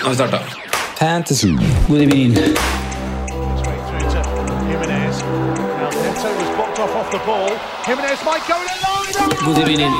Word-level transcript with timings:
Nå 0.00 0.06
har 0.06 0.10
vi 0.10 0.16
starta. 0.16 0.38
Fantasy. 0.98 1.48
God 1.88 2.00
evening. 2.00 2.34
God 9.44 9.58
evening. 9.58 9.92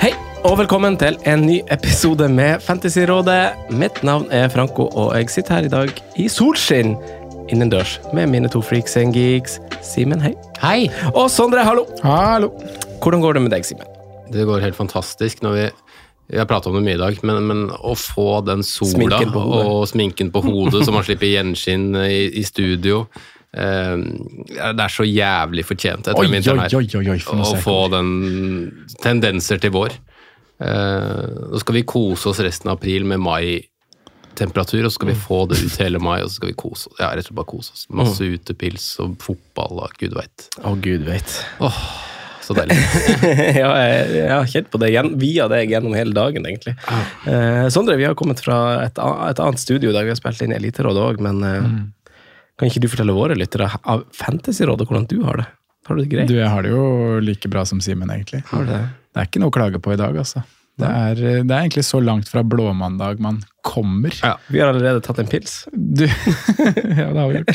Hei, 0.00 0.12
og 0.44 0.58
velkommen 0.58 0.96
til 0.96 1.16
en 1.24 1.46
ny 1.46 1.60
episode 1.70 2.28
med 2.28 2.60
Fantasyrådet. 2.60 3.50
Mitt 3.70 4.02
navn 4.04 4.28
er 4.30 4.48
Franco, 4.48 4.82
og 4.92 5.16
jeg 5.16 5.30
sitter 5.30 5.54
her 5.54 5.62
i 5.62 5.68
dag 5.68 5.88
i 6.16 6.28
solskinn 6.28 6.98
innendørs 7.52 7.98
med 8.16 8.30
mine 8.32 8.48
to 8.52 8.62
freaks 8.64 8.96
and 9.00 9.16
geeks. 9.16 9.58
Simen, 9.84 10.22
hei. 10.24 10.34
Hei! 10.62 10.88
Og 11.12 11.28
Sondre, 11.32 11.64
hallo. 11.66 11.86
Hallo. 12.04 12.52
Hvordan 13.02 13.24
går 13.24 13.36
det 13.36 13.42
med 13.46 13.54
deg, 13.56 13.66
Simen? 13.68 13.88
Det 14.32 14.46
går 14.48 14.64
helt 14.64 14.78
fantastisk 14.78 15.42
når 15.44 15.58
vi 15.58 15.64
vi 16.24 16.38
har 16.40 16.46
pratet 16.48 16.70
om 16.70 16.78
det 16.78 16.84
mye 16.86 16.96
i 16.96 17.00
dag, 17.02 17.18
men, 17.20 17.42
men 17.44 17.58
å 17.84 17.92
få 18.00 18.38
den 18.46 18.62
sola 18.64 18.94
Sminken 18.94 19.34
og 19.36 19.82
sminken 19.90 20.30
på 20.32 20.40
hodet, 20.46 20.80
så 20.86 20.94
man 20.94 21.04
slipper 21.04 21.28
gjenskinn 21.28 21.90
i, 22.00 22.22
i 22.40 22.44
studio 22.48 23.02
eh, 23.52 23.92
Det 24.00 24.86
er 24.86 24.94
så 24.94 25.04
jævlig 25.04 25.66
fortjent 25.68 26.08
etter 26.08 26.30
vinteren 26.32 26.64
her. 26.64 26.78
oi, 26.80 26.88
oi, 26.96 27.04
oi, 27.12 27.18
for 27.20 27.44
Å 27.44 27.60
få 27.60 27.76
den 27.92 28.10
tendenser 29.04 29.60
til 29.60 29.74
vår. 29.76 29.98
Eh, 30.64 31.22
Nå 31.52 31.60
skal 31.60 31.76
vi 31.82 31.84
kose 31.92 32.32
oss 32.32 32.40
resten 32.44 32.72
av 32.72 32.80
april 32.80 33.04
med 33.04 33.20
mai-temperatur, 34.34 34.84
og 34.84 34.90
så 34.90 34.98
skal 34.98 35.08
vi 35.08 35.14
få 35.14 35.46
det 35.48 35.60
ut 35.62 35.76
hele 35.80 35.98
mai, 36.02 36.22
og 36.22 36.28
så 36.30 36.36
skal 36.40 36.50
vi 36.50 36.56
kose 36.58 36.88
oss. 36.90 36.98
Ja, 36.98 37.12
rett 37.14 37.24
og 37.24 37.30
slett 37.30 37.38
bare 37.38 37.50
kose 37.50 37.72
oss. 37.74 37.86
Masse 37.90 38.24
utepils 38.24 38.98
og 39.00 39.16
fotball 39.22 39.80
og 39.84 39.94
gud 39.98 40.14
veit. 40.14 40.48
Å, 40.62 40.74
gud 40.82 41.04
veit. 41.06 41.36
Oh, 41.60 41.78
Så 42.44 42.54
deilig. 42.54 42.76
ja, 43.62 43.70
jeg, 43.80 44.08
jeg 44.18 44.30
har 44.34 44.46
kjent 44.50 44.70
på 44.70 44.78
det 44.82 44.90
via 45.16 45.46
deg 45.48 45.70
gjennom 45.70 45.94
hele 45.96 46.12
dagen, 46.12 46.44
egentlig. 46.44 46.74
Eh, 47.26 47.68
Sondre, 47.72 47.96
vi 47.96 48.04
har 48.04 48.14
kommet 48.14 48.42
fra 48.44 48.84
et, 48.84 48.98
et 48.98 49.40
annet 49.40 49.60
studio 49.62 49.90
i 49.90 49.94
dag. 49.94 50.04
Vi 50.04 50.12
har 50.12 50.18
spilt 50.20 50.42
inn 50.44 50.52
Eliterådet 50.52 51.06
òg, 51.06 51.22
men 51.24 51.40
eh, 51.48 51.70
kan 52.58 52.68
ikke 52.68 52.82
du 52.84 52.90
fortelle 52.90 53.16
våre 53.16 53.38
lyttere 53.38 53.70
av 53.82 54.04
Fantasyrådet 54.14 54.88
hvordan 54.90 55.08
du 55.08 55.22
har 55.24 55.40
det? 55.40 55.46
Har 55.84 55.96
du 55.96 56.04
det 56.04 56.10
greit? 56.12 56.28
Du, 56.28 56.36
jeg 56.36 56.48
har 56.48 56.64
det 56.64 56.70
jo 56.72 56.84
like 57.20 57.48
bra 57.52 57.64
som 57.68 57.80
Simen, 57.84 58.12
egentlig. 58.12 58.44
Har 58.48 58.64
du 58.64 58.70
det? 58.72 58.84
Det 59.14 59.20
er 59.20 59.26
ikke 59.28 59.40
noe 59.42 59.52
å 59.52 59.54
klage 59.54 59.80
på 59.84 59.92
i 59.92 59.98
dag, 60.00 60.16
altså. 60.16 60.44
Det 60.80 60.88
er, 60.90 61.18
det 61.46 61.54
er 61.54 61.60
egentlig 61.60 61.84
så 61.86 62.00
langt 62.02 62.28
fra 62.28 62.42
blåmandag 62.42 63.20
man 63.22 63.42
kommer. 63.64 64.14
Ja. 64.22 64.34
Vi 64.50 64.60
har 64.60 64.72
allerede 64.72 65.00
tatt 65.04 65.20
en 65.22 65.30
pils. 65.30 65.60
Du 65.72 66.04
Ja, 66.98 67.12
det 67.12 67.20
har 67.20 67.28
vi 67.28 67.38
gjort. 67.38 67.54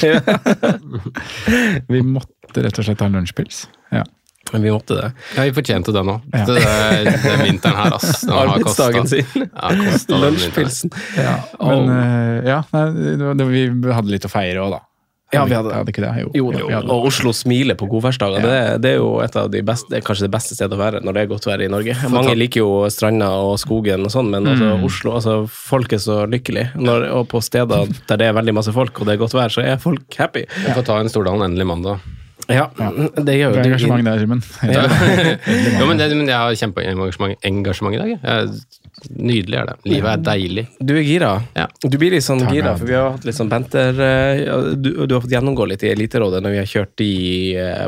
Vi 1.93 2.01
måtte 2.05 2.63
rett 2.63 2.79
og 2.79 2.87
slett 2.87 3.03
ha 3.03 3.09
en 3.09 3.19
lunsjpils. 3.19 3.65
Ja. 3.91 4.05
Men 4.51 4.63
vi 4.65 4.71
måtte 4.73 4.95
det. 4.97 5.11
Ja, 5.35 5.43
vi 5.45 5.53
fortjente 5.53 5.93
det 5.93 6.01
nå. 6.07 6.15
Ja. 6.33 6.45
Det, 6.47 6.61
er, 6.65 7.09
den 7.21 7.43
vinteren 7.45 7.75
her, 7.77 7.95
ass. 7.99 8.21
Den 8.23 8.33
har 8.33 8.49
Arbeidsdagen 8.55 9.07
sin. 9.11 9.45
Ja. 9.45 9.69
Lunsjpilsen. 10.23 10.93
ja. 11.17 11.35
Men 11.61 11.91
eh, 11.93 12.49
ja, 12.49 12.63
det, 12.71 13.33
det, 13.37 13.49
vi 13.51 13.67
hadde 13.93 14.09
litt 14.09 14.25
å 14.25 14.31
feire 14.31 14.63
òg, 14.63 14.73
da. 14.73 14.81
Ja, 15.33 15.43
vi 15.45 15.53
hadde- 15.53 15.73
hadde 15.75 15.91
ikke 15.93 16.01
det? 16.01 16.11
Jo. 16.23 16.29
Jo, 16.33 16.51
jo. 16.57 16.79
og 16.89 17.05
Oslo 17.05 17.31
smiler 17.37 17.75
på 17.77 17.85
godværsdager. 17.91 18.41
Det, 18.41 18.81
det 18.81 18.91
er 18.95 18.97
jo 18.97 19.19
et 19.21 19.35
av 19.37 19.49
de 19.53 19.61
beste, 19.61 19.85
det 19.91 19.99
er 19.99 20.05
kanskje 20.07 20.25
det 20.25 20.31
beste 20.33 20.55
stedet 20.57 20.73
å 20.73 20.79
være 20.81 21.01
når 21.05 21.13
det 21.13 21.21
er 21.21 21.29
godt 21.29 21.45
vær 21.45 21.61
i 21.61 21.67
Norge. 21.69 21.95
Mange 22.09 22.33
liker 22.37 22.63
jo 22.63 22.71
stranda 22.89 23.29
og 23.37 23.59
skogen 23.61 24.05
og 24.07 24.13
sånn, 24.13 24.31
men 24.33 24.47
altså, 24.49 24.71
Oslo, 24.85 25.13
altså, 25.19 25.35
folk 25.49 25.93
er 25.93 26.01
så 26.01 26.23
lykkelig. 26.29 26.71
Når, 26.81 27.09
og 27.13 27.27
på 27.29 27.43
steder 27.45 27.91
der 28.09 28.17
det 28.23 28.29
er 28.31 28.33
veldig 28.39 28.55
masse 28.57 28.73
folk 28.73 28.97
og 29.01 29.05
det 29.05 29.13
er 29.17 29.21
godt 29.21 29.37
vær, 29.37 29.53
så 29.53 29.61
er 29.65 29.77
folk 29.77 30.17
happy. 30.17 30.47
Vi 30.65 30.73
får 30.73 30.87
ta 30.89 30.97
en 31.03 31.09
Stordalen 31.13 31.45
endelig 31.51 31.67
mandag. 31.69 31.99
Ja, 32.49 32.65
det 32.73 33.35
gjør 33.37 33.51
jo 33.53 33.53
Det 33.53 33.61
er 33.61 33.67
engasjement 33.69 34.07
der, 34.09 34.19
Simen. 34.23 34.39
Ja. 34.65 34.81
jo, 35.79 35.85
men, 35.85 35.99
det, 36.01 36.07
men 36.17 36.25
jeg 36.31 36.33
har 36.33 36.55
kjempeengasjement 36.57 37.95
i 37.95 37.99
dag. 38.01 38.15
jeg. 38.17 38.49
Nydelig 39.15 39.57
er 39.61 39.69
det. 39.71 39.75
Livet 39.89 40.11
er 40.11 40.23
deilig. 40.25 40.65
Du 40.79 40.93
er 40.97 41.03
gira. 41.05 41.31
Ja. 41.55 41.67
Du 41.83 41.97
blir 42.01 42.11
litt 42.15 42.25
sånn 42.25 42.41
Takk, 42.43 42.53
gira, 42.55 42.73
for 42.77 42.89
vi 42.89 42.97
har 42.97 43.11
hatt 43.15 43.25
litt 43.27 43.37
sånn 43.37 43.49
banter 43.51 43.99
eh, 44.05 44.41
du, 44.75 44.89
du 45.07 45.15
har 45.15 45.21
fått 45.23 45.33
gjennomgå 45.33 45.67
litt 45.71 45.83
i 45.87 45.91
Eliterådet 45.93 46.41
når 46.43 46.55
vi 46.55 46.59
har 46.61 46.69
kjørt 46.69 47.03
i 47.05 47.11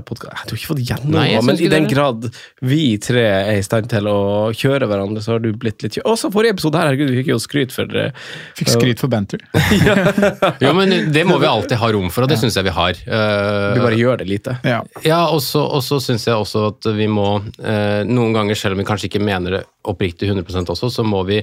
podkast... 0.07 0.45
Du 0.47 0.53
har 0.55 0.59
ikke 0.61 0.71
fått 0.73 0.83
gjennomgå, 0.87 1.17
Nei, 1.17 1.41
men 1.45 1.59
i 1.61 1.69
den 1.71 1.87
det. 1.87 1.93
grad 1.93 2.29
vi 2.61 2.81
tre 3.03 3.25
er 3.31 3.59
i 3.59 3.63
stand 3.65 3.89
til 3.91 4.07
å 4.11 4.17
kjøre 4.55 4.87
hverandre, 4.89 5.21
så 5.23 5.35
har 5.35 5.43
du 5.43 5.51
blitt 5.57 5.83
litt 5.85 5.97
kjø- 5.99 6.05
Også 6.13 6.31
forrige 6.33 6.55
episode 6.57 6.79
her, 6.79 6.89
herregud, 6.91 7.11
vi 7.13 7.21
fikk 7.21 7.31
jo 7.33 7.39
skryt 7.43 7.75
for 7.75 7.97
eh, 7.97 8.11
Fikk 8.59 8.71
skryt 8.75 9.01
for 9.03 9.11
banter. 9.11 9.43
Jo, 10.61 10.73
men 10.77 11.11
det 11.13 11.23
må 11.27 11.37
vi 11.41 11.47
alltid 11.49 11.77
ha 11.81 11.91
rom 11.93 12.09
for, 12.13 12.25
og 12.25 12.31
det 12.31 12.37
syns 12.41 12.55
jeg 12.57 12.65
vi 12.67 12.73
har. 12.75 12.97
Uh, 13.07 13.73
Vi 13.75 13.83
bare 13.83 13.97
gjør 13.99 14.19
det 14.21 14.27
lite. 14.29 14.55
Ja. 14.67 14.81
Ja, 15.05 15.21
og 15.33 15.41
så 15.45 15.63
og 15.65 15.81
syns 15.83 16.25
jeg 16.27 16.35
også 16.37 16.67
at 16.71 16.87
vi 16.97 17.07
må 17.11 17.27
uh, 17.41 18.01
Noen 18.07 18.35
ganger, 18.35 18.57
selv 18.59 18.75
om 18.77 18.81
vi 18.83 18.87
kanskje 18.87 19.09
ikke 19.11 19.23
mener 19.23 19.57
det 19.59 19.63
oppriktig 19.89 20.29
100% 20.31 20.71
også, 20.73 20.91
så 20.93 21.05
må 21.07 21.23
vi 21.27 21.41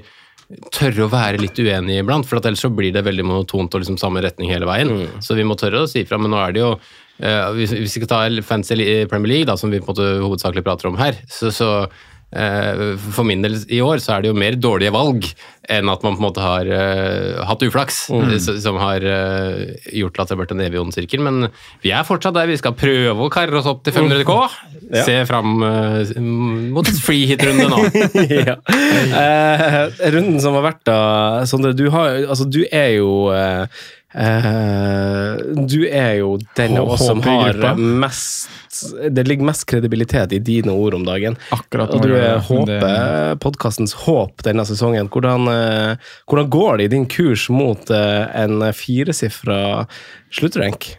tørre 0.72 1.04
å 1.04 1.10
være 1.12 1.40
litt 1.42 1.58
uenige 1.60 2.04
iblant, 2.04 2.26
for 2.28 2.40
at 2.40 2.48
ellers 2.48 2.62
så 2.64 2.70
blir 2.72 2.92
det 2.94 3.04
veldig 3.04 3.26
monotont 3.26 3.74
og 3.74 3.82
liksom 3.82 3.98
samme 4.00 4.22
retning 4.24 4.52
hele 4.52 4.68
veien. 4.68 4.94
Så 5.24 5.36
vi 5.36 5.44
må 5.44 5.58
tørre 5.60 5.84
å 5.84 5.90
si 5.90 6.04
ifra, 6.04 6.20
men 6.20 6.32
nå 6.32 6.40
er 6.40 6.54
det 6.56 6.62
jo 6.62 6.70
uh, 6.78 7.48
Hvis 7.56 7.74
vi 7.76 7.88
skal 7.92 8.08
ta 8.08 8.20
fancy 8.46 8.78
li- 8.78 9.04
Premier 9.10 9.34
League, 9.34 9.48
da, 9.50 9.58
som 9.60 9.72
vi 9.72 9.82
på 9.82 9.90
en 9.90 9.92
måte 9.92 10.08
hovedsakelig 10.24 10.64
prater 10.64 10.88
om 10.88 10.96
her, 11.00 11.20
så, 11.28 11.52
så 11.52 11.68
uh, 11.84 12.96
for 13.12 13.28
min 13.28 13.44
del 13.44 13.58
i 13.68 13.82
år 13.84 14.00
så 14.00 14.16
er 14.16 14.24
det 14.24 14.32
jo 14.32 14.40
mer 14.40 14.56
dårlige 14.56 14.94
valg 14.94 15.28
enn 15.68 15.92
at 15.92 16.04
man 16.06 16.16
på 16.16 16.22
en 16.22 16.26
måte 16.30 16.40
har 16.40 16.72
uh, 16.72 17.44
hatt 17.50 17.68
uflaks, 17.68 18.06
mm. 18.08 18.34
som 18.64 18.80
har 18.80 19.04
uh, 19.04 19.68
gjort 19.92 20.16
at 20.16 20.30
det 20.30 20.38
har 20.38 20.42
vært 20.46 20.56
en 20.56 20.64
evig 20.64 20.80
ond 20.80 20.96
sirkel. 20.96 21.20
Men 21.28 21.50
vi 21.84 21.92
er 21.92 22.08
fortsatt 22.08 22.38
der 22.38 22.48
vi 22.48 22.56
skal 22.60 22.76
prøve 22.78 23.26
å 23.26 23.32
karre 23.32 23.60
oss 23.60 23.68
opp 23.68 23.84
til 23.84 23.98
500 24.00 24.24
K. 24.24 24.38
Se 24.92 25.14
fram 25.28 25.62
uh, 25.62 26.22
mot 26.72 26.88
et 26.88 27.00
free 27.02 27.26
hit-runde 27.28 27.68
nå. 27.68 27.82
ja. 28.48 28.56
eh, 29.20 29.78
runden 30.14 30.40
som 30.40 30.56
har 30.58 30.64
vært 30.70 30.82
da, 30.88 30.98
Sondre, 31.48 31.74
du, 31.76 31.88
har, 31.92 32.22
altså, 32.28 32.46
du 32.48 32.62
er 32.64 32.94
jo 32.96 33.10
eh, 33.34 33.82
eh, 34.14 35.40
Du 35.68 35.80
er 35.86 36.12
jo 36.20 36.36
den 36.58 36.78
av 36.80 36.94
oss 36.94 37.04
som 37.06 37.20
har 37.24 37.58
mest 37.76 38.80
Det 39.10 39.26
ligger 39.28 39.48
mest 39.48 39.66
kredibilitet 39.68 40.32
i 40.36 40.40
dine 40.44 40.72
ord 40.76 40.98
om 40.98 41.04
dagen. 41.06 41.38
Akkurat 41.54 41.92
Og 41.94 42.04
du 42.04 42.14
er 42.16 42.38
håpet, 42.44 43.40
podkastens 43.42 43.94
håp 44.04 44.44
denne 44.46 44.64
sesongen. 44.68 45.10
Hvordan, 45.12 45.48
eh, 45.52 46.14
hvordan 46.28 46.50
går 46.52 46.78
det 46.78 46.88
i 46.88 46.94
din 46.96 47.08
kurs 47.10 47.48
mot 47.50 47.90
eh, 47.90 48.24
en 48.44 48.62
firesifra 48.76 49.86
sluttrank? 50.30 50.92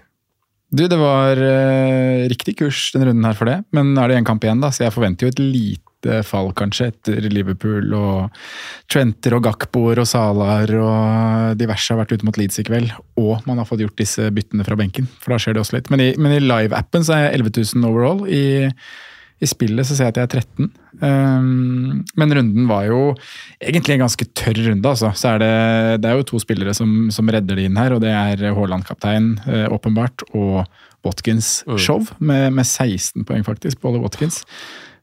Du, 0.69 0.83
det 0.85 0.97
var 1.01 1.39
eh, 1.41 2.27
riktig 2.29 2.59
kurs 2.59 2.91
denne 2.93 3.09
runden 3.09 3.25
her 3.25 3.37
for 3.37 3.49
det, 3.49 3.61
men 3.73 3.95
er 3.97 4.11
det 4.11 4.19
en 4.19 4.27
kamp 4.27 4.43
igjen, 4.45 4.61
da, 4.61 4.69
så 4.69 4.85
jeg 4.85 4.93
forventer 4.93 5.25
jo 5.25 5.33
et 5.33 5.41
lite 5.41 6.19
fall, 6.23 6.51
kanskje, 6.55 6.91
etter 6.93 7.25
Liverpool 7.33 7.89
og 7.97 8.37
Trenter 8.91 9.33
og 9.35 9.47
Gakboer 9.47 9.99
og 9.99 10.07
Salar 10.07 10.71
og 10.77 11.57
diverse 11.59 11.91
har 11.91 11.99
vært 11.99 12.13
ute 12.13 12.27
mot 12.27 12.37
Leeds 12.37 12.61
i 12.61 12.67
kveld, 12.69 12.93
og 13.19 13.41
man 13.49 13.59
har 13.59 13.67
fått 13.67 13.81
gjort 13.81 13.97
disse 13.99 14.29
byttene 14.35 14.67
fra 14.67 14.77
benken, 14.79 15.09
for 15.19 15.33
da 15.33 15.41
skjer 15.41 15.57
det 15.57 15.65
også 15.65 15.79
litt. 15.79 15.89
Men 15.91 16.05
i, 16.05 16.09
men 16.21 16.37
i 16.37 16.43
live-appen 16.43 17.03
så 17.03 17.17
er 17.17 17.25
jeg 17.25 17.41
11 17.41 17.55
000 17.73 17.89
overall. 17.89 18.23
I, 18.29 18.69
i 19.39 19.47
spillet 19.47 19.87
så 19.87 19.95
ser 19.95 20.09
jeg 20.09 20.15
at 20.15 20.17
jeg 20.19 20.27
er 20.27 20.41
13. 20.41 20.69
Um, 20.99 22.01
men 22.19 22.33
runden 22.35 22.65
var 22.67 22.83
jo 22.89 22.97
egentlig 23.63 23.95
en 23.95 24.03
ganske 24.03 24.25
tørr 24.35 24.59
runde, 24.67 24.89
altså. 24.89 25.13
Så 25.15 25.29
er 25.35 25.39
det, 25.43 26.01
det 26.03 26.09
er 26.11 26.17
jo 26.19 26.25
to 26.33 26.41
spillere 26.43 26.73
som, 26.75 27.07
som 27.15 27.29
redder 27.31 27.55
det 27.59 27.69
inn 27.69 27.79
her, 27.79 27.95
og 27.95 28.01
det 28.03 28.11
er 28.11 28.43
Haaland-kaptein, 28.57 29.29
eh, 29.47 29.65
åpenbart, 29.71 30.25
og 30.35 30.65
Watkins 31.07 31.61
show, 31.79 32.03
med, 32.19 32.49
med 32.57 32.67
16 32.67 33.23
poeng 33.29 33.45
faktisk, 33.47 33.79
på 33.79 33.93
Ollie 33.93 34.03
Watkins. 34.03 34.41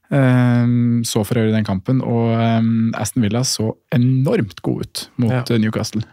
Um, 0.09 1.01
så 1.03 1.23
for 1.27 1.41
øvrig 1.41 1.55
den 1.57 1.65
kampen, 1.67 2.03
og 2.05 2.29
um, 2.61 2.93
Aston 2.95 3.25
Villa 3.25 3.41
så 3.43 3.71
enormt 3.95 4.61
god 4.63 4.85
ut 4.85 5.07
mot 5.17 5.33
Ja. 5.33 5.41
eh, 5.49 5.59
Newcastle. 5.59 6.03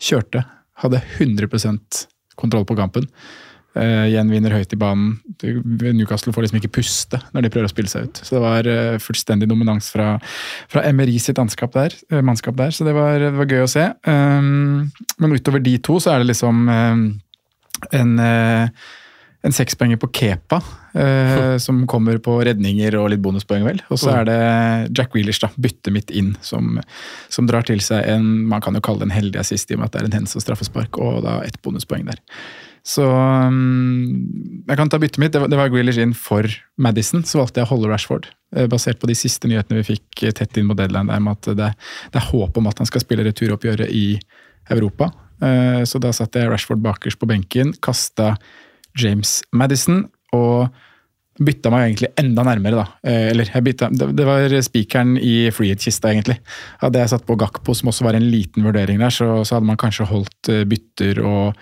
Kjørte. 0.00 0.44
Hadde 0.80 1.02
100% 1.18 2.06
kontroll 2.38 2.64
på 2.64 2.76
kampen. 2.78 3.06
Uh, 3.78 4.08
gjenvinner 4.10 4.54
høyt 4.56 4.72
i 4.74 4.78
banen. 4.80 5.16
Newcastle 5.94 6.32
får 6.34 6.46
liksom 6.46 6.58
ikke 6.58 6.72
puste 6.80 7.20
når 7.34 7.46
de 7.46 7.52
prøver 7.54 7.68
å 7.68 7.72
spille 7.72 7.92
seg 7.92 8.08
ut. 8.08 8.20
Så 8.24 8.34
det 8.34 8.42
var 8.42 8.68
eh, 8.68 8.96
fullstendig 9.02 9.46
dominans 9.50 9.92
fra, 9.94 10.10
fra 10.72 10.82
Emery 10.88 11.18
sitt 11.22 11.38
anskap 11.38 11.76
der, 11.76 11.94
eh, 12.10 12.24
mannskap 12.24 12.58
der, 12.58 12.74
så 12.74 12.86
det 12.88 12.96
var, 12.96 13.20
det 13.22 13.34
var 13.38 13.50
gøy 13.50 13.62
å 13.62 13.70
se. 13.70 13.84
Um, 14.08 14.88
men 15.22 15.36
utover 15.36 15.62
de 15.62 15.76
to 15.84 16.00
så 16.02 16.16
er 16.16 16.24
det 16.24 16.32
liksom 16.32 16.64
en 16.68 18.18
eh, 18.24 18.88
en 19.46 19.54
sekspoenger 19.54 19.96
på 20.02 20.08
Kepa, 20.12 20.58
eh, 20.98 21.56
som 21.66 21.84
kommer 21.86 22.18
på 22.22 22.34
redninger 22.44 22.96
og 22.98 23.10
litt 23.12 23.22
bonuspoeng, 23.22 23.64
vel. 23.66 23.82
Og 23.92 24.00
så 24.02 24.12
er 24.16 24.28
det 24.28 24.38
Jack 24.98 25.14
Wheelers, 25.14 25.40
da, 25.42 25.50
bytte 25.56 25.92
midt 25.94 26.10
inn, 26.10 26.32
som, 26.44 26.80
som 27.30 27.46
drar 27.48 27.66
til 27.68 27.82
seg 27.84 28.06
en 28.10 28.26
Man 28.50 28.64
kan 28.64 28.76
jo 28.76 28.82
kalle 28.84 29.04
det 29.04 29.10
en 29.10 29.18
heldig 29.18 29.42
assist, 29.42 29.70
i 29.70 29.78
og 29.78 29.82
med 29.82 29.90
at 29.90 29.96
det 29.96 30.02
er 30.02 30.10
en 30.10 30.18
hens 30.20 30.34
og 30.38 30.44
straffespark, 30.44 30.98
og 30.98 31.22
da 31.26 31.38
ett 31.46 31.60
bonuspoeng 31.62 32.08
der. 32.10 32.18
Så 32.88 33.04
um, 33.04 34.64
jeg 34.64 34.78
kan 34.80 34.88
ta 34.88 35.00
byttet 35.00 35.20
mitt. 35.20 35.34
Det 35.34 35.42
var, 35.42 35.50
det 35.52 35.58
var 35.60 35.70
Grealish 35.72 36.00
inn 36.00 36.14
for 36.16 36.48
Madison. 36.80 37.24
Så 37.26 37.42
valgte 37.42 37.60
jeg 37.60 37.68
å 37.68 37.72
holde 37.74 37.90
Rashford, 37.90 38.30
eh, 38.56 38.68
basert 38.70 39.00
på 39.02 39.10
de 39.10 39.16
siste 39.18 39.50
nyhetene 39.50 39.82
vi 39.82 39.90
fikk 39.90 40.22
eh, 40.24 40.32
tett 40.36 40.56
inn 40.56 40.68
mot 40.70 40.78
deadline, 40.78 41.10
der 41.12 41.20
med 41.24 41.36
at 41.36 41.50
det, 41.58 41.70
det 42.14 42.20
er 42.22 42.28
håp 42.30 42.56
om 42.56 42.68
at 42.70 42.80
han 42.80 42.88
skal 42.88 43.04
spille 43.04 43.26
returoppgjøret 43.26 43.92
i 43.92 44.06
Europa. 44.72 45.12
Uh, 45.38 45.84
Så 45.86 46.00
da 46.02 46.10
satte 46.16 46.40
jeg 46.40 46.50
Rashford 46.50 46.80
bakerst 46.82 47.20
på 47.20 47.28
benken, 47.28 47.74
kasta 47.84 48.36
James 48.98 49.42
Madison 49.54 50.06
og 50.34 50.72
bytta 51.38 51.70
meg 51.70 51.84
egentlig 51.84 52.08
enda 52.18 52.42
nærmere, 52.42 52.80
da. 52.80 52.86
Eller 53.06 53.46
jeg 53.46 53.62
bytta 53.62 53.92
Det 53.94 54.24
var 54.26 54.50
spikeren 54.66 55.12
i 55.22 55.52
freehit-kista, 55.54 56.10
egentlig. 56.10 56.34
Hadde 56.80 56.98
jeg 56.98 57.12
satt 57.12 57.28
på 57.28 57.36
Gakpo, 57.38 57.76
som 57.78 57.92
også 57.92 58.08
var 58.08 58.18
en 58.18 58.26
liten 58.26 58.66
vurdering 58.66 58.98
der, 58.98 59.14
så, 59.14 59.28
så 59.46 59.54
hadde 59.54 59.68
man 59.68 59.78
kanskje 59.78 60.08
holdt 60.10 60.50
bytter 60.66 61.22
og 61.22 61.60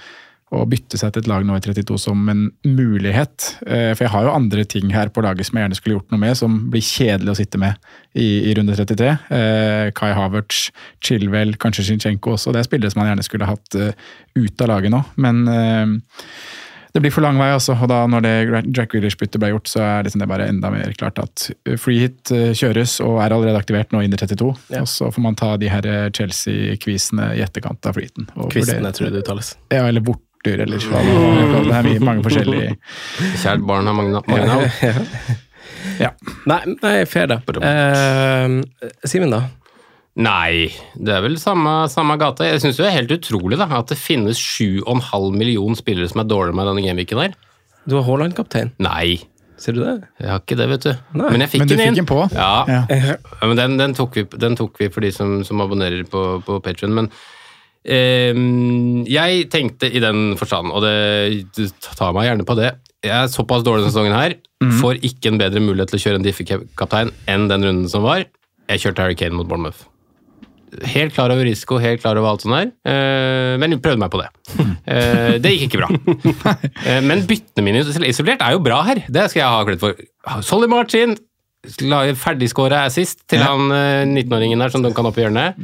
og 0.54 0.68
bytte 0.70 0.94
seg 1.00 1.10
til 1.12 1.24
et 1.24 1.28
lag 1.30 1.42
nå 1.42 1.56
i 1.58 1.62
32 1.64 1.96
som 1.98 2.20
en 2.30 2.44
mulighet. 2.62 3.48
Eh, 3.66 3.90
For 3.98 4.04
jeg 4.06 4.12
har 4.12 4.26
jo 4.28 4.34
andre 4.36 4.62
ting 4.64 4.92
her 4.94 5.08
på 5.10 5.24
laget 5.24 5.48
som 5.48 5.58
jeg 5.58 5.64
gjerne 5.66 5.78
skulle 5.78 5.96
gjort 5.96 6.12
noe 6.14 6.22
med, 6.22 6.36
som 6.38 6.60
blir 6.70 6.84
kjedelig 6.86 7.32
å 7.32 7.38
sitte 7.40 7.58
med 7.58 7.74
i, 8.14 8.28
i 8.46 8.52
runde 8.54 8.76
33. 8.78 9.08
Eh, 9.34 9.88
Kai 9.98 10.12
Havertz, 10.14 10.68
Chilwell, 11.02 11.56
kanskje 11.58 11.88
Zinchenko 11.88 12.36
også. 12.36 12.54
Det 12.54 12.62
er 12.62 12.68
spillere 12.68 12.94
som 12.94 13.02
man 13.02 13.10
gjerne 13.10 13.26
skulle 13.26 13.48
hatt 13.50 13.74
eh, 13.80 13.90
ut 14.38 14.62
av 14.62 14.70
laget 14.70 14.94
nå. 14.94 15.02
Men 15.18 15.42
det 16.94 17.02
blir 17.04 17.12
for 17.12 17.26
lang 17.26 17.36
vei, 17.36 17.50
altså. 17.52 17.74
Og 17.76 17.90
da 17.90 17.98
når 18.08 18.22
det 18.24 18.34
Jack 18.76 18.94
Grealish-byttet 18.94 19.40
ble 19.42 19.50
gjort, 19.50 19.68
så 19.68 19.82
er 19.84 20.06
liksom 20.06 20.22
det 20.22 20.28
bare 20.30 20.46
enda 20.48 20.70
mer 20.72 20.94
klart 20.96 21.18
at 21.20 21.48
free 21.82 22.06
hit 22.06 22.30
kjøres 22.56 22.94
og 23.04 23.18
er 23.20 23.34
allerede 23.36 23.58
aktivert 23.60 23.90
nå 23.92 24.00
under 24.06 24.22
32. 24.22 24.48
Og 24.80 24.88
så 24.88 25.10
får 25.12 25.26
man 25.26 25.36
ta 25.36 25.50
de 25.60 25.68
her 25.74 25.90
Chelsea-kvisene 26.16 27.32
i 27.36 27.42
etterkant 27.44 27.84
av 27.90 27.98
free 27.98 28.08
hiten. 28.08 28.30
Kvisene, 28.54 28.94
tror 28.96 29.10
jeg 29.10 29.16
det 29.18 29.26
uttales. 29.26 29.52
ja, 29.74 29.82
eller 29.90 30.06
vorter, 30.46 30.62
eller 30.64 30.78
hva 30.78 31.02
kan 31.02 31.66
det. 31.66 31.74
Er 31.76 31.82
mye, 31.90 32.00
mange 32.06 32.24
forskjellige 32.26 32.76
Kjært 33.42 33.66
barn 33.66 33.86
har 33.86 33.94
mange, 33.94 34.14
na- 34.14 34.46
navn. 34.46 35.36
Ja. 36.00 36.10
Nei, 36.46 36.60
nei 36.82 37.04
fair, 37.08 37.26
det. 37.30 37.38
Eh, 37.62 38.90
Simen, 39.08 39.30
da? 39.32 39.42
Nei, 40.16 40.70
det 40.96 41.12
er 41.12 41.20
vel 41.24 41.36
samme, 41.40 41.88
samme 41.92 42.16
gata. 42.20 42.44
Jeg 42.48 42.62
syns 42.62 42.78
det 42.80 42.86
er 42.88 42.94
helt 42.96 43.12
utrolig 43.18 43.58
da, 43.60 43.66
at 43.78 43.88
det 43.92 43.98
finnes 44.00 44.38
7,5 44.40 45.32
millioner 45.36 45.76
spillere 45.76 46.08
som 46.08 46.22
er 46.22 46.28
dårligere 46.30 46.56
med 46.56 46.70
denne 46.70 46.84
gameweeken 46.86 47.20
her. 47.20 47.34
Du 47.86 47.96
har 47.98 48.06
Haaland-kaptein. 48.08 48.72
Nei, 48.82 49.18
Ser 49.58 49.72
du 49.72 49.78
det? 49.80 49.92
jeg 50.20 50.28
har 50.28 50.40
ikke 50.42 50.56
det, 50.58 50.64
vet 50.68 50.82
du. 50.84 50.90
Nei. 51.16 51.28
Men 51.32 51.40
jeg 51.40 51.48
fikk 51.48 51.60
Men 51.62 51.68
du 51.68 51.74
den 51.76 51.80
inn. 51.86 51.94
fikk 51.94 52.00
den 52.02 52.08
på? 52.10 52.18
Ja, 52.36 52.64
Ja. 52.68 52.80
Ja, 53.40 53.46
men 53.48 53.56
den, 53.56 53.76
den, 53.80 53.94
tok 53.96 54.16
vi, 54.18 54.24
den 54.36 54.56
tok 54.56 54.76
vi 54.78 54.88
for 54.92 55.00
de 55.00 55.08
som, 55.16 55.38
som 55.48 55.60
abonnerer 55.64 56.02
på, 56.04 56.42
på 56.44 56.58
Patreon. 56.60 56.92
Men 56.92 57.08
jeg 57.86 59.46
tenkte 59.52 59.86
i 59.86 60.00
den 60.02 60.32
forstand, 60.40 60.72
og 60.74 60.82
det, 60.82 61.68
tar 61.86 62.14
meg 62.16 62.26
gjerne 62.26 62.46
på 62.48 62.56
det 62.58 62.72
Jeg 63.06 63.12
er 63.14 63.28
såpass 63.30 63.62
dårlig 63.62 63.84
denne 63.84 63.92
sesongen 63.94 64.16
her, 64.16 64.34
får 64.80 64.98
ikke 65.06 65.30
en 65.30 65.38
bedre 65.38 65.62
mulighet 65.62 65.92
til 65.92 66.00
å 66.00 66.04
kjøre 66.06 66.18
en 66.18 66.26
diffie-kaptein 66.26 67.12
enn 67.30 67.46
den 67.52 67.68
runden 67.68 67.90
som 67.92 68.02
var. 68.02 68.24
Jeg 68.66 68.82
kjørte 68.82 69.04
Harry 69.04 69.18
Kane 69.18 69.38
mot 69.38 69.46
Bournemouth. 69.46 69.84
Helt 70.90 71.14
klar 71.14 71.30
over 71.32 71.46
risiko, 71.46 71.78
helt 71.80 72.02
klar 72.02 72.18
over 72.18 72.32
alt 72.32 72.42
sånt 72.42 72.56
der, 72.56 72.72
eh, 72.90 73.54
men 73.60 73.78
prøvde 73.80 74.02
meg 74.02 74.10
på 74.12 74.20
det. 74.20 74.30
Eh, 74.86 75.36
det 75.42 75.52
gikk 75.54 75.70
ikke 75.70 75.80
bra. 75.84 75.88
Eh, 76.86 77.00
men 77.02 77.24
byttene 77.26 77.64
mine 77.64 77.80
isolert 78.06 78.42
er 78.44 78.54
jo 78.54 78.60
bra 78.62 78.82
her, 78.86 79.00
det 79.10 79.24
skal 79.30 79.40
jeg 79.40 79.54
ha 79.54 79.64
kledd 79.66 79.80
for. 79.82 80.02
Solly 80.46 80.68
Martin, 80.70 81.16
ferdigskåra 81.66 82.84
assist 82.86 83.26
til 83.28 83.38
Ja. 83.40 83.52
han 83.52 83.70
eh, 83.72 84.04
19-åringen 84.06 84.58
der 84.62 84.70
som 84.70 84.82
dunka 84.82 85.04
opp 85.04 85.18
i 85.18 85.22
hjørnet. 85.26 85.54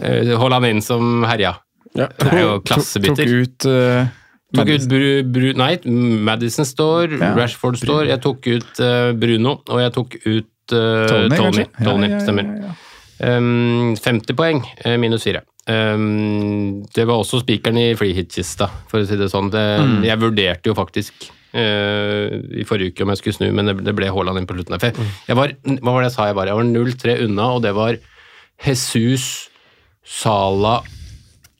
Eh, 0.00 0.34
Hold 0.40 0.52
han 0.52 0.64
inn 0.64 0.82
som 0.82 1.24
herja. 1.24 1.56
Det 1.94 2.08
er 2.26 2.40
jo 2.40 2.54
Tok 2.58 2.64
klassebytter. 2.66 3.28
ut 3.42 3.66
uh, 3.70 4.06
Tok 4.54 4.68
ut 4.68 4.88
Bru, 4.90 5.22
Bru, 5.30 5.52
nei, 5.58 5.78
Madison 5.86 6.64
står, 6.66 7.18
Ja. 7.20 7.34
Rashford 7.38 7.76
står. 7.78 8.06
Jeg 8.10 8.20
tok 8.22 8.46
ut 8.50 8.80
uh, 8.82 9.12
Bruno, 9.14 9.60
og 9.68 9.80
jeg 9.80 9.92
tok 9.94 10.16
ut 10.26 10.74
uh, 10.74 11.06
Tony, 11.06 11.36
Tony. 11.36 11.64
Ja, 11.64 11.84
Tony, 11.84 12.08
ja, 12.08 12.16
ja, 12.16 12.20
stemmer. 12.24 12.44
ja, 12.50 12.72
ja. 12.72 13.38
Um, 13.38 13.94
50 13.96 14.34
poeng, 14.34 14.64
eh, 14.84 14.96
minus 14.98 15.22
4. 15.24 15.40
Um, 15.64 16.82
det 16.92 17.06
var 17.08 17.22
også 17.22 17.40
spikeren 17.40 17.78
i 17.80 17.86
free 17.96 18.12
hit-kista, 18.16 18.68
for 18.90 19.00
å 19.00 19.08
si 19.08 19.16
det 19.20 19.30
sånn. 19.32 19.50
Det, 19.52 19.62
Mm. 19.84 20.02
Jeg 20.04 20.20
vurderte 20.20 20.68
jo 20.68 20.74
faktisk 20.76 21.28
uh, 21.56 22.34
i 22.52 22.66
forrige 22.68 22.92
uke 22.92 23.06
om 23.06 23.12
jeg 23.14 23.22
skulle 23.22 23.38
snu, 23.38 23.46
men 23.56 23.70
det, 23.70 23.78
det 23.86 23.94
ble 23.96 24.10
Haaland 24.12 24.42
inn 24.42 24.48
på 24.48 24.56
slutten. 24.58 24.76
Mm. 24.76 25.14
Jeg 25.30 25.38
var, 25.38 25.54
hva 25.80 25.94
var 25.94 26.02
det 26.02 26.10
jeg 26.10 26.16
sa 26.16 26.28
jeg 26.28 26.38
var? 26.40 26.50
Jeg 26.50 26.60
var 26.60 26.68
0-3 26.68 27.16
unna, 27.24 27.48
og 27.56 27.62
det 27.64 27.72
var 27.76 27.96
Jesus, 28.64 29.48
Sala 30.04 30.82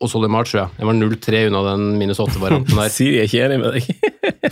og 0.02 0.10
Solimar, 0.10 0.44
tror 0.48 0.58
jeg. 0.64 0.74
Jeg 0.80 0.88
var 0.88 0.96
0-3 0.98 1.40
unna 1.48 1.60
den 1.70 1.84
minus 2.00 2.18
8-varianten 2.20 2.76
der. 2.76 2.90
Siri 2.96 3.20
er 3.20 3.28
ikke 3.28 3.44
enig 3.46 3.58
med 3.62 3.76
deg. 3.76 3.90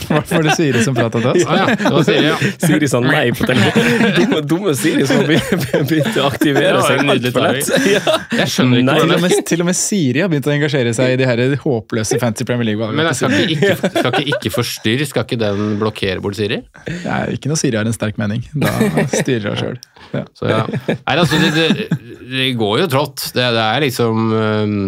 Hva 0.06 0.21
var 0.29 0.47
det 0.47 0.55
Siri 0.56 0.83
som 0.85 0.97
prata 0.97 1.21
til 1.21 1.29
oss? 1.33 1.47
Ah, 1.49 1.59
ja, 1.59 1.77
det 1.81 1.93
var 1.93 2.06
Siri, 2.06 2.29
ja. 2.29 2.37
Siri 2.67 2.89
sa 2.89 3.00
nei 3.05 3.25
på 3.37 3.49
telefonen. 3.49 4.15
Dumme, 4.19 4.41
dumme 4.53 4.75
Siri 4.79 5.06
som 5.09 5.21
har 5.21 5.29
begynt, 5.29 5.75
begynt 5.91 6.21
å 6.23 6.29
aktivere 6.31 6.85
seg 6.87 7.12
altfor 7.17 7.47
lett. 7.49 7.73
Ja. 7.93 8.03
Jeg 8.43 8.55
skjønner 8.55 8.83
ikke 8.83 8.89
Nei, 8.93 8.99
Til 9.03 9.15
og, 9.17 9.25
med, 9.25 9.37
til 9.50 9.65
og 9.65 9.69
med 9.69 9.79
Siri 9.79 10.25
har 10.25 10.33
begynt 10.33 10.49
å 10.49 10.55
engasjere 10.55 10.94
seg 10.97 11.17
i 11.17 11.21
de 11.21 11.29
her 11.29 11.45
håpløse 11.65 12.21
Fancy 12.23 12.47
Premier 12.49 12.71
League. 12.71 12.93
Men 12.95 13.11
jeg 13.11 13.21
skal 13.21 13.37
ikke 13.43 13.53
ikke, 13.53 13.93
skal 13.99 14.11
ikke, 14.12 14.25
ikke 14.37 14.55
forstyrre, 14.55 15.09
skal 15.09 15.27
ikke 15.27 15.41
den 15.43 15.77
blokkere 15.83 16.23
bort 16.25 16.38
Siri? 16.38 16.62
Nei, 17.05 17.21
ikke 17.37 17.53
når 17.53 17.61
Siri 17.61 17.81
har 17.81 17.88
en 17.88 17.97
sterk 17.97 18.21
mening. 18.21 18.45
Da 18.55 18.73
styrer 19.12 19.53
hun 19.53 19.61
sjøl. 19.61 19.81
Ja. 20.12 20.25
Ja. 20.45 20.65
Nei, 20.69 21.15
altså, 21.17 21.38
det, 21.41 21.53
det, 21.56 22.00
det 22.33 22.50
går 22.61 22.83
jo 22.85 22.90
trått. 22.93 23.31
Det, 23.35 23.47
det 23.57 23.62
er 23.64 23.85
liksom 23.87 24.35
øhm, 24.37 24.81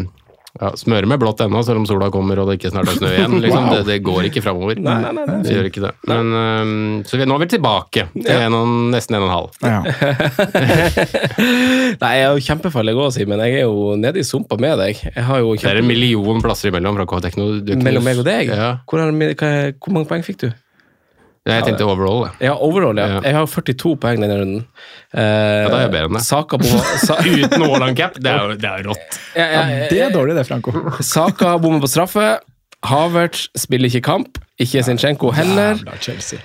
ja, 0.60 0.68
Smøre 0.78 1.08
med 1.10 1.18
blått 1.18 1.40
ennå, 1.42 1.60
selv 1.66 1.80
om 1.82 1.86
sola 1.88 2.06
kommer 2.14 2.38
og 2.38 2.46
det 2.50 2.58
ikke 2.60 2.70
snart 2.70 2.90
er 2.92 2.98
snø 3.00 3.10
igjen. 3.10 3.32
Liksom. 3.42 3.64
Det, 3.72 3.80
det 3.88 3.96
går 4.06 4.28
ikke 4.28 4.42
framover. 4.44 4.78
Nei, 4.78 4.94
nei, 5.02 5.10
nei, 5.16 5.24
nei. 5.30 5.38
Det 5.42 5.56
gjør 5.56 5.68
ikke 5.70 5.82
det. 5.82 5.90
Men, 6.10 6.30
um, 6.30 6.74
så 7.08 7.18
vi, 7.18 7.26
nå 7.26 7.34
er 7.38 7.42
vi 7.42 7.48
tilbake 7.56 8.06
til 8.14 8.30
en 8.46 8.58
og, 8.60 8.74
nesten 8.94 9.18
en 9.18 9.26
og 9.26 9.30
en 9.30 9.34
halv. 9.34 9.50
Ja. 9.64 9.80
Nei, 12.04 12.10
jeg 12.18 12.24
er 12.24 12.30
jo 12.36 12.42
kjempefarlig 12.46 12.94
å 12.98 13.08
si, 13.14 13.26
men 13.28 13.42
jeg 13.44 13.60
er 13.60 13.66
jo 13.66 13.94
nede 14.00 14.20
i 14.22 14.26
sumpa 14.26 14.58
med 14.60 14.78
deg. 14.80 15.00
Jeg 15.10 15.26
har 15.28 15.42
jo 15.42 15.54
Det 15.58 15.70
er 15.70 15.80
en 15.82 15.88
million 15.88 16.42
plasser 16.44 16.70
imellom 16.70 16.98
fra 17.00 17.06
K-Tekno. 17.10 17.48
Mellom 17.84 18.06
meg 18.06 18.20
og 18.22 18.26
deg? 18.28 18.52
Ja. 18.54 18.70
Hvor, 18.88 19.02
er, 19.02 19.10
hva, 19.14 19.50
er- 19.50 19.74
hvor 19.78 19.94
mange 19.96 20.10
poeng 20.10 20.24
fikk 20.26 20.44
du? 20.46 20.48
Jeg 21.46 21.64
tenkte 21.66 21.84
overall. 21.84 22.22
jeg. 22.30 22.46
Ja, 22.48 22.54
overall, 22.56 22.96
ja. 22.96 23.06
Ja. 23.16 23.20
Jeg 23.26 23.34
har 23.36 23.46
42 23.52 23.96
poeng 24.00 24.22
denne 24.22 24.36
runden. 24.40 24.62
Eh, 25.12 25.20
Ja, 25.20 25.68
da 25.68 25.76
er 25.76 25.82
jeg 25.84 25.90
bedre 25.92 26.08
enn 26.08 26.16
det. 26.16 26.22
Saka 26.24 26.56
bomma 26.62 26.84
sa, 27.06 27.18
Uten 27.20 27.64
Haaland 27.66 27.96
cap, 27.98 28.14
det 28.16 28.30
er 28.32 28.38
jo 28.40 28.54
det 28.62 28.70
er 28.70 28.86
rått. 28.88 29.18
ja, 29.36 29.46
ja, 29.52 29.64
Det 29.90 30.00
er 30.06 30.14
dårlig, 30.14 30.36
det, 30.38 30.46
Franco. 30.48 30.72
Saka 31.14 31.58
bommer 31.60 31.84
på 31.84 31.90
straffe. 31.92 32.30
Havertz 32.88 33.46
spiller 33.60 33.88
ikke 33.92 34.02
kamp. 34.08 34.40
Ikke 34.60 34.82
Zinchenko 34.86 35.30
heller. 35.36 35.76
Jævla 35.76 35.98
Chelsea. 36.00 36.38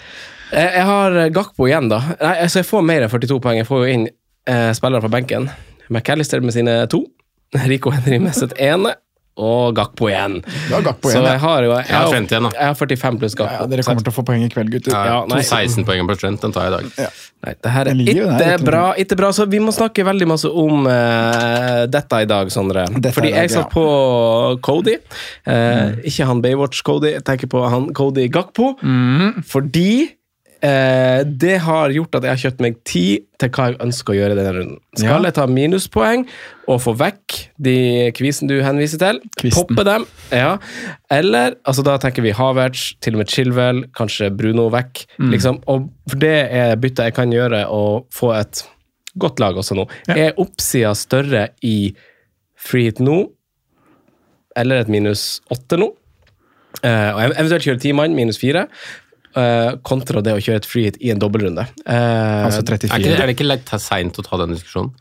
Jeg, 0.51 0.71
jeg 0.75 0.85
har 0.89 1.17
Gakpo 1.35 1.67
igjen, 1.69 1.89
da. 1.91 1.99
Nei, 2.19 2.35
altså, 2.43 2.59
jeg 2.63 2.67
får 2.69 2.85
mer 2.91 3.05
enn 3.05 3.11
42 3.11 3.39
poeng. 3.43 3.59
Jeg 3.61 3.67
får 3.69 3.83
jo 3.85 3.89
inn 3.95 4.05
eh, 4.49 4.71
spillere 4.75 5.03
fra 5.05 5.11
benken. 5.15 5.47
McAllister 5.89 6.41
med 6.43 6.55
sine 6.55 6.75
to. 6.91 7.05
Rico 7.71 7.91
Henry 7.95 8.19
med 8.21 8.35
sitt 8.37 8.51
ene. 8.59 8.95
Og 9.39 9.73
Gakpo 9.77 10.09
igjen. 10.11 10.39
Gakpo 10.69 11.09
har 11.09 11.15
Så 11.15 11.23
jeg 11.23 11.39
har 11.39 11.63
jo 11.63 11.71
jeg, 11.71 11.85
Jeg 11.87 11.95
har 11.95 12.03
har- 12.03 12.13
20 12.13 12.27
igjen, 12.27 12.43
da. 12.43 12.51
Jeg 12.59 12.67
har 12.67 12.75
45 12.75 13.19
pluss 13.21 13.35
Gakpo. 13.39 13.55
ja. 13.61 13.67
Dere 13.71 13.83
kommer 13.87 14.03
til 14.03 14.11
å 14.11 14.15
få 14.19 14.25
poeng 14.27 14.43
i 14.43 14.49
kveld, 14.51 14.69
gutter. 14.73 14.91
Ja, 14.91 15.03
Ja, 15.05 15.25
nei. 15.31 15.41
16 15.41 15.85
poeng 15.87 16.07
på 16.09 16.17
strength, 16.19 16.41
den 16.43 16.51
tar 16.51 16.67
jeg 16.67 16.73
i 16.73 16.75
dag. 16.75 17.11
Nei, 17.39 17.53
det 17.63 17.71
her 17.71 17.87
er 17.87 17.95
Jeg 17.95 18.15
ikke 18.19 18.65
bra, 18.67 18.93
ikke 18.99 19.15
bra, 19.15 19.29
så 19.31 19.45
vi 19.47 19.59
må 19.63 19.71
snakke 19.71 20.03
veldig 20.03 20.27
masse 20.27 20.49
om 20.51 20.85
uh, 20.85 21.85
dette 21.87 22.19
i 22.19 22.25
dag, 22.27 22.51
Sondre. 22.51 22.83
Dette 22.99 23.13
Fordi 23.15 23.31
dag, 23.31 23.39
jeg 23.47 23.49
satt 23.55 23.69
ja. 23.69 23.73
på 23.73 24.59
Cody. 24.61 24.97
Eh, 25.47 25.95
Ikke 26.03 26.25
han 26.27 26.41
Baywatch-Cody, 26.43 27.13
jeg 27.15 27.23
tenker 27.23 27.47
på 27.47 27.63
han 27.69 27.93
Cody 27.95 28.27
Gakpo. 28.27 28.73
Fordi 29.47 30.09
eh, 30.65 31.23
det 31.23 31.57
har 31.63 31.89
gjort 31.93 32.15
at 32.19 32.23
jeg 32.27 32.31
har 32.33 32.41
kjøpt 32.43 32.61
meg 32.65 32.77
tid 32.87 33.25
til 33.39 33.49
hva 33.55 33.67
jeg 33.69 33.77
ønsker 33.85 34.13
å 34.13 34.17
gjøre 34.17 34.35
denne 34.37 34.53
runden. 34.57 34.79
Skal 34.97 35.09
Ja. 35.09 35.29
jeg 35.29 35.33
ta 35.37 35.45
minuspoeng 35.47 36.25
og 36.67 36.81
få 36.83 36.93
vekk 36.99 37.37
de 37.59 37.75
kvisen 38.17 38.47
du 38.51 38.57
henviser 38.61 38.99
til? 38.99 39.21
Kvisten. 39.39 39.67
Poppe 39.69 39.85
dem? 39.87 40.05
Ja. 40.31 40.57
Eller 41.09 41.55
altså 41.65 41.83
da 41.83 41.97
tenker 41.97 42.21
vi 42.25 42.31
Havertz, 42.35 42.95
til 43.01 43.13
og 43.15 43.23
med 43.23 43.29
Chilwell, 43.31 43.83
kanskje 43.95 44.29
Bruno 44.35 44.69
vekk. 44.69 45.05
Mm. 45.19 45.31
Liksom, 45.31 45.61
og 45.67 45.89
for 46.09 46.19
det 46.19 46.35
er 46.51 46.75
byttet 46.75 47.05
jeg 47.11 47.15
kan 47.15 47.31
gjøre, 47.31 47.65
å 47.71 48.05
få 48.11 48.33
et 48.39 48.65
godt 49.17 49.39
lag 49.39 49.55
også 49.55 49.75
nå. 49.75 49.87
Ja. 50.07 50.15
Er 50.29 50.33
oppsida 50.37 50.91
større 50.95 51.49
i 51.63 51.93
free 52.59 52.89
hit 52.91 52.99
nå, 52.99 53.29
eller 54.59 54.81
et 54.83 54.89
minus 54.91 55.39
åtte 55.51 55.77
nå? 55.79 55.93
Eh, 56.83 57.09
og 57.15 57.33
eventuelt 57.33 57.65
kjøre 57.65 57.81
ti 57.81 57.91
mann, 57.95 58.13
minus 58.15 58.37
fire, 58.39 58.67
eh, 59.37 59.71
kontra 59.85 60.23
det 60.25 60.33
å 60.35 60.41
kjøre 60.41 60.63
et 60.63 60.67
freehit 60.69 60.97
i 61.03 61.11
en 61.13 61.21
dobbeltrunde. 61.21 61.67
Uh, 61.83 62.47
Altså 62.47 62.63
Er, 62.63 62.79
ikke, 62.79 62.89
34. 62.89 63.13
er 63.15 63.29
det 63.29 63.37
ikke 63.37 63.49
litt 63.49 63.73
seint 63.83 64.19
å 64.19 64.25
ta 64.25 64.41
den 64.41 64.55
diskusjonen? 64.55 64.93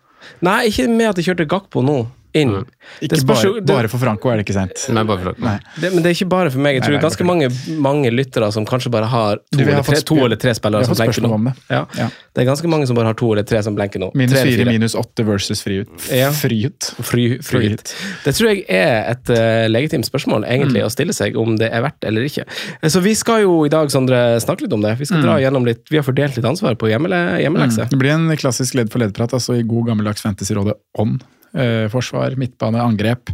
Nei, 0.44 0.68
ikke 0.68 0.88
med 0.90 1.12
at 1.12 1.20
jeg 1.20 1.30
kjørte 1.30 1.48
Gakpo 1.48 1.82
nå, 1.84 1.98
inn. 2.36 2.50
Mm. 2.60 2.66
Ikke 3.04 3.20
bare, 3.28 3.50
bare 3.68 3.88
for 3.92 4.00
Franco 4.02 4.30
er 4.32 4.40
det 4.40 4.44
ikke 4.46 4.56
sant? 4.56 4.82
Nei, 4.92 5.02
bare 5.08 5.20
for 5.20 5.30
Franco. 5.30 5.44
Nei. 5.44 5.56
Det, 5.80 5.90
men 5.94 6.02
det 6.04 6.10
er 6.10 6.16
ikke 6.16 6.28
bare 6.32 6.50
for 6.52 6.62
meg. 6.64 6.78
Jeg 6.78 6.82
tror 6.84 6.92
Nei, 6.94 6.98
det 6.98 7.02
er 7.02 7.06
ganske 7.08 7.26
mange, 7.28 7.48
mange 7.84 8.10
lyttere 8.12 8.48
som 8.54 8.66
kanskje 8.68 8.92
bare 8.94 9.08
har 9.12 9.40
to, 9.40 9.58
Du, 9.58 9.62
har 9.64 9.72
eller, 9.78 9.82
tre, 9.86 10.00
to 10.08 10.16
eller 10.24 10.40
tre 10.40 10.54
spillere 10.56 10.82
vi 10.84 10.88
har 10.88 10.94
som 10.94 11.00
blenker 11.02 11.24
nå. 11.24 11.38
det. 11.48 11.54
Ja. 11.74 11.82
Ja. 11.98 12.08
Det 12.34 12.44
er 12.44 12.48
ganske 12.50 12.70
mange 12.70 12.86
som 12.90 12.98
bare 12.98 13.10
har 13.12 13.18
to 13.18 13.30
eller 13.32 13.46
tre 13.48 13.62
som 13.64 13.76
blenker 13.78 14.02
nå. 14.02 14.10
Minus 14.18 14.36
Tre 14.36 14.44
fire, 14.46 14.58
fire. 14.62 14.74
minus 14.76 14.96
åtte 14.98 15.24
versus 15.28 15.62
friut. 15.64 15.88
Ja. 16.14 16.30
Friut. 16.36 16.90
Fri, 16.98 17.26
Free 17.42 17.70
fryt. 17.72 17.94
Det 18.24 18.34
tror 18.38 18.50
jeg 18.52 18.64
er 18.68 19.10
et 19.14 19.32
uh, 19.34 19.66
legitimt 19.70 20.06
spørsmål 20.08 20.46
egentlig 20.48 20.84
å 20.86 20.90
stille 20.92 21.16
seg 21.16 21.36
om 21.40 21.56
det 21.60 21.70
er 21.72 21.84
verdt 21.84 22.04
eller 22.08 22.28
ikke. 22.28 22.44
Eh, 22.80 22.88
Så 22.92 23.02
vi 23.04 23.14
skal 23.18 23.42
jo 23.46 23.62
i 23.66 23.72
dag 23.72 23.90
Sondre, 23.92 24.20
snakke 24.42 24.66
litt 24.66 24.72
om 24.76 24.82
det. 24.84 24.96
Vi 25.00 25.08
skal 25.08 25.22
dra 25.24 25.38
gjennom 25.42 25.64
litt, 25.66 25.84
vi 25.90 25.96
har 26.00 26.04
fordelt 26.06 26.36
litt 26.38 26.46
ansvar 26.48 26.76
på 26.78 26.90
hjemmele, 26.90 27.18
hjemmelekse. 27.42 27.88
Det 27.90 27.98
blir 28.00 28.14
en 28.14 28.28
klassisk 28.38 28.74
ledd 28.78 28.92
for 28.92 29.02
ledd-prat, 29.02 29.32
altså 29.36 29.56
i 29.58 29.64
god 29.66 29.90
gammeldags 29.90 30.22
fantasy-rådet 30.24 30.76
ånd. 30.98 31.22
Eh, 31.54 31.86
forsvar, 31.92 32.36
midtbane, 32.40 32.80
angrep. 32.82 33.32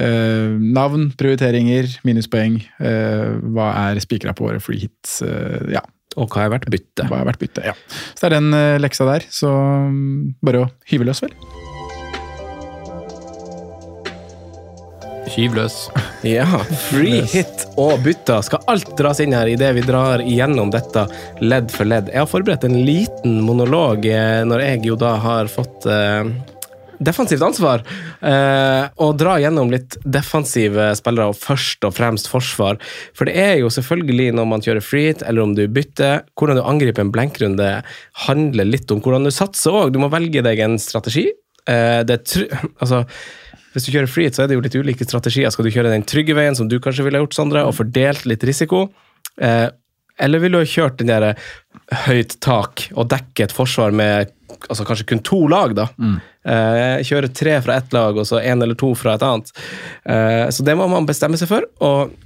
Eh, 0.00 0.52
navn, 0.60 1.10
prioriteringer, 1.18 1.88
minuspoeng. 2.06 2.60
Eh, 2.80 3.30
hva 3.54 3.70
er 3.90 4.00
spikra 4.04 4.34
på 4.36 4.46
våre 4.48 4.60
free 4.62 4.84
hits? 4.86 5.20
Eh, 5.26 5.72
ja, 5.76 5.82
Og 6.16 6.28
hva 6.30 6.42
har 6.46 6.50
vært 6.56 6.70
bytte? 6.70 7.06
hva 7.08 7.20
har 7.22 7.26
vært 7.30 7.40
bytte? 7.42 7.64
Ja. 7.64 7.74
Så 8.14 8.26
det 8.26 8.30
er 8.32 8.36
den 8.40 8.52
eh, 8.54 8.78
leksa 8.82 9.06
der, 9.08 9.26
så 9.30 9.50
mm, 9.90 10.36
bare 10.42 10.64
å 10.66 10.70
hyve 10.90 11.06
løs, 11.08 11.22
vel. 11.22 11.34
Hyv 15.30 15.54
løs. 15.54 15.76
Ja, 16.26 16.44
free 16.90 17.22
hit 17.32 17.62
og 17.80 18.02
bytter 18.04 18.42
skal 18.44 18.60
alt 18.68 18.90
dras 18.98 19.22
inn 19.24 19.32
her 19.32 19.48
idet 19.48 19.70
vi 19.78 19.80
drar 19.86 20.20
igjennom 20.20 20.68
dette 20.74 21.06
ledd 21.40 21.70
for 21.72 21.88
ledd. 21.88 22.10
Jeg 22.12 22.20
har 22.20 22.28
forberedt 22.28 22.66
en 22.68 22.76
liten 22.84 23.38
monolog 23.46 24.04
eh, 24.04 24.42
når 24.44 24.64
jeg 24.66 24.82
jo 24.90 24.98
da 25.00 25.14
har 25.22 25.48
fått 25.48 25.86
eh, 25.88 26.28
defensivt 27.00 27.44
ansvar. 27.44 27.82
Eh, 28.20 28.84
og 29.00 29.16
dra 29.20 29.36
gjennom 29.40 29.72
litt 29.72 29.96
defensive 30.04 30.90
spillere, 30.98 31.30
og 31.32 31.38
først 31.40 31.86
og 31.88 31.94
fremst 31.96 32.30
forsvar. 32.30 32.80
For 33.16 33.28
det 33.28 33.36
er 33.40 33.54
jo 33.62 33.72
selvfølgelig 33.72 34.30
når 34.36 34.48
man 34.52 34.64
kjører 34.64 34.84
free 34.84 35.10
hit, 35.10 35.24
eller 35.26 35.46
om 35.46 35.56
du 35.56 35.64
bytter, 35.72 36.26
hvordan 36.38 36.60
du 36.60 36.64
angriper 36.64 37.06
en 37.06 37.12
blenkrunde, 37.14 37.70
handler 38.26 38.68
litt 38.68 38.92
om 38.92 39.02
hvordan 39.04 39.26
du 39.26 39.34
satser 39.34 39.76
òg. 39.82 39.94
Du 39.94 40.00
må 40.02 40.12
velge 40.12 40.44
deg 40.46 40.64
en 40.64 40.78
strategi. 40.82 41.30
Eh, 41.66 42.00
det 42.06 42.20
er 42.20 42.60
altså, 42.82 43.04
hvis 43.74 43.86
du 43.86 43.92
kjører 43.94 44.10
free 44.10 44.28
hit, 44.28 44.36
så 44.36 44.44
er 44.44 44.50
det 44.50 44.58
jo 44.58 44.64
litt 44.64 44.78
ulike 44.78 45.06
strategier. 45.06 45.52
Skal 45.54 45.66
du 45.66 45.74
kjøre 45.74 45.92
den 45.92 46.06
trygge 46.08 46.36
veien, 46.36 46.58
som 46.58 46.68
du 46.68 46.80
kanskje 46.82 47.06
ville 47.06 47.22
gjort, 47.22 47.36
Sondre, 47.36 47.64
og 47.66 47.76
fordelt 47.78 48.26
litt 48.28 48.44
risiko? 48.46 48.88
Eh, 49.40 49.68
eller 50.20 50.42
ville 50.42 50.58
du 50.58 50.66
ha 50.66 50.68
kjørt 50.68 50.98
den 51.00 51.08
der 51.08 51.32
høyt 52.06 52.36
tak 52.44 52.88
og 52.94 53.08
dekke 53.10 53.48
et 53.48 53.54
forsvar 53.54 53.94
med 53.96 54.30
altså 54.68 54.84
kanskje 54.86 55.06
kun 55.10 55.22
to 55.24 55.44
lag, 55.50 55.74
da? 55.78 55.88
Eh, 56.50 57.02
kjøre 57.06 57.30
tre 57.34 57.58
fra 57.64 57.78
ett 57.80 57.92
lag 57.96 58.18
og 58.18 58.26
så 58.28 58.40
én 58.40 58.62
eller 58.62 58.78
to 58.78 58.92
fra 58.98 59.14
et 59.16 59.24
annet. 59.24 59.52
Eh, 60.04 60.48
så 60.52 60.66
det 60.66 60.76
må 60.78 60.88
man 60.90 61.08
bestemme 61.08 61.40
seg 61.40 61.50
for. 61.50 61.66
og 61.80 62.16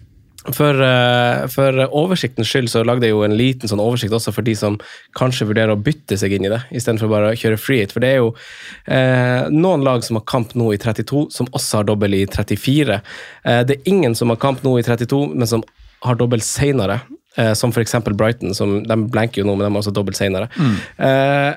for, 0.53 0.77
eh, 0.83 1.47
for 1.49 1.79
oversiktens 1.97 2.51
skyld 2.51 2.69
så 2.69 2.83
lagde 2.85 3.07
jeg 3.07 3.15
jo 3.15 3.23
en 3.25 3.37
liten 3.37 3.71
sånn 3.71 3.81
oversikt 3.81 4.13
også 4.13 4.33
for 4.35 4.45
de 4.45 4.53
som 4.59 4.77
kanskje 5.17 5.49
vurderer 5.49 5.73
å 5.73 5.81
bytte 5.81 6.19
seg 6.21 6.35
inn 6.37 6.45
i 6.45 6.53
det, 6.53 6.61
istedenfor 6.77 7.09
bare 7.09 7.31
å 7.33 7.39
kjøre 7.39 7.61
free 7.61 7.81
hit. 7.81 7.95
For 7.95 8.05
det 8.05 8.11
er 8.13 8.21
jo 8.21 8.35
eh, 8.85 9.49
noen 9.49 9.87
lag 9.87 10.05
som 10.05 10.21
har 10.21 10.27
kamp 10.29 10.53
nå 10.59 10.69
i 10.75 10.81
32, 10.81 11.31
som 11.33 11.49
også 11.57 11.81
har 11.81 11.89
dobbel 11.89 12.19
i 12.19 12.27
34. 12.29 13.01
Eh, 13.45 13.63
det 13.65 13.79
er 13.79 13.91
ingen 13.95 14.17
som 14.19 14.33
har 14.35 14.41
kamp 14.43 14.61
nå 14.67 14.77
i 14.79 14.85
32, 14.85 15.23
men 15.33 15.49
som 15.49 15.65
har 16.05 16.21
dobbel 16.21 16.45
senere. 16.45 17.01
Eh, 17.37 17.53
som 17.59 17.73
f.eks. 17.75 17.97
Brighton, 18.15 18.55
som 18.55 18.77
de 18.87 18.97
blenker 19.11 19.43
jo 19.43 19.49
nå, 19.49 19.57
men 19.57 19.67
de 19.67 19.73
har 19.73 19.83
også 19.83 19.95
dobbelt 19.95 20.19
senere. 20.19 20.47
Eh, 20.99 21.53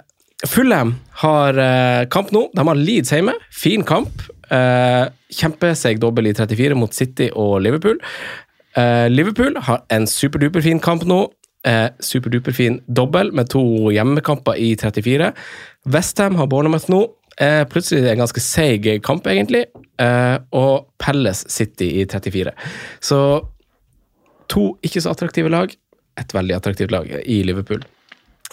Fulham 0.48 0.96
har 1.22 1.58
eh, 1.62 2.04
kamp 2.14 2.32
nå. 2.34 2.48
De 2.54 2.66
har 2.66 2.78
Leeds 2.78 3.14
hjemme. 3.14 3.34
Fin 3.54 3.86
kamp. 3.86 4.26
Eh, 4.54 5.06
Kjempeseig 5.38 6.00
dobbel 6.02 6.30
i 6.30 6.36
34 6.38 6.78
mot 6.78 6.94
City 6.94 7.30
og 7.36 7.60
Liverpool. 7.66 8.00
Eh, 8.78 9.08
Liverpool 9.10 9.58
har 9.68 9.84
en 9.94 10.08
superduperfin 10.10 10.82
kamp 10.84 11.06
nå. 11.10 11.26
Eh, 11.68 11.90
superduperfin 12.00 12.80
dobbel 12.88 13.34
med 13.36 13.50
to 13.52 13.64
hjemmekamper 13.92 14.60
i 14.62 14.76
34. 14.80 15.32
Westham 15.94 16.38
har 16.40 16.50
Bournemouth 16.50 16.90
nå. 16.94 17.04
Eh, 17.42 17.64
plutselig 17.70 18.06
er 18.06 18.16
en 18.16 18.24
ganske 18.24 18.42
seig 18.42 18.88
kamp, 19.06 19.28
egentlig. 19.30 19.66
Eh, 20.02 20.38
og 20.58 20.88
Palace 21.02 21.50
City 21.54 21.90
i 22.02 22.06
34. 22.06 22.54
Så 23.02 23.20
to 24.54 24.72
ikke 24.86 25.04
så 25.04 25.14
attraktive 25.14 25.52
lag. 25.54 25.74
Et 26.18 26.34
veldig 26.34 26.56
attraktivt 26.58 26.94
lag 26.94 27.10
i 27.24 27.42
Liverpool. 27.46 27.84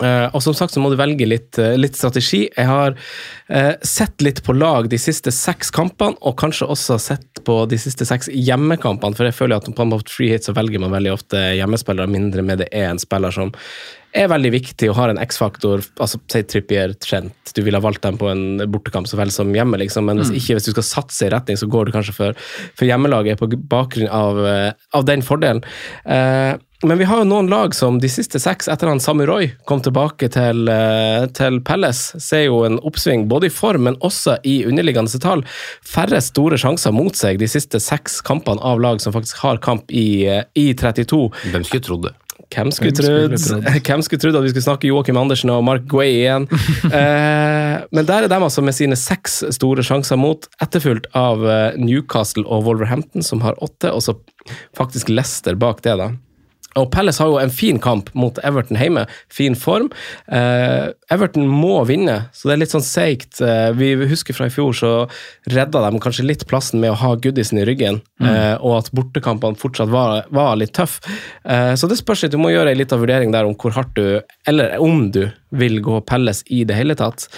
Eh, 0.03 0.27
og 0.35 0.43
som 0.43 0.55
sagt 0.57 0.75
så 0.75 0.83
må 0.83 0.91
du 0.91 0.99
velge 0.99 1.27
litt, 1.29 1.55
uh, 1.61 1.77
litt 1.79 1.95
strategi. 1.95 2.45
Jeg 2.51 2.67
har 2.67 2.97
uh, 2.97 3.75
sett 3.87 4.25
litt 4.27 4.41
på 4.43 4.57
lag 4.57 4.89
de 4.91 4.99
siste 4.99 5.31
seks 5.35 5.71
kampene, 5.75 6.19
og 6.27 6.39
kanskje 6.41 6.67
også 6.67 6.99
sett 7.03 7.43
på 7.47 7.61
de 7.71 7.79
siste 7.79 8.07
seks 8.09 8.31
hjemmekampene, 8.33 9.15
for 9.15 9.29
jeg 9.29 9.39
føler 9.39 9.61
at 9.61 9.69
på 9.71 9.87
en 9.87 9.93
måte 9.93 10.11
free 10.11 10.35
hit 10.35 10.49
så 10.49 10.57
velger 10.57 10.83
man 10.83 10.95
veldig 10.97 11.15
ofte 11.15 11.45
hjemmespillere, 11.61 12.11
mindre 12.11 12.43
med 12.47 12.65
det 12.65 12.73
er 12.75 12.91
en 12.91 13.03
spiller 13.03 13.35
som 13.35 13.55
er 14.15 14.29
veldig 14.31 14.51
viktig 14.55 14.89
og 14.91 14.99
har 14.99 15.11
en 15.11 15.19
X-faktor. 15.19 15.83
altså 15.99 16.21
Si 16.31 16.43
Trippier, 16.47 16.93
Trent. 17.03 17.51
Du 17.55 17.63
ville 17.67 17.79
ha 17.79 17.83
valgt 17.83 18.05
dem 18.05 18.19
på 18.19 18.29
en 18.31 18.63
bortekamp 18.71 19.09
så 19.11 19.19
vel 19.19 19.33
som 19.35 19.51
hjemme, 19.55 19.79
liksom. 19.83 20.07
men 20.07 20.23
hvis 20.23 20.31
ikke, 20.39 20.59
hvis 20.59 20.69
du 20.69 20.75
skal 20.77 20.87
satse 20.87 21.27
i 21.27 21.33
retning, 21.35 21.59
så 21.59 21.67
går 21.71 21.89
du 21.89 21.97
kanskje 21.97 22.15
for, 22.15 22.45
for 22.79 22.87
hjemmelaget 22.87 23.43
på 23.43 23.51
bakgrunn 23.71 24.11
av, 24.15 24.39
av 24.95 25.09
den 25.11 25.27
fordelen. 25.27 25.65
Eh, 26.07 26.55
men 26.85 26.99
vi 27.01 27.07
har 27.09 27.23
jo 27.23 27.29
noen 27.29 27.49
lag 27.51 27.75
som 27.77 27.99
de 28.01 28.09
siste 28.13 28.41
seks, 28.43 28.69
etter 28.73 28.91
han 28.91 29.01
Samurai 29.03 29.53
kom 29.69 29.83
tilbake 29.85 30.29
til, 30.33 30.69
eh, 30.69 31.27
til 31.37 31.61
Palace, 31.65 32.21
ser 32.21 32.47
jo 32.47 32.63
en 32.67 32.79
oppsving 32.85 33.27
både 33.29 33.49
i 33.49 33.53
form, 33.53 33.85
men 33.89 33.97
også 34.05 34.39
i 34.45 34.63
underliggende 34.69 35.21
tall. 35.23 35.45
Færre 35.83 36.21
store 36.25 36.59
sjanser 36.61 36.93
mot 36.93 37.17
seg 37.17 37.39
de 37.39 37.49
siste 37.49 37.81
seks 37.81 38.21
kampene 38.25 38.63
av 38.63 38.81
lag 38.81 39.01
som 39.01 39.13
faktisk 39.13 39.43
har 39.45 39.63
kamp 39.65 39.91
i, 39.91 40.27
eh, 40.27 40.45
i 40.55 40.75
32. 40.75 41.31
Hvem 41.53 41.65
skulle 41.65 41.89
trodd 41.89 42.03
det? 42.09 42.15
Hvem 42.55 42.71
skulle 42.75 42.93
trodd 42.95 43.35
trodd? 43.39 43.65
Hvem 43.89 44.03
skulle 44.05 44.23
trodd 44.23 44.37
at 44.39 44.45
vi 44.45 44.53
skulle 44.53 44.67
snakke 44.67 44.91
Joakim 44.91 45.19
Andersen 45.19 45.53
og 45.55 45.65
Mark 45.67 45.87
Guay 45.91 46.21
igjen? 46.21 46.49
eh, 47.01 47.81
men 47.95 48.09
der 48.09 48.27
er 48.27 48.31
de 48.31 48.39
altså 48.39 48.65
med 48.65 48.77
sine 48.77 48.99
seks 48.99 49.43
store 49.57 49.85
sjanser 49.87 50.21
mot, 50.21 50.47
etterfulgt 50.63 51.09
av 51.19 51.45
eh, 51.49 51.81
Newcastle 51.81 52.45
og 52.45 52.69
Wolverhampton, 52.69 53.25
som 53.25 53.43
har 53.45 53.59
åtte, 53.65 53.91
og 53.91 54.05
så 54.05 54.19
faktisk 54.77 55.11
Leicester 55.13 55.59
bak 55.59 55.83
det, 55.87 55.97
da. 56.01 56.13
Og 56.81 56.91
Palace 56.91 57.23
har 57.23 57.31
jo 57.31 57.39
en 57.39 57.55
fin 57.55 57.79
kamp 57.83 58.11
mot 58.15 58.39
Everton 58.45 58.79
hjemme. 58.81 59.07
Fin 59.33 59.57
form. 59.59 59.91
Eh, 60.33 60.91
Everton 61.13 61.47
må 61.51 61.79
vinne, 61.89 62.17
så 62.33 62.49
det 62.49 62.55
er 62.55 62.63
litt 62.63 62.75
sånn 62.75 62.87
seigt. 62.87 63.41
Eh, 63.45 63.71
vi 63.77 63.93
husker 64.11 64.37
fra 64.37 64.49
i 64.49 64.55
fjor 64.55 64.73
så 64.77 64.93
redda 65.53 65.85
de 65.85 66.01
kanskje 66.03 66.27
litt 66.27 66.47
plassen 66.51 66.81
med 66.83 66.95
å 66.95 66.99
ha 67.03 67.15
Goodison 67.21 67.61
i 67.61 67.67
ryggen, 67.69 68.01
mm. 68.23 68.63
og 68.65 68.79
at 68.79 68.93
bortekampene 68.97 69.59
fortsatt 69.61 69.93
var, 69.93 70.25
var 70.35 70.57
litt 70.61 70.75
tøff. 70.77 71.01
Eh, 71.45 71.75
så 71.79 71.91
det 71.91 72.01
spørs 72.01 72.25
litt. 72.25 72.35
Du 72.35 72.41
må 72.41 72.55
gjøre 72.55 72.73
ei 72.73 72.81
lita 72.81 72.99
vurdering 73.01 73.35
der 73.35 73.49
om 73.49 73.57
hvor 73.59 73.77
hardt 73.77 73.95
du, 73.99 74.21
eller 74.49 74.79
om 74.83 75.09
du, 75.15 75.27
vil 75.55 75.81
gå 75.85 76.01
Pelles 76.09 76.43
i 76.53 76.65
det 76.67 76.75
hele 76.75 76.97
tatt. 76.99 77.29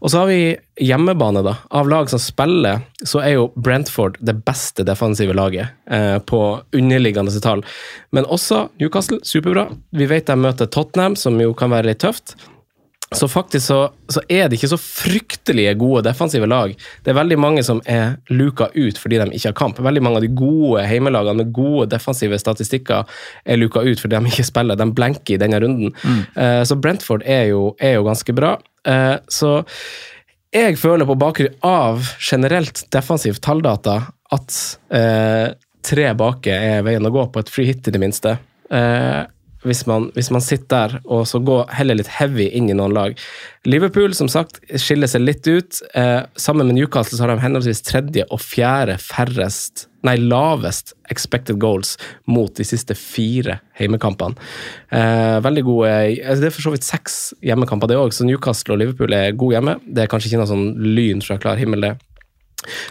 Og 0.00 0.10
så 0.10 0.22
har 0.22 0.30
vi 0.30 0.56
hjemmebane, 0.80 1.42
da. 1.46 1.56
Av 1.76 1.88
lag 1.90 2.10
som 2.10 2.22
spiller, 2.22 2.84
så 3.04 3.22
er 3.24 3.36
jo 3.36 3.50
Brentford 3.54 4.18
det 4.24 4.38
beste 4.46 4.84
defensive 4.88 5.36
laget 5.36 5.70
eh, 5.90 6.18
på 6.18 6.40
underliggende 6.76 7.42
tall. 7.44 7.64
Men 8.16 8.26
også 8.26 8.68
Newcastle, 8.80 9.20
superbra. 9.26 9.68
Vi 9.96 10.08
vet 10.10 10.30
de 10.30 10.38
møter 10.40 10.70
Tottenham, 10.70 11.16
som 11.16 11.38
jo 11.40 11.54
kan 11.56 11.72
være 11.74 11.92
litt 11.92 12.02
tøft. 12.02 12.36
Så 13.14 13.26
faktisk 13.28 13.66
så, 13.66 13.78
så 14.08 14.20
er 14.30 14.46
det 14.46 14.58
ikke 14.58 14.70
så 14.70 14.78
fryktelige 14.78 15.72
gode 15.80 16.04
defensive 16.06 16.46
lag. 16.46 16.76
Det 17.02 17.10
er 17.10 17.18
veldig 17.18 17.38
mange 17.42 17.64
som 17.66 17.80
er 17.90 18.20
luka 18.30 18.68
ut 18.76 19.00
fordi 19.02 19.18
de 19.18 19.26
ikke 19.34 19.50
har 19.50 19.56
kamp. 19.58 19.80
Veldig 19.82 20.02
mange 20.06 20.20
av 20.20 20.26
de 20.26 20.30
gode 20.38 20.84
heimelagene 20.86 21.42
med 21.42 21.50
gode 21.56 21.88
defensive 21.90 22.38
statistikker 22.38 23.08
er 23.44 23.58
luka 23.58 23.82
ut 23.82 23.98
fordi 23.98 24.14
de 24.14 24.30
ikke 24.30 24.46
spiller. 24.46 24.78
De 24.78 24.86
blenker 24.94 25.34
i 25.34 25.40
denne 25.42 25.58
runden. 25.62 25.90
Eh, 26.38 26.62
så 26.62 26.78
Brentford 26.78 27.26
er 27.26 27.48
jo, 27.50 27.72
er 27.82 27.98
jo 27.98 28.06
ganske 28.06 28.36
bra. 28.36 28.54
Uh, 28.86 29.18
så 29.28 29.58
jeg 30.54 30.78
føler 30.80 31.04
på 31.06 31.18
bakgrunn 31.20 31.58
av 31.66 32.06
generelt 32.16 32.86
defensiv 32.94 33.36
talldata 33.44 33.98
at 34.32 34.56
uh, 34.94 35.50
tre 35.84 36.06
bake 36.16 36.54
er 36.54 36.86
veien 36.86 37.06
å 37.06 37.12
gå 37.12 37.26
på 37.32 37.42
et 37.42 37.52
free 37.52 37.68
hit, 37.70 37.86
i 37.88 37.94
det 37.94 38.00
minste. 38.02 38.36
Eh, 38.70 39.20
hvis 39.66 39.84
man, 39.88 40.08
hvis 40.16 40.30
man 40.32 40.44
sitter 40.44 40.68
der 40.70 40.96
og 41.04 41.26
så 41.28 41.40
går 41.42 41.70
heller 41.74 41.98
litt 41.98 42.10
heavy 42.20 42.46
inn 42.56 42.70
i 42.70 42.76
noen 42.76 42.94
lag. 42.94 43.16
Liverpool 43.68 44.14
som 44.16 44.30
sagt, 44.30 44.60
skiller 44.80 45.10
seg 45.10 45.24
litt 45.24 45.46
ut. 45.50 45.80
Eh, 45.98 46.22
sammen 46.38 46.68
med 46.68 46.78
Newcastle 46.78 47.18
så 47.18 47.26
har 47.26 47.34
de 47.34 47.42
henholdsvis 47.42 47.84
tredje 47.86 48.26
og 48.30 48.40
fjerde 48.44 48.96
færrest 49.02 49.86
nei, 50.06 50.16
lavest 50.16 50.94
expected 51.12 51.58
goals 51.60 51.96
mot 52.30 52.52
de 52.56 52.64
siste 52.64 52.96
fire 52.96 53.58
heimekampene. 53.76 54.38
Eh, 54.88 55.38
veldig 55.44 55.64
gode 55.66 55.90
altså 55.90 56.40
Det 56.40 56.48
er 56.48 56.54
for 56.56 56.68
så 56.68 56.74
vidt 56.74 56.86
seks 56.86 57.18
hjemmekamper, 57.44 57.90
det 57.90 57.98
òg, 58.00 58.14
så 58.16 58.24
Newcastle 58.28 58.76
og 58.76 58.80
Liverpool 58.80 59.16
er 59.16 59.36
gode 59.36 59.58
hjemme. 59.58 59.76
Det 59.84 60.04
er 60.04 60.12
kanskje 60.12 60.32
ikke 60.32 60.44
noe 60.44 60.52
sånn 60.52 60.70
lyn 60.96 61.24
fra 61.24 61.40
klar 61.42 61.60
himmel, 61.60 61.84
det. 61.84 61.96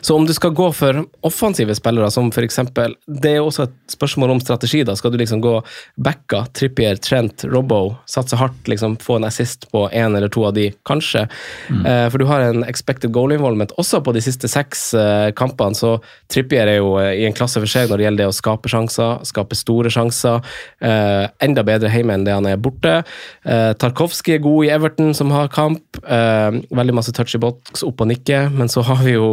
Så 0.02 0.16
om 0.16 0.26
du 0.26 0.34
skal 0.34 0.54
gå 0.58 0.72
for 0.74 1.04
offensive 1.26 1.76
spillere, 1.78 2.10
som 2.12 2.32
f.eks. 2.34 2.60
Det 3.06 3.34
er 3.36 3.42
også 3.44 3.68
et 3.68 3.76
spørsmål 3.94 4.34
om 4.36 4.42
strategi. 4.42 4.84
da, 4.84 4.96
Skal 4.96 5.14
du 5.14 5.20
liksom 5.22 5.42
gå 5.42 5.60
backa, 5.96 6.46
Trippier, 6.54 6.98
Trent, 6.98 7.46
Robbo, 7.50 7.96
satse 8.10 8.40
hardt, 8.40 8.68
liksom 8.68 8.98
få 9.02 9.20
en 9.20 9.28
assist 9.30 9.70
på 9.72 9.86
én 9.90 10.18
eller 10.18 10.32
to 10.34 10.46
av 10.48 10.56
de, 10.58 10.70
kanskje? 10.88 11.28
Eh, 11.70 12.08
for 12.10 12.18
du 12.22 12.26
har 12.30 12.48
en 12.48 12.66
expected 12.66 13.14
goal 13.14 13.34
involvement 13.36 13.72
også 13.78 14.02
på 14.06 14.14
de 14.16 14.24
siste 14.26 14.50
seks 14.50 14.94
eh, 14.98 15.30
kampene, 15.38 15.78
så 15.78 15.98
Trippier 16.32 16.70
er 16.70 16.80
jo 16.80 16.96
eh, 17.02 17.14
i 17.22 17.28
en 17.28 17.36
klasse 17.38 17.62
for 17.62 17.70
seg 17.70 17.90
når 17.90 18.02
det 18.02 18.08
gjelder 18.08 18.24
det 18.24 18.32
å 18.32 18.38
skape 18.40 18.72
sjanser, 18.72 19.22
skape 19.28 19.58
store 19.58 19.94
sjanser. 19.94 20.42
Eh, 20.82 21.26
enda 21.46 21.66
bedre 21.68 21.92
hjemme 21.94 22.18
enn 22.18 22.26
det 22.28 22.36
han 22.36 22.50
er 22.50 22.60
borte. 22.62 23.02
Eh, 23.46 23.72
Tarkovskij 23.80 24.40
er 24.40 24.44
god 24.44 24.66
i 24.66 24.74
Everton, 24.74 25.14
som 25.18 25.34
har 25.36 25.52
kamp. 25.54 26.02
Eh, 26.04 26.62
veldig 26.74 26.98
masse 26.98 27.14
touch 27.16 27.36
i 27.38 27.42
box, 27.42 27.84
opp 27.86 28.02
og 28.02 28.10
nikke, 28.12 28.48
men 28.56 28.72
så 28.72 28.84
har 28.88 29.04
vi 29.06 29.16
jo 29.16 29.30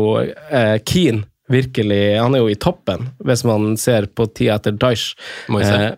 eh, 0.50 0.76
Keane. 0.86 1.24
Virkelig, 1.46 2.18
Han 2.18 2.34
er 2.34 2.40
jo 2.42 2.48
i 2.50 2.58
toppen, 2.58 3.04
hvis 3.22 3.44
man 3.46 3.76
ser 3.78 4.08
på 4.10 4.26
tida 4.34 4.56
etter 4.58 4.74
Daesh. 4.74 5.14
Moise. 5.48 5.76
Eh, 5.78 5.92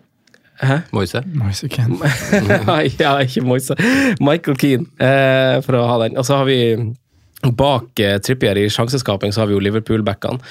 hæ? 0.61 0.75
Moise. 0.93 1.23
Moise 1.33 1.69
Keane. 1.73 1.97
Ja, 3.01 3.15
ikke 3.23 3.41
Moise. 3.41 3.73
Michael 4.21 4.59
Keane, 4.61 4.85
eh, 5.01 5.55
for 5.65 5.79
å 5.79 5.87
ha 5.89 5.97
den. 6.03 6.19
Og 6.21 6.27
så 6.27 6.37
har 6.37 6.45
vi 6.45 6.59
Bak 7.39 7.99
eh, 8.03 8.17
Trippier 8.19 8.57
i 8.59 8.67
sjanseskaping 8.71 9.31
så 9.31 9.41
har 9.41 9.49
vi 9.49 9.55
jo 9.55 9.61
Liverpool-backene. 9.63 10.41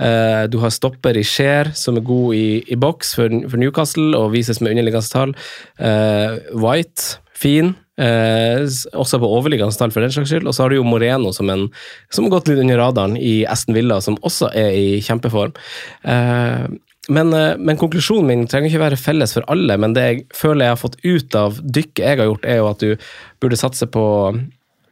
Eh, 0.00 0.44
du 0.48 0.58
har 0.62 0.72
stopper 0.72 1.18
i 1.20 1.24
Cher, 1.26 1.70
som 1.76 1.98
er 2.00 2.06
god 2.08 2.34
i, 2.38 2.46
i 2.72 2.78
boks 2.80 3.14
for, 3.18 3.34
for 3.52 3.60
Newcastle 3.60 4.16
og 4.16 4.32
vises 4.32 4.62
med 4.64 4.72
underliggende 4.72 5.12
tall. 5.12 5.34
Eh, 5.76 6.38
White, 6.56 7.20
fin. 7.38 7.72
Eh, 7.98 8.64
også 8.94 9.18
på 9.18 9.30
overliggende 9.38 9.74
tall, 9.78 9.92
for 9.94 10.04
den 10.04 10.12
slags 10.14 10.30
skyld. 10.32 10.46
Og 10.46 10.54
så 10.54 10.64
har 10.64 10.72
du 10.72 10.78
jo 10.78 10.86
Moreno, 10.86 11.32
som, 11.34 11.50
en, 11.52 11.66
som 12.14 12.26
har 12.26 12.36
gått 12.36 12.50
litt 12.50 12.60
under 12.62 12.78
radaren 12.80 13.16
i 13.18 13.40
Aston 13.50 13.76
Villa, 13.78 14.00
som 14.04 14.18
også 14.26 14.52
er 14.58 14.76
i 14.76 15.00
kjempeform. 15.04 15.56
Eh, 16.04 16.68
men, 17.08 17.32
eh, 17.32 17.56
men 17.56 17.80
konklusjonen 17.80 18.28
min 18.28 18.46
trenger 18.50 18.70
ikke 18.70 18.84
være 18.84 19.00
felles 19.00 19.34
for 19.36 19.46
alle, 19.50 19.78
men 19.80 19.96
det 19.96 20.06
jeg 20.06 20.22
føler 20.36 20.66
jeg 20.66 20.76
har 20.76 20.82
fått 20.82 21.00
ut 21.04 21.38
av 21.38 21.58
dykket 21.64 22.04
jeg 22.04 22.20
har 22.20 22.30
gjort, 22.30 22.46
er 22.46 22.60
jo 22.60 22.70
at 22.70 22.84
du 22.84 23.10
burde 23.42 23.60
satse 23.60 23.88
på 23.90 24.04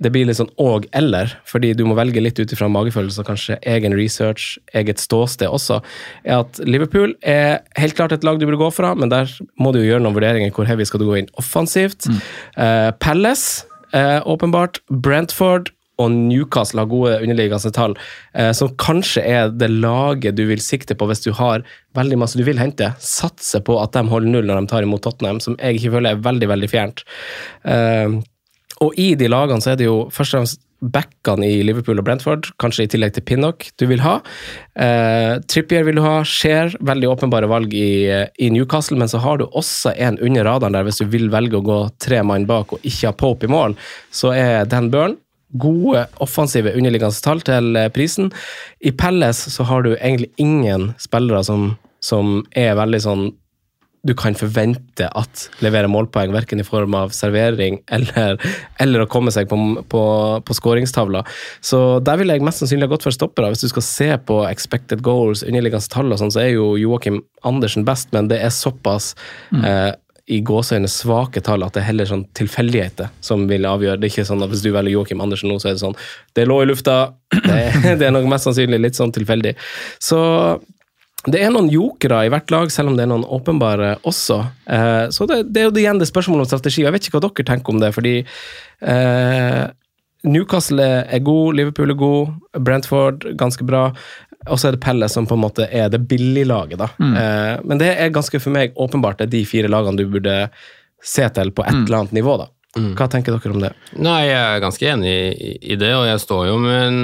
det 0.03 0.12
blir 0.12 0.26
litt 0.29 0.38
sånn 0.38 0.50
og-eller, 0.61 1.33
fordi 1.49 1.73
du 1.76 1.85
må 1.88 1.97
velge 1.99 2.23
litt 2.23 2.38
ut 2.41 2.53
ifra 2.53 2.69
magefølelse 2.73 3.23
og 3.23 3.31
kanskje 3.31 3.59
egen 3.69 3.97
research, 3.97 4.57
eget 4.76 5.00
ståsted 5.03 5.49
også, 5.49 5.81
er 6.26 6.43
at 6.43 6.61
Liverpool 6.69 7.15
er 7.25 7.62
helt 7.81 7.97
klart 7.99 8.12
et 8.17 8.26
lag 8.26 8.41
du 8.41 8.47
burde 8.49 8.61
gå 8.61 8.73
fra, 8.75 8.93
men 8.99 9.12
der 9.12 9.31
må 9.61 9.73
du 9.73 9.81
jo 9.81 9.88
gjøre 9.88 10.05
noen 10.05 10.17
vurderinger. 10.19 10.53
Hvor 10.57 10.69
heavy 10.69 10.85
skal 10.88 11.03
du 11.03 11.09
gå 11.09 11.21
inn 11.23 11.33
offensivt? 11.41 12.11
Eh, 12.57 12.91
Palace, 13.00 13.65
eh, 13.97 14.21
åpenbart. 14.29 14.83
Brentford 14.91 15.73
og 16.03 16.12
Newcastle 16.12 16.83
har 16.83 16.91
gode 16.91 17.17
underliggende 17.23 17.73
tall, 17.73 17.97
eh, 18.35 18.53
som 18.53 18.75
kanskje 18.76 19.25
er 19.25 19.49
det 19.49 19.71
laget 19.73 20.37
du 20.37 20.45
vil 20.49 20.61
sikte 20.61 20.95
på 20.95 21.09
hvis 21.09 21.25
du 21.25 21.33
har 21.33 21.65
veldig 21.97 22.19
masse 22.21 22.37
du 22.37 22.45
vil 22.45 22.61
hente. 22.61 22.93
Satse 23.00 23.62
på 23.65 23.79
at 23.81 23.97
de 23.97 24.05
holder 24.05 24.29
null 24.29 24.49
når 24.50 24.61
de 24.61 24.73
tar 24.73 24.85
imot 24.85 25.05
Tottenham, 25.07 25.41
som 25.41 25.57
jeg 25.57 25.81
ikke 25.81 25.97
føler 25.97 26.12
er 26.12 26.25
veldig, 26.26 26.50
veldig 26.53 26.71
fjernt. 26.73 27.05
Eh, 27.65 28.21
og 28.85 28.97
i 29.00 29.14
de 29.18 29.28
lagene 29.30 29.62
så 29.62 29.73
er 29.73 29.80
det 29.80 29.88
jo 29.88 30.06
først 30.12 30.35
og 30.35 30.40
fremst 30.40 30.62
backene 30.92 31.47
i 31.49 31.62
Liverpool 31.64 32.00
og 32.00 32.04
Brentford, 32.04 32.50
kanskje 32.61 32.85
i 32.85 32.90
tillegg 32.92 33.14
til 33.16 33.25
Pinnock, 33.25 33.64
du 33.80 33.87
vil 33.88 34.02
ha. 34.04 34.18
Eh, 34.76 35.38
Trippier 35.49 35.87
vil 35.87 35.97
du 35.97 36.02
ha, 36.04 36.18
Skjer 36.28 36.76
veldig 36.85 37.09
åpenbare 37.14 37.49
valg 37.49 37.73
i, 37.75 38.12
i 38.12 38.50
Newcastle, 38.52 38.99
men 39.00 39.09
så 39.09 39.23
har 39.25 39.40
du 39.40 39.47
også 39.47 39.95
en 39.97 40.21
under 40.21 40.45
radaren 40.45 40.76
der 40.76 40.85
hvis 40.87 41.00
du 41.00 41.06
vil 41.12 41.30
velge 41.33 41.56
å 41.59 41.64
gå 41.64 41.78
tre 42.02 42.21
mann 42.26 42.45
bak 42.49 42.76
og 42.76 42.85
ikke 42.85 43.09
ha 43.09 43.16
Pope 43.16 43.49
i 43.49 43.52
mål, 43.52 43.78
så 44.12 44.35
er 44.37 44.68
Dan 44.68 44.92
Burn 44.92 45.16
Gode 45.56 46.02
offensive 46.21 46.73
underliggende 46.75 47.23
tall 47.23 47.40
til 47.47 47.76
eh, 47.78 47.88
prisen. 47.95 48.33
I 48.83 48.92
Palace 48.92 49.52
så 49.54 49.65
har 49.69 49.86
du 49.86 49.95
egentlig 49.95 50.32
ingen 50.43 50.91
spillere 51.00 51.45
som, 51.47 51.71
som 52.02 52.41
er 52.50 52.75
veldig 52.76 53.00
sånn 53.04 53.26
du 54.06 54.14
kan 54.19 54.36
forvente 54.38 55.08
at 55.19 55.47
leverer 55.64 55.90
målpoeng, 55.90 56.32
verken 56.34 56.62
i 56.62 56.66
form 56.66 56.95
av 56.99 57.12
servering 57.16 57.80
eller, 57.92 58.38
eller 58.82 59.04
å 59.04 59.08
komme 59.10 59.32
seg 59.34 59.50
på, 59.50 59.58
på, 59.90 60.02
på 60.47 60.56
skåringstavla. 60.60 61.25
Så 61.64 61.82
der 62.06 62.21
ville 62.21 62.36
jeg 62.36 62.47
mest 62.47 62.62
sannsynlig 62.62 62.88
ha 62.88 62.95
gått 62.95 63.06
for 63.08 63.16
stoppere. 63.16 63.50
Hvis 63.52 63.66
du 63.66 63.73
skal 63.73 63.86
se 63.86 64.10
på 64.28 64.40
expected 64.49 65.04
goals, 65.06 65.45
underliggende 65.47 65.92
tall 65.92 66.14
og 66.14 66.23
sånn, 66.23 66.34
så 66.34 66.45
er 66.45 66.54
jo 66.54 66.75
Joakim 66.80 67.23
Andersen 67.47 67.86
best, 67.86 68.12
men 68.14 68.30
det 68.30 68.40
er 68.42 68.54
såpass 68.54 69.12
eh, 69.62 69.92
i 70.26 70.40
gåseøyne 70.42 70.88
svake 70.90 71.42
tall 71.45 71.62
at 71.62 71.76
det 71.76 71.84
er 71.84 71.90
heller 71.92 72.08
sånn 72.10 72.25
tilfeldigheter 72.36 73.12
som 73.25 73.45
vil 73.50 73.66
avgjøre. 73.69 74.00
Det 74.00 74.08
er 74.08 74.14
ikke 74.14 74.26
sånn 74.26 74.42
at 74.42 74.50
Hvis 74.50 74.64
du 74.64 74.73
velger 74.75 74.97
Joakim 74.97 75.23
Andersen 75.23 75.52
nå, 75.52 75.58
så 75.62 75.71
er 75.71 75.76
det 75.76 75.84
sånn 75.84 75.99
Det 76.34 76.47
lå 76.49 76.62
i 76.62 76.71
lufta. 76.71 76.97
Det, 77.47 77.60
det 78.00 78.08
er 78.08 78.14
nok 78.14 78.26
mest 78.30 78.49
sannsynlig 78.49 78.80
litt 78.80 78.99
sånn 78.99 79.14
tilfeldig. 79.14 79.54
Så 80.02 80.19
det 81.26 81.41
er 81.43 81.50
noen 81.50 81.69
jokere 81.73 82.21
i 82.26 82.30
hvert 82.30 82.52
lag, 82.54 82.71
selv 82.73 82.93
om 82.93 82.99
det 82.99 83.06
er 83.06 83.10
noen 83.10 83.26
åpenbare 83.26 83.97
også. 84.06 84.39
Eh, 84.71 85.06
så 85.15 85.26
det, 85.26 85.41
det 85.50 85.62
er 85.62 85.69
jo 85.69 85.75
igjen 85.82 85.99
det 85.99 86.08
spørsmålet 86.10 86.47
om 86.47 86.50
strategi. 86.52 86.84
Jeg 86.84 86.95
vet 86.95 87.08
ikke 87.08 87.19
hva 87.19 87.25
dere 87.26 87.49
tenker 87.49 87.75
om 87.75 87.82
det, 87.82 87.91
fordi 87.97 88.15
eh, 88.23 89.65
Newcastle 90.26 90.86
er, 91.02 91.25
god, 91.26 91.58
Liverpool 91.58 91.93
er 91.95 92.00
god, 92.00 92.32
Brentford 92.62 93.26
ganske 93.39 93.67
bra. 93.67 93.89
Og 94.47 94.60
så 94.60 94.71
er 94.71 94.76
det 94.76 94.84
Pelle 94.84 95.08
som 95.10 95.26
på 95.26 95.34
en 95.34 95.43
måte 95.43 95.67
er 95.67 95.91
det 95.91 96.04
billiglaget, 96.06 96.78
da. 96.82 96.91
Eh, 97.02 97.54
men 97.67 97.82
det 97.82 97.93
er 97.97 98.15
ganske 98.15 98.41
for 98.43 98.54
meg 98.54 98.76
åpenbart 98.78 99.19
det 99.19 99.30
er 99.30 99.34
de 99.39 99.47
fire 99.50 99.71
lagene 99.73 99.99
du 99.99 100.06
burde 100.12 100.45
se 101.02 101.26
til 101.34 101.50
på 101.54 101.67
et 101.67 101.75
eller 101.75 102.04
annet 102.04 102.15
nivå, 102.21 102.39
da. 102.43 102.50
Hva 102.76 103.06
tenker 103.08 103.32
dere 103.32 103.54
om 103.56 103.62
det? 103.62 103.71
Nei, 104.04 104.26
jeg 104.28 104.36
er 104.36 104.60
ganske 104.60 104.91
enig 104.93 105.12
i, 105.32 105.52
i 105.73 105.78
det, 105.80 105.95
og 105.97 106.04
jeg 106.06 106.21
står 106.21 106.43
jo 106.50 106.58
med, 106.60 106.99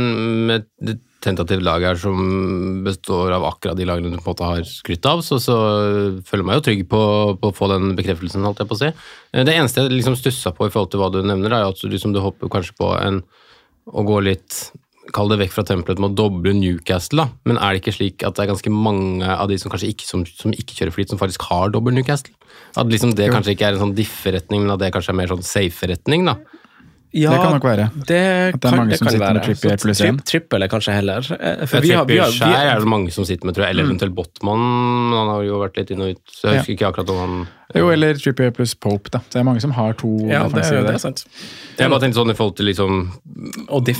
med 0.50 1.00
tentativt 1.22 1.62
lag 1.64 1.84
her 1.86 1.98
som 2.00 2.82
består 2.84 3.32
av 3.36 3.46
akkurat 3.48 3.78
de 3.78 3.86
lagene 3.88 4.10
du 4.10 4.18
på 4.18 4.24
en 4.24 4.32
måte 4.32 4.48
har 4.48 4.66
skrytt 4.68 5.06
av, 5.08 5.22
så, 5.24 5.38
så 5.42 5.56
føler 6.26 6.42
jeg 6.42 6.48
meg 6.50 6.58
jo 6.58 6.66
trygg 6.68 6.84
på, 6.90 7.02
på 7.38 7.50
å 7.52 7.56
få 7.56 7.70
den 7.72 7.94
bekreftelsen, 7.98 8.44
holdt 8.46 8.62
jeg 8.64 8.70
på 8.70 8.78
å 8.78 8.82
si. 8.82 8.90
Eh, 9.32 9.44
Det 9.46 9.54
eneste 9.54 9.84
jeg 9.84 9.94
liksom 9.94 10.18
stussa 10.18 10.54
på 10.56 10.68
i 10.68 10.72
forhold 10.74 10.92
til 10.92 11.02
hva 11.02 11.10
du 11.14 11.20
nevner, 11.22 11.54
er 11.54 11.70
at 11.70 11.80
du, 11.80 11.88
liksom, 11.92 12.14
du 12.14 12.22
hopper 12.24 12.50
kanskje 12.52 12.76
på 12.78 12.92
en 12.98 13.22
å 13.90 14.06
gå 14.06 14.22
litt 14.28 14.64
Kall 15.12 15.26
det 15.32 15.40
vekk 15.40 15.50
fra 15.50 15.64
tempelet 15.66 15.98
med 15.98 16.12
å 16.12 16.14
doble 16.14 16.52
Newcastle, 16.54 17.24
da. 17.24 17.40
Men 17.50 17.58
er 17.58 17.74
det 17.74 17.80
ikke 17.80 17.94
slik 17.96 18.22
at 18.22 18.36
det 18.38 18.44
er 18.44 18.52
ganske 18.52 18.70
mange 18.70 19.26
av 19.26 19.50
de 19.50 19.56
som 19.58 19.72
kanskje 19.72 19.90
ikke, 19.90 20.06
som, 20.06 20.22
som 20.24 20.54
ikke 20.54 20.76
kjører 20.78 20.94
flyt, 20.94 21.10
som 21.10 21.18
faktisk 21.20 21.42
har 21.48 21.72
dobbel 21.74 21.96
Newcastle? 21.96 22.30
At 22.78 22.86
liksom 22.88 23.10
det 23.18 23.26
kanskje 23.34 23.56
ikke 23.56 23.66
er 23.66 23.74
en 23.74 23.82
sånn 23.82 23.96
diffe-retning, 23.98 24.62
men 24.62 24.72
at 24.76 24.80
det 24.80 24.92
kanskje 24.94 25.10
er 25.10 25.18
mer 25.18 25.32
sånn 25.34 25.42
safe-retning, 25.44 26.22
da. 26.30 26.36
Det 27.12 27.40
kan 27.42 27.52
nok 27.52 27.64
være. 27.68 27.88
Det, 28.08 28.20
At 28.54 28.60
det 28.60 28.68
er 28.70 28.76
mange 28.76 28.90
det 28.94 28.98
som 28.98 29.08
sitter 29.08 29.18
sitter 29.20 29.34
med. 29.36 29.42
Trippier 29.44 29.82
pluss 29.82 30.00
én. 30.00 30.20
Trippel 30.24 30.64
er 30.64 30.70
kanskje 30.72 30.94
heller. 30.96 31.26
Eh, 31.38 31.66
For 31.68 31.84
vi 31.84 31.90
har, 31.92 32.06
vi 32.08 32.16
har, 32.18 32.30
vi 32.32 32.38
har, 32.40 32.70
er 32.72 32.80
det 32.80 32.88
mange 32.88 33.12
som 33.12 33.26
sitter 33.28 33.44
med, 33.46 33.54
tror 33.54 33.66
jeg. 33.66 33.76
Eller 33.76 33.84
eventuelt 33.84 34.14
Botman, 34.16 34.64
han 35.12 35.28
har 35.34 35.42
jo 35.44 35.60
vært 35.60 35.76
litt 35.76 35.92
inn 35.92 36.00
og 36.06 36.14
ut. 36.16 36.22
Så 36.32 36.48
jeg 36.48 36.62
husker 36.62 36.72
ikke 36.78 36.88
akkurat 36.88 37.12
om 37.12 37.20
han 37.20 37.36
Jo, 37.74 37.88
eller 37.92 38.18
Trippier 38.20 38.52
pluss 38.54 38.74
Pope, 38.76 39.10
da. 39.14 39.20
Så 39.26 39.36
det 39.36 39.40
er 39.42 39.46
mange 39.48 39.62
som 39.64 39.72
har 39.76 39.94
to 40.00 40.10
ja, 40.28 40.42
det, 40.44 40.52
defensive 40.52 40.80
det 40.82 40.86
der. 40.90 40.98
er 40.98 41.02
sant. 41.02 41.22
Jeg 41.78 41.88
bare 41.92 42.02
tenkte 42.04 42.18
sånn 42.20 42.32
i 42.32 42.36
forhold 42.36 42.56
til 42.58 42.68
liksom 42.68 42.98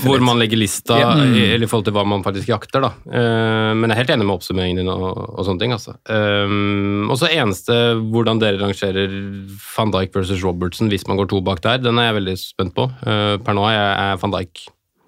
hvor 0.03 0.21
man 0.23 0.37
legger 0.41 0.59
lista, 0.61 0.99
Ja. 0.99 1.13
mm. 1.17 1.33
eller 1.55 1.65
i 1.65 1.69
forhold 1.71 1.87
til 1.87 1.95
hva 1.97 2.03
man 2.05 2.23
faktisk 2.25 2.51
jakter, 2.53 2.85
da. 2.85 2.91
Eh, 3.09 3.71
men 3.73 3.89
jeg 3.89 3.95
er 3.95 4.01
helt 4.03 4.13
enig 4.17 4.27
med 4.29 4.35
oppsummeringen 4.37 4.83
din 4.83 4.91
og, 4.93 5.07
og 5.33 5.41
sånne 5.47 5.63
ting, 5.63 5.73
altså. 5.73 5.95
Um, 6.07 7.09
og 7.09 7.17
så 7.19 7.31
eneste 7.33 7.73
hvordan 8.13 8.39
dere 8.43 8.61
rangerer 8.61 9.17
van 9.77 9.91
Dijk 9.95 10.13
versus 10.15 10.43
Robertson 10.45 10.89
hvis 10.93 11.07
man 11.09 11.17
går 11.19 11.31
to 11.33 11.41
bak 11.41 11.63
der, 11.65 11.81
den 11.81 11.97
er 11.97 12.11
jeg 12.11 12.19
veldig 12.21 12.37
spent 12.41 12.75
på. 12.77 12.87
Eh, 13.07 13.35
per 13.43 13.57
nå 13.57 13.65
er 13.71 13.77
jeg 13.79 14.21
van 14.23 14.37
Dijk 14.37 14.65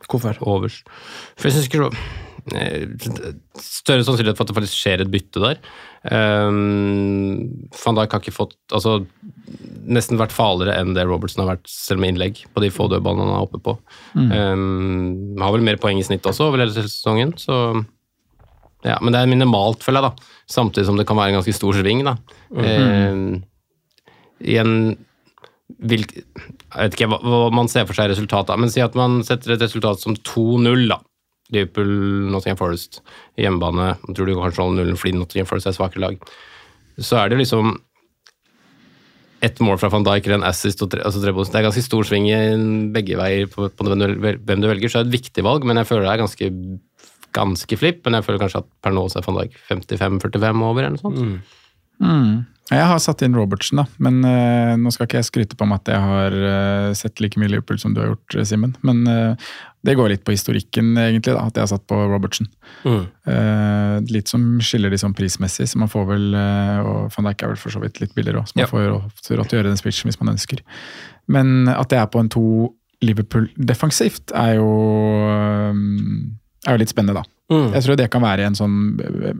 Hvorfor? 0.09 0.37
overs. 0.45 0.81
For 1.37 1.49
jeg 1.49 1.55
synes 1.59 1.69
ikke 1.69 1.87
eh, 1.89 2.03
Større 2.45 4.03
sannsynlighet 4.05 4.37
for 4.37 4.45
at 4.45 4.51
det 4.51 4.57
faktisk 4.59 4.77
skjer 4.77 5.01
et 5.01 5.11
bytte 5.13 5.41
der. 5.41 5.61
Um, 6.05 7.65
Van 7.73 7.97
Dijk 7.97 8.13
har 8.13 8.21
ikke 8.21 8.35
fått 8.35 8.53
altså, 8.69 8.99
nesten 9.89 10.19
vært 10.21 10.35
farligere 10.35 10.75
enn 10.77 10.93
det 10.93 11.07
Robertson 11.09 11.41
har 11.41 11.55
vært, 11.55 11.65
selv 11.71 12.03
med 12.03 12.13
innlegg 12.13 12.43
på 12.53 12.61
de 12.61 12.69
få 12.73 12.85
dødballene 12.91 13.25
han 13.25 13.39
er 13.39 13.47
oppe 13.47 13.61
på. 13.65 13.73
Um, 14.13 15.41
har 15.41 15.55
vel 15.55 15.65
mer 15.65 15.81
poeng 15.81 15.97
i 16.01 16.05
snitt 16.05 16.27
også 16.29 16.51
over 16.51 16.61
hele 16.61 16.75
sesongen, 16.75 17.33
så 17.41 17.81
ja, 18.85 18.99
Men 19.01 19.15
det 19.15 19.19
er 19.23 19.29
minimalt, 19.31 19.81
føler 19.81 20.03
jeg, 20.03 20.11
da. 20.13 20.35
Samtidig 20.51 20.85
som 20.85 20.97
det 20.99 21.07
kan 21.09 21.17
være 21.17 21.33
en 21.33 21.39
ganske 21.39 21.55
stor 21.57 21.73
sving, 21.73 22.03
da. 22.05 22.19
Um, 22.53 23.41
en 24.45 24.75
hvilk, 25.81 26.11
Jeg 26.13 26.77
vet 26.77 26.97
ikke 26.97 27.07
hva, 27.09 27.39
man 27.55 27.69
ser 27.71 27.87
for 27.89 27.97
seg 27.97 28.11
resultatet 28.11 28.53
av, 28.53 28.61
men 28.61 28.69
si 28.69 28.83
at 28.83 28.93
man 28.93 29.23
setter 29.25 29.55
et 29.55 29.63
resultat 29.65 30.03
som 30.03 30.13
2-0, 30.13 30.85
da. 30.91 30.99
Liverpool, 31.53 31.89
Nottingham 32.33 32.59
Forest, 32.59 33.01
hjemmebane. 33.37 33.91
Jeg 34.07 34.17
tror 34.17 34.29
du 34.29 34.37
kanskje 34.37 34.63
holder 34.63 34.81
nullen 34.81 35.01
fordi 35.01 35.17
Nottingham 35.19 35.49
Forest 35.49 35.69
er 35.69 35.77
svakere 35.77 36.05
lag. 36.07 36.31
Så 36.97 37.19
er 37.19 37.29
det 37.29 37.41
liksom 37.43 37.75
ett 39.45 39.59
mål 39.61 39.77
fra 39.77 39.91
van 39.93 40.05
Dijk 40.07 40.25
eller 40.25 40.39
en 40.39 40.47
assist 40.47 40.81
og 40.81 40.89
tre, 40.89 41.03
altså 41.05 41.21
tre. 41.21 41.33
Det 41.35 41.59
er 41.59 41.67
ganske 41.67 41.85
stor 41.85 42.07
sving 42.07 42.25
i 42.31 42.39
begge 42.95 43.19
veier 43.19 43.51
på, 43.51 43.67
på 43.69 43.85
hvem, 43.85 44.01
du, 44.01 44.31
hvem 44.47 44.63
du 44.63 44.69
velger, 44.71 44.89
så 44.89 45.01
er 45.01 45.05
det 45.05 45.13
et 45.13 45.19
viktig 45.19 45.45
valg, 45.45 45.67
men 45.67 45.77
jeg 45.77 45.89
føler 45.91 46.07
det 46.07 46.13
er 46.15 46.23
ganske 46.23 46.49
ganske 47.35 47.79
flipp, 47.79 48.01
men 48.05 48.17
jeg 48.17 48.25
føler 48.25 48.41
kanskje 48.45 48.63
at 48.63 48.67
per 48.83 48.95
nå 48.95 49.05
så 49.11 49.19
er 49.19 49.27
van 49.27 49.39
Dijk 49.41 49.57
55-45 49.67 50.65
over, 50.69 50.85
eller 50.85 50.95
noe 50.95 51.03
sånt. 51.03 51.21
Mm. 51.99 52.43
Jeg 52.73 52.81
har 52.89 52.97
satt 52.97 53.21
inn 53.21 53.35
Robertsen, 53.37 53.77
da, 53.77 53.83
men 54.01 54.23
uh, 54.25 54.73
nå 54.81 54.89
skal 54.93 55.05
ikke 55.05 55.19
jeg 55.19 55.27
skryte 55.27 55.57
på 55.57 55.67
meg 55.69 55.83
at 55.83 55.91
jeg 55.93 56.01
har 56.01 56.33
uh, 56.33 56.93
sett 56.97 57.21
like 57.21 57.37
mye 57.37 57.51
Liverpool 57.51 57.77
som 57.77 57.93
du 57.93 57.99
har 58.01 58.07
gjort, 58.09 58.37
eh, 58.39 58.47
Simen. 58.49 58.71
Men 58.81 59.03
uh, 59.05 59.51
det 59.85 59.93
går 59.99 60.09
litt 60.09 60.23
på 60.25 60.33
historikken, 60.33 60.95
egentlig, 60.97 61.35
da, 61.35 61.43
at 61.45 61.59
jeg 61.59 61.61
har 61.61 61.69
satt 61.75 61.85
på 61.85 61.99
Robertsen. 62.09 62.47
Mm. 62.81 63.03
Litt 64.09 64.31
som 64.31 64.47
skiller 64.65 64.89
de 64.89 64.97
sånn 64.97 65.13
prismessig, 65.13 65.67
så 65.69 65.77
man 65.77 65.91
får 65.91 66.07
vel 66.09 66.25
Og 66.33 67.13
van 67.13 67.27
Dijk 67.29 67.43
er 67.45 67.51
vel 67.51 67.59
for 67.61 67.73
så 67.73 67.81
vidt 67.83 68.01
litt 68.01 68.15
billigere 68.17 68.41
òg, 68.41 68.49
så 68.49 68.57
man 68.57 68.65
Ja. 68.65 68.71
får 68.71 68.87
råd 68.89 69.21
til 69.27 69.37
å 69.37 69.45
gjøre 69.59 69.69
den 69.69 69.77
switchen 69.77 70.09
hvis 70.09 70.17
man 70.23 70.33
ønsker. 70.33 70.63
Men 71.29 71.69
at 71.69 71.93
jeg 71.93 72.01
er 72.01 72.09
på 72.09 72.23
en 72.23 72.33
to 72.33 72.73
Liverpool 73.05 73.45
defensivt, 73.61 74.33
er 74.33 74.57
jo, 74.57 74.71
er 76.65 76.73
jo 76.73 76.81
litt 76.81 76.93
spennende, 76.93 77.21
da. 77.21 77.34
Mm. 77.51 77.75
Jeg 77.75 77.83
tror 77.85 77.97
det 77.99 78.07
kan 78.09 78.23
være 78.25 78.45
en 78.47 78.55
sånn 78.57 78.75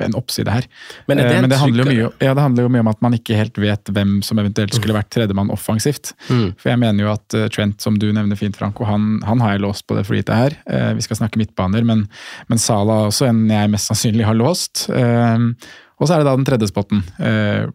en 0.05 0.13
oppside 0.17 0.51
her. 0.53 0.67
Men 1.09 1.17
det 1.17 1.25
Eh, 1.25 1.41
Men 1.41 1.49
det 1.49 1.57
handler, 1.57 1.83
jo 1.83 1.89
mye, 1.89 2.09
ja, 2.21 2.33
det 2.37 2.43
handler 2.43 2.63
jo 2.67 2.69
mye 2.69 2.83
om 2.83 2.89
at 2.91 3.01
man 3.01 3.15
ikke 3.17 3.37
helt 3.39 3.57
vet 3.57 3.89
hvem 3.89 4.21
som 4.23 4.37
eventuelt 4.37 4.75
skulle 4.77 4.93
vært 4.93 5.09
tredjemann 5.09 5.49
offensivt. 5.49 6.13
Mm. 6.29 6.53
For 6.61 6.69
jeg 6.69 6.79
mener 6.83 7.07
jo 7.07 7.11
at 7.11 7.33
eh, 7.33 7.47
Trent, 7.49 7.81
som 7.81 7.97
du 7.97 8.11
nevner 8.13 8.37
fint, 8.37 8.55
Franco, 8.55 8.85
han, 8.85 9.21
han 9.25 9.41
har 9.41 9.55
jeg 9.55 9.63
låst 9.65 9.87
på 9.89 9.97
det 9.97 10.05
flytet 10.05 10.35
her. 10.35 10.57
Eh, 10.69 10.91
vi 10.93 11.01
skal 11.01 11.17
snakke 11.17 11.41
midtbaner, 11.41 11.83
men, 11.83 12.05
men 12.47 12.61
Salah 12.61 13.05
er 13.05 13.09
også 13.09 13.29
en 13.31 13.49
jeg 13.49 13.73
mest 13.73 13.89
sannsynlig 13.89 14.27
har 14.27 14.37
låst. 14.37 14.85
Og 14.89 16.07
så 16.07 16.13
er 16.13 16.21
det 16.21 16.27
da 16.27 16.35
den 16.35 16.45
tredje 16.45 16.67
spotten. 16.69 17.01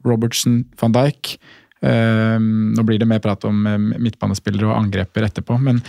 Robertson, 0.05 0.65
van 0.81 0.93
Dijk. 0.93 1.39
Nå 1.81 2.83
blir 2.85 3.01
det 3.01 3.09
mer 3.09 3.23
prat 3.25 3.45
om 3.49 3.63
midtbanespillere 3.97 4.69
og 4.69 4.77
angreper 4.77 5.25
etterpå, 5.25 5.57
men 5.59 5.81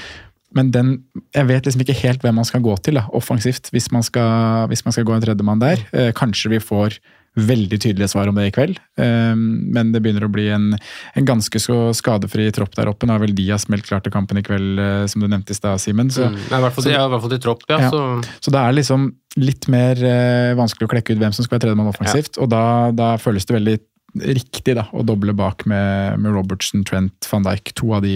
men 0.57 0.71
den, 0.73 0.91
jeg 1.35 1.47
vet 1.49 1.65
liksom 1.67 1.81
ikke 1.85 1.99
helt 2.01 2.21
hvem 2.25 2.35
man 2.41 2.47
skal 2.47 2.63
gå 2.65 2.75
til 2.83 2.99
da, 2.99 3.05
offensivt, 3.15 3.69
hvis 3.71 3.91
man 3.95 4.03
skal, 4.03 4.67
hvis 4.71 4.83
man 4.85 4.95
skal 4.95 5.07
gå 5.07 5.15
en 5.15 5.23
tredjemann 5.23 5.61
der. 5.63 5.81
Eh, 5.95 6.11
kanskje 6.17 6.51
vi 6.55 6.59
får 6.63 6.99
veldig 7.39 7.77
tydelige 7.79 8.09
svar 8.11 8.27
om 8.27 8.35
det 8.35 8.49
i 8.49 8.51
kveld, 8.51 8.75
eh, 8.99 9.35
men 9.39 9.93
det 9.93 10.01
begynner 10.03 10.25
å 10.27 10.31
bli 10.33 10.49
en, 10.51 10.73
en 11.15 11.27
ganske 11.29 11.61
så 11.63 11.77
skadefri 11.95 12.49
tropp 12.51 12.75
der 12.75 12.89
oppe. 12.91 13.07
Nå 13.07 13.15
har 13.15 13.23
vel 13.23 13.31
Diaz 13.37 13.69
meldt 13.71 13.87
klart 13.87 14.03
til 14.03 14.11
kampen 14.11 14.41
i 14.41 14.43
kveld, 14.43 14.81
eh, 14.83 15.05
som 15.07 15.23
du 15.23 15.29
nevnte 15.31 15.55
i 15.55 15.59
stad, 15.59 15.79
Simen. 15.79 16.11
Så, 16.11 16.27
Mm. 16.27 16.35
I 16.51 16.59
hvert 16.65 16.75
fall, 16.75 16.89
ja, 16.91 17.05
i 17.05 17.13
hvert 17.13 17.23
fall 17.23 17.31
til 17.37 17.43
tropp, 17.47 17.63
ja. 17.71 17.79
Ja. 17.85 17.89
Så, 17.93 18.01
så 18.43 18.51
da 18.51 18.65
er 18.67 18.75
liksom 18.75 19.07
litt 19.39 19.69
mer 19.71 19.95
eh, 20.03 20.51
vanskelig 20.59 20.89
å 20.89 20.91
klekke 20.91 21.15
ut 21.15 21.23
hvem 21.23 21.31
som 21.31 21.47
skal 21.47 21.55
være 21.55 21.69
tredjemann 21.69 21.93
offensivt, 21.93 22.35
og 22.37 22.51
da, 22.51 22.65
da 22.91 23.13
føles 23.23 23.47
det 23.47 23.55
veldig 23.55 23.77
riktig 24.19 24.75
da, 24.75 24.85
å 24.91 25.03
doble 25.07 25.33
bak 25.37 25.65
med, 25.69 26.19
med 26.21 26.35
Robertson, 26.35 26.83
Trent, 26.87 27.27
van 27.31 27.45
Dijk. 27.47 27.73
To 27.79 27.93
av 27.97 28.05
de 28.05 28.15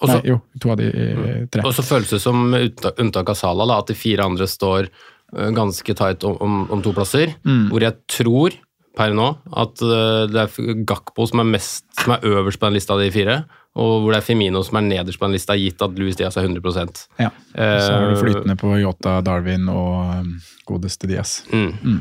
Også, 0.00 0.16
Nei, 0.16 0.22
jo, 0.32 0.38
to 0.62 0.72
av 0.74 0.80
de 0.80 0.88
eh, 0.90 1.42
tre. 1.52 1.64
og 1.64 1.74
så 1.76 1.84
føles 1.86 2.10
det 2.16 2.20
som, 2.22 2.48
unntak, 2.52 3.30
av 3.30 3.38
Salah, 3.38 3.68
da, 3.70 3.80
at 3.82 3.92
de 3.92 3.98
fire 3.98 4.26
andre 4.26 4.48
står 4.50 4.88
øh, 4.88 5.50
ganske 5.56 5.96
tight 5.98 6.26
om, 6.26 6.38
om, 6.42 6.62
om 6.74 6.82
to 6.84 6.94
plasser. 6.96 7.36
Mm. 7.46 7.68
Hvor 7.72 7.86
jeg 7.86 7.98
tror 8.10 8.56
per 8.96 9.12
nå 9.12 9.28
at 9.60 9.84
øh, 9.84 10.24
det 10.32 10.42
er 10.42 10.82
Gakpo 10.88 11.28
som 11.28 11.44
er, 11.44 11.50
mest, 11.54 11.86
som 12.00 12.16
er 12.16 12.26
øverst 12.26 12.60
på 12.60 12.68
den 12.68 12.78
lista 12.78 12.96
av 12.96 13.04
de 13.04 13.12
fire. 13.14 13.40
Og 13.76 14.00
hvor 14.02 14.14
det 14.14 14.22
er 14.22 14.24
Femino 14.24 14.62
som 14.64 14.78
er 14.80 14.86
nederst 14.86 15.20
på 15.20 15.28
den 15.28 15.36
lista, 15.36 15.54
gitt 15.60 15.82
at 15.84 15.98
Louis 16.00 16.16
Diaz 16.16 16.38
er 16.40 16.48
100 16.48 16.96
Ja. 17.20 17.28
Så 17.52 17.92
er 17.92 18.06
du 18.08 18.14
Eh, 18.14 18.22
flytende 18.22 18.56
på 18.56 18.72
Yota, 18.80 19.20
Darwin 19.20 19.68
og 19.68 20.24
um, 20.24 20.30
godeste 20.64 21.06
Diaz. 21.10 21.42
Mm. 21.52 22.00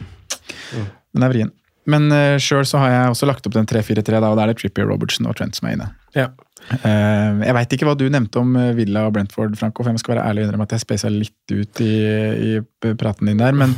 Den 1.12 1.28
er 1.28 1.34
vrien. 1.34 1.52
Men 1.90 2.10
uh, 2.10 2.36
sjøl 2.42 2.66
så 2.68 2.82
har 2.82 2.94
jeg 2.94 3.14
også 3.14 3.30
lagt 3.30 3.46
opp 3.46 3.56
den 3.56 3.70
3-4-3, 3.70 4.18
og 4.18 4.40
da 4.40 4.44
er 4.46 4.52
det 4.52 4.60
Trippier, 4.62 4.90
Robertson 4.90 5.30
og 5.30 5.38
Trent 5.38 5.58
som 5.58 5.70
er 5.70 5.78
inne. 5.78 5.92
Ja. 6.16 6.32
Uh, 6.66 7.44
jeg 7.46 7.54
veit 7.54 7.74
ikke 7.76 7.86
hva 7.86 7.94
du 8.00 8.08
nevnte 8.10 8.42
om 8.42 8.56
eh, 8.58 8.72
Villa 8.74 9.04
og 9.06 9.12
Brentford, 9.14 9.54
Franco, 9.60 9.84
for 9.84 9.94
jeg 9.94 10.02
skal 10.02 10.16
være 10.16 10.24
ærlig 10.32 10.42
og 10.42 10.48
innrømme 10.48 10.66
at 10.66 10.74
jeg 10.74 10.82
spasa 10.82 11.12
litt 11.14 11.54
ut 11.54 11.82
i, 11.84 11.92
i 12.56 12.94
praten 12.98 13.30
din 13.30 13.42
der. 13.42 13.54
Men 13.54 13.76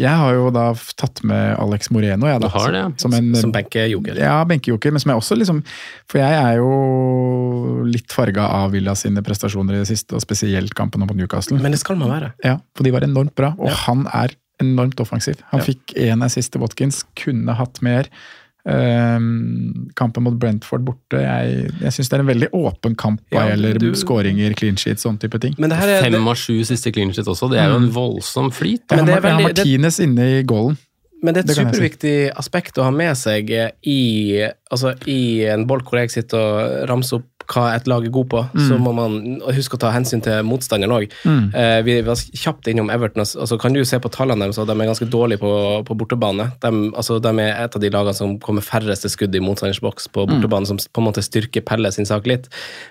jeg 0.00 0.14
har 0.16 0.32
jo 0.38 0.46
da 0.54 0.70
tatt 0.96 1.20
med 1.28 1.58
Alex 1.60 1.90
Moreno, 1.92 2.30
jeg, 2.30 2.40
da. 2.40 2.48
Du 2.48 2.56
har 2.56 2.72
det, 2.72 2.84
ja. 2.86 2.90
Som 3.02 3.16
en 3.18 3.28
Som 3.36 3.52
benkejoker. 3.52 4.20
ja, 4.22 4.38
benkejoker, 4.48 4.94
men 4.94 5.04
som 5.04 5.12
jeg 5.12 5.20
også 5.20 5.36
liksom 5.42 5.60
For 6.08 6.22
jeg 6.22 6.38
er 6.38 6.62
jo 6.62 7.82
litt 7.84 8.14
farga 8.14 8.48
av 8.62 8.72
Villa 8.72 8.96
sine 8.96 9.20
prestasjoner 9.26 9.76
i 9.76 9.82
det 9.82 9.90
siste, 9.92 10.16
og 10.16 10.24
spesielt 10.24 10.72
kampen 10.78 11.04
mot 11.04 11.12
Newcastle. 11.18 11.60
Men 11.60 11.76
det 11.76 11.82
skal 11.84 12.00
man 12.00 12.14
være. 12.14 12.32
Ja, 12.46 12.56
for 12.72 12.88
de 12.88 12.94
var 12.96 13.04
enormt 13.04 13.36
bra, 13.36 13.52
og 13.60 13.76
han 13.84 14.06
er 14.08 14.32
enormt 14.62 15.00
offensiv. 15.04 15.42
Han 15.52 15.60
Ja. 15.60 15.66
fikk 15.66 15.94
én 15.96 16.22
assist 16.24 16.52
til 16.54 16.62
Watkins, 16.62 17.02
kunne 17.18 17.54
hatt 17.58 17.82
mer. 17.82 18.08
Um, 18.64 19.88
kampen 19.98 20.22
mot 20.22 20.36
Brentford 20.38 20.84
borte, 20.86 21.18
jeg, 21.18 21.64
jeg 21.82 21.94
syns 21.96 22.10
det 22.12 22.14
er 22.18 22.22
en 22.22 22.28
veldig 22.30 22.48
åpen 22.54 22.94
kamp 23.00 23.18
hva 23.32 23.40
Ja, 23.48 23.56
gjelder 23.56 23.96
skåringer, 23.98 24.54
clean 24.58 24.78
sheet, 24.78 25.02
sånn 25.02 25.18
type 25.18 25.40
ting. 25.42 25.56
Men 25.58 25.72
det 25.72 25.80
her 25.80 25.90
er, 25.96 26.04
Fem 26.06 26.14
det, 26.14 26.20
av 26.22 26.38
sju 26.38 26.60
siste 26.68 26.92
clean 26.94 27.10
sheet 27.10 27.26
også, 27.26 27.50
det 27.50 27.58
er 27.58 27.72
jo 27.72 27.80
en 27.82 27.90
voldsom 27.90 28.52
flyt. 28.54 28.84
Jeg 28.86 29.00
Men 29.00 29.06
det 29.10 29.16
er 29.16 29.20
jeg 29.20 29.32
har 29.32 29.42
veldig- 29.42 29.54
det- 29.56 29.98
inne 30.06 30.28
i 30.38 30.42
goalen. 30.44 30.78
men 31.24 31.34
det 31.34 31.38
er 31.42 31.50
et 31.50 31.56
det 31.56 31.66
superviktig 31.66 32.32
aspekt 32.38 32.78
å 32.78 32.84
ha 32.84 32.90
med 32.90 33.16
seg 33.16 33.50
i, 33.50 34.46
altså, 34.70 34.94
i 35.08 35.44
en 35.46 35.66
bolk 35.66 35.84
hvor 35.90 35.98
jeg 36.00 36.10
sitter 36.10 36.38
og 36.38 36.88
ramser 36.88 37.16
opp 37.18 37.31
hva 37.52 37.68
et 37.76 37.88
lag 37.90 38.04
er 38.06 38.12
god 38.14 38.28
på, 38.32 38.42
så 38.68 38.78
må 38.80 38.94
man 38.96 39.18
huske 39.54 39.76
å 39.78 39.82
ta 39.82 39.92
hensyn 39.94 40.22
til 40.24 40.42
motstanderen 40.46 40.94
òg. 40.96 41.12
Mm. 41.28 41.44
Eh, 41.58 41.78
vi 41.86 41.96
var 42.06 42.18
kjapt 42.18 42.70
innom 42.72 42.90
Everton. 42.92 43.24
altså 43.24 43.58
Kan 43.60 43.76
du 43.76 43.82
se 43.84 43.98
på 44.02 44.10
tallene 44.12 44.46
deres, 44.46 44.56
de 44.56 44.76
er 44.76 44.90
ganske 44.90 45.08
dårlige 45.12 45.42
på, 45.42 45.52
på 45.88 45.96
bortebane. 45.98 46.50
De, 46.62 46.72
altså, 46.96 47.18
de 47.22 47.32
er 47.44 47.64
et 47.64 47.76
av 47.76 47.82
de 47.82 47.92
lagene 47.92 48.16
som 48.16 48.36
kommer 48.42 48.64
færreste 48.64 49.10
skudd 49.12 49.34
i 49.36 49.42
motstanders 49.44 49.82
boks 49.84 50.08
på 50.12 50.26
bortebane, 50.30 50.68
som 50.68 50.80
på 50.80 51.02
en 51.02 51.08
måte 51.10 51.24
styrker 51.24 51.64
Pelle 51.66 51.92
sin 51.94 52.08
sak 52.08 52.26
litt. 52.30 52.48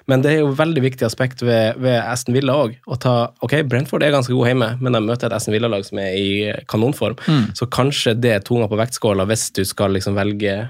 Men 0.10 0.24
det 0.24 0.36
er 0.36 0.44
jo 0.44 0.54
veldig 0.58 0.86
viktig 0.86 1.08
aspekt 1.08 1.44
ved, 1.46 1.80
ved 1.82 2.00
Aston 2.02 2.38
Villa 2.38 2.56
òg. 2.66 2.78
Ok, 2.88 3.58
Brentford 3.70 4.06
er 4.06 4.14
ganske 4.16 4.36
god 4.36 4.52
hjemme, 4.52 4.74
men 4.82 4.98
de 4.98 5.04
møter 5.06 5.30
et 5.30 5.38
Aston 5.38 5.56
Villa-lag 5.56 5.86
som 5.88 6.00
er 6.02 6.16
i 6.18 6.30
kanonform. 6.72 7.18
Så 7.58 7.68
kanskje 7.72 8.16
det 8.18 8.36
er 8.36 8.46
tunga 8.46 8.70
på 8.72 8.80
vektskåla 8.80 9.28
hvis 9.30 9.50
du 9.56 9.64
skal 9.68 9.96
liksom 9.98 10.18
velge 10.18 10.62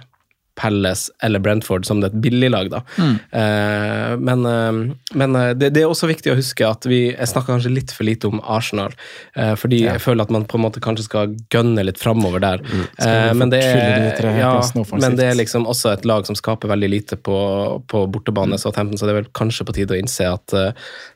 Palace 0.60 1.12
eller 1.24 1.40
Brentford 1.40 1.86
som 1.88 2.04
et 2.04 2.16
billiglag, 2.24 2.72
da. 2.74 2.84
Eh, 3.02 4.18
men 4.20 4.46
eh, 4.46 4.96
men 5.14 5.36
eh, 5.36 5.50
det, 5.56 5.72
det 5.76 5.84
er 5.84 5.92
også 5.92 6.10
viktig 6.10 6.32
å 6.34 6.38
huske 6.38 6.66
at 6.68 6.88
vi 6.90 7.02
jeg 7.12 7.30
snakker 7.30 7.56
kanskje 7.56 7.74
litt 7.74 7.94
for 7.96 8.08
lite 8.08 8.30
om 8.30 8.42
Arsenal. 8.42 8.94
eh, 9.36 9.54
fordi 9.60 9.84
jeg 9.84 10.02
føler 10.04 10.26
at 10.26 10.34
man 10.34 10.48
på 10.50 10.60
en 10.60 10.66
måte 10.66 10.84
kanskje 10.84 11.08
skal 11.08 11.36
gønne 11.54 11.86
litt 11.86 12.00
framover 12.02 12.44
der. 12.44 12.64
Eh, 13.02 13.32
men, 13.38 13.52
det 13.52 13.62
er, 13.66 14.28
ja, 14.40 14.54
men 14.96 15.18
det 15.20 15.28
er 15.32 15.38
liksom 15.40 15.68
også 15.70 15.94
et 15.94 16.06
lag 16.08 16.28
som 16.28 16.38
skaper 16.38 16.72
veldig 16.72 16.92
lite 16.92 17.20
på, 17.20 17.38
på 17.92 18.06
bortebane, 18.12 18.60
så, 18.62 18.74
tempen, 18.76 19.00
så 19.00 19.08
det 19.08 19.16
er 19.16 19.22
vel 19.22 19.32
kanskje 19.36 19.68
på 19.68 19.76
tide 19.78 19.96
å 19.96 20.00
innse 20.00 20.28
at 20.32 20.56
uh, 20.56 20.72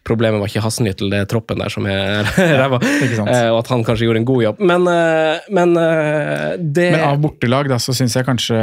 problemet 0.07 0.41
var 0.41 0.51
ikke 0.51 0.63
Hasenhyttel, 0.65 1.11
det 1.13 1.23
er 1.23 1.29
troppen 1.29 1.61
der 1.61 1.71
som 1.71 1.87
er 1.89 2.27
ræva. 2.61 2.79
og 2.79 3.59
at 3.59 3.71
han 3.71 3.85
kanskje 3.87 4.09
gjorde 4.09 4.21
en 4.23 4.27
god 4.27 4.43
jobb. 4.47 4.63
Men, 4.71 4.87
uh, 4.89 5.47
men 5.55 5.75
uh, 5.79 6.55
det 6.59 6.89
Men 6.97 7.07
av 7.11 7.21
bortelag 7.23 7.69
da, 7.71 7.79
så 7.81 7.95
syns 7.95 8.17
jeg 8.17 8.27
kanskje 8.27 8.59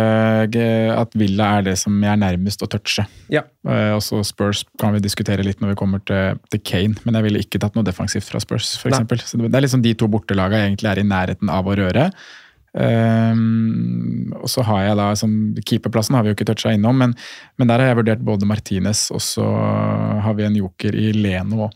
at 0.96 1.14
Villa 1.18 1.48
er 1.58 1.66
det 1.70 1.76
som 1.80 1.96
jeg 2.02 2.10
er 2.12 2.20
nærmest 2.20 2.62
å 2.64 2.68
touche. 2.70 3.04
Ja. 3.32 3.44
Eh, 3.68 3.92
Og 3.96 4.02
så 4.04 4.20
Spurs 4.26 4.64
kan 4.80 4.94
vi 4.96 5.02
diskutere 5.04 5.44
litt 5.46 5.62
når 5.62 5.74
vi 5.74 5.80
kommer 5.80 6.02
til, 6.08 6.38
til 6.52 6.62
Kane, 6.66 6.96
men 7.04 7.18
jeg 7.18 7.28
ville 7.28 7.42
ikke 7.44 7.60
tatt 7.62 7.78
noe 7.78 7.86
defensivt 7.86 8.28
fra 8.28 8.40
Spurs, 8.42 8.74
for 8.80 8.94
f.eks. 8.94 9.26
Så 9.32 9.40
det 9.42 9.52
er 9.52 9.66
liksom 9.66 9.84
de 9.84 9.94
to 9.98 10.08
bortelagene 10.12 10.62
jeg 10.62 10.72
egentlig 10.72 10.92
er 10.92 11.02
i 11.02 11.08
nærheten 11.08 11.52
av 11.52 11.68
å 11.68 11.76
røre. 11.78 12.10
Um, 12.72 14.32
og 14.38 14.48
så 14.48 14.62
har 14.64 14.86
jeg 14.86 14.96
da 14.96 15.10
som 15.20 15.32
Keeperplassen 15.60 16.16
har 16.16 16.24
vi 16.24 16.30
jo 16.32 16.36
ikke 16.38 16.46
toucha 16.48 16.72
innom, 16.72 16.96
men, 17.02 17.12
men 17.60 17.68
der 17.68 17.82
har 17.82 17.90
jeg 17.90 17.98
vurdert 17.98 18.22
både 18.24 18.48
Martinez 18.48 19.10
og 19.12 19.20
så 19.20 19.44
har 20.24 20.38
vi 20.38 20.46
en 20.46 20.56
joker 20.56 20.96
i 20.96 21.10
Leno 21.12 21.66
òg, 21.66 21.74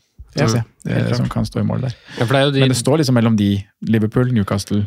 som 1.21 1.29
kan 1.33 1.45
stå 1.49 1.61
i 1.61 1.67
mål 1.69 1.85
der. 1.85 1.99
Ja, 2.17 2.25
for 2.25 2.33
det 2.33 2.41
er 2.41 2.47
jo 2.49 2.55
de, 2.57 2.63
Men 2.65 2.73
det 2.73 2.81
står 2.81 3.03
liksom 3.03 3.17
mellom 3.19 3.37
de, 3.37 3.51
Liverpool, 3.93 4.33
Newcastle 4.33 4.87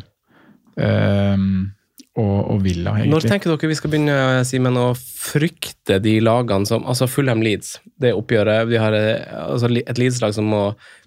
ehm, 0.82 1.70
og, 2.18 2.50
og 2.50 2.64
Villa, 2.64 2.96
Når 3.06 3.26
tenker 3.28 3.52
dere 3.52 3.70
vi 3.70 3.76
skal 3.78 3.92
begynne 3.92 4.42
Simen, 4.48 4.78
å 4.80 4.90
frykte 4.98 6.00
de 6.02 6.16
lagene 6.24 6.66
som 6.66 6.86
altså 6.88 7.06
Fulham 7.10 7.44
Leeds, 7.44 7.76
det 8.00 8.14
oppgjøret 8.16 8.68
Vi 8.70 8.78
har 8.80 8.94
eh, 8.96 9.34
altså, 9.46 9.70
et 9.76 9.98
Leeds-lag 10.00 10.34
som 10.36 10.48
må 10.50 10.62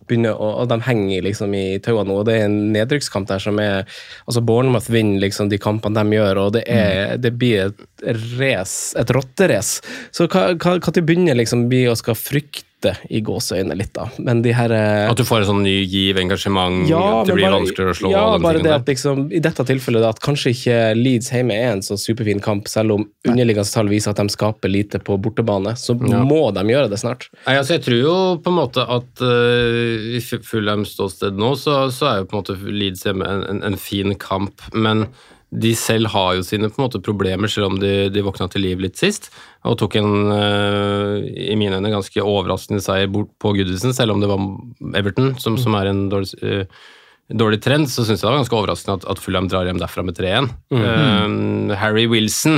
begynne 0.08 0.34
å 0.36 0.49
Og 0.63 0.67
de 0.71 0.77
henger 0.88 1.23
liksom 1.27 1.53
i 1.58 1.79
tauene 1.84 2.10
nå. 2.12 2.19
og 2.21 2.25
Det 2.27 2.36
er 2.39 2.45
en 2.49 2.58
nedrykkskamp 2.75 3.29
der 3.29 3.39
som 3.43 3.60
er 3.63 3.86
altså 4.27 4.43
Bournemouth 4.45 4.89
vinner 4.91 5.23
liksom 5.23 5.49
de 5.51 5.60
kampene 5.62 6.03
de 6.03 6.17
gjør, 6.19 6.41
og 6.47 6.51
det, 6.58 6.65
er, 6.67 7.15
det 7.21 7.32
blir 7.39 7.69
et 7.69 7.82
race, 8.39 8.93
et 8.99 9.10
rotterace. 9.15 9.79
Så 10.12 10.27
hva 10.27 10.67
begynner 10.99 11.38
liksom 11.39 11.69
vi 11.71 11.86
og 11.88 11.97
skal 11.99 12.17
frykte 12.19 12.91
i 13.15 13.21
gåseøyne 13.23 13.77
litt, 13.79 13.93
da. 13.95 14.10
Men 14.19 14.41
de 14.43 14.51
her 14.51 14.73
eh, 14.75 15.06
at 15.08 15.15
du 15.15 15.23
får 15.23 15.45
en 15.45 15.49
sånn 15.53 15.62
ny 15.63 15.75
giv, 15.88 16.17
engasjement, 16.19 16.82
at 16.84 17.29
det 17.29 17.38
blir 17.38 17.47
bare- 17.47 17.56
vanskeligere 17.62 17.93
å 17.95 17.99
slå 18.01 18.12
Ja, 18.12 18.23
bare 18.43 18.60
det 18.65 18.73
at 18.75 18.91
liksom, 18.91 19.29
I 19.32 19.39
dette 19.39 19.63
tilfellet 19.69 20.03
at 20.10 20.19
kanskje 20.23 20.51
ikke 20.51 20.79
Leeds 20.99 21.32
hjemme 21.32 21.56
er 21.56 21.69
en 21.77 21.84
så 21.86 21.95
superfin 21.99 22.43
kamp, 22.43 22.67
selv 22.67 22.97
om 22.97 23.06
underliggende 23.23 23.71
tall 23.71 23.88
viser 23.91 24.12
at 24.12 24.19
de 24.19 24.27
skaper 24.36 24.67
lite 24.73 24.99
på 24.99 25.15
bortebane, 25.15 25.77
så 25.79 25.95
Ja. 25.95 26.19
må 26.27 26.43
de 26.51 26.65
gjøre 26.75 26.83
det 26.91 27.00
snart. 27.02 27.28
Nei, 27.46 27.58
altså 27.60 27.76
Jeg 27.78 27.84
tror 27.86 28.00
jo 28.00 28.15
på 28.43 28.52
en 28.52 28.58
måte 28.58 28.84
at 28.84 29.22
uh, 29.24 30.08
i 30.17 30.22
Fu- 30.24 30.41
Fulhams 30.46 30.96
ståsted 30.98 31.38
nå, 31.39 31.54
så, 31.60 31.84
så 31.93 32.10
er 32.10 32.17
jo 32.22 32.30
på 32.32 32.38
en 32.38 32.41
måte 32.43 32.58
Leeds 32.63 33.06
hjemme 33.08 33.28
en, 33.30 33.43
en, 33.52 33.62
en 33.72 33.78
fin 33.80 34.15
kamp, 34.19 34.63
men 34.74 35.08
de 35.54 35.76
selv 35.78 36.10
har 36.10 36.32
jo 36.39 36.41
sine 36.48 36.65
på 36.72 36.80
en 36.82 36.88
måte 36.88 37.02
problemer, 37.06 37.52
selv 37.52 37.67
om 37.69 37.76
de, 37.78 38.10
de 38.10 38.24
våkna 38.26 38.48
til 38.50 38.63
liv 38.65 38.80
litt 38.82 38.98
sist. 38.98 39.28
Og 39.69 39.78
tok 39.78 40.00
en, 40.02 40.10
uh, 40.34 41.22
i 41.22 41.54
mine 41.60 41.78
øyne, 41.78 41.93
ganske 41.93 42.26
overraskende 42.26 42.82
seier 42.82 43.12
bort 43.13 43.30
på 43.43 43.54
Goodison, 43.54 43.93
selv 43.93 44.15
om 44.15 44.24
det 44.24 44.32
var 44.32 44.41
Everton, 44.98 45.36
som, 45.38 45.60
som 45.62 45.78
er 45.78 45.91
en 45.91 46.08
dårlig 46.10 46.34
uh, 46.41 46.65
dårlig 47.34 47.62
trend, 47.63 47.88
så 47.89 48.04
syns 48.04 48.19
jeg 48.19 48.28
det 48.28 48.32
var 48.34 48.41
ganske 48.41 48.58
overraskende 48.58 48.96
at, 49.00 49.06
at 49.13 49.19
Fulham 49.24 49.48
drar 49.50 49.65
hjem 49.65 49.80
derfra 49.80 50.04
med 50.06 50.17
3-1. 50.19 50.50
Eh, 50.76 51.72
Harry 51.80 52.04
Wilson 52.12 52.58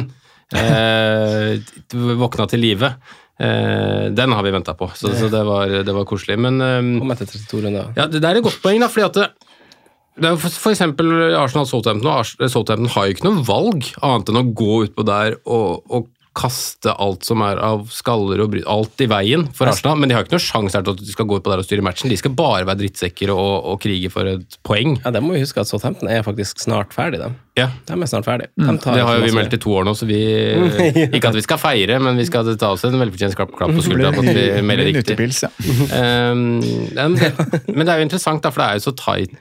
eh, 0.58 1.62
våkna 2.24 2.48
til 2.50 2.64
live. 2.66 2.90
Eh, 3.36 4.06
den 4.16 4.32
har 4.32 4.46
vi 4.46 4.54
venta 4.56 4.74
på, 4.80 4.88
så, 4.96 5.12
så 5.12 5.28
det, 5.32 5.44
var, 5.44 5.72
det 5.84 5.96
var 5.96 6.08
koselig. 6.08 6.38
Men 6.40 6.62
um, 6.62 7.12
etter 7.12 7.28
32 7.28 7.66
runder. 7.66 7.92
ja, 7.98 8.08
det 8.08 8.24
der 8.24 8.32
er 8.32 8.40
et 8.40 8.48
godt 8.48 8.62
poeng, 8.64 8.80
da, 8.80 8.88
fordi 8.92 9.08
at 9.10 9.20
det, 9.20 9.52
det 10.16 10.30
er 10.30 10.38
for, 10.40 10.60
for 10.64 10.72
eksempel 10.72 11.12
Arsenal 11.36 11.68
Southampton, 11.68 12.08
og 12.08 12.52
Southampton 12.52 12.94
har 12.94 13.08
jo 13.08 13.16
ikke 13.18 13.28
noe 13.28 13.44
valg 13.48 13.90
annet 14.00 14.32
enn 14.32 14.40
å 14.40 14.46
gå 14.56 14.78
utpå 14.88 15.04
der 15.08 15.36
og, 15.44 15.84
og 15.92 16.08
kaste 16.36 16.92
alt 16.92 17.24
som 17.28 17.42
er 17.46 17.60
av 17.64 17.86
skaller 17.94 18.42
og 18.44 18.52
bry 18.52 18.62
alt 18.68 19.02
i 19.04 19.08
veien 19.10 19.46
for 19.56 19.72
Arsenal, 19.72 19.98
men 20.02 20.12
de 20.12 20.18
har 20.18 20.26
ikke 20.26 20.36
noe 20.36 20.44
sjanse 20.44 20.82
til 20.84 20.96
at 20.96 21.02
de 21.02 21.14
skal 21.14 21.28
gå 21.30 21.40
utpå 21.40 21.52
der 21.54 21.64
og 21.64 21.68
styre 21.68 21.86
matchen. 21.86 22.12
De 22.12 22.18
skal 22.20 22.36
bare 22.36 22.68
være 22.68 22.82
drittsekker 22.84 23.32
og, 23.34 23.54
og 23.72 23.80
krige 23.84 24.12
for 24.12 24.28
et 24.30 24.60
poeng. 24.68 24.98
Ja, 25.06 25.14
det 25.16 25.24
må 25.24 25.36
vi 25.36 25.44
huske 25.46 25.64
at 25.64 25.72
Southampton 25.72 26.12
er 26.12 26.26
faktisk 26.28 26.60
snart 26.64 26.94
ferdig, 26.96 27.22
de. 27.24 27.32
Ja, 27.56 27.70
De 27.88 27.96
er 27.96 28.12
snart 28.12 28.28
ferdig. 28.28 28.50
De 28.60 28.78
tar 28.84 28.98
Det 29.00 29.08
har 29.08 29.16
jo 29.16 29.24
vi 29.24 29.36
meldt 29.38 29.56
i 29.56 29.62
to 29.64 29.72
år 29.78 29.88
nå, 29.88 29.96
så 29.96 30.08
vi 30.10 30.20
Ikke 31.16 31.32
at 31.32 31.40
vi 31.40 31.46
skal 31.46 31.62
feire, 31.62 32.02
men 32.04 32.20
vi 32.20 32.28
skal 32.28 32.52
ta 32.60 32.74
oss 32.76 32.84
en 32.84 33.00
velfortjent 33.00 33.38
klapp 33.40 33.56
klapp 33.56 33.72
på 33.78 33.86
skuldra 33.86 34.12
på 34.16 34.26
at 34.26 34.36
vi 34.36 34.48
melder 34.66 34.92
riktig. 34.92 35.32
ja. 35.40 35.52
Um, 36.36 36.60
men, 36.98 37.16
det, 37.16 37.32
men 37.72 37.86
det 37.86 37.94
er 37.94 38.02
jo 38.02 38.10
interessant, 38.10 38.44
da, 38.44 38.52
for 38.52 38.66
det 38.66 38.68
er 38.68 38.82
jo 38.82 38.90
så 38.90 38.98
tight 39.00 39.40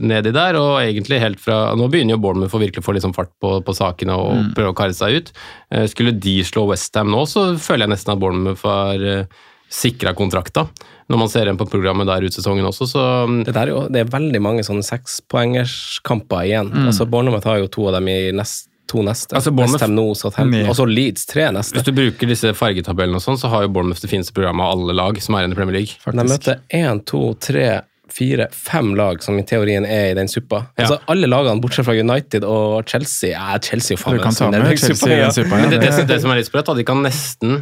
nedi 0.00 0.32
der. 0.34 0.58
Og 0.60 0.78
egentlig 0.82 1.20
helt 1.22 1.42
fra 1.42 1.74
Nå 1.76 1.88
begynner 1.92 2.16
jo 2.16 2.22
Bournemouth 2.22 2.56
å 2.56 2.62
virkelig 2.62 2.84
få 2.84 2.94
sånn 3.02 3.16
fart 3.16 3.32
på, 3.42 3.58
på 3.64 3.74
sakene 3.76 4.16
og 4.16 4.54
prøve 4.56 4.72
å 4.72 4.78
karre 4.78 4.96
seg 4.96 5.18
ut. 5.18 5.34
Eh, 5.74 5.86
skulle 5.90 6.14
de 6.14 6.38
slå 6.46 6.66
Westham 6.70 7.10
nå, 7.12 7.24
så 7.30 7.52
føler 7.60 7.86
jeg 7.86 7.96
nesten 7.96 8.14
at 8.14 8.22
Bournemouth 8.22 8.64
har 8.66 9.02
uh, 9.02 9.44
sikra 9.72 10.14
kontrakta. 10.14 10.66
Når 11.06 11.20
man 11.20 11.30
ser 11.30 11.50
en 11.50 11.58
på 11.58 11.66
programmet 11.70 12.08
der 12.08 12.26
ut 12.26 12.34
sesongen 12.34 12.66
også, 12.66 12.88
så 12.90 13.02
um, 13.26 13.42
Det, 13.46 13.54
er 13.54 13.70
jo, 13.70 13.84
det 13.92 14.02
er 14.02 14.14
veldig 14.14 14.40
mange 14.42 14.64
sånne 14.66 14.86
sekspoengerskamper 14.86 16.46
igjen. 16.48 16.72
Altså 16.86 17.06
Bournemouth 17.10 17.46
har 17.46 17.60
jo 17.62 17.70
to 17.70 17.86
av 17.90 17.98
dem 17.98 18.10
i 18.10 18.18
nest, 18.34 18.70
to 18.90 19.02
neste. 19.06 19.36
Altså, 19.36 19.50
Westham 19.50 19.74
West 19.74 19.84
Ham 19.84 19.96
nå, 19.98 20.06
Southampton, 20.18 20.70
og 20.70 20.78
så 20.78 20.86
Leeds 20.88 21.26
tre 21.30 21.48
neste. 21.54 21.76
hvis 21.76 21.86
du 21.86 21.92
bruker 21.96 22.30
disse 22.30 22.52
fargetabellene 22.56 23.18
og 23.20 23.24
sånn, 23.24 23.38
så 23.40 23.50
har 23.52 23.66
jo 23.66 23.72
Bournemouth 23.74 24.02
det 24.02 24.10
fineste 24.10 24.34
programmet 24.36 24.66
av 24.66 24.76
alle 24.76 24.96
lag 24.96 25.20
som 25.22 25.38
er 25.38 25.48
i 25.48 25.58
Premier 25.58 25.80
League. 25.80 25.98
De 26.06 26.26
møter 26.26 26.62
én, 26.74 27.02
to, 27.06 27.22
tre, 27.42 27.66
fire, 28.12 28.46
fem 28.54 28.92
lag 28.96 29.18
som 29.24 29.38
i 29.38 29.42
teorien 29.42 29.84
er 29.84 30.12
i 30.12 30.14
den 30.14 30.28
suppa. 30.30 30.62
Ja. 30.78 30.84
Altså 30.84 30.98
Alle 31.10 31.26
lagene 31.26 31.60
bortsett 31.60 31.84
fra 31.88 31.94
United 31.98 32.44
og 32.46 32.86
Chelsea 32.88 33.32
Ja, 33.34 33.58
Chelsea 33.58 33.96
jo 33.96 34.02
faen 34.02 34.16
Du 34.16 34.22
kan 34.22 34.30
meg 34.30 34.78
sånn 34.78 35.10
ja. 35.10 35.30
Men 35.50 35.70
det, 35.72 35.80
det, 35.80 35.80
det, 35.80 35.92
som- 35.96 36.06
det 36.12 36.20
som 36.22 36.30
er 36.30 36.40
litt 36.40 36.46
sprøtt, 36.50 36.70
at 36.70 36.76
de 36.78 36.84
kan 36.86 37.02
nesten 37.02 37.58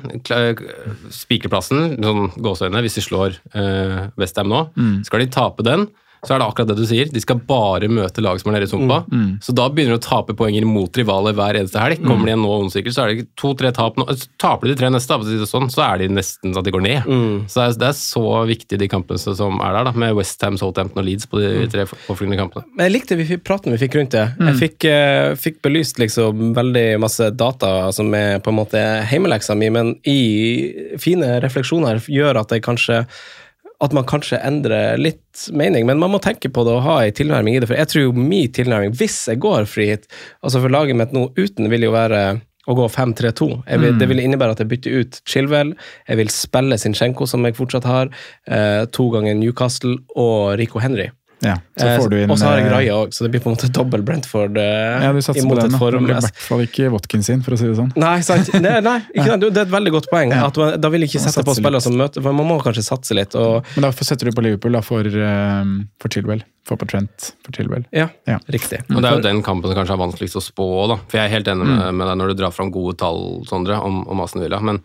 spikre 1.15 1.51
plassen, 1.53 1.97
sånn 2.05 2.31
gåseøyne, 2.45 2.83
hvis 2.85 2.99
de 2.99 3.05
slår 3.07 3.39
uh, 3.57 4.09
Westham 4.21 4.51
nå. 4.53 4.65
Skal 5.07 5.25
de 5.25 5.31
tape 5.33 5.65
den, 5.67 5.89
så 6.25 6.35
er 6.37 6.43
det 6.43 6.49
akkurat 6.51 6.73
det 6.73 6.79
du 6.79 6.85
sier. 6.89 7.09
De 7.13 7.23
skal 7.23 7.41
bare 7.49 7.89
møte 7.89 8.25
lag 8.25 8.41
som 8.41 8.53
er 8.53 8.59
nede 8.59 8.69
i 8.69 8.73
sumpa. 8.73 9.01
Så 9.45 9.55
da 9.57 9.71
begynner 9.73 9.97
de 9.97 10.03
å 10.03 10.05
tape 10.05 10.37
poenger 10.37 10.67
mot 10.69 11.01
rivaler 11.01 11.37
hver 11.37 11.61
eneste 11.61 11.81
helg. 11.81 12.05
Kommer 12.05 12.29
de 12.29 12.35
igjen 12.35 12.45
nå 12.45 12.53
onsdag, 12.61 12.93
så 12.93 13.05
er 13.05 13.15
det 13.15 13.29
to-tre 13.41 13.73
tap 13.75 13.97
nå. 14.01 14.09
Taper 14.41 14.71
de 14.71 14.75
de 14.75 14.81
tre 14.81 14.91
neste, 14.93 15.19
sånn, 15.49 15.71
så 15.73 15.85
er 15.87 16.03
de 16.03 16.11
nesten 16.13 16.55
at 16.57 16.67
de 16.67 16.73
går 16.75 16.85
ned. 16.85 17.09
Så 17.51 17.69
det 17.79 17.89
er, 17.89 17.97
så 17.99 18.25
viktig, 18.49 18.79
de 18.81 18.89
kampene 18.91 19.21
som 19.23 19.61
er 19.63 19.77
der, 19.77 19.89
da, 19.89 19.95
med 20.05 20.17
Westham, 20.19 20.59
Southampton 20.61 21.03
og 21.03 21.07
Leeds 21.07 21.29
på 21.31 21.41
de 21.43 21.69
tre 21.73 21.87
påfølgende 21.89 22.41
kampene. 22.43 22.67
Men 22.75 22.89
jeg 22.89 22.97
likte 22.97 23.19
vi 23.21 23.39
praten 23.39 23.75
vi 23.75 23.81
fikk 23.85 23.99
rundt 23.99 24.17
det. 24.17 24.27
Jeg 24.41 24.59
fikk, 24.61 24.89
uh, 24.91 25.31
fikk 25.41 25.61
belyst 25.65 26.01
liksom 26.03 26.53
veldig 26.57 26.87
masse 27.03 27.31
data 27.35 27.73
som 27.95 28.11
er 28.17 28.43
på 28.45 28.53
en 28.53 28.61
måte 28.61 28.83
heimeleksa 29.11 29.57
mi, 29.59 29.71
men 29.75 29.95
i 30.09 30.21
fine 31.01 31.39
refleksjoner 31.45 32.03
gjør 32.11 32.43
at 32.43 32.55
jeg 32.55 32.65
kanskje 32.67 33.05
at 33.83 33.93
man 33.93 34.07
kanskje 34.07 34.39
endrer 34.47 34.97
litt 35.01 35.49
mening, 35.53 35.87
men 35.87 35.99
man 35.99 36.13
må 36.13 36.21
tenke 36.23 36.49
på 36.53 36.65
det 36.65 36.73
og 36.77 36.83
ha 36.87 36.97
en 37.05 37.13
tilnærming 37.13 37.57
i 37.57 37.61
det. 37.61 37.69
For 37.69 37.77
jeg 37.77 37.91
tror 37.91 38.03
jo 38.07 38.13
min 38.17 38.53
tilnærming, 38.55 38.95
hvis 38.97 39.29
jeg 39.29 39.41
går 39.43 39.67
frihet, 39.67 40.07
altså 40.43 40.61
For 40.63 40.69
laget 40.73 40.97
mitt 40.97 41.13
nå 41.13 41.33
uten 41.37 41.69
vil 41.71 41.83
jo 41.89 41.91
være 41.93 42.41
å 42.67 42.75
gå 42.79 42.87
5-3-2. 42.89 43.65
Jeg 43.69 43.81
vil- 43.81 43.99
Det 43.99 44.09
vil 44.09 44.21
innebære 44.21 44.53
at 44.53 44.59
jeg 44.59 44.69
bytter 44.69 45.01
ut 45.01 45.21
Chilwell, 45.27 45.75
jeg 46.09 46.17
vil 46.17 46.29
spille 46.29 46.79
Sinchenko, 46.79 47.27
som 47.29 47.45
jeg 47.45 47.55
fortsatt 47.55 47.85
har, 47.85 48.09
eh, 48.47 48.87
to 48.87 49.11
ganger 49.11 49.35
Newcastle 49.35 49.99
og 50.17 50.59
Rico 50.59 50.79
Henry. 50.79 51.11
Ja, 51.43 51.57
så 51.77 51.87
Eh, 51.87 51.99
får 52.01 52.09
du 52.11 52.17
inn 52.23 52.31
og 52.31 52.39
så 52.39 52.47
har 52.47 52.59
jeg 52.59 52.67
eh, 52.67 52.73
Raja 52.73 52.95
òg, 53.03 53.13
så 53.13 53.25
det 53.25 53.31
blir 53.35 53.41
på 53.43 53.51
en 53.51 53.57
måte 53.57 53.69
dobbel 53.75 54.03
Brentford 54.07 54.57
eh, 54.57 55.03
Ja, 55.03 55.13
du 55.13 55.19
satser 55.21 55.43
på 55.49 55.57
den. 55.59 55.73
Det 55.75 55.81
blir 56.05 56.15
i 56.15 56.21
hvert 56.21 56.39
fall 56.47 56.63
ikke 56.65 56.91
Watkins 56.95 57.27
sin, 57.27 57.43
for 57.43 57.57
å 57.57 57.59
si 57.59 57.67
det 57.67 57.75
sånn. 57.77 57.91
Nei, 57.97 58.21
sant? 58.23 58.53
Nei, 58.65 58.79
nei 58.85 58.99
det 59.13 59.51
er 59.51 59.65
et 59.67 59.73
veldig 59.75 59.93
godt 59.97 60.09
poeng. 60.13 60.31
Ja. 60.31 60.47
At 60.47 60.57
man, 60.61 60.77
da 60.81 60.91
vil 60.93 61.05
jeg 61.05 61.11
ikke 61.13 61.25
Man 61.25 61.35
sette 61.35 61.45
på 61.49 61.57
spillere 61.59 61.83
som 61.85 61.97
møter 61.99 62.23
For 62.25 62.33
man 62.37 62.47
må 62.49 62.61
kanskje 62.63 62.85
satse 62.87 63.17
litt. 63.19 63.35
Og, 63.35 63.67
Men 63.77 63.89
da 63.89 63.93
setter 63.99 64.31
du 64.31 64.37
på 64.37 64.45
Liverpool 64.47 64.77
da, 64.79 64.83
for, 64.85 65.05
eh, 65.05 65.73
for 66.01 66.15
Chilwell. 66.15 66.45
For 66.65 66.81
på 66.81 66.87
Trent 66.89 67.33
for 67.45 67.53
Chilwell. 67.53 67.85
ja, 67.93 68.09
Ja. 68.31 68.39
riktig. 68.49 68.81
Og 68.89 69.03
Det 69.03 69.11
er 69.11 69.19
jo 69.19 69.25
den 69.27 69.43
kampen 69.45 69.69
som 69.69 69.77
kanskje 69.77 69.99
er 69.99 70.01
vanskeligst 70.05 70.39
å 70.41 70.45
spå. 70.45 70.69
Da. 70.89 70.97
For 71.09 71.19
Jeg 71.19 71.27
er 71.29 71.35
helt 71.37 71.51
enig 71.53 71.67
Mm. 71.67 71.97
med, 71.99 72.07
deg 72.09 72.17
når 72.23 72.29
du 72.33 72.35
drar 72.43 72.53
fram 72.55 72.71
gode 72.73 72.97
tall 72.97 73.45
Sondre, 73.45 73.77
om, 73.83 74.07
om 74.09 74.21
Aston 74.25 74.41
Villa. 74.43 74.61
Men 74.61 74.81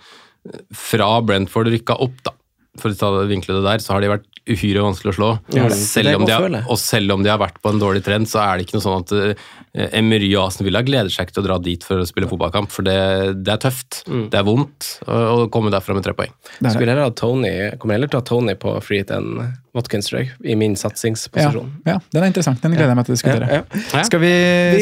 fra 0.75 1.21
Brentford 1.21 1.67
rykka 1.71 1.95
opp, 1.99 2.19
da, 2.25 2.31
for 2.79 2.91
å 2.91 2.97
ta 2.99 3.09
det 3.19 3.29
vinkle 3.31 3.55
det 3.59 3.63
der, 3.65 3.83
så 3.83 3.93
har 3.95 4.01
de 4.01 4.11
vært 4.11 4.27
uhyre 4.47 4.83
vanskelig 4.85 5.13
å 5.13 5.17
slå. 5.17 5.29
Ja, 5.55 5.67
selv 5.75 6.19
om 6.19 6.27
de 6.27 6.35
har, 6.35 6.59
og 6.65 6.79
selv 6.81 7.15
om 7.15 7.25
de 7.25 7.31
har 7.31 7.41
vært 7.41 7.59
på 7.63 7.73
en 7.73 7.81
dårlig 7.81 8.03
trend, 8.05 8.29
så 8.29 8.41
er 8.45 8.57
det 8.57 8.67
ikke 8.67 8.77
noe 8.77 8.85
sånn 8.85 9.03
at 9.03 9.43
Emery 9.73 10.31
og 10.33 10.47
Aston 10.47 10.65
Villa 10.65 10.81
gleder 10.85 11.11
seg 11.13 11.27
ikke 11.27 11.37
til 11.37 11.43
å 11.43 11.47
dra 11.47 11.57
dit 11.61 11.83
for 11.85 12.01
å 12.01 12.07
spille 12.07 12.29
fotballkamp, 12.29 12.71
for 12.73 12.87
det, 12.87 12.97
det 13.45 13.53
er 13.53 13.61
tøft. 13.61 14.01
Mm. 14.09 14.25
Det 14.33 14.39
er 14.39 14.45
vondt 14.47 14.89
å, 15.05 15.47
komme 15.53 15.71
derfra 15.73 15.93
med 15.97 16.05
tre 16.07 16.15
poeng. 16.17 16.33
Er 16.57 16.65
det. 16.65 16.73
Skulle 16.73 16.93
heller 16.93 17.09
ha 17.09 17.15
Tony 17.15 17.51
Kommer 17.79 17.97
heller 17.97 18.09
til 18.09 18.19
å 18.19 18.23
ha 18.23 18.27
Tony 18.27 18.55
på 18.59 18.73
free 18.85 19.03
hit 19.03 19.13
enn 19.13 19.43
Watkins, 19.77 20.09
tror 20.09 20.25
i 20.25 20.55
min 20.57 20.73
satsingsposisjon. 20.79 21.67
ja, 21.85 21.99
den 22.09 22.23
er 22.23 22.31
interessant. 22.31 22.57
Den 22.63 22.73
gleder 22.73 22.89
jeg 22.89 22.97
meg 22.97 23.05
til 23.05 23.13
å 23.13 23.17
diskutere. 23.19 23.49
Ja, 23.53 23.61
ja. 23.93 24.01
Skal, 24.07 24.23
vi, 24.23 24.31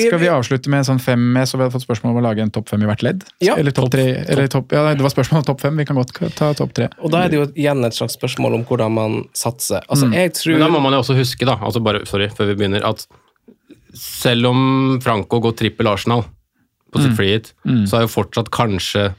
skal 0.06 0.22
vi 0.22 0.30
avslutte 0.32 0.72
med 0.72 0.86
en 0.86 0.88
sånn 0.88 1.02
fem 1.04 1.26
med, 1.36 1.50
så 1.50 1.60
vi 1.60 1.68
har 1.68 1.74
fått 1.74 1.84
spørsmål 1.84 2.16
om 2.16 2.22
å 2.22 2.26
lage 2.30 2.46
en 2.46 2.54
topp 2.56 2.72
fem 2.72 2.86
i 2.86 2.88
hvert 2.88 3.04
ledd? 3.04 3.28
Ja. 3.44 3.58
Eller 3.60 3.76
topp 3.76 3.92
tre? 3.94 4.08
Eller 4.24 4.48
topp, 4.52 4.72
ja, 4.72 4.86
det 4.96 5.04
var 5.04 5.12
spørsmål 5.12 5.44
om 5.44 5.50
topp 5.52 5.66
fem, 5.66 5.84
vi 5.84 5.88
kan 5.90 6.00
godt 6.00 6.16
ta 6.40 6.54
topp 6.58 6.72
tre. 6.80 6.88
Og 7.04 7.12
da 7.14 7.26
er 7.26 7.34
det 7.34 7.42
jo 7.42 7.50
igjen 7.52 7.84
et 7.84 8.00
slags 8.00 8.16
spørsmål 8.16 8.62
om 8.62 8.66
hvordan 8.70 8.96
man 8.96 9.22
satser. 9.36 9.84
Mm. 9.84 9.92
Altså, 9.92 10.12
jeg 10.16 10.36
tror 10.40 10.56
Men 10.56 10.68
da 10.70 10.74
må 10.78 10.84
man 10.88 10.96
jo 10.96 11.04
også 11.04 11.20
huske, 11.20 11.52
da, 11.52 11.60
altså 11.60 11.84
bare, 11.84 12.06
sorry, 12.08 12.32
før 12.32 12.54
vi 12.54 12.62
begynner, 12.62 12.88
at 12.88 13.04
selv 14.00 14.52
om 14.52 14.60
Franco 15.04 15.40
går 15.44 15.56
trippel 15.60 15.88
Arsenal 15.92 16.24
på 16.94 17.00
Mm. 17.00 17.04
sitt 17.04 17.20
mm. 17.20 17.26
hit, 17.28 17.54
så 17.90 17.98
er 17.98 18.06
jo 18.06 18.12
fortsatt 18.14 18.52
kanskje 18.54 19.10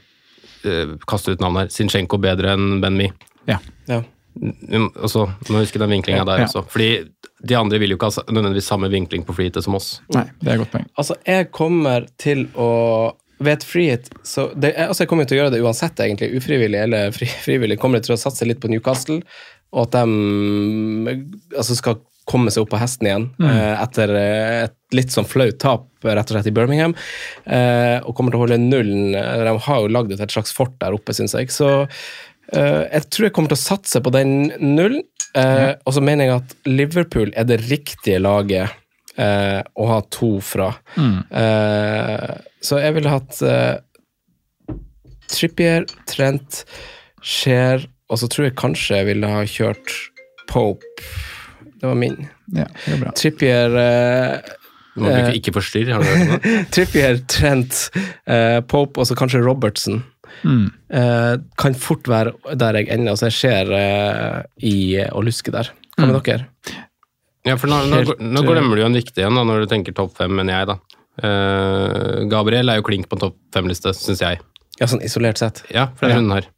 uh, 0.65 0.95
Kaste 1.07 1.31
ut 1.35 1.39
navnet 1.43 1.67
her. 1.67 1.73
Sinchenko 1.73 2.17
bedre 2.17 2.55
enn 2.55 2.79
Ben 2.81 2.97
Mi. 2.97 3.11
Ja. 3.47 3.59
ja. 3.87 4.01
Mm, 4.39 4.89
Altså, 4.95 5.27
må 5.49 5.61
huske 5.61 5.79
den 5.79 5.89
vinklinga 5.93 6.25
der 6.25 6.39
Ja. 6.39 6.47
også. 6.47 6.65
Fordi 6.69 7.09
de 7.45 7.55
andre 7.55 7.79
vil 7.79 7.91
jo 7.93 7.97
ikke 7.97 8.09
ha 8.09 8.23
nødvendigvis 8.33 8.67
samme 8.67 8.89
vinkling 8.89 9.23
på 9.25 9.35
free 9.35 9.51
som 9.61 9.75
oss. 9.75 10.01
Nei, 10.13 10.25
det 10.41 10.49
er 10.49 10.53
et 10.57 10.63
godt 10.65 10.71
poeng. 10.71 10.87
Altså, 10.97 11.15
jeg 11.25 11.51
kommer 11.51 12.07
til 12.17 12.47
å 12.55 13.13
ved 13.39 13.53
et 13.53 13.63
frihet 13.63 14.09
så 14.27 14.49
det, 14.53 14.73
altså 14.75 15.05
Jeg 15.05 15.07
kommer 15.07 15.23
til 15.25 15.37
å 15.37 15.43
gjøre 15.43 15.51
det 15.53 15.61
uansett, 15.63 15.95
egentlig, 16.03 16.33
ufrivillig 16.35 16.81
eller 16.81 17.11
fri, 17.15 17.25
frivillig. 17.47 17.79
Kommer 17.79 17.99
jeg 17.99 18.09
til 18.09 18.17
å 18.17 18.19
satse 18.19 18.45
litt 18.45 18.59
på 18.59 18.67
Newcastle, 18.67 19.21
og 19.71 19.85
at 19.85 19.91
de 19.91 21.23
altså, 21.55 21.75
skal 21.77 22.01
komme 22.29 22.51
seg 22.53 22.65
opp 22.65 22.73
på 22.73 22.79
hesten 22.81 23.09
igjen 23.09 23.27
mm. 23.41 23.51
etter 23.83 24.13
eh, 24.15 24.63
et 24.67 24.95
litt 24.95 25.13
sånn 25.13 25.27
flaut 25.27 25.57
tap 25.61 25.87
rett 26.05 26.31
og 26.31 26.35
slett 26.35 26.49
i 26.49 26.55
Birmingham. 26.55 26.95
Eh, 27.45 27.97
og 28.05 28.15
kommer 28.17 28.33
til 28.33 28.39
å 28.39 28.43
holde 28.45 28.59
nullen. 28.61 29.13
De 29.13 29.53
har 29.65 29.81
jo 29.83 29.91
lagd 29.91 30.15
et 30.15 30.33
slags 30.33 30.53
fort 30.55 30.75
der 30.81 30.95
oppe, 30.95 31.15
syns 31.15 31.35
jeg. 31.37 31.51
Så 31.53 31.69
eh, 31.83 32.83
jeg 32.85 33.09
tror 33.09 33.27
jeg 33.27 33.35
kommer 33.35 33.51
til 33.51 33.59
å 33.59 33.65
satse 33.65 34.01
på 34.03 34.13
den 34.15 34.53
nullen. 34.61 35.03
Mm. 35.29 35.77
Og 35.85 35.93
så 35.93 36.01
mener 36.01 36.25
jeg 36.25 36.39
at 36.39 36.53
Liverpool 36.65 37.29
er 37.37 37.45
det 37.45 37.59
riktige 37.67 38.17
laget 38.17 38.71
eh, 39.13 39.59
å 39.61 39.89
ha 39.91 39.99
to 40.09 40.31
fra. 40.41 40.71
Mm. 40.97 41.19
så 42.65 42.79
jeg 42.81 42.95
ville 42.95 43.13
hatt 43.13 43.37
eh, 43.45 43.77
Trippier, 45.29 45.85
Trent, 46.09 46.63
Scheer, 47.21 47.85
og 48.09 48.21
så 48.21 48.29
tror 48.31 48.49
jeg 48.49 48.57
kanskje 48.59 49.01
jeg 49.03 49.09
ville 49.11 49.29
ha 49.29 49.43
kjørt 49.45 49.93
Pope. 50.49 51.05
Det 51.79 51.87
var 51.87 51.97
min. 51.99 52.17
Ja, 52.55 52.67
det 52.85 52.97
er. 52.97 53.11
Trippier 53.15 53.77
eh, 53.79 54.55
Du 54.95 55.03
må 55.05 55.13
bruke 55.13 55.35
ikke 55.39 55.53
forstyrr, 55.55 55.93
har 55.95 56.03
du 56.03 56.09
hørt 56.09 56.23
om 56.25 56.33
det? 56.35 56.53
Trippier, 56.75 57.21
Trent, 57.31 57.81
eh, 58.27 58.59
Pope 58.67 59.01
og 59.01 59.07
så 59.07 59.17
kanskje 59.19 59.41
Robertson. 59.45 60.03
Mm. 60.43 60.67
Eh, 60.93 61.33
kan 61.59 61.77
fort 61.79 62.07
være 62.11 62.35
der 62.59 62.81
jeg 62.81 62.91
ender, 62.93 63.15
altså 63.15 63.29
jeg 63.29 63.37
ser 63.39 63.73
eh, 63.75 64.37
i 64.67 64.77
å 65.07 65.23
luske 65.23 65.53
der. 65.55 65.71
Hva 65.95 66.07
med 66.07 66.21
dere? 66.27 66.47
Ja, 67.47 67.55
for 67.59 67.71
nå, 67.71 67.79
nå, 67.87 68.03
nå 68.19 68.43
glemmer 68.43 68.75
du 68.75 68.83
jo 68.83 68.89
en 68.89 68.99
viktig 68.99 69.23
en 69.25 69.39
da, 69.39 69.45
når 69.47 69.63
du 69.63 69.71
tenker 69.71 69.95
topp 69.95 70.17
fem, 70.19 70.35
mener 70.35 70.59
jeg, 70.59 70.69
da. 70.73 70.77
Eh, 71.19 72.27
Gabriel 72.31 72.71
er 72.71 72.79
jo 72.79 72.87
klink 72.87 73.09
på 73.11 73.19
topp 73.19 73.37
fem-liste, 73.55 73.93
syns 73.95 74.23
jeg. 74.23 74.39
Ja, 74.79 74.87
sånn 74.87 75.03
isolert 75.03 75.39
sett. 75.41 75.63
Ja, 75.73 75.89
for 75.95 76.07
denne 76.07 76.21
runden 76.21 76.37
her. 76.37 76.49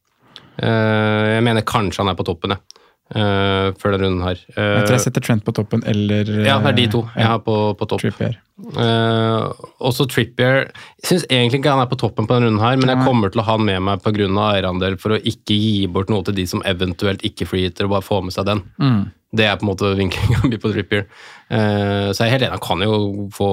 Eh, 0.62 1.28
jeg 1.38 1.46
mener 1.46 1.66
kanskje 1.66 2.04
han 2.04 2.12
er 2.12 2.18
på 2.20 2.26
toppen, 2.28 2.56
jeg. 2.56 2.81
Uh, 3.12 3.74
før 3.76 3.98
denne 3.98 4.06
runden 4.06 4.22
her. 4.24 4.40
Uh, 4.56 4.62
Jeg 4.62 4.86
tror 4.86 4.96
jeg 4.96 5.04
setter 5.04 5.24
Trent 5.26 5.44
på 5.44 5.52
toppen, 5.56 5.82
eller 5.90 6.30
ja, 6.46 6.56
det 6.64 6.70
er 6.70 6.78
de 6.78 6.86
to 6.94 7.02
jeg 7.10 7.26
ja, 7.26 7.34
har 7.34 7.42
på, 7.44 7.56
på 7.76 7.88
topp. 7.92 8.06
Trippier. 8.06 8.38
Uh, 8.62 9.52
også 9.82 10.06
Trippier 10.08 10.68
Jeg 10.70 11.08
syns 11.10 11.26
egentlig 11.26 11.60
ikke 11.60 11.74
han 11.74 11.82
er 11.84 11.90
på 11.92 11.98
toppen 12.00 12.30
på 12.30 12.38
denne 12.38 12.48
runden 12.48 12.64
her, 12.64 12.78
men 12.80 12.94
jeg 12.94 13.04
kommer 13.04 13.34
til 13.34 13.42
å 13.44 13.48
ha 13.50 13.58
han 13.58 13.68
med 13.68 13.84
meg 13.84 14.06
pga. 14.06 14.30
eierandel 14.46 14.96
for 15.02 15.18
å 15.18 15.20
ikke 15.20 15.58
gi 15.58 15.90
bort 15.92 16.14
noe 16.14 16.24
til 16.24 16.38
de 16.40 16.46
som 16.48 16.64
eventuelt 16.64 17.26
ikke 17.28 17.50
freeheater, 17.50 17.90
og 17.90 17.98
bare 17.98 18.08
få 18.08 18.22
med 18.24 18.38
seg 18.38 18.48
den. 18.48 18.64
Mm. 18.80 19.02
Det 19.32 19.46
er 19.48 19.56
på 19.56 19.64
en 19.64 19.70
måte 19.72 19.94
vinklinga 19.96 20.42
mi 20.52 20.58
på 20.60 20.74
Trippier. 20.74 21.06
Uh, 21.52 22.12
så 22.12 22.26
jeg 22.26 22.28
er 22.28 22.34
helt 22.36 22.44
enig, 22.48 22.58
han 22.58 22.64
kan 22.64 22.84
jo 22.84 22.98
få 23.36 23.48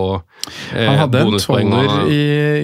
eh, 0.75 0.87
Han 0.87 0.99
hadde 1.05 1.21
en 1.23 1.37
tolver 1.43 2.11
i 2.11 2.19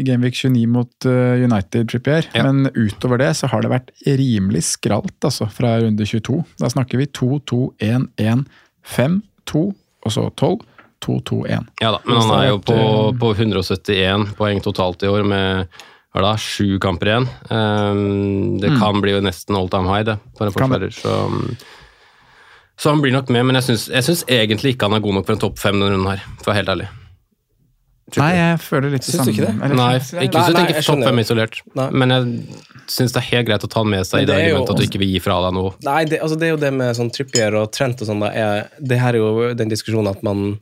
Gameweek 0.06 0.34
29 0.38 0.66
mot 0.70 1.06
uh, 1.10 1.38
United 1.42 1.88
Trippier, 1.90 2.26
Ja. 2.34 2.44
men 2.46 2.68
utover 2.74 3.18
det 3.22 3.32
så 3.38 3.50
har 3.50 3.62
det 3.62 3.70
vært 3.72 3.90
rimelig 4.06 4.64
skralt 4.72 5.26
altså, 5.26 5.46
fra 5.50 5.76
runde 5.82 6.06
22. 6.06 6.40
Da 6.62 6.70
snakker 6.74 6.98
vi 7.02 7.06
2-2-1-1, 7.18 8.44
5-2, 8.94 9.64
og 10.04 10.12
så 10.14 10.28
12, 10.38 10.58
2-2-1. 11.04 11.66
Ja 11.82 11.90
da, 11.96 12.00
men 12.06 12.20
han 12.22 12.34
er 12.38 12.48
jo 12.52 12.60
på, 12.64 12.78
eh, 12.78 13.18
på 13.20 13.32
171 13.34 14.34
poeng 14.38 14.62
totalt 14.64 15.02
i 15.04 15.10
år 15.10 15.26
med 15.28 15.66
hva 16.14 16.20
er 16.22 16.26
da, 16.28 16.34
sju 16.38 16.76
kamper 16.78 17.10
igjen. 17.10 17.24
Um, 17.50 18.58
det 18.62 18.70
kan 18.78 19.00
bli 19.02 19.16
jo 19.16 19.22
nesten 19.24 19.56
all 19.58 19.66
time 19.72 19.90
high 19.90 20.04
det, 20.06 20.14
for 20.38 20.46
en 20.46 20.54
Mm. 20.54 20.58
Forsvarer. 20.60 20.94
Så, 20.94 21.10
um, 21.26 21.56
så 22.76 22.90
han 22.90 23.00
blir 23.02 23.12
nok 23.14 23.28
med, 23.30 23.44
men 23.46 23.54
jeg 23.60 23.78
syns, 23.78 24.24
egentlig 24.26 24.74
ikke 24.74 24.88
han 24.88 24.94
er 24.98 25.00
god 25.04 25.14
nok 25.20 25.26
for 25.26 25.32
en 25.36 25.42
topp 25.44 25.58
fem 25.62 25.78
denne 25.78 25.92
runden 25.94 26.10
her, 26.10 26.22
for 26.42 26.50
å 26.50 26.52
være 26.54 26.62
helt 26.62 26.72
ærlig. 26.74 26.88
Nei, 28.20 28.32
jeg 28.36 28.58
føler 28.60 28.92
litt 28.92 29.02
det 29.06 29.14
Syns 29.14 29.24
du 29.26 29.30
ikke 29.32 29.46
det? 29.46 29.54
eller- 29.64 29.74
Nei, 29.78 29.94
ikke 29.96 30.36
hvis 30.38 30.46
du 30.52 30.54
tenker 30.58 30.82
topp 30.84 31.04
fem 31.08 31.18
isolert, 31.22 31.60
Nei. 31.74 31.86
men 31.90 32.08
jeg 32.10 32.24
syns 32.86 33.12
det 33.14 33.16
er 33.22 33.28
helt 33.30 33.46
greit 33.48 33.64
å 33.64 33.70
ta 33.70 33.80
han 33.80 33.90
med 33.90 34.04
seg 34.06 34.22
i 34.22 34.24
det 34.26 34.34
det 34.36 34.48
jo 34.50 34.56
argumentet 34.58 34.70
at 34.70 34.76
du 34.76 34.84
ikke 34.86 34.98
vil 35.00 35.12
gi 35.14 35.18
fra 35.24 35.38
deg 35.46 35.54
noe. 35.56 35.72
Nei, 35.82 36.04
det, 36.04 36.20
altså 36.20 36.38
det 36.38 36.46
er 36.46 36.50
jo 36.52 36.60
det 36.60 36.72
med 36.74 36.94
sånn 36.98 37.10
Trippier 37.10 37.54
og 37.62 37.72
Trent 37.72 38.02
og 38.02 38.06
sånn. 38.10 38.20
da, 38.20 38.28
er- 38.28 38.68
Det 38.78 38.98
her 39.00 39.14
er 39.14 39.18
jo 39.18 39.54
den 39.54 39.68
diskusjonen 39.72 40.10
at 40.10 40.22
man 40.22 40.58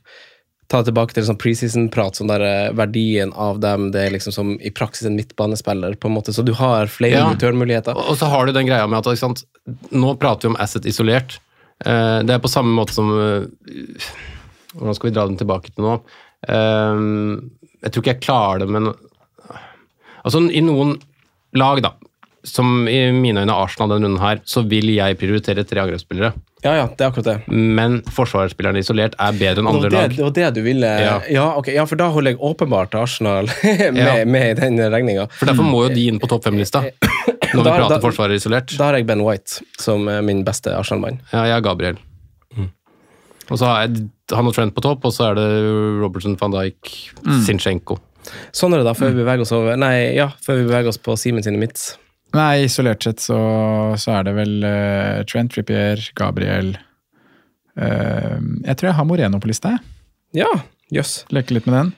tar 0.69 0.81
det 0.83 0.93
tilbake 0.93 1.13
til 1.13 1.23
sånn 1.27 1.37
preseason-prat, 1.37 2.15
sånn 2.15 2.27
der 2.31 2.41
eh, 2.41 2.71
verdien 2.71 3.33
av 3.35 3.59
dem, 3.59 3.91
det 3.91 4.07
er 4.07 4.15
liksom 4.17 4.31
som 4.33 4.57
i 4.63 4.69
praksis 4.71 5.05
en 5.05 5.17
midtbanespiller, 5.17 5.95
på 5.99 6.05
en 6.07 6.15
måte. 6.15 6.31
Så 6.33 6.43
du 6.45 6.53
har 6.53 6.87
flere 6.87 7.11
Ja. 7.19 7.29
returnmuligheter. 7.33 7.93
Og 7.93 8.09
og 8.11 8.17
så 8.17 8.29
har 8.29 8.45
du 8.47 8.53
den 8.53 8.65
greia 8.65 8.87
med 8.87 8.97
at 8.99 9.05
ikke 9.05 9.19
sant? 9.19 9.43
Nå 9.91 10.17
prater 10.17 10.43
vi 10.47 10.55
om 10.55 10.55
asset 10.55 10.85
isolert. 10.85 11.37
Eh, 11.85 12.19
Det 12.23 12.35
er 12.35 12.43
på 12.43 12.51
samme 12.51 12.73
måte 12.77 12.93
som 12.95 13.09
eh, 13.11 13.47
Hvordan 14.77 14.95
skal 14.97 15.09
vi 15.09 15.15
dra 15.15 15.25
den 15.29 15.37
tilbake 15.41 15.73
til 15.73 15.83
nå? 15.87 15.97
Eh, 16.47 17.01
Jeg 17.83 17.91
tror 17.91 18.03
ikke 18.03 18.13
jeg 18.15 18.23
klarer 18.25 18.63
det, 18.63 18.69
men 18.69 18.93
Altså, 20.23 20.39
i 20.55 20.61
noen 20.63 20.93
lag, 21.59 21.81
da, 21.83 21.89
som 22.47 22.85
i 22.87 23.11
mine 23.11 23.41
øyne 23.43 23.51
Arsenal 23.59 23.89
denne 23.91 24.07
runden 24.07 24.21
her, 24.23 24.39
så 24.47 24.61
vil 24.71 24.87
jeg 24.95 25.17
prioritere 25.19 25.65
tre 25.67 25.81
angrepsspillere. 25.83 26.29
Ja, 26.63 26.77
ja, 26.79 26.85
det 26.87 27.03
er 27.03 27.09
akkurat 27.11 27.27
det. 27.27 27.35
Men 27.51 27.97
forsvarsspillerne 28.07 28.79
isolert 28.79 29.17
er 29.19 29.35
bedre 29.35 29.59
enn 29.59 29.67
andre 29.67 29.89
det, 29.91 29.97
lag. 29.97 30.07
det, 30.13 30.15
det 30.15 30.23
var 30.23 30.31
det 30.37 30.47
du 30.55 30.61
ville 30.63 30.87
Ja. 31.03 31.17
ja. 31.27 31.49
okay, 31.59 31.75
ja, 31.75 31.83
for 31.89 31.99
da 31.99 32.07
holder 32.13 32.31
jeg 32.37 32.39
åpenbart 32.39 32.95
Arsenal 32.95 33.51
med, 33.67 33.99
Ja. 33.99 34.15
med 34.23 34.47
i 34.53 34.61
den 34.61 34.79
regninga. 34.79 35.27
For 35.41 35.51
derfor 35.51 35.67
må 35.67 35.83
jo 35.89 35.93
de 35.97 36.07
inn 36.13 36.21
på 36.23 36.31
topp 36.31 36.47
fem-lista. 36.47 36.85
Når 37.53 37.63
vi 37.63 37.69
Da- 37.69 37.77
prater 37.77 37.95
da- 37.99 38.01
forsvaret 38.07 38.35
isolert. 38.41 38.77
Da 38.77 38.83
har 38.89 38.97
jeg 38.97 39.05
Ben 39.07 39.21
White 39.23 39.61
som 39.79 40.07
er 40.09 40.21
min 40.21 40.43
beste 40.43 40.73
Arsenal-mann. 40.75 41.19
Ja, 41.31 41.43
jeg 41.45 41.57
er 41.57 41.61
Gabriel. 41.61 41.97
Og 43.51 43.57
så 43.59 43.65
har 43.67 43.81
jeg 43.87 44.07
han 44.31 44.47
og 44.47 44.53
Trent 44.55 44.73
på 44.73 44.81
topp, 44.81 45.03
og 45.05 45.11
så 45.11 45.25
er 45.31 45.35
det 45.35 45.47
Robertson, 45.99 46.37
van 46.39 46.51
Dijk, 46.55 46.91
Zinchenko. 47.43 47.97
Sånn 48.55 48.71
er 48.73 48.77
det 48.79 48.85
da, 48.87 48.93
før 48.95 49.11
vi 49.11 49.19
beveger 49.19 49.41
oss 49.43 49.51
over 49.51 49.75
Nei, 49.75 50.13
ja, 50.15 50.29
før 50.41 50.61
vi 50.61 50.67
beveger 50.69 50.87
oss 50.93 50.97
på 50.97 51.11
Simen 51.19 51.43
sine 51.43 51.59
midts. 51.59 51.97
Nei, 52.33 52.63
isolert 52.63 53.03
sett 53.03 53.19
så, 53.19 53.35
så 53.99 54.15
er 54.19 54.23
det 54.29 54.33
vel 54.37 54.63
uh, 54.63 55.23
Trent 55.29 55.51
Trippier, 55.53 55.99
Gabriel 56.15 56.71
uh, 57.77 58.39
Jeg 58.63 58.77
tror 58.79 58.89
jeg 58.89 58.95
har 58.97 59.05
Moreno 59.05 59.39
på 59.43 59.51
lista. 59.51 59.75
jeg. 59.75 59.79
Ja, 60.45 60.49
jøss. 60.95 61.25
Leker 61.35 61.59
litt 61.59 61.67
med 61.67 61.75
den. 61.81 61.91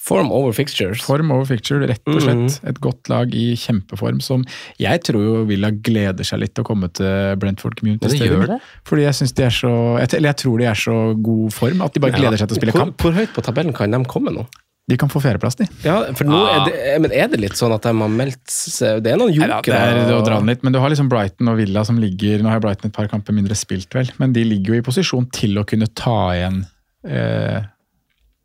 Form 0.00 0.30
over 0.32 0.54
fixtures. 0.56 1.02
Form 1.04 1.28
over 1.34 1.44
fixture, 1.44 1.84
rett 1.86 2.00
og 2.08 2.22
slett. 2.24 2.38
slett. 2.54 2.70
Et 2.70 2.78
godt 2.80 3.10
lag 3.12 3.34
i 3.36 3.50
kjempeform 3.60 4.22
som 4.24 4.44
jeg 4.80 5.02
tror 5.04 5.20
jo 5.26 5.34
Villa 5.50 5.68
gleder 5.70 6.24
seg 6.24 6.40
litt 6.40 6.54
til 6.56 6.64
å 6.64 6.68
komme 6.70 6.88
til 6.96 7.36
Brentford 7.42 7.76
Community 7.78 8.06
Ja, 8.06 8.08
det 8.08 8.16
Stadium. 8.22 8.40
gjør 8.40 8.54
det. 8.54 8.60
Fordi 8.88 9.04
jeg 9.04 9.18
syns 9.20 9.34
de 9.36 9.44
er 9.44 9.52
så 9.54 9.72
Eller 10.00 10.30
jeg 10.32 10.36
tror 10.40 10.58
de 10.58 10.64
er 10.70 10.80
så 10.80 10.96
god 11.20 11.52
form 11.52 11.82
at 11.84 11.92
de 11.92 12.00
bare 12.00 12.12
Ja. 12.16 12.18
gleder 12.24 12.38
seg 12.40 12.48
til 12.48 12.56
å 12.56 12.60
spille 12.62 12.72
Hvor, 12.72 12.86
kamp. 12.86 12.96
hvor 13.04 13.12
høyt 13.12 13.34
på 13.36 13.42
tabellen 13.44 13.74
kan 13.76 13.90
de 13.90 14.04
komme 14.08 14.32
nå? 14.32 14.46
De 14.90 14.96
kan 14.96 15.08
få 15.12 15.20
fjerdeplass, 15.22 15.54
de. 15.54 15.66
Ja, 15.84 16.00
for 16.18 16.24
nå 16.26 16.38
er 16.50 16.64
det, 16.66 17.00
men 17.02 17.12
er 17.14 17.28
det 17.28 17.38
litt 17.38 17.52
sånn 17.54 17.70
at 17.76 17.82
de 17.84 17.92
har 17.94 18.08
meldt 18.10 18.40
seg 18.50 19.02
Det 19.04 19.12
er 19.12 19.18
noen 19.20 19.30
det 19.36 19.44
er 19.70 20.10
å 20.16 20.24
dra 20.24 20.38
den 20.40 20.46
litt, 20.50 20.64
men 20.64 20.72
du 20.72 20.80
har 20.80 20.90
liksom 20.90 21.08
Brighton 21.08 21.46
og 21.52 21.58
Villa 21.60 21.84
som 21.84 22.00
ligger 22.00 22.42
Nå 22.42 22.48
har 22.50 22.58
Brighton 22.58 22.88
et 22.90 22.96
par 22.96 23.06
kamper 23.06 23.32
mindre 23.36 23.54
spilt, 23.54 23.92
vel, 23.94 24.10
men 24.18 24.32
de 24.32 24.42
ligger 24.42 24.74
jo 24.74 24.80
i 24.80 24.82
posisjon 24.88 25.28
til 25.30 25.60
å 25.60 25.64
kunne 25.68 25.86
ta 25.94 26.32
igjen 26.34 26.64
eh, 27.06 27.60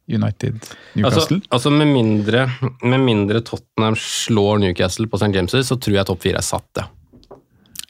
United 0.08 0.60
Newcastle. 0.94 1.40
Altså, 1.40 1.40
altså 1.58 1.72
med, 1.74 1.88
mindre, 1.90 2.46
med 2.84 3.02
mindre 3.02 3.42
Tottenham 3.46 3.96
slår 4.00 4.60
Newcastle 4.62 5.08
på 5.10 5.18
St. 5.22 5.32
James', 5.34 5.64
så 5.66 5.80
tror 5.82 5.98
jeg 6.00 6.06
topp 6.10 6.22
fire 6.26 6.42
er 6.42 6.46
satt, 6.46 6.70
ja. 6.82 6.86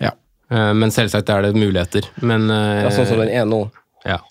ja. 0.08 0.12
Eh, 0.52 0.74
Men 0.74 0.94
selvsagt 0.96 1.30
er 1.34 1.42
det 1.48 1.56
muligheter. 1.60 2.08
Men 2.22 2.50
eh, 2.50 2.84
Ja, 2.86 2.94
sånn 2.96 3.10
som 3.10 3.20
den 3.24 3.34
er 3.36 3.50
nå. 3.50 3.66
ja. 4.06 4.22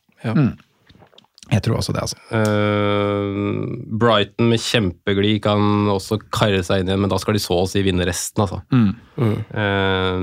Jeg 1.53 1.61
tror 1.61 1.77
også 1.77 1.93
det, 1.93 2.01
altså. 2.01 2.17
Uh, 2.33 3.77
Brighton 4.01 4.49
med 4.49 4.63
kjempeglid 4.65 5.43
kan 5.45 5.91
også 5.93 6.17
karre 6.33 6.63
seg 6.65 6.81
inn 6.81 6.89
igjen, 6.89 7.03
men 7.05 7.13
da 7.13 7.19
skal 7.21 7.37
de 7.37 7.43
så 7.45 7.59
å 7.61 7.67
si 7.69 7.83
vinne 7.85 8.07
resten, 8.09 8.41
altså. 8.47 8.63
Eh, 9.53 10.17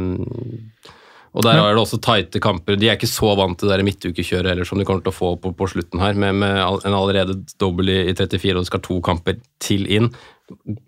og 1.32 1.46
der 1.46 1.56
er 1.62 1.72
det 1.78 1.80
også 1.80 2.00
tighte 2.04 2.42
kamper. 2.44 2.76
De 2.76 2.90
er 2.92 2.98
ikke 2.98 3.08
så 3.08 3.30
vant 3.40 3.56
til 3.62 3.70
det 3.72 3.86
midtukekjøret 3.88 4.50
heller, 4.52 4.68
som 4.68 4.78
de 4.82 4.86
kommer 4.88 5.04
til 5.06 5.14
å 5.14 5.16
få 5.16 5.30
på, 5.40 5.54
på 5.56 5.68
slutten 5.72 6.02
her, 6.04 6.14
med, 6.20 6.36
med 6.42 6.58
en 6.84 6.98
allerede 6.98 7.38
dobbel 7.62 7.88
i, 7.94 7.98
i 8.12 8.16
34, 8.18 8.56
og 8.58 8.66
det 8.66 8.72
skal 8.72 8.84
to 8.84 8.98
kamper 9.06 9.38
til 9.64 9.86
inn. 9.88 10.10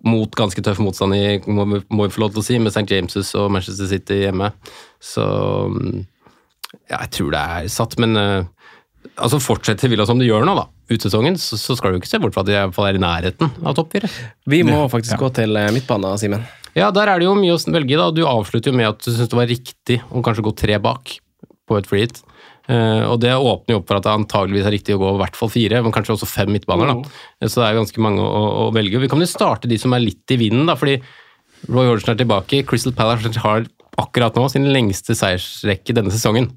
Mot 0.03 0.34
ganske 0.36 0.60
tøff 0.65 0.82
motstand, 0.84 1.15
i, 1.15 1.38
må, 1.47 1.63
vi- 1.71 1.84
må 1.95 2.10
vi 2.10 2.12
få 2.17 2.25
lov 2.25 2.34
til 2.36 2.41
å 2.43 2.47
si, 2.49 2.58
med 2.60 2.73
St. 2.75 2.84
James' 2.91 3.32
og 3.39 3.53
Manchester 3.56 3.88
City 3.88 4.17
hjemme. 4.25 4.49
Så 4.99 5.23
mm, 5.71 6.01
ja, 6.91 6.97
jeg 7.06 7.12
tror 7.15 7.32
det 7.32 7.43
er 7.56 7.69
satt, 7.71 7.95
men 8.03 8.19
uh, 8.19 8.43
altså 9.15 9.39
fortsetter 9.43 9.88
Villa 9.93 10.03
som 10.10 10.19
de 10.19 10.27
gjør 10.27 10.43
nå, 10.49 10.58
da, 10.60 10.65
utsesongen, 10.91 11.38
så, 11.39 11.56
så 11.62 11.77
skal 11.79 11.95
du 11.95 12.01
ikke 12.01 12.12
se 12.12 12.19
bort 12.19 12.36
fra 12.36 12.43
at 12.43 12.49
de 12.51 12.58
i 12.58 12.60
hvert 12.60 12.75
fall 12.75 12.89
er 12.91 12.99
i 12.99 13.03
nærheten 13.06 13.53
av 13.63 13.77
topp 13.79 13.95
fire. 13.95 14.12
Vi 14.51 14.60
må 14.67 14.84
faktisk 14.91 15.15
gå 15.23 15.32
til 15.39 15.56
eh, 15.60 15.71
midtbanen, 15.75 16.19
Simen. 16.19 16.43
Ja, 16.78 16.90
der 16.94 17.12
er 17.12 17.22
det 17.22 17.28
jo 17.28 17.36
mye 17.38 17.54
å 17.56 17.60
velge 17.74 17.94
i, 17.94 18.00
da. 18.00 18.10
Du 18.14 18.24
avslutter 18.26 18.72
jo 18.72 18.78
med 18.78 18.90
at 18.90 19.02
du 19.04 19.12
syns 19.12 19.30
det 19.30 19.38
var 19.38 19.50
riktig 19.50 20.00
å 20.10 20.24
kanskje 20.26 20.46
gå 20.46 20.54
tre 20.58 20.80
bak 20.82 21.18
på 21.70 21.78
et 21.78 21.90
free 21.90 22.06
hit. 22.06 22.22
Uh, 22.64 23.12
og 23.12 23.18
det 23.20 23.34
åpner 23.36 23.76
jo 23.76 23.82
opp 23.82 23.90
for 23.90 24.00
at 24.00 24.06
det 24.06 24.14
antageligvis 24.14 24.68
er 24.70 24.74
riktig 24.78 24.96
å 24.96 25.02
gå 25.02 25.10
i 25.18 25.20
hvert 25.20 25.36
fall 25.36 25.52
fire, 25.52 25.82
men 25.84 25.94
kanskje 25.96 26.16
også 26.16 26.30
fem 26.30 26.52
midtbaner. 26.56 26.94
da. 26.94 27.12
Eh, 27.44 27.52
Så 27.52 27.60
det 27.60 27.68
er 27.68 27.80
ganske 27.82 28.04
mange 28.04 28.24
å, 28.24 28.44
å 28.64 28.72
velge. 28.76 29.02
Vi 29.04 29.10
kan 29.12 29.20
jo 29.20 29.28
starte 29.28 29.68
de 29.70 29.78
som 29.82 29.94
er 29.94 30.04
litt 30.06 30.32
i 30.32 30.40
vinden, 30.40 30.66
da, 30.70 30.78
fordi 30.80 30.98
Roy 31.68 31.92
Hodgson 31.92 32.16
er 32.16 32.22
tilbake. 32.24 32.64
Crystal 32.68 32.96
Palace 32.96 33.36
har 33.44 33.68
akkurat 34.00 34.36
nå 34.40 34.48
sin 34.52 34.66
lengste 34.74 35.16
seiersrekke 35.16 35.96
denne 35.96 36.12
sesongen. 36.12 36.50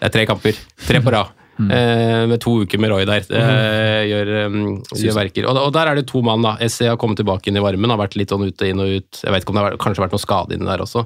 Det 0.00 0.08
er 0.08 0.14
tre 0.16 0.24
kamper. 0.28 0.56
Tre 0.88 1.02
på 1.04 1.12
rad. 1.12 1.36
Eh, 1.68 2.26
med 2.30 2.40
to 2.40 2.54
uker 2.62 2.80
med 2.80 2.90
Roy 2.94 3.04
der. 3.08 3.26
Eh, 3.28 4.06
gjør, 4.08 4.30
um, 4.46 4.60
gjør 4.96 5.18
verker. 5.18 5.48
Og, 5.50 5.60
og 5.66 5.72
der 5.76 5.90
er 5.90 6.00
det 6.00 6.06
to 6.08 6.22
mann, 6.24 6.42
da. 6.46 6.54
SC 6.64 6.86
har 6.88 6.96
kommet 7.00 7.20
tilbake 7.20 7.50
inn 7.50 7.58
i 7.60 7.64
varmen, 7.64 7.90
har 7.92 8.00
vært 8.00 8.16
litt 8.16 8.32
sånn 8.32 8.46
ute, 8.48 8.70
inn 8.70 8.80
og 8.80 8.88
ut. 9.00 9.20
Jeg 9.24 9.34
vet 9.34 9.44
ikke 9.44 9.52
om 9.52 9.58
det 9.58 9.64
har 9.64 9.70
vært, 9.72 9.82
kanskje 9.84 10.04
vært 10.06 10.16
noe 10.16 10.24
skade 10.24 10.56
inni 10.56 10.70
der 10.70 10.84
også. 10.86 11.04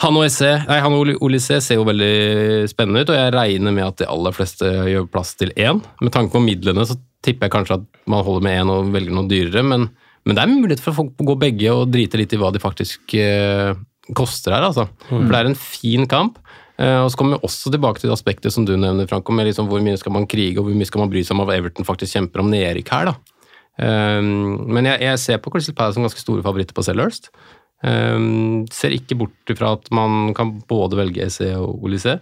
Han 0.00 0.16
og 0.16 0.24
SC, 0.32 0.46
nei, 0.64 0.78
han 0.80 0.94
og 0.96 1.10
Oli- 1.20 1.40
ser 1.44 1.60
jo 1.76 1.84
veldig 1.84 2.68
spennende 2.72 3.02
ut, 3.04 3.10
og 3.12 3.18
jeg 3.18 3.34
regner 3.34 3.74
med 3.76 3.84
at 3.84 3.98
de 4.00 4.06
aller 4.08 4.32
fleste 4.32 4.64
gjør 4.88 5.08
plass 5.12 5.34
til 5.36 5.52
én. 5.60 5.82
Med 6.00 6.12
tanke 6.14 6.32
på 6.32 6.40
midlene 6.40 6.86
så 6.88 6.96
tipper 7.22 7.48
jeg 7.48 7.52
kanskje 7.52 7.76
at 7.82 7.84
man 8.08 8.24
holder 8.24 8.46
med 8.46 8.62
én 8.62 8.72
og 8.72 8.88
velger 8.94 9.12
noe 9.12 9.28
dyrere, 9.28 9.62
men, 9.62 9.90
men 10.24 10.38
det 10.38 10.40
er 10.42 10.54
mulighet 10.54 10.80
for 10.80 10.96
folk 10.96 11.20
å 11.20 11.28
gå 11.28 11.36
begge 11.42 11.74
og 11.74 11.92
drite 11.92 12.16
litt 12.16 12.32
i 12.32 12.40
hva 12.40 12.48
de 12.54 12.62
faktisk 12.62 13.12
eh, 13.20 13.74
koster 14.16 14.56
her, 14.56 14.64
altså. 14.70 14.88
For 15.10 15.28
det 15.28 15.42
er 15.42 15.50
en 15.52 15.60
fin 15.60 16.08
kamp. 16.08 16.40
Eh, 16.80 16.98
og 17.02 17.10
så 17.12 17.18
kommer 17.20 17.36
vi 17.36 17.46
også 17.48 17.72
tilbake 17.74 18.00
til 18.00 18.08
det 18.08 18.16
aspektet 18.16 18.54
som 18.54 18.64
du 18.64 18.72
nevner, 18.72 19.08
Franco, 19.10 19.34
med 19.36 19.50
liksom 19.50 19.68
hvor 19.68 19.82
mye 19.84 19.98
skal 20.00 20.14
man 20.16 20.28
krige, 20.30 20.56
og 20.58 20.66
hvor 20.66 20.76
mye 20.76 20.88
skal 20.88 21.04
man 21.04 21.12
bry 21.12 21.22
seg 21.26 21.36
om 21.36 21.44
hva 21.44 21.58
Everton 21.58 21.88
faktisk 21.88 22.16
kjemper 22.16 22.42
om 22.42 22.52
nedrykk 22.52 22.92
her, 22.94 23.10
da. 23.12 23.16
Um, 23.80 24.68
men 24.68 24.88
jeg, 24.88 25.00
jeg 25.06 25.20
ser 25.22 25.38
på 25.40 25.52
Crystal 25.52 25.76
Palace 25.76 25.96
som 25.96 26.04
ganske 26.04 26.20
store 26.20 26.44
favoritter 26.44 26.76
på 26.76 26.84
Sellhurst. 26.84 27.30
Um, 27.80 28.66
ser 28.72 28.92
ikke 28.92 29.16
bort 29.22 29.52
fra 29.56 29.74
at 29.78 29.88
man 29.94 30.34
kan 30.36 30.58
både 30.68 30.98
velge 31.00 31.24
EC 31.28 31.42
og 31.56 31.84
Olysée. 31.88 32.20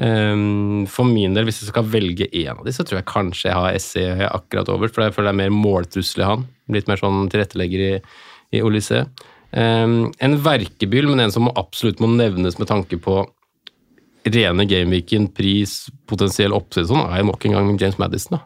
For 0.00 1.04
min 1.04 1.34
del, 1.36 1.44
hvis 1.44 1.58
jeg 1.60 1.74
skal 1.74 1.88
velge 1.92 2.24
én 2.32 2.54
av 2.54 2.62
de, 2.64 2.72
så 2.72 2.86
tror 2.88 3.02
jeg 3.02 3.08
kanskje 3.10 3.50
jeg 3.50 3.56
har 3.58 3.74
SC 3.76 4.04
akkurat 4.30 4.70
over, 4.72 4.88
for 4.88 5.04
jeg 5.04 5.12
føler 5.12 5.28
det 5.28 5.34
er 5.34 5.40
mer 5.42 5.52
måltrussel 5.52 6.22
i 6.22 6.28
han. 6.30 6.46
Litt 6.72 6.88
mer 6.88 6.96
sånn 6.96 7.26
tilrettelegger 7.28 7.82
i, 7.84 7.90
i 8.56 8.62
Olysée. 8.64 9.02
En 9.52 10.38
verkebyll, 10.46 11.10
men 11.10 11.26
en 11.26 11.34
som 11.34 11.50
absolutt 11.52 12.00
må 12.00 12.08
nevnes 12.14 12.56
med 12.56 12.70
tanke 12.70 12.96
på 13.04 13.18
rene 14.28 14.66
gameweeken, 14.68 15.30
pris, 15.36 15.86
potensiell 16.10 16.54
oppside 16.56 16.88
sånn, 16.90 17.06
er 17.08 17.22
jo 17.22 17.30
nok 17.30 17.46
en 17.46 17.56
gang 17.56 17.72
James 17.80 17.98
Madison, 18.00 18.38
da. 18.38 18.44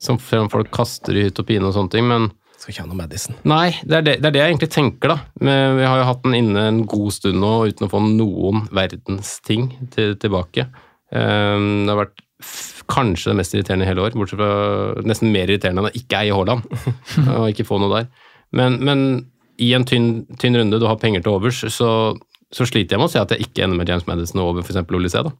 Som 0.00 0.16
folk 0.20 0.70
kaster 0.72 1.16
i 1.16 1.26
hytt 1.26 1.40
og 1.42 1.48
pine 1.48 1.66
og 1.68 1.74
sånne 1.76 1.92
ting, 1.92 2.06
men 2.08 2.30
Skal 2.60 2.74
ikke 2.74 2.84
ha 2.84 2.88
noe 2.90 2.98
Madison. 2.98 3.36
Nei, 3.48 3.70
det 3.88 3.98
er 3.98 4.04
det, 4.04 4.14
det 4.20 4.28
er 4.28 4.34
det 4.34 4.40
jeg 4.40 4.52
egentlig 4.52 4.70
tenker, 4.74 5.14
da. 5.14 5.18
Men 5.40 5.78
vi 5.78 5.86
har 5.88 6.00
jo 6.00 6.08
hatt 6.10 6.24
den 6.26 6.36
inne 6.36 6.64
en 6.68 6.80
god 6.88 7.14
stund 7.16 7.40
nå 7.40 7.52
uten 7.70 7.86
å 7.86 7.92
få 7.92 8.00
noen 8.04 8.66
verdens 8.76 9.38
ting 9.48 9.70
til, 9.94 10.12
tilbake. 10.20 10.66
Um, 11.08 11.86
det 11.86 11.94
har 11.94 12.00
vært 12.02 12.20
kanskje 12.90 13.30
det 13.30 13.38
mest 13.40 13.54
irriterende 13.54 13.86
i 13.86 13.90
hele 13.90 14.04
år, 14.04 14.16
bortsett 14.16 14.40
fra 14.40 15.06
nesten 15.08 15.32
mer 15.32 15.48
irriterende 15.48 15.84
enn 15.84 15.90
å 15.90 15.96
ikke 15.96 16.20
eie 16.20 16.36
Haaland 16.36 16.66
og 17.38 17.48
ikke 17.50 17.68
få 17.68 17.80
noe 17.80 17.92
der. 17.94 18.10
Men, 18.56 18.78
men 18.84 19.04
i 19.60 19.72
en 19.76 19.84
tynn, 19.86 20.10
tynn 20.40 20.56
runde, 20.58 20.80
du 20.80 20.88
har 20.88 20.98
penger 21.00 21.24
til 21.24 21.36
overs, 21.36 21.60
så, 21.72 21.90
så 22.54 22.66
sliter 22.66 22.96
jeg 22.96 23.02
med 23.02 23.10
å 23.10 23.12
se 23.12 23.22
at 23.22 23.32
jeg 23.34 23.46
ikke 23.46 23.64
ender 23.64 23.78
med 23.78 23.90
James 23.90 24.06
Madison 24.08 24.42
over 24.42 24.64
f.eks. 24.64 24.82
Olysée. 24.90 25.22
da. 25.26 25.32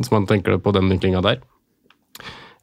hvis 0.00 0.12
man 0.12 0.26
tenker 0.28 0.56
det 0.56 0.62
på 0.64 0.72
den 0.76 0.88
vinklinga 0.92 1.22
der. 1.24 1.40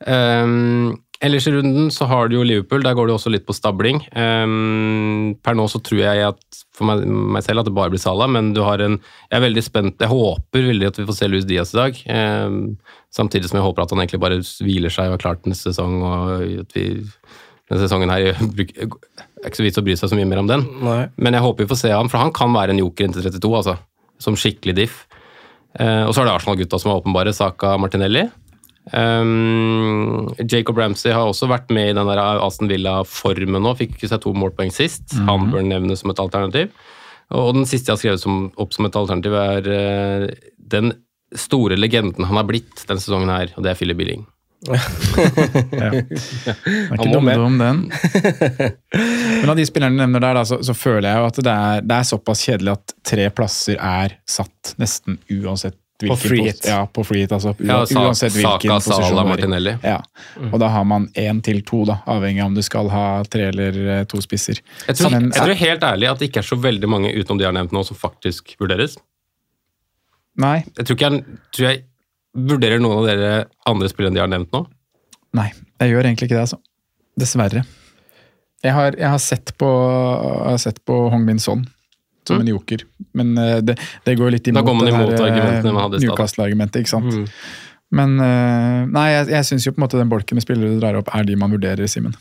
Um, 0.05 0.99
ellers 1.23 1.45
i 1.47 1.53
runden 1.53 1.87
så 1.93 2.05
har 2.09 2.27
du 2.27 2.35
jo 2.35 2.43
Liverpool, 2.45 2.83
der 2.83 2.95
går 2.97 3.07
det 3.07 3.15
også 3.15 3.31
litt 3.31 3.45
på 3.47 3.55
stabling. 3.55 4.01
Um, 4.17 5.35
per 5.45 5.55
nå 5.57 5.67
så 5.71 5.81
tror 5.81 6.01
jeg 6.03 6.25
at 6.27 6.63
for 6.73 6.89
meg, 6.89 7.05
meg 7.05 7.45
selv 7.45 7.61
at 7.61 7.69
det 7.69 7.75
bare 7.77 7.93
blir 7.93 8.01
Salah, 8.01 8.29
men 8.29 8.51
du 8.53 8.63
har 8.65 8.81
en 8.81 8.97
Jeg 8.97 9.37
er 9.37 9.45
veldig 9.45 9.63
spent, 9.65 10.01
jeg 10.01 10.11
håper 10.11 10.67
veldig 10.69 10.89
at 10.89 10.99
vi 10.99 11.07
får 11.09 11.19
se 11.19 11.29
Luis 11.29 11.47
Diaz 11.49 11.73
i 11.73 11.79
dag. 11.79 12.03
Um, 12.09 12.59
samtidig 13.13 13.49
som 13.49 13.61
jeg 13.61 13.67
håper 13.67 13.85
at 13.85 13.93
han 13.93 14.03
egentlig 14.03 14.23
bare 14.25 14.41
hviler 14.41 14.93
seg 14.93 15.11
og 15.11 15.19
er 15.19 15.25
klar 15.25 15.39
til 15.39 15.53
neste 15.53 15.71
sesong, 15.71 16.01
og 16.01 16.43
at 16.65 16.77
vi 16.77 16.87
denne 17.69 17.85
sesongen 17.85 18.11
her 18.13 18.33
bruk- 18.57 18.75
er 19.43 19.51
ikke 19.51 19.61
så 19.61 19.65
vits 19.65 19.81
å 19.81 19.85
bry 19.85 19.95
seg 19.99 20.11
så 20.11 20.19
mye 20.19 20.29
mer 20.29 20.43
om 20.43 20.49
den. 20.49 20.63
Nei. 20.83 21.01
Men 21.17 21.37
jeg 21.37 21.45
håper 21.45 21.65
vi 21.65 21.71
får 21.73 21.81
se 21.83 21.91
ham, 21.93 22.11
for 22.11 22.21
han 22.21 22.33
kan 22.35 22.53
være 22.55 22.75
en 22.75 22.81
joker 22.83 23.07
inntil 23.07 23.25
32, 23.25 23.51
altså. 23.59 23.75
Som 24.23 24.37
skikkelig 24.39 24.77
diff. 24.77 25.03
Eh, 25.79 26.03
og 26.05 26.13
så 26.13 26.21
er 26.21 26.29
det 26.29 26.37
Arsenal-gutta 26.37 26.79
som 26.81 26.93
er 26.93 27.01
åpenbare, 27.01 27.33
Saka 27.35 27.75
Martinelli. 27.81 28.27
Um, 28.91 30.27
Jacob 30.43 30.77
Ramsey 30.77 31.13
har 31.15 31.29
også 31.29 31.47
vært 31.47 31.69
med 31.71 31.93
i 31.93 31.95
den 31.95 32.09
der 32.09 32.19
Aston 32.19 32.71
Villa-formen 32.71 33.63
nå. 33.63 33.75
Fikk 33.79 33.95
ikke 33.95 34.11
seg 34.11 34.23
to 34.25 34.33
målpoeng 34.35 34.73
sist. 34.75 35.15
Han 35.29 35.49
bør 35.53 35.65
nevnes 35.65 36.03
som 36.03 36.11
et 36.11 36.21
alternativ. 36.23 36.73
Og 37.33 37.53
den 37.55 37.65
siste 37.65 37.89
jeg 37.89 37.95
har 37.95 38.01
skrevet 38.01 38.23
som, 38.23 38.43
opp 38.59 38.75
som 38.75 38.87
et 38.87 38.99
alternativ, 38.99 39.37
er 39.39 39.71
uh, 39.71 40.51
den 40.73 40.93
store 41.33 41.77
legenden 41.79 42.27
han 42.29 42.37
har 42.37 42.45
blitt 42.45 42.85
denne 42.85 43.01
sesongen 43.01 43.31
her, 43.33 43.55
og 43.57 43.65
det 43.65 43.71
er 43.71 43.79
Philip 43.79 43.97
Billing. 43.97 44.27
Det 44.63 45.83
er 45.83 46.95
ikke 46.95 47.11
dumme 47.11 47.35
om 47.43 47.57
den. 47.59 47.79
Men 49.41 49.49
av 49.51 49.57
de 49.59 49.65
spillerne 49.67 49.97
du 49.97 50.01
nevner 50.05 50.23
der, 50.23 50.37
da, 50.39 50.43
så, 50.47 50.59
så 50.63 50.75
føler 50.77 51.09
jeg 51.09 51.19
jo 51.21 51.29
at 51.31 51.39
det 51.47 51.53
er, 51.53 51.85
det 51.87 51.97
er 51.99 52.07
såpass 52.13 52.43
kjedelig 52.47 52.75
at 52.77 52.93
tre 53.07 53.29
plasser 53.35 53.79
er 53.79 54.17
satt 54.29 54.75
nesten 54.81 55.17
uansett 55.35 55.75
hvilken 56.03 56.19
free 56.19 56.43
hit. 56.49 56.65
Ja, 56.67 56.81
på 56.89 57.03
free 57.07 57.21
hit. 57.23 57.31
Altså, 57.35 57.53
Ja, 57.63 57.81
Sa- 57.87 58.01
uansett 58.07 58.33
hvilken 58.35 58.81
Saka, 58.83 59.07
i. 59.21 59.27
Martinelli. 59.29 59.75
Ja. 59.85 59.99
Og 60.49 60.57
da 60.59 60.67
har 60.73 60.83
man 60.89 61.05
én 61.19 61.39
til 61.45 61.61
to, 61.67 61.83
da, 61.87 61.99
avhengig 62.11 62.41
av 62.43 62.49
om 62.51 62.57
du 62.57 62.63
skal 62.65 62.89
ha 62.91 63.03
tre 63.31 63.45
eller 63.53 63.77
eh, 63.99 64.03
to 64.11 64.19
spisser. 64.23 64.59
Jeg 64.87 64.97
tror, 64.99 65.13
Men- 65.15 65.29
jeg 65.31 65.43
tror 65.45 65.59
helt 65.61 65.85
ærlig 65.93 66.09
at 66.11 66.19
det 66.19 66.31
ikke 66.31 66.41
er 66.43 66.49
så 66.49 66.57
veldig 66.59 66.89
mange 66.91 67.13
utenom 67.13 67.39
de 67.39 67.45
jeg 67.45 67.51
har 67.53 67.59
nevnt 67.59 67.75
nå, 67.75 67.83
som 67.87 67.99
faktisk 67.99 68.55
vurderes. 68.59 68.97
Nei, 70.43 70.63
Jeg 70.77 70.85
tror 70.89 70.95
ikke 70.97 71.09
jeg, 71.13 71.25
tror 71.53 71.67
jeg 71.69 71.83
vurderer 72.33 72.81
noen 72.81 73.01
av 73.01 73.07
dere 73.07 73.31
andre 73.69 73.89
spillere 73.91 74.11
enn 74.11 74.17
de 74.17 74.23
har 74.23 74.31
nevnt 74.31 74.51
nå. 74.55 74.65
nei, 75.37 75.49
jeg 75.81 75.93
gjør 75.93 76.09
egentlig 76.09 76.29
ikke 76.29 76.37
det, 76.37 76.45
altså. 76.47 76.59
Dessverre. 77.19 77.63
Jeg 78.63 78.73
har, 78.73 78.95
jeg 78.97 79.09
har 79.11 79.21
sett 79.21 79.51
på, 79.59 79.69
jeg 79.69 80.51
har 80.53 80.61
sett 80.61 80.79
på 80.87 80.97
Hong 81.13 81.25
Min 81.27 81.41
Son 81.41 81.65
som 82.27 82.39
en 82.39 82.47
joker, 82.47 82.85
men 83.11 83.37
eh, 83.37 83.57
det, 83.59 83.75
det 84.05 84.15
går 84.15 84.31
litt 84.31 84.47
Mm. 84.47 84.61
Imot 84.63 84.85
det 84.85 84.93
imot 84.93 85.19
eh. 85.19 86.05
Newcastle-argumentet, 86.05 86.83
ikke 86.83 86.93
sant. 86.93 87.09
Mm. 87.11 87.25
Men 87.93 88.13
eh, 88.23 88.77
nei, 88.95 89.07
jeg, 89.11 89.27
jeg 89.33 89.47
syns 89.49 89.67
jo 89.67 89.73
på 89.75 89.81
en 89.81 89.85
måte 89.85 89.99
den 89.99 90.11
bolken 90.11 90.39
med 90.39 90.45
spillere 90.45 90.71
du 90.71 90.79
drar 90.79 90.95
opp, 91.01 91.11
er 91.13 91.27
de 91.27 91.35
man 91.35 91.51
vurderer, 91.51 91.83
Simen. 91.91 92.15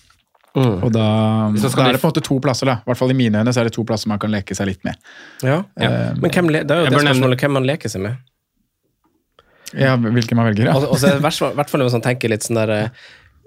Og 0.58 0.90
da, 0.92 1.06
da 1.54 1.68
er 1.86 1.94
det 1.94 2.02
på 2.02 2.08
en 2.08 2.10
måte 2.10 2.24
to 2.26 2.36
plasser, 2.42 2.68
da. 2.68 2.80
I 2.82 2.90
hvert 2.90 2.98
fall 3.00 3.14
i 3.14 3.16
mine 3.16 3.40
øyne 3.40 3.54
så 3.54 3.62
er 3.62 3.70
det 3.70 3.76
to 3.78 3.86
plasser 3.88 4.10
man 4.10 4.20
kan 4.20 4.34
leke 4.34 4.56
seg 4.58 4.68
litt 4.68 4.82
med. 4.84 4.98
Ja. 5.40 5.62
Ja. 5.80 5.92
Men 6.18 6.34
hvem, 6.34 6.50
det 6.52 6.66
er 6.66 6.82
jo 6.82 6.90
det 6.90 6.98
spørsmålet 6.98 7.46
hvem 7.46 7.56
man 7.56 7.68
leker 7.70 7.92
seg 7.92 8.04
med. 8.04 8.18
Ja, 9.78 9.96
Hvilken 9.96 10.36
man 10.36 10.46
velger, 10.50 10.66
ja. 10.68 10.76
Og, 10.76 10.84
og 10.90 10.98
så 11.00 11.08
er 11.08 11.18
det 11.18 11.22
hvert 11.24 11.70
fall- 11.70 11.82
hvis 11.86 11.92
man 11.96 12.04
tenker 12.04 12.28
litt 12.32 12.44
sånn 12.44 12.58
der 12.60 12.72
eh, 12.76 12.88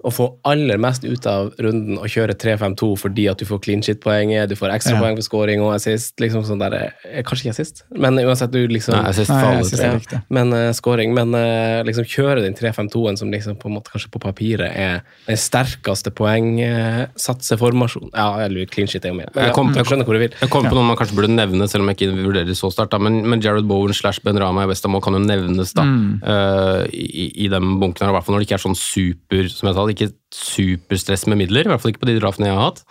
å 0.04 0.10
få 0.12 0.26
aller 0.44 0.76
mest 0.78 1.04
ut 1.04 1.26
av 1.26 1.52
runden 1.62 1.96
og 1.98 2.06
kjøre 2.12 2.34
3-5-2 2.38 2.88
fordi 3.00 3.24
at 3.30 3.38
du 3.40 3.44
får 3.48 3.62
clean 3.64 3.82
shit-poenget, 3.82 4.48
du 4.48 4.54
får 4.58 4.74
ekstra 4.74 4.94
Ja. 5.00 5.00
for 5.16 5.22
scoring 5.22 5.60
og 5.62 5.74
assist. 5.74 6.14
liksom 6.20 6.44
sånn 6.44 6.58
der, 6.60 6.92
eh, 7.04 7.22
Kanskje 7.22 7.46
ikke 7.46 7.54
assist, 7.56 7.82
men 7.96 8.14
uansett 8.18 8.50
du 8.52 8.66
liksom 8.68 8.94
Nei, 8.94 9.08
assist 9.10 9.30
synes 9.30 9.72
Nei, 9.80 9.86
er 9.86 9.98
riktig. 9.98 10.22
Men 10.30 10.52
uh, 10.52 10.72
scoring, 10.72 11.14
men 11.14 11.34
uh, 11.34 11.82
liksom 11.82 12.04
kjøre 12.04 12.42
den 12.42 12.54
3-5-2-en 12.54 13.16
som 13.18 13.30
liksom 13.32 13.56
på 13.58 13.66
en 13.68 13.74
måte 13.76 13.90
kanskje 13.90 14.10
på 14.12 14.20
papiret 14.20 14.70
er 14.76 15.02
den 15.26 15.36
sterkeste 15.36 16.10
poengsatseformasjonen. 16.14 18.10
Ja, 18.14 18.38
eller 18.44 18.66
clean 18.66 18.86
shit 18.88 19.04
er 19.04 19.08
jo 19.10 19.14
mer. 19.20 19.30
Jeg 19.34 19.52
kom- 19.52 19.72
ja, 19.74 19.82
jeg 19.82 19.86
skjønner 19.86 20.04
hvor 20.04 20.14
du 20.14 20.18
vil. 20.20 20.30
Jeg 20.40 20.50
kommer 20.50 20.70
på 20.70 20.74
noe 20.78 20.84
man 20.86 20.96
kanskje 20.96 21.16
burde 21.16 21.30
nevne, 21.34 21.68
selv 21.68 21.82
om 21.82 21.88
jeg 21.88 21.96
ikke 21.96 22.14
vurderer 22.24 22.46
det 22.46 22.56
så 22.56 22.70
sterkt. 22.72 22.98
Men, 23.00 23.22
men 23.28 23.40
Jared 23.40 23.66
Bowen 23.66 23.92
slash 23.94 24.20
Ben 24.22 24.36
Rama 24.38 24.62
i 24.62 24.66
Westham 24.70 25.00
kan 25.00 25.12
jo 25.14 25.20
nevnes 25.20 25.72
da, 25.74 25.82
eh, 25.82 26.86
i, 26.92 27.32
i 27.44 27.48
den 27.48 27.78
bunken 27.80 28.06
her. 28.06 28.10
I 28.12 28.16
hvert 28.18 28.24
fall 28.24 28.34
når 28.36 28.44
det 28.44 28.48
ikke 28.48 28.58
er 28.60 28.64
sånn 28.68 28.76
super 28.78 29.48
som 29.50 29.68
jeg 29.68 29.74
sa, 29.76 29.85
ikke 29.92 30.10
superstress 30.34 31.26
med 31.30 31.40
midler. 31.42 31.66
I 31.66 31.72
hvert 31.72 31.82
fall 31.82 31.92
ikke 31.92 32.04
på 32.04 32.10
de 32.10 32.18
draftene 32.20 32.50
jeg 32.50 32.58
har 32.58 32.70
hatt. 32.70 32.84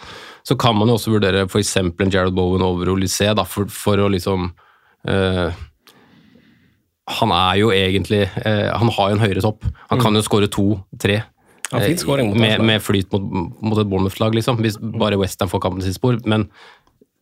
Så 0.46 0.58
kan 0.60 0.76
man 0.78 0.90
jo 0.90 0.98
også 1.00 1.14
vurdere 1.14 1.46
f.eks. 1.48 1.76
en 1.82 2.12
Jared 2.14 2.36
Bowen 2.38 2.64
over 2.66 2.92
Olysée, 2.94 3.34
da, 3.38 3.46
for, 3.50 3.70
for 3.72 4.02
å 4.02 4.10
liksom 4.14 4.52
eh, 5.10 5.64
Han 7.20 7.34
er 7.34 7.56
jo 7.62 7.72
egentlig 7.74 8.24
eh, 8.26 8.70
Han 8.78 8.92
har 8.94 9.10
jo 9.10 9.18
en 9.18 9.24
høyere 9.26 9.44
topp. 9.46 9.66
Han 9.90 10.04
kan 10.04 10.16
jo 10.16 10.24
skåre 10.26 10.52
to-tre. 10.52 11.24
Ja, 11.72 11.82
fin 11.82 11.98
scoring 11.98 12.30
mot 12.30 12.38
med, 12.38 12.62
med 12.62 12.84
flyt 12.86 13.10
mot, 13.12 13.24
mot 13.66 13.80
et 13.82 13.90
Bournemouth-lag, 13.90 14.36
liksom. 14.38 14.62
Hvis 14.62 14.78
bare 14.78 15.18
Western 15.18 15.50
får 15.50 15.64
kampen 15.66 15.86
sitt 15.86 15.98
spor. 15.98 16.20
Men 16.30 16.46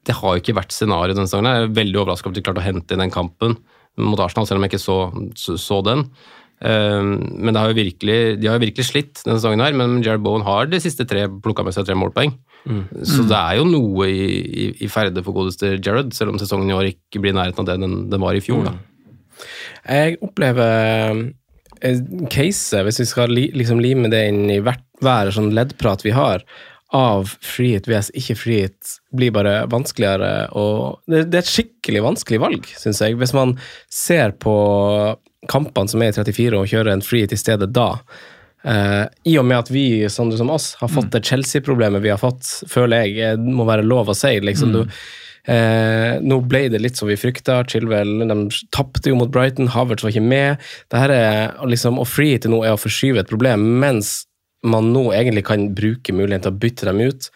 det 0.03 0.17
har 0.19 0.35
jo 0.35 0.43
ikke 0.43 0.57
vært 0.57 0.75
scenarioet 0.75 1.15
denne 1.15 1.29
sesongen. 1.31 1.47
Jeg 1.47 1.69
er 1.69 1.77
veldig 1.79 2.01
overraska 2.01 2.27
over 2.27 2.35
at 2.35 2.41
de 2.41 2.45
klarte 2.45 2.63
å 2.63 2.65
hente 2.65 2.95
inn 2.95 3.03
den 3.05 3.13
kampen 3.13 3.55
mot 4.01 4.19
Arsenal, 4.19 4.47
selv 4.49 4.59
om 4.59 4.65
jeg 4.65 4.73
ikke 4.73 4.83
så, 4.83 4.97
så, 5.37 5.55
så 5.61 5.79
den. 5.85 6.07
Um, 6.63 7.17
men 7.43 7.51
det 7.51 7.59
har 7.59 7.71
jo 7.73 7.75
virkelig, 7.75 8.17
de 8.39 8.47
har 8.47 8.55
jo 8.55 8.63
virkelig 8.63 8.85
slitt 8.87 9.19
denne 9.25 9.35
sesongen, 9.35 9.63
her, 9.65 9.75
men 9.75 9.97
Jared 10.05 10.23
Bowen 10.23 10.45
har 10.47 10.69
de 10.71 10.79
siste 10.79 11.03
tre 11.09 11.25
plukka 11.43 11.65
med 11.67 11.75
seg 11.75 11.89
tre 11.89 11.97
målpoeng. 11.99 12.31
Så 13.03 13.25
det 13.27 13.35
er 13.35 13.59
jo 13.59 13.67
noe 13.67 14.07
i, 14.07 14.27
i, 14.39 14.67
i 14.85 14.91
ferde 14.91 15.23
for 15.25 15.35
godeste 15.35 15.75
Jared, 15.75 16.13
selv 16.15 16.31
om 16.31 16.39
sesongen 16.39 16.71
i 16.71 16.77
år 16.77 16.91
ikke 16.93 17.19
blir 17.19 17.35
i 17.35 17.37
nærheten 17.37 17.65
av 17.65 17.67
det 17.67 17.79
den, 17.83 17.97
den 18.13 18.23
var 18.23 18.37
i 18.37 18.43
fjor. 18.43 18.69
da. 18.69 18.77
Jeg 19.83 20.19
opplever 20.23 21.23
eh, 21.83 21.97
caset, 22.31 22.83
hvis 22.87 23.01
vi 23.03 23.07
skal 23.09 23.33
li, 23.35 23.49
liksom 23.55 23.81
lime 23.83 24.11
det 24.13 24.23
inn 24.31 24.45
i 24.53 24.61
hvert, 24.63 24.85
hver 25.03 25.33
sånn 25.35 25.51
leddprat 25.55 26.05
vi 26.07 26.15
har, 26.15 26.45
av 26.93 27.31
frihet 27.41 27.87
vs 27.89 28.11
ikke 28.15 28.37
frihet, 28.37 28.95
blir 29.17 29.33
bare 29.33 29.63
vanskeligere. 29.71 30.47
Og 30.55 31.01
det, 31.09 31.25
det 31.33 31.39
er 31.39 31.43
et 31.43 31.51
skikkelig 31.51 32.03
vanskelig 32.05 32.39
valg, 32.43 32.69
syns 32.79 33.01
jeg. 33.01 33.17
Hvis 33.19 33.33
man 33.35 33.55
ser 33.91 34.35
på 34.37 34.55
kampene 35.51 35.91
som 35.91 36.03
er 36.03 36.13
i 36.13 36.15
34 36.15 36.59
og 36.59 36.69
kjører 36.71 36.93
en 36.93 37.05
free 37.05 37.27
til 37.29 37.39
stedet 37.39 37.71
da. 37.75 37.89
Eh, 38.63 39.03
I 39.33 39.35
og 39.41 39.47
med 39.49 39.65
at 39.65 39.73
vi, 39.73 39.87
sånne 40.11 40.39
som 40.39 40.53
oss, 40.53 40.73
har 40.79 40.91
fått 40.91 41.11
det 41.15 41.25
Chelsea-problemet 41.27 42.03
vi 42.03 42.13
har 42.13 42.21
fått, 42.21 42.47
føler 42.71 43.07
jeg 43.07 43.19
eh, 43.33 43.37
må 43.39 43.67
være 43.67 43.85
lov 43.87 44.13
å 44.13 44.17
si. 44.17 44.37
liksom 44.43 44.73
du 44.77 44.81
Eh, 45.43 46.21
nå 46.23 46.37
ble 46.47 46.69
det 46.71 46.79
litt 46.79 46.99
som 46.99 47.09
vi 47.09 47.17
frykta. 47.19 47.61
Chilwell 47.67 48.21
de 48.23 48.37
tapte 48.71 49.11
jo 49.11 49.17
mot 49.19 49.31
Brighton, 49.31 49.71
Havertz 49.73 50.05
var 50.05 50.13
ikke 50.13 50.23
med. 50.23 50.69
Det 50.91 51.01
her 51.01 51.13
er, 51.15 51.57
liksom, 51.67 51.99
og 51.99 52.07
free 52.07 52.37
til 52.39 52.53
nå 52.53 52.61
er 52.63 52.75
å 52.75 52.79
forskyve 52.79 53.23
et 53.23 53.31
problem, 53.31 53.65
mens 53.83 54.21
man 54.63 54.93
nå 54.95 55.09
egentlig 55.11 55.43
kan 55.49 55.67
bruke 55.75 56.15
muligheten 56.15 56.47
til 56.47 56.53
å 56.53 56.61
bytte 56.63 56.87
dem 56.87 57.03
ut 57.03 57.27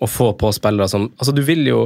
og 0.00 0.08
få 0.08 0.30
på 0.40 0.48
spillere 0.56 0.88
som 0.88 1.10
Altså, 1.18 1.34
du 1.36 1.42
vil 1.44 1.66
jo 1.68 1.82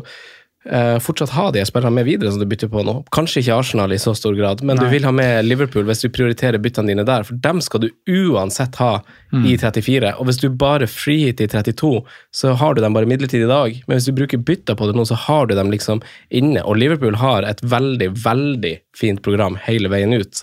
eh, 0.64 0.96
fortsatt 1.02 1.34
ha 1.36 1.48
de 1.54 1.64
spillerne 1.66 1.94
med 1.98 2.06
videre 2.08 2.32
som 2.32 2.40
du 2.42 2.46
bytter 2.48 2.70
på 2.72 2.84
nå. 2.86 2.96
Kanskje 3.14 3.42
ikke 3.42 3.58
Arsenal 3.60 3.94
i 3.94 4.00
så 4.00 4.14
stor 4.16 4.36
grad, 4.38 4.62
men 4.66 4.80
du 4.80 4.86
vil 4.90 5.06
ha 5.06 5.12
med 5.14 5.46
Liverpool 5.46 5.86
hvis 5.88 6.04
du 6.04 6.08
prioriterer 6.14 6.62
byttene 6.62 6.92
dine 6.92 7.06
der, 7.08 7.26
for 7.26 7.38
dem 7.44 7.60
skal 7.64 7.84
du 7.84 7.90
uansett 8.10 8.78
ha 8.82 8.94
i 9.34 9.56
34. 9.58 10.14
Og 10.20 10.28
hvis 10.28 10.40
du 10.42 10.48
bare 10.54 10.86
freehit 10.90 11.42
i 11.42 11.48
32, 11.50 11.92
så 12.34 12.54
har 12.60 12.74
du 12.74 12.82
dem 12.84 12.94
bare 12.94 13.08
midlertidig 13.10 13.48
i 13.48 13.50
dag. 13.50 13.82
Men 13.88 13.98
hvis 13.98 14.08
du 14.08 14.14
bruker 14.16 14.42
bytter 14.46 14.78
på 14.78 14.88
det 14.88 14.96
nå, 14.96 15.04
så 15.08 15.18
har 15.26 15.50
du 15.50 15.56
dem 15.58 15.72
liksom 15.74 16.02
inne. 16.30 16.62
Og 16.62 16.78
Liverpool 16.78 17.18
har 17.20 17.46
et 17.48 17.62
veldig, 17.64 18.12
veldig 18.24 18.74
fint 18.96 19.22
program 19.26 19.58
hele 19.66 19.90
veien 19.92 20.14
ut. 20.14 20.42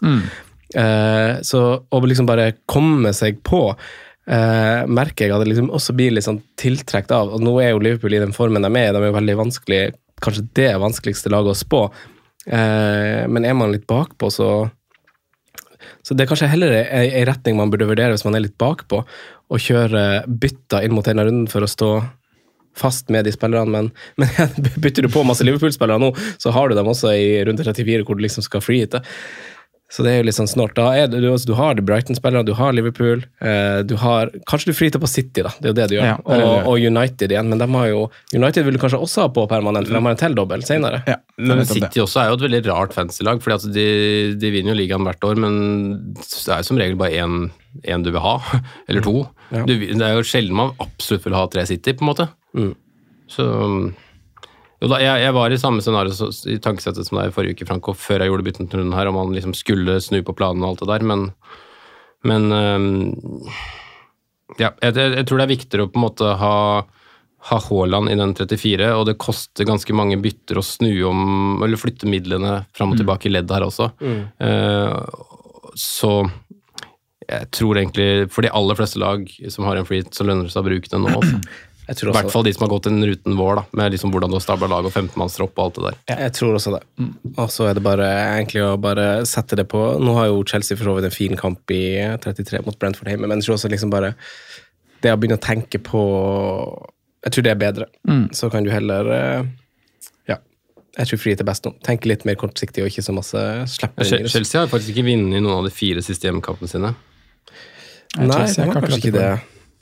Eh, 0.75 1.33
så 1.43 1.61
å 1.83 2.01
liksom 2.05 2.29
bare 2.29 2.53
komme 2.69 3.15
seg 3.17 3.43
på 3.47 3.69
Uh, 4.31 4.85
merker 4.85 5.25
jeg 5.25 5.33
at 5.33 5.41
det 5.41 5.49
liksom 5.49 5.71
også 5.73 5.95
blir 5.97 6.13
litt 6.13 6.23
sånn 6.23 6.37
tiltrukket 6.61 7.09
av. 7.15 7.31
Og 7.33 7.41
nå 7.41 7.55
er 7.59 7.71
jo 7.71 7.81
Liverpool 7.81 8.13
i 8.13 8.19
den 8.21 8.35
formen 8.35 8.63
de 8.63 8.69
er, 8.69 8.93
de 8.93 9.01
er 9.01 9.09
jo 9.09 9.15
veldig 9.15 9.35
vanskelig, 9.39 9.79
kanskje 10.23 10.47
det 10.57 10.69
vanskeligste 10.81 11.31
laget 11.33 11.55
å 11.55 11.61
spå. 11.61 11.81
Eh, 12.45 13.27
men 13.29 13.45
er 13.45 13.57
man 13.57 13.73
litt 13.73 13.87
bakpå, 13.89 14.31
så 14.33 14.69
Så 16.05 16.13
det 16.13 16.23
er 16.23 16.29
kanskje 16.29 16.49
heller 16.49 16.71
ei 16.73 17.21
retning 17.25 17.55
man 17.57 17.69
burde 17.73 17.87
vurdere 17.89 18.13
hvis 18.13 18.23
man 18.25 18.35
er 18.37 18.43
litt 18.43 18.57
bakpå, 18.61 19.01
å 19.49 19.57
kjøre 19.57 20.23
bytter 20.29 20.85
inn 20.85 20.93
mot 20.93 21.05
denne 21.05 21.25
runden 21.25 21.47
for 21.49 21.65
å 21.65 21.69
stå 21.69 21.89
fast 22.77 23.09
med 23.09 23.25
de 23.25 23.33
spillerne, 23.33 23.69
men, 23.69 23.89
men 24.21 24.69
bytter 24.83 25.05
du 25.05 25.11
på 25.11 25.23
masse 25.27 25.45
Liverpool-spillere 25.45 26.01
nå, 26.01 26.11
så 26.41 26.53
har 26.55 26.69
du 26.69 26.77
dem 26.77 26.89
også 26.89 27.13
i 27.17 27.41
runde 27.47 27.65
34 27.65 28.05
hvor 28.07 28.17
du 28.17 28.23
liksom 28.25 28.45
skal 28.45 28.63
freehitte. 28.63 29.01
Så 29.91 30.05
det 30.05 30.11
er 30.13 30.21
jo 30.21 30.27
litt 30.29 30.37
sånn 30.37 30.47
snålt. 30.47 30.77
Du, 30.77 31.25
altså, 31.27 31.49
du 31.49 31.55
har 31.57 31.79
Brighton-spillere, 31.83 32.45
du 32.47 32.53
har 32.55 32.71
Liverpool, 32.71 33.25
eh, 33.43 33.81
du 33.83 33.97
har 33.99 34.29
Kanskje 34.47 34.71
du 34.71 34.77
fritar 34.77 35.01
på 35.03 35.09
City, 35.11 35.43
da. 35.43 35.51
Det 35.59 35.67
er 35.67 35.73
jo 35.73 35.77
det 35.81 35.87
du 35.91 35.95
gjør. 35.97 36.05
Ja, 36.07 36.17
det 36.23 36.37
det 36.39 36.45
og, 36.47 36.69
og 36.71 36.85
United 36.87 37.33
igjen, 37.35 37.49
men 37.51 37.59
de 37.59 37.67
har 37.73 37.89
jo 37.89 38.05
United 38.31 38.67
vil 38.67 38.77
du 38.77 38.81
kanskje 38.81 39.01
også 39.03 39.25
ha 39.25 39.31
på 39.35 39.43
permanent, 39.51 39.89
for 39.89 39.97
de 39.97 40.03
har 40.05 40.15
en 40.15 40.21
til 40.21 40.37
dobbel 40.37 40.63
senere. 40.67 41.01
Ja, 41.11 41.17
Men. 41.41 41.65
City 41.67 42.03
også 42.03 42.21
er 42.21 42.31
jo 42.31 42.37
et 42.39 42.45
veldig 42.45 42.61
rart 42.69 42.95
fancy-lag. 42.95 43.41
fordi 43.43 43.57
altså 43.57 43.71
de, 43.75 43.87
de 44.39 44.53
vinner 44.53 44.71
jo 44.71 44.79
ligaen 44.79 45.07
hvert 45.07 45.27
år, 45.27 45.41
men 45.43 45.57
det 46.15 46.53
er 46.53 46.63
jo 46.63 46.69
som 46.69 46.79
regel 46.79 46.99
bare 46.99 47.25
én, 47.25 47.49
én 47.83 48.05
du 48.05 48.13
vil 48.13 48.23
ha, 48.23 48.37
eller 48.87 49.03
to. 49.03 49.25
Du, 49.67 49.75
det 49.75 49.99
er 49.99 50.15
jo 50.15 50.23
sjelden 50.23 50.55
man 50.55 50.71
absolutt 50.79 51.27
vil 51.27 51.35
ha 51.35 51.43
tre 51.51 51.67
City, 51.67 51.97
på 51.97 52.07
en 52.07 52.11
måte. 52.13 52.29
Mm. 52.55 52.71
Så 53.31 53.49
da, 54.89 54.97
jeg, 55.03 55.21
jeg 55.21 55.35
var 55.37 55.53
i 55.53 55.59
samme 55.61 55.83
scenario 55.85 56.15
så, 56.15 56.31
i 56.49 56.57
tankesettet 56.61 57.05
som 57.05 57.19
deg 57.19 57.29
i 57.29 57.35
forrige 57.35 57.59
uke, 57.59 57.67
Franco, 57.69 57.93
før 57.97 58.23
jeg 58.23 58.31
gjorde 58.31 58.47
bytten 58.47 58.71
til 58.71 58.81
runden 58.81 58.97
her, 58.97 59.11
om 59.11 59.19
han 59.19 59.35
liksom 59.35 59.53
skulle 59.57 59.99
snu 60.01 60.21
på 60.25 60.35
planen 60.37 60.65
og 60.65 60.73
alt 60.73 60.81
det 60.81 60.89
der, 60.89 61.05
men, 61.11 61.27
men 62.25 62.47
um, 62.49 62.89
ja, 64.57 64.71
jeg, 64.81 64.95
jeg, 64.97 65.27
tror 65.29 65.37
det 65.37 65.45
er 65.45 65.53
viktigere 65.53 65.85
å 65.85 65.91
på 65.91 66.01
en 66.01 66.07
måte 66.07 66.33
ha 66.41 66.55
ha 67.41 67.57
Haaland 67.57 68.11
i 68.11 68.15
den 68.15 68.35
34, 68.37 68.91
og 68.93 69.07
det 69.09 69.17
koster 69.21 69.65
ganske 69.65 69.93
mange 69.97 70.19
bytter 70.21 70.59
å 70.59 70.65
snu 70.65 70.91
om 71.09 71.63
eller 71.65 71.79
flytte 71.79 72.09
midlene 72.09 72.59
fram 72.77 72.93
og 72.93 73.01
tilbake 73.01 73.29
i 73.29 73.33
leddet 73.33 73.55
her 73.55 73.65
også. 73.65 73.87
Eh, 74.45 74.97
så 75.73 76.11
jeg 77.31 77.47
tror 77.55 77.79
egentlig 77.79 78.27
for 78.33 78.45
de 78.45 78.51
aller 78.53 78.77
fleste 78.77 79.01
lag 79.01 79.25
som 79.49 79.65
har 79.65 79.79
en 79.79 79.87
free, 79.87 80.05
så 80.13 80.25
lønner 80.27 80.45
det 80.45 80.53
seg 80.53 80.61
å 80.61 80.67
bruke 80.69 80.91
den 80.91 81.07
nå. 81.07 81.15
Også. 81.17 81.41
Jeg 81.91 81.97
I 81.97 81.99
tror 81.99 82.09
også 82.13 82.21
hvert 82.21 82.31
fall 82.31 82.45
de 82.47 82.51
som 82.55 82.63
har 82.63 82.69
gått 82.71 82.85
den 82.87 83.03
ruten 83.03 83.33
vår, 83.35 83.57
da, 83.59 83.63
med 83.75 83.91
liksom 83.91 84.13
hvordan 84.13 84.31
du 84.31 84.37
har 84.37 84.43
stabla 84.45 84.69
lag 84.71 84.85
og 84.87 84.93
15-mannstropp 84.95 85.57
og 85.59 85.63
alt 85.65 85.75
det 85.75 85.83
der. 85.89 85.97
Ja. 86.13 86.15
Jeg 86.23 86.33
tror 86.37 86.55
også 86.55 86.71
det. 86.77 86.79
Og 87.33 87.49
så 87.51 87.67
er 87.67 87.75
det 87.75 87.83
bare 87.83 88.07
egentlig 88.37 88.63
å 88.63 88.77
bare 88.79 89.07
sette 89.27 89.59
det 89.59 89.65
på 89.67 89.81
Nå 89.99 90.13
har 90.15 90.29
jo 90.31 90.39
Chelsea 90.47 90.79
for 90.79 90.87
så 90.87 90.95
vidt 90.95 91.09
en 91.09 91.15
fin 91.17 91.35
kamp 91.35 91.73
i 91.75 91.81
33 92.23 92.63
mot 92.63 92.79
Brentford 92.79 93.11
hjemme, 93.11 93.27
men 93.27 93.41
jeg 93.43 93.49
tror 93.49 93.57
også 93.59 93.73
liksom 93.75 93.91
bare 93.91 94.13
det 95.03 95.11
å 95.11 95.19
begynne 95.19 95.35
å 95.35 95.43
tenke 95.43 95.81
på 95.83 96.01
Jeg 97.27 97.35
tror 97.35 97.43
det 97.49 97.51
er 97.51 97.59
bedre. 97.67 97.91
Så 98.37 98.47
kan 98.53 98.63
du 98.63 98.71
heller 98.71 99.11
eh, 99.17 99.51
Ja. 100.31 100.39
Jeg 100.97 101.11
tror 101.11 101.19
frihet 101.25 101.43
er 101.43 101.51
best 101.51 101.67
nå. 101.67 101.75
Tenke 101.83 102.07
litt 102.07 102.23
mer 102.29 102.39
kortsiktig 102.39 102.85
og 102.85 102.93
ikke 102.93 103.03
så 103.03 103.13
masse 103.19 103.43
slippe 103.75 104.07
ja, 104.07 104.23
Chelsea 104.31 104.63
har 104.63 104.71
faktisk 104.71 104.95
ikke 104.95 105.09
vunnet 105.11 105.41
noen 105.43 105.57
av 105.59 105.67
de 105.67 105.75
fire 105.75 105.99
siste 106.05 106.29
hjemmekampene 106.31 106.71
sine. 106.71 106.95
Nei, 108.15 108.27
Chelsea 108.31 108.63
det 108.63 108.71
var 108.71 108.79
kanskje 108.79 109.03
ikke 109.03 109.17
det. 109.19 109.31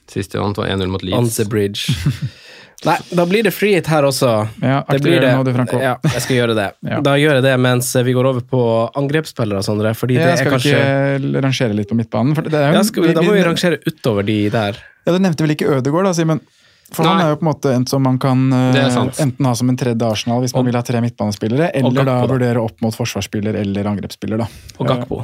Akkurat 0.10 0.26
Sist 0.26 0.32
de 0.32 0.40
vant 0.42 0.58
var 0.58 0.68
1-0 0.68 0.88
mot 0.88 1.04
On 1.04 1.10
Leeds. 1.24 1.36
the 1.38 1.46
bridge. 1.46 1.94
Nei, 2.86 2.96
da 3.12 3.26
blir 3.28 3.44
det 3.44 3.52
frihet 3.52 3.88
her 3.92 4.06
også. 4.08 4.48
Ja, 4.64 4.84
det 4.88 5.02
blir 5.04 5.20
det. 5.20 5.34
nå. 5.36 5.80
Ja, 5.82 5.98
jeg 6.02 6.22
skal 6.24 6.36
gjøre 6.38 6.56
det. 6.56 6.68
Ja. 6.90 7.02
Da 7.04 7.18
gjør 7.20 7.36
jeg 7.40 7.44
det 7.44 7.56
mens 7.60 7.90
vi 8.06 8.14
går 8.16 8.30
over 8.30 8.40
på 8.42 8.62
angrepsspillere, 8.96 9.62
Sondre. 9.64 9.92
Fordi 9.94 10.16
det 10.16 10.24
Jeg 10.24 10.32
er 10.32 10.40
skal 10.40 10.54
kanskje 10.56 10.78
vi 10.78 11.28
ikke 11.34 11.42
rangere 11.44 11.76
litt 11.76 11.90
på 11.90 11.98
midtbanen? 12.00 12.38
For 12.38 12.48
det 12.48 12.56
er 12.56 12.72
jo, 12.72 12.78
ja, 12.80 12.84
skal 12.88 13.04
vi, 13.04 13.12
Da 13.18 13.22
må 13.26 13.36
vi 13.36 13.44
rangere 13.44 13.82
utover 13.86 14.24
de 14.24 14.38
der. 14.54 14.80
Ja, 15.06 15.12
Du 15.12 15.20
nevnte 15.20 15.44
vel 15.44 15.58
ikke 15.58 15.68
Ødegaard, 15.76 16.08
da, 16.08 16.14
Simen? 16.16 16.40
For 16.96 17.06
han 17.06 17.20
er 17.22 17.34
jo 17.34 17.36
på 17.38 17.46
en 17.46 17.50
måte 17.52 17.74
en 17.76 17.86
som 17.86 18.02
man 18.02 18.16
kan 18.18 18.48
eh, 18.56 18.72
Det 18.74 18.86
enten 19.22 19.46
ha 19.46 19.52
som 19.54 19.70
en 19.70 19.78
tredje 19.78 20.08
Arsenal 20.08 20.40
hvis 20.42 20.56
man 20.56 20.66
vil 20.66 20.74
ha 20.80 20.82
tre 20.82 21.02
midtbanespillere, 21.04 21.68
eller 21.78 22.00
da 22.00 22.06
da. 22.08 22.16
vurdere 22.32 22.64
opp 22.64 22.80
mot 22.82 22.96
forsvarsspiller 22.96 23.60
eller 23.60 23.92
angrepsspiller. 23.92 24.42
da. 24.42 24.48
Og 24.80 24.88
Gakpo. 24.90 25.20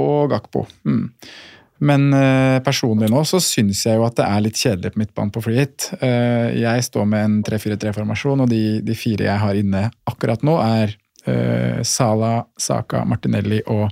og 0.00 0.30
Gakpo. 0.30 0.64
Mm. 0.86 1.10
Men 1.80 2.10
eh, 2.12 2.58
personlig 2.64 3.08
nå 3.12 3.22
så 3.28 3.40
syns 3.40 3.86
jeg 3.86 3.96
jo 3.96 4.04
at 4.04 4.18
det 4.18 4.26
er 4.26 4.44
litt 4.44 4.58
kjedelig 4.60 4.92
på 4.94 5.00
midtbanen 5.00 5.32
på 5.32 5.44
free 5.44 5.62
hit. 5.62 5.88
Eh, 6.00 6.50
jeg 6.60 6.84
står 6.90 7.08
med 7.08 7.24
en 7.24 7.38
3-4-3-formasjon, 7.46 8.44
og 8.44 8.52
de, 8.52 8.64
de 8.84 8.98
fire 8.98 9.30
jeg 9.30 9.44
har 9.44 9.60
inne 9.60 9.86
akkurat 10.10 10.44
nå, 10.46 10.58
er 10.60 10.92
uh, 11.24 11.80
Sala, 11.86 12.34
Saka, 12.60 13.04
Martinelli 13.08 13.62
og 13.72 13.88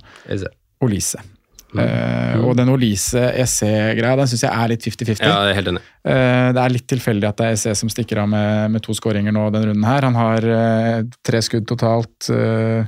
Olise. 0.85 1.21
Mm. 1.69 1.81
Eh, 1.83 2.35
og 2.41 2.55
den 2.57 2.71
Olise-EC-greia 2.73 4.15
den 4.17 4.29
syns 4.31 4.43
jeg 4.45 4.49
er 4.49 4.71
litt 4.71 4.85
50-50. 4.87 5.21
Ja, 5.21 5.53
helt 5.53 5.69
enig. 5.69 5.83
Eh, 6.01 6.49
Det 6.55 6.61
er 6.63 6.73
litt 6.73 6.87
tilfeldig 6.89 7.29
at 7.29 7.37
det 7.37 7.45
er 7.45 7.57
EC 7.57 7.77
som 7.77 7.91
stikker 7.93 8.23
av 8.23 8.29
med, 8.31 8.71
med 8.73 8.83
to 8.85 8.95
skåringer 8.97 9.35
nå 9.35 9.49
denne 9.53 9.69
runden 9.69 9.85
her. 9.85 10.07
Han 10.07 10.17
har 10.17 10.47
uh, 10.49 11.01
tre 11.25 11.41
skudd 11.45 11.67
totalt. 11.69 12.29
Uh, 12.29 12.85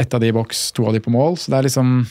Ett 0.00 0.14
av 0.14 0.22
de 0.22 0.30
i 0.30 0.32
boks, 0.32 0.70
to 0.72 0.86
av 0.88 0.94
de 0.94 1.02
på 1.02 1.12
mål. 1.12 1.36
Så 1.36 1.50
det 1.52 1.58
er 1.58 1.66
liksom 1.66 2.04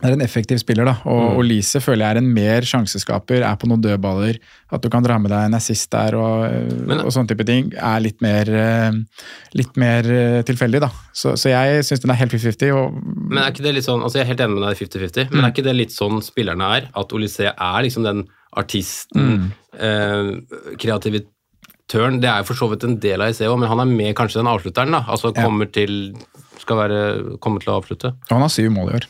det 0.00 0.08
er 0.10 0.14
en 0.16 0.24
effektiv 0.24 0.58
spiller, 0.60 0.84
da. 0.84 0.96
Og, 1.08 1.36
og 1.38 1.44
Lise 1.46 1.80
føler 1.80 2.02
jeg 2.04 2.16
er 2.16 2.20
en 2.20 2.30
mer 2.34 2.66
sjanseskaper, 2.68 3.44
er 3.46 3.56
på 3.60 3.68
noen 3.70 3.80
dødballer. 3.84 4.36
At 4.74 4.82
du 4.82 4.88
kan 4.92 5.04
dra 5.06 5.16
med 5.22 5.30
deg 5.32 5.46
en 5.46 5.54
assist 5.56 5.88
der 5.94 6.16
og, 6.18 6.50
Men- 6.88 7.00
og 7.04 7.12
sånne 7.14 7.30
type 7.30 7.46
ting, 7.48 7.70
er 7.78 8.00
litt 8.04 8.20
mer, 8.24 8.50
eh, 8.50 8.92
litt 9.54 9.76
mer 9.80 10.04
eh, 10.10 10.42
tilfeldig, 10.42 10.80
da. 10.84 10.90
Så, 11.14 11.36
så 11.40 11.52
jeg 11.54 11.84
syns 11.86 12.02
den 12.04 12.10
er 12.12 12.20
helt 12.20 12.34
50-50. 12.34 12.72
og 12.74 12.98
Men 13.30 13.42
er 13.44 13.52
ikke 13.54 13.64
det 13.68 13.74
litt 13.78 13.86
sånn, 13.88 14.02
altså 14.02 14.18
jeg 14.20 14.26
er 14.26 14.32
helt 14.34 14.44
enig 14.44 14.58
med 14.58 14.66
deg 14.66 14.74
i 14.76 14.84
50-50, 14.84 15.30
men 15.32 15.44
er 15.44 15.54
ikke 15.54 15.66
det 15.68 15.76
litt 15.78 15.94
sånn 15.94 16.20
spillerne 16.26 16.72
er? 16.80 16.90
At 16.94 17.14
Olysée 17.16 17.52
er 17.54 17.82
liksom 17.86 18.04
den 18.08 18.24
artisten, 18.54 19.52
eh, 19.78 20.28
kreativitøren. 20.82 22.20
Det 22.22 22.28
er 22.30 22.42
jo 22.42 22.48
for 22.50 22.58
så 22.58 22.68
vidt 22.72 22.84
en 22.86 22.98
del 23.02 23.22
av 23.24 23.32
ICO, 23.34 23.56
men 23.58 23.68
han 23.70 23.82
er 23.82 23.90
med 23.90 24.14
kanskje 24.18 24.40
den 24.42 24.50
avslutteren, 24.50 24.94
da. 24.94 25.04
Altså 25.08 25.32
Ja. 25.36 25.48
til 25.72 26.14
skal 26.60 26.76
være, 26.76 27.38
kommer 27.40 27.60
til 27.60 27.72
å 27.72 27.80
avslutte. 27.82 28.12
Og 28.14 28.30
han 28.36 28.40
har 28.46 28.48
syv 28.48 28.70
mål 28.72 28.90
i 28.90 28.94
år. 29.00 29.06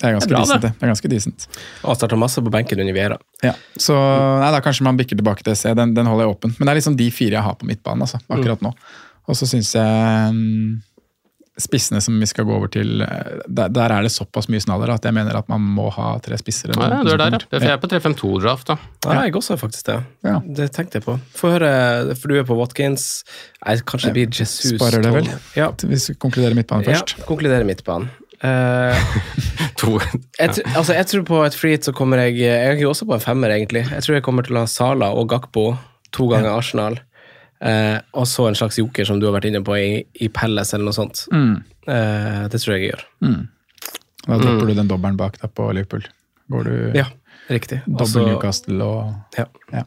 Det 0.00 0.08
er 0.08 0.16
ganske 0.16 0.28
Det 0.28 0.34
er 0.34 0.36
bra, 0.36 0.44
decent, 0.46 0.62
det. 0.62 0.70
det. 0.72 0.82
er 0.82 0.92
ganske 0.92 1.10
decent. 1.12 1.48
Og 1.84 1.98
starta 1.98 2.18
masse 2.18 2.42
på 2.42 2.52
benken 2.52 2.80
under 2.82 2.96
Viera. 2.96 3.18
Ja, 3.44 3.52
så 3.76 3.96
nei, 4.42 4.52
da 4.54 4.62
kanskje 4.64 4.86
man 4.88 4.98
bikker 4.98 5.18
tilbake 5.20 5.44
til 5.46 5.54
EC. 5.54 5.66
Den, 5.78 5.92
den 5.94 6.08
holder 6.10 6.26
jeg 6.26 6.36
åpen. 6.36 6.54
Men 6.58 6.66
det 6.66 6.74
er 6.74 6.80
liksom 6.80 6.96
de 6.98 7.10
fire 7.14 7.38
jeg 7.38 7.46
har 7.46 7.58
på 7.60 7.68
midtbanen 7.68 8.06
altså, 8.06 8.22
akkurat 8.32 8.64
nå. 8.64 8.72
Og 9.30 9.38
så 9.38 9.46
syns 9.46 9.70
jeg 9.76 10.32
mm, 10.34 10.80
spissene 11.60 12.00
som 12.00 12.16
vi 12.20 12.26
skal 12.26 12.46
gå 12.48 12.54
over 12.56 12.70
til, 12.72 13.02
eh, 13.04 13.42
der, 13.46 13.70
der 13.72 13.92
er 13.94 14.06
det 14.06 14.12
såpass 14.14 14.48
mye 14.50 14.62
snadder 14.64 14.94
at 14.94 15.04
jeg 15.04 15.14
mener 15.14 15.36
at 15.36 15.50
man 15.52 15.60
må 15.76 15.88
ha 15.92 16.14
tre 16.24 16.38
spisser. 16.40 16.72
Ja, 16.72 16.88
ja, 16.96 17.02
du 17.04 17.12
er 17.12 17.20
der, 17.20 17.36
ja. 17.36 17.60
Jeg 17.60 17.74
er 17.74 17.80
på 17.82 17.90
3-5-2-draft, 17.92 18.72
da. 18.72 18.78
Ja, 19.06 19.20
jeg 19.26 19.36
også 19.36 19.58
faktisk 19.60 19.90
det. 19.90 19.98
Ja. 20.24 20.38
Det 20.42 20.70
tenkte 20.74 20.98
jeg 20.98 21.06
på. 21.06 21.18
Få 21.36 21.52
høre, 21.54 22.16
for 22.16 22.32
du 22.32 22.40
er 22.40 22.48
på 22.48 22.56
Watkins. 22.58 23.22
Nei, 23.62 23.76
kanskje 23.86 24.10
det 24.10 24.16
blir 24.18 24.42
Jesus. 24.42 24.74
Sparer 24.78 25.04
det 25.04 25.12
vel? 25.14 25.30
Ja, 25.58 25.70
Hvis 25.70 26.10
vi 26.10 26.16
konkluderer 26.16 26.56
midtbanen 26.58 26.88
først. 26.88 27.18
Ja, 27.20 27.28
konkluderer 27.28 27.68
midtbanen. 27.68 28.10
Eh, 28.42 29.12
To. 29.82 29.96
jeg, 30.38 30.62
altså, 30.76 30.92
jeg 30.94 31.06
tror 31.10 31.22
på 31.26 31.38
et 31.46 31.56
freehit 31.58 31.86
så 31.86 31.92
kommer 31.96 32.20
jeg 32.24 32.36
Jeg 32.42 32.76
er 32.76 32.84
også 32.86 33.06
på 33.08 33.16
en 33.16 33.22
femmer, 33.24 33.50
egentlig. 33.54 33.82
Jeg 33.90 34.04
tror 34.04 34.14
jeg 34.18 34.22
kommer 34.26 34.46
til 34.46 34.58
å 34.58 34.62
ha 34.62 34.70
Sala 34.70 35.08
og 35.18 35.30
Gakpo 35.32 35.72
to 36.14 36.28
ganger 36.30 36.52
Arsenal. 36.54 36.98
Uh, 37.62 37.98
og 38.18 38.26
så 38.26 38.48
en 38.50 38.56
slags 38.58 38.78
joker, 38.78 39.06
som 39.06 39.20
du 39.22 39.26
har 39.28 39.34
vært 39.36 39.46
inne 39.50 39.62
på, 39.66 39.74
i, 39.78 40.02
i 40.22 40.28
Pelles 40.34 40.70
eller 40.74 40.88
noe 40.90 40.96
sånt. 40.96 41.24
Eh, 41.32 42.40
det 42.50 42.58
tror 42.62 42.74
jeg 42.74 42.84
jeg 42.84 42.92
gjør. 42.92 43.04
Da 44.26 44.38
dropper 44.38 44.70
du 44.70 44.74
den 44.78 44.90
dobbelen 44.90 45.18
bak 45.18 45.38
deg 45.42 45.50
på 45.54 45.68
Liverpool. 45.74 46.06
Går 46.52 46.66
du 46.68 46.72
Mm. 46.92 46.96
Ja, 46.98 47.06
riktig. 47.50 47.80
dobbel 47.86 48.26
Newcastle 48.28 48.82
og 48.86 49.38
ja. 49.38 49.46
ja. 49.72 49.84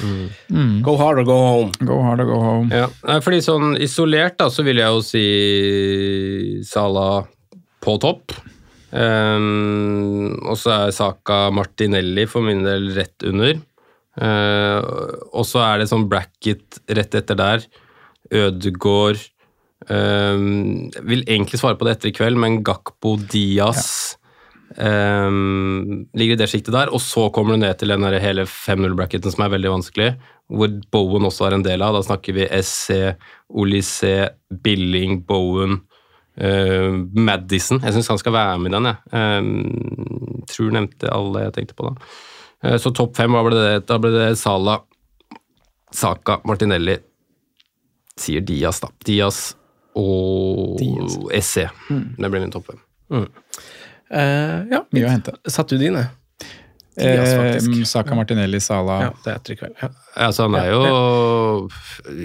Go 0.00 0.96
hard 0.96 1.20
or 1.20 1.26
go 1.28 1.36
home. 1.36 1.72
Go 1.84 2.00
hard 2.02 2.22
or 2.24 2.30
go 2.30 2.38
home. 2.40 2.70
Ja, 2.72 2.88
fordi 3.24 3.42
sånn 3.44 3.76
isolert 3.82 4.38
da, 4.40 4.48
så 4.52 4.64
vil 4.64 4.80
jeg 4.80 4.88
jo 4.88 5.02
si 5.04 5.26
Salah 6.66 7.26
på 7.82 7.98
topp. 8.02 8.34
Um, 8.92 10.36
og 10.44 10.56
så 10.60 10.74
er 10.74 10.96
Saka 10.96 11.46
Martinelli 11.54 12.26
for 12.28 12.44
min 12.44 12.64
del 12.64 12.90
rett 12.96 13.28
under. 13.28 13.60
Uh, 14.20 14.80
og 15.32 15.46
så 15.48 15.62
er 15.64 15.80
det 15.80 15.88
sånn 15.92 16.08
bracket 16.10 16.82
rett 16.92 17.16
etter 17.16 17.38
der. 17.38 17.64
Ødegård 18.32 19.18
um, 19.88 20.88
Vil 21.08 21.24
egentlig 21.26 21.58
svare 21.60 21.76
på 21.76 21.84
det 21.84 21.96
etter 21.96 22.12
i 22.12 22.16
kveld, 22.16 22.38
men 22.40 22.60
Gakpo 22.64 23.16
Diaz 23.32 24.18
ehm, 24.76 26.06
ligger 26.16 26.36
i 26.36 26.40
det 26.40 26.48
sjiktet 26.50 26.74
der. 26.74 26.92
Og 26.94 27.02
så 27.04 27.28
kommer 27.34 27.54
du 27.54 27.62
ned 27.62 27.78
til 27.80 27.92
den 27.92 28.06
hele 28.22 28.46
5-0-bracketen 28.48 29.34
som 29.34 29.44
er 29.44 29.54
veldig 29.54 29.72
vanskelig, 29.76 30.10
hvor 30.52 30.74
Bowen 30.94 31.28
også 31.28 31.48
er 31.48 31.56
en 31.56 31.64
del 31.66 31.84
av. 31.84 31.96
Da 31.96 32.04
snakker 32.06 32.36
vi 32.36 32.48
SC, 32.58 33.16
Olysée, 33.48 34.28
Billing, 34.64 35.22
Bowen, 35.28 35.80
uh, 36.40 36.92
Madison. 37.14 37.80
Jeg 37.82 37.96
syns 37.96 38.12
han 38.12 38.20
skal 38.20 38.36
være 38.36 38.58
med 38.60 38.72
i 38.72 38.76
den, 38.76 38.90
jeg. 38.90 38.98
Um, 39.16 40.44
tror 40.50 40.76
nevnte 40.76 41.12
alle 41.12 41.46
jeg 41.46 41.56
tenkte 41.58 41.78
på 41.78 41.88
da. 41.88 42.12
Uh, 42.66 42.76
så 42.82 42.92
topp 42.94 43.16
fem, 43.18 43.32
hva 43.32 43.44
ble 43.46 43.58
det? 43.58 43.72
Da 43.88 43.98
ble 44.02 44.12
det 44.16 44.28
Sala, 44.40 44.80
Saka, 45.92 46.40
Martinelli, 46.48 46.96
sier 48.20 48.44
Diaz, 48.44 48.80
da. 48.84 48.92
Diaz 49.04 49.44
og 49.98 50.78
Diaz. 50.80 51.18
SC. 51.42 51.66
Det 51.90 52.28
blir 52.28 52.40
min 52.40 52.52
topp 52.52 52.72
fem. 52.72 52.80
Eh, 54.12 54.58
ja, 54.72 54.82
Mye 54.92 55.06
å 55.06 55.10
hente. 55.12 55.32
Satt 55.48 55.68
du 55.72 55.78
dine? 55.80 56.08
Yes. 57.00 57.30
Eh, 57.64 57.84
Saka 57.88 58.12
Martinelli, 58.14 58.58
Sala 58.60 58.98
Ja, 59.06 59.12
det 59.24 59.32
er 59.54 59.56
kveld. 59.56 59.78
Ja. 59.80 59.88
Altså, 60.26 60.44
han 60.44 60.56
er 60.60 60.66
jo 60.74 61.70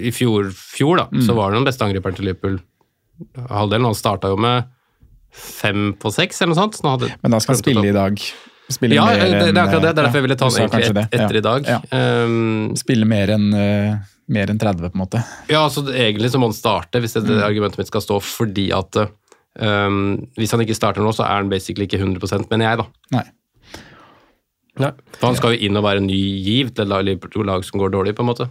I 0.04 0.12
fjor, 0.12 0.50
fjor 0.52 1.00
da, 1.00 1.06
så 1.24 1.36
var 1.38 1.54
han 1.54 1.62
den 1.62 1.70
beste 1.70 1.86
angriperen 1.88 2.18
til 2.18 2.28
Liverpool. 2.28 2.58
Halvdelen 3.48 3.88
han 3.88 3.96
starta 3.98 4.28
jo 4.34 4.36
med 4.44 4.68
fem 5.32 5.94
på 6.00 6.12
seks, 6.12 6.42
eller 6.42 6.52
noe 6.56 6.60
sånt. 6.60 6.76
så 6.76 6.84
han 6.84 7.00
hadde- 7.00 7.16
Men 7.24 7.32
da 7.32 7.40
skal 7.40 7.56
han 7.56 7.64
spille 7.64 7.86
i 7.88 7.96
dag. 7.96 8.20
Spille 8.70 8.96
Ja, 8.98 9.06
mer 9.06 9.16
det, 9.24 9.54
det 9.54 9.58
er 9.58 9.64
akkurat 9.64 9.82
det. 9.82 9.96
Det 9.96 9.98
er 9.98 10.04
derfor 10.04 10.20
jeg 10.20 10.26
ville 10.28 10.36
ta 10.36 10.48
egentlig 10.52 10.90
et, 10.90 10.96
ja. 11.14 11.24
etter 11.24 11.38
i 11.38 11.42
dag. 11.46 11.68
Ja. 11.72 11.80
Um, 12.26 12.76
Spille 12.76 13.06
mer 13.08 13.28
enn 13.38 13.48
uh, 13.54 13.98
mer 14.28 14.48
enn 14.52 14.60
30, 14.60 14.90
på 14.92 14.96
en 15.00 15.02
måte. 15.06 15.24
ja, 15.48 15.62
så 15.72 15.86
egentlig 15.88 16.30
så 16.34 16.38
må 16.42 16.50
han 16.52 16.58
starte, 16.58 17.00
hvis 17.00 17.14
det, 17.16 17.24
Mm. 17.24 17.44
argumentet 17.48 17.78
mitt 17.78 17.88
skal 17.88 18.02
stå, 18.04 18.20
fordi 18.22 18.72
at 18.76 18.92
um, 19.60 20.28
hvis 20.38 20.54
han 20.54 20.64
ikke 20.64 20.78
starter 20.78 21.04
nå, 21.06 21.12
så 21.16 21.26
er 21.26 21.42
han 21.42 21.52
basically 21.52 21.88
ikke 21.88 22.00
100 22.02 22.48
mener 22.52 22.70
jeg, 22.70 22.84
da. 22.84 22.88
Nei. 23.18 23.26
Nei. 24.78 24.92
For 25.18 25.32
han 25.32 25.38
skal 25.40 25.56
jo 25.56 25.66
inn 25.68 25.80
og 25.80 25.86
være 25.88 26.04
en 26.04 26.10
ny 26.10 26.22
giv 26.46 26.70
til 26.78 26.86
et 26.86 27.18
lag- 27.50 27.66
som 27.66 27.82
går 27.82 27.94
dårlig, 27.96 28.16
på 28.16 28.26
en 28.26 28.30
måte. 28.30 28.50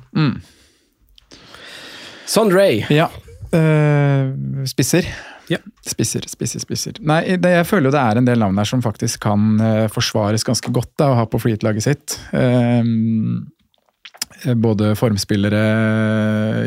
Sondre. 2.26 2.66
Ja. 2.90 3.06
Uh, 3.54 4.64
spisser. 4.66 5.06
Ja. 5.46 5.60
Spisser, 5.86 6.24
spisser, 6.26 6.58
spisser. 6.62 6.96
Nei, 7.06 7.20
det, 7.38 7.52
jeg 7.60 7.66
føler 7.68 7.88
jo 7.88 7.94
det 7.94 8.02
er 8.02 8.18
en 8.18 8.26
del 8.26 8.40
navn 8.42 8.58
der 8.58 8.66
som 8.66 8.82
faktisk 8.82 9.22
kan 9.28 9.60
uh, 9.62 9.84
forsvares 9.92 10.42
ganske 10.46 10.72
godt 10.74 10.90
da, 10.98 11.12
å 11.12 11.18
ha 11.20 11.26
på 11.30 11.38
freehit-laget 11.42 11.86
sitt. 11.86 12.16
Eh, 12.34 12.82
både 14.54 14.92
formspillere 14.96 15.60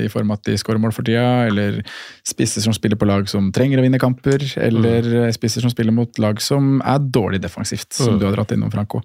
i 0.04 0.10
form 0.12 0.32
av 0.32 0.40
at 0.40 0.44
de 0.50 0.56
skårer 0.60 0.82
mål 0.82 0.92
for 0.96 1.08
tida, 1.08 1.46
eller 1.48 1.80
spisser 2.28 2.62
som 2.66 2.74
spiller 2.76 3.00
på 3.00 3.08
lag 3.08 3.30
som 3.32 3.52
trenger 3.56 3.80
å 3.80 3.86
vinne 3.86 4.00
kamper, 4.02 4.44
eller 4.60 5.08
eh, 5.26 5.32
spisser 5.36 5.62
som 5.64 5.72
spiller 5.72 5.96
mot 5.96 6.20
lag 6.20 6.42
som 6.44 6.82
er 6.84 7.00
dårlig 7.00 7.42
defensivt, 7.46 7.94
som 7.94 8.14
Mm. 8.16 8.20
du 8.20 8.26
har 8.26 8.36
dratt 8.36 8.52
innom, 8.52 8.72
Franco. 8.72 9.02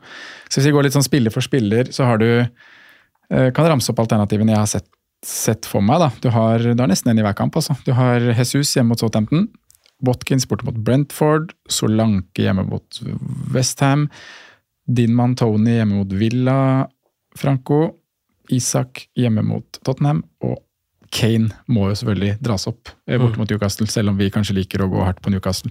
Så 0.49 0.59
hvis 0.61 0.67
vi 0.67 0.73
går 0.73 0.83
litt 0.89 0.93
sånn 0.97 1.07
spiller 1.07 1.31
for 1.31 1.41
spiller, 1.45 1.85
så 1.93 2.05
har 2.05 2.19
du 2.19 2.27
eh, 3.31 3.51
Kan 3.55 3.67
ramse 3.67 3.91
opp 3.91 3.99
alternativene 4.03 4.53
jeg 4.53 4.59
har 4.59 4.67
sett, 4.67 4.89
sett 5.25 5.65
for 5.67 5.81
meg. 5.81 5.99
da. 5.99 6.11
Du 6.21 6.29
har, 6.31 6.59
du 6.59 6.81
har 6.83 6.89
nesten 6.89 7.11
en 7.11 7.19
i 7.19 7.23
hver 7.23 7.35
kamp. 7.35 7.55
altså. 7.57 7.75
Du 7.85 7.93
har 7.93 8.21
Jesus 8.21 8.75
hjemme 8.77 8.89
mot 8.93 8.99
Southampton. 9.01 9.49
Watkins 10.05 10.45
borte 10.47 10.65
mot 10.67 10.75
Brentford. 10.77 11.55
Solanke 11.69 12.43
hjemme 12.45 12.67
mot 12.69 13.01
Westham. 13.55 14.09
Din 14.87 15.15
mann 15.15 15.35
Tony 15.35 15.79
hjemme 15.79 15.95
mot 16.03 16.13
Villa. 16.13 16.87
Franco. 17.37 17.95
Isak 18.53 19.07
hjemme 19.17 19.45
mot 19.47 19.81
Tottenham. 19.87 20.23
Og 20.45 20.59
Kane 21.15 21.53
må 21.71 21.89
jo 21.91 21.99
selvfølgelig 22.01 22.39
dras 22.43 22.67
opp 22.71 22.91
bort 22.91 23.23
borte 23.23 23.41
mot 23.41 23.51
Newcastle, 23.53 23.87
selv 23.91 24.11
om 24.11 24.19
vi 24.19 24.33
kanskje 24.35 24.57
liker 24.59 24.83
å 24.83 24.91
gå 24.91 25.05
hardt 25.05 25.23
på 25.23 25.31
Newcastle. 25.33 25.71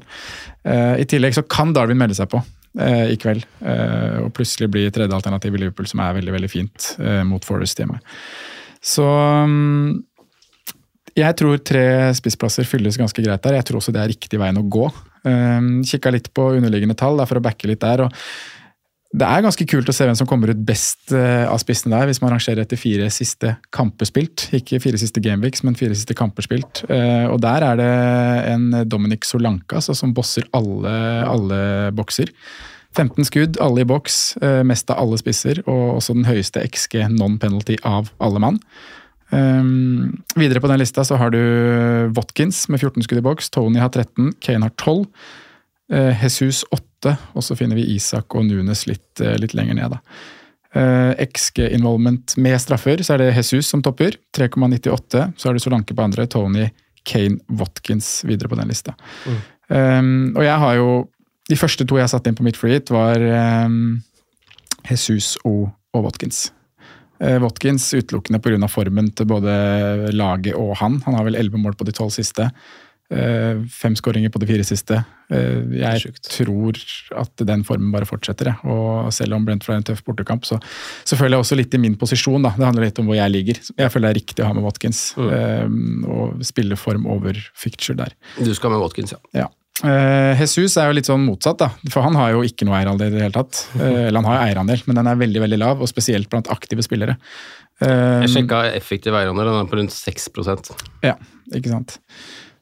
Eh, 0.64 1.02
I 1.04 1.08
tillegg 1.10 1.36
så 1.36 1.44
kan 1.44 1.74
Darwin 1.76 2.00
melde 2.00 2.16
seg 2.18 2.30
på 2.32 2.40
eh, 2.80 3.12
i 3.12 3.20
kveld, 3.20 3.44
eh, 3.66 4.22
og 4.24 4.32
plutselig 4.38 4.72
bli 4.72 4.86
tredje 4.94 5.16
alternativ 5.16 5.58
i 5.58 5.66
Liverpool, 5.66 5.90
som 5.90 6.04
er 6.06 6.16
veldig 6.22 6.38
veldig 6.38 6.52
fint 6.52 6.94
eh, 7.04 7.22
mot 7.28 7.44
Forest 7.44 7.84
hjemme. 7.84 8.00
Så 8.84 9.04
mm, 9.04 10.00
jeg 11.20 11.40
tror 11.40 11.60
tre 11.60 11.86
spissplasser 12.16 12.68
fylles 12.68 13.00
ganske 13.00 13.26
greit 13.26 13.44
der. 13.44 13.60
Jeg 13.60 13.68
tror 13.68 13.82
også 13.82 13.94
det 13.96 14.02
er 14.04 14.12
riktig 14.16 14.40
veien 14.42 14.58
å 14.60 14.66
gå. 14.66 14.88
Kikka 15.24 16.12
litt 16.12 16.26
på 16.36 16.50
underliggende 16.58 16.98
tall 17.00 17.22
for 17.30 17.40
å 17.40 17.44
backe 17.46 17.70
litt 17.70 17.80
der. 17.80 18.02
og 18.04 18.16
Det 19.14 19.28
er 19.30 19.44
ganske 19.46 19.66
kult 19.70 19.90
å 19.90 19.94
se 19.94 20.08
hvem 20.08 20.18
som 20.18 20.28
kommer 20.30 20.50
ut 20.50 20.62
best 20.66 21.14
eh, 21.14 21.46
av 21.46 21.60
spissen 21.62 21.94
der, 21.94 22.08
hvis 22.10 22.18
man 22.24 22.32
rangerer 22.34 22.64
etter 22.64 22.80
fire 22.82 23.12
siste 23.14 23.56
kamper 23.76 24.10
spilt. 24.10 24.48
Ikke 24.58 24.82
fire 24.82 24.98
siste 24.98 25.22
gameweeks, 25.22 25.62
men 25.68 25.78
fire 25.78 25.94
siste 25.94 26.16
kamper 26.18 26.48
spilt. 26.48 26.82
Eh, 26.90 27.28
og 27.30 27.38
der 27.46 27.66
er 27.68 27.78
det 27.78 27.92
en 28.56 28.66
Dominic 28.90 29.30
Solanka 29.30 29.78
altså, 29.78 29.94
som 29.98 30.16
bosser 30.18 30.50
alle, 30.58 30.96
alle 31.30 31.60
bokser. 31.94 32.34
15 32.98 33.30
skudd, 33.30 33.62
alle 33.62 33.82
i 33.82 33.88
boks, 33.90 34.38
eh, 34.42 34.64
mest 34.66 34.90
av 34.94 35.02
alle 35.02 35.18
spisser, 35.22 35.62
og 35.66 36.00
også 36.00 36.18
den 36.18 36.28
høyeste 36.28 36.62
XG 36.66 37.08
non-penalty 37.14 37.80
av 37.86 38.12
alle 38.22 38.42
mann. 38.42 38.60
Um, 39.34 40.20
videre 40.38 40.62
på 40.62 40.70
den 40.70 40.78
lista 40.78 41.02
så 41.02 41.18
har 41.18 41.32
du 41.34 41.40
Watkins 42.14 42.68
med 42.70 42.84
14 42.84 43.02
skudd 43.08 43.22
i 43.22 43.26
boks, 43.26 43.50
Tony 43.50 43.82
har 43.82 43.90
13, 43.90 44.36
Kane 44.46 44.68
har 44.68 44.76
12, 44.78 45.08
eh, 45.08 45.08
Jesus 45.92 46.64
8, 46.72 47.18
og 47.34 47.44
så 47.44 47.58
finner 47.60 47.76
vi 47.76 47.90
Isak 47.96 48.36
og 48.36 48.46
Nunes 48.48 48.86
litt, 48.88 49.20
eh, 49.22 49.36
litt 49.38 49.54
lenger 49.54 49.76
ned. 49.76 49.92
da. 49.92 50.00
Eh, 50.74 51.26
XG 51.28 51.60
involvement 51.70 52.38
med 52.38 52.62
straffer, 52.62 53.04
så 53.04 53.14
er 53.14 53.18
det 53.18 53.36
Jesus 53.36 53.68
som 53.68 53.82
topper, 53.82 54.16
3,98. 54.34 55.34
Så 55.38 55.50
er 55.50 55.54
det 55.54 55.62
Solanke 55.62 55.94
på 55.94 56.04
andre, 56.04 56.26
Tony, 56.26 56.70
Kane, 57.06 57.40
Watkins 57.48 58.24
videre 58.26 58.50
på 58.50 58.58
den 58.58 58.68
lista. 58.68 58.96
Um, 59.70 60.34
og 60.36 60.44
jeg 60.44 60.60
har 60.60 60.76
jo 60.76 61.10
De 61.50 61.56
første 61.56 61.86
to 61.88 61.98
jeg 61.98 62.08
satte 62.08 62.30
inn 62.30 62.36
på 62.36 62.44
mitt 62.46 62.56
free 62.56 62.80
var 62.88 63.20
um, 63.66 64.02
Jesus 64.88 65.36
og, 65.44 65.74
og 65.94 66.06
Watkins. 66.06 66.54
Eh, 67.20 67.36
Watkins 67.44 67.90
utelukkende 67.94 68.40
pga. 68.40 68.68
formen 68.68 69.12
til 69.12 69.28
både 69.28 70.12
laget 70.16 70.56
og 70.56 70.78
han. 70.80 71.02
Han 71.06 71.16
har 71.16 71.26
vel 71.28 71.36
elleve 71.36 71.60
mål 71.60 71.76
på 71.76 71.84
de 71.84 71.92
tolv 71.92 72.12
siste. 72.16 72.50
Eh, 73.12 73.60
Fem 73.70 73.96
skåringer 74.00 74.32
på 74.34 74.40
de 74.42 74.48
fire 74.50 74.64
siste. 74.66 75.02
Eh, 75.30 75.60
Jeg 75.82 76.14
tror 76.30 76.78
at 77.20 77.44
den 77.46 77.64
formen 77.68 77.92
bare 77.94 78.08
fortsetter. 78.10 78.54
Og 78.66 79.12
selv 79.14 79.36
om 79.38 79.46
Brentford 79.46 79.76
er 79.76 79.82
en 79.82 79.88
tøff 79.92 80.04
bortekamp, 80.08 80.46
så, 80.48 80.60
så 81.06 81.18
føler 81.20 81.38
jeg 81.38 81.46
også 81.46 81.58
litt 81.60 81.74
i 81.74 81.82
min 81.84 81.96
posisjon. 82.00 82.42
da. 82.44 82.54
Det 82.58 82.66
handler 82.66 82.88
litt 82.88 83.00
om 83.04 83.10
hvor 83.12 83.20
jeg 83.20 83.32
ligger. 83.34 83.60
Jeg 83.78 83.92
føler 83.94 84.08
det 84.10 84.14
er 84.16 84.22
riktig 84.22 84.44
å 84.46 84.48
ha 84.50 84.54
med 84.58 84.64
Watkins. 84.66 85.02
Mm. 85.18 86.06
Og 86.10 86.46
spille 86.48 86.78
form 86.80 87.06
over 87.12 87.38
ficture 87.54 87.96
der. 88.00 88.16
Du 88.40 88.54
skal 88.56 88.74
med 88.74 88.82
Watkins, 88.82 89.14
ja. 89.14 89.22
Ja. 89.44 89.50
Eh, 89.84 90.38
Jesus 90.40 90.78
er 90.78 90.88
jo 90.92 90.96
litt 90.96 91.08
sånn 91.10 91.24
motsatt, 91.26 91.58
da. 91.60 91.70
For 91.92 92.06
han 92.06 92.16
har 92.16 92.32
jo 92.36 92.44
ikke 92.46 92.66
noe 92.70 92.78
eierandel 92.80 93.10
i 93.12 93.16
det 93.18 93.24
hele 93.28 93.36
tatt. 93.36 93.66
Eh, 93.84 94.08
eller 94.08 94.22
han 94.22 94.30
har 94.32 94.44
eierandel, 94.48 94.82
men 94.88 94.96
den 95.02 95.10
er 95.12 95.20
veldig 95.20 95.42
veldig 95.44 95.60
lav, 95.60 95.82
og 95.84 95.90
spesielt 95.92 96.30
blant 96.32 96.48
aktive 96.54 96.86
spillere. 96.86 97.18
Eh, 97.82 98.22
Jeg 98.24 98.30
sjekka 98.36 98.64
effektiv 98.78 99.18
eierandel, 99.18 99.50
den 99.50 99.60
er 99.66 99.70
på 99.72 99.80
rundt 99.82 99.92
6% 99.96 100.70
Ja, 101.04 101.16
ikke 101.52 101.74
sant. 101.74 101.98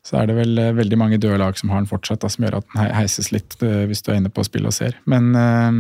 Så 0.06 0.18
er 0.18 0.30
det 0.30 0.38
vel 0.40 0.58
eh, 0.58 0.74
veldig 0.78 0.98
mange 0.98 1.20
døde 1.22 1.38
lag 1.42 1.58
som 1.60 1.70
har 1.74 1.84
den 1.84 1.90
fortsatt, 1.90 2.24
da, 2.24 2.32
som 2.32 2.46
gjør 2.46 2.60
at 2.62 2.68
den 2.72 2.96
heises 2.98 3.30
litt 3.34 3.58
eh, 3.62 3.84
hvis 3.90 4.02
du 4.02 4.12
er 4.12 4.22
inne 4.22 4.34
på 4.34 4.46
spill 4.48 4.66
og 4.70 4.74
ser. 4.74 4.98
Men 5.10 5.32
eh, 5.38 5.78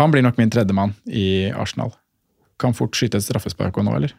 han 0.00 0.12
blir 0.12 0.26
nok 0.26 0.40
min 0.40 0.52
tredjemann 0.52 0.96
i 1.06 1.48
Arsenal. 1.54 1.94
Kan 2.60 2.74
fort 2.76 2.96
skyte 2.96 3.20
et 3.20 3.26
straffespark 3.26 3.78
nå, 3.84 3.94
eller? 3.96 4.16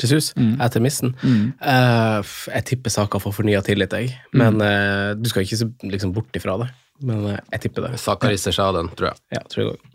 Jesus, 0.00 0.32
etter 0.32 0.80
missen. 0.80 1.12
Mm. 1.20 1.52
Uh, 1.60 2.24
jeg 2.48 2.64
tipper 2.70 2.92
Saka 2.92 3.20
får 3.20 3.34
fornya 3.36 3.60
tillit, 3.64 3.92
jeg. 3.92 4.14
Men 4.32 4.60
eh, 4.64 5.12
du 5.18 5.28
skal 5.28 5.44
ikke 5.44 5.58
se 5.60 5.68
liksom, 5.84 6.14
bort 6.16 6.36
ifra 6.38 6.56
det. 6.62 6.70
Men 7.04 7.26
uh, 7.28 7.36
jeg 7.52 7.66
tipper 7.66 7.86
det. 7.86 8.00
Saka 8.00 8.30
rister 8.32 8.54
seg 8.56 8.70
av 8.70 8.78
den, 8.80 8.88
tror 8.96 9.12
jeg. 9.12 9.20
Ja, 9.36 9.42
tror 9.52 9.62
jeg 9.62 9.74
også. 9.74 9.91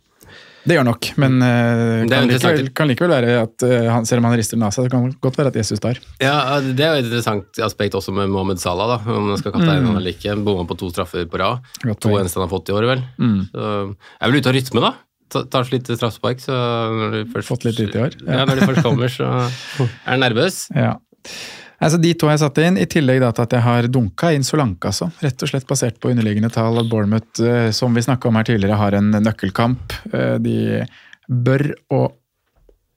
Det 0.68 0.76
gjør 0.76 0.86
nok, 0.90 1.08
men 1.24 1.38
uh, 1.40 2.04
kan, 2.12 2.28
likevel, 2.28 2.70
kan 2.76 2.90
likevel 2.92 3.12
være 3.14 3.36
at 3.46 3.64
uh, 3.64 3.88
han, 3.94 4.06
selv 4.10 4.20
om 4.20 4.28
han 4.28 4.36
rister 4.40 4.58
den 4.60 4.66
av 4.68 4.74
seg, 4.76 4.88
så 4.88 4.92
kan 4.92 5.06
det 5.08 5.16
godt 5.24 5.38
være 5.40 5.54
at 5.54 5.60
Jesus 5.62 5.80
tar. 5.84 6.00
Ja, 6.20 6.60
Det 6.60 6.84
er 6.84 6.92
jo 6.98 7.00
et 7.02 7.08
interessant 7.08 7.62
aspekt 7.64 7.96
også 7.96 8.12
med 8.16 8.28
Mohammed 8.34 8.60
Salah, 8.60 8.94
da, 8.98 9.00
om 9.16 9.32
han 9.32 9.40
skal 9.40 9.56
kapteine 9.56 9.88
han 9.88 9.96
eller 10.02 10.12
ikke. 10.16 10.36
Bomma 10.44 10.68
på 10.68 10.78
to 10.82 10.90
straffer 10.92 11.24
på 11.32 11.40
rad. 11.42 11.64
Godt 11.88 12.02
To 12.04 12.14
eneste 12.20 12.42
han 12.42 12.46
har 12.50 12.52
fått 12.54 12.72
i 12.74 12.76
år, 12.78 12.88
vel. 12.92 13.04
Så, 13.50 13.68
jeg 13.96 14.24
er 14.28 14.32
vel 14.34 14.42
ute 14.42 14.52
av 14.52 14.58
rytme, 14.60 14.84
da. 14.90 14.94
Ta- 15.32 15.44
Tar 15.52 15.66
så 15.68 15.74
lite 15.76 15.96
straffespark, 16.00 16.40
så 16.44 16.56
når 17.00 17.16
du 17.16 17.32
først, 17.34 17.48
Fått 17.50 17.66
litt 17.68 17.80
ut 17.84 17.96
i 17.96 18.00
år, 18.06 18.14
ja. 18.24 18.42
Ja. 18.42 18.46
når 18.48 18.62
de 18.62 18.68
først 18.70 18.84
kommer, 18.86 19.12
så 19.12 19.28
er 19.84 19.90
han 20.12 20.24
nervøs. 20.24 20.62
Ja. 20.76 20.94
Altså 21.78 22.00
De 22.02 22.14
to 22.18 22.30
har 22.30 22.38
jeg 22.38 22.44
satt 22.46 22.62
inn, 22.64 22.78
i 22.82 22.88
tillegg 22.90 23.22
da 23.22 23.32
til 23.36 23.46
at 23.46 23.56
jeg 23.58 23.66
har 23.68 23.90
dunka 23.94 24.32
inn 24.34 24.46
Solanke. 24.46 24.90
Altså. 24.90 25.12
Rett 25.24 25.44
og 25.46 25.52
slett 25.52 25.68
basert 25.70 26.00
på 26.02 26.12
underliggende 26.14 26.50
tall 26.54 26.80
at 26.82 26.90
Bournemouth, 26.90 27.42
eh, 27.44 27.70
som 27.76 27.94
vi 27.94 28.06
snakka 28.06 28.30
om 28.30 28.40
her 28.40 28.48
tidligere, 28.50 28.80
har 28.80 28.98
en 28.98 29.12
nøkkelkamp. 29.22 29.98
Eh, 30.12 30.38
De 30.42 30.58
bør 31.28 31.70
og 31.94 32.16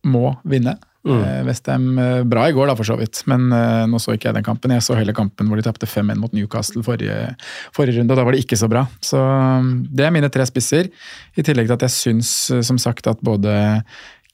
må 0.08 0.30
vinne. 0.48 0.78
Mm. 1.00 1.46
Westham 1.46 1.84
bra 2.28 2.42
i 2.48 2.52
går, 2.52 2.68
da, 2.68 2.74
for 2.76 2.84
så 2.84 2.92
vidt, 3.00 3.22
men 3.30 3.46
uh, 3.56 3.86
nå 3.88 3.96
så 4.00 4.12
ikke 4.12 4.28
jeg 4.28 4.36
den 4.36 4.44
kampen. 4.44 4.74
Jeg 4.76 4.84
så 4.84 4.98
hele 4.98 5.14
kampen 5.16 5.48
hvor 5.48 5.56
de 5.56 5.64
tapte 5.64 5.88
5-1 5.88 6.20
mot 6.20 6.34
Newcastle 6.36 6.84
forrige, 6.84 7.16
forrige 7.72 7.96
runde, 7.96 8.12
og 8.12 8.20
da 8.20 8.26
var 8.28 8.36
det 8.36 8.42
ikke 8.44 8.58
så 8.60 8.68
bra. 8.68 8.84
Så 9.04 9.16
um, 9.16 9.70
det 9.88 10.04
er 10.04 10.12
mine 10.12 10.28
tre 10.32 10.44
spisser. 10.48 10.90
I 11.40 11.44
tillegg 11.46 11.70
til 11.70 11.78
at 11.78 11.86
jeg 11.88 11.96
syns 11.96 12.32
eh, 12.52 12.60
som 12.68 12.80
sagt 12.80 13.08
at 13.08 13.20
både 13.24 13.54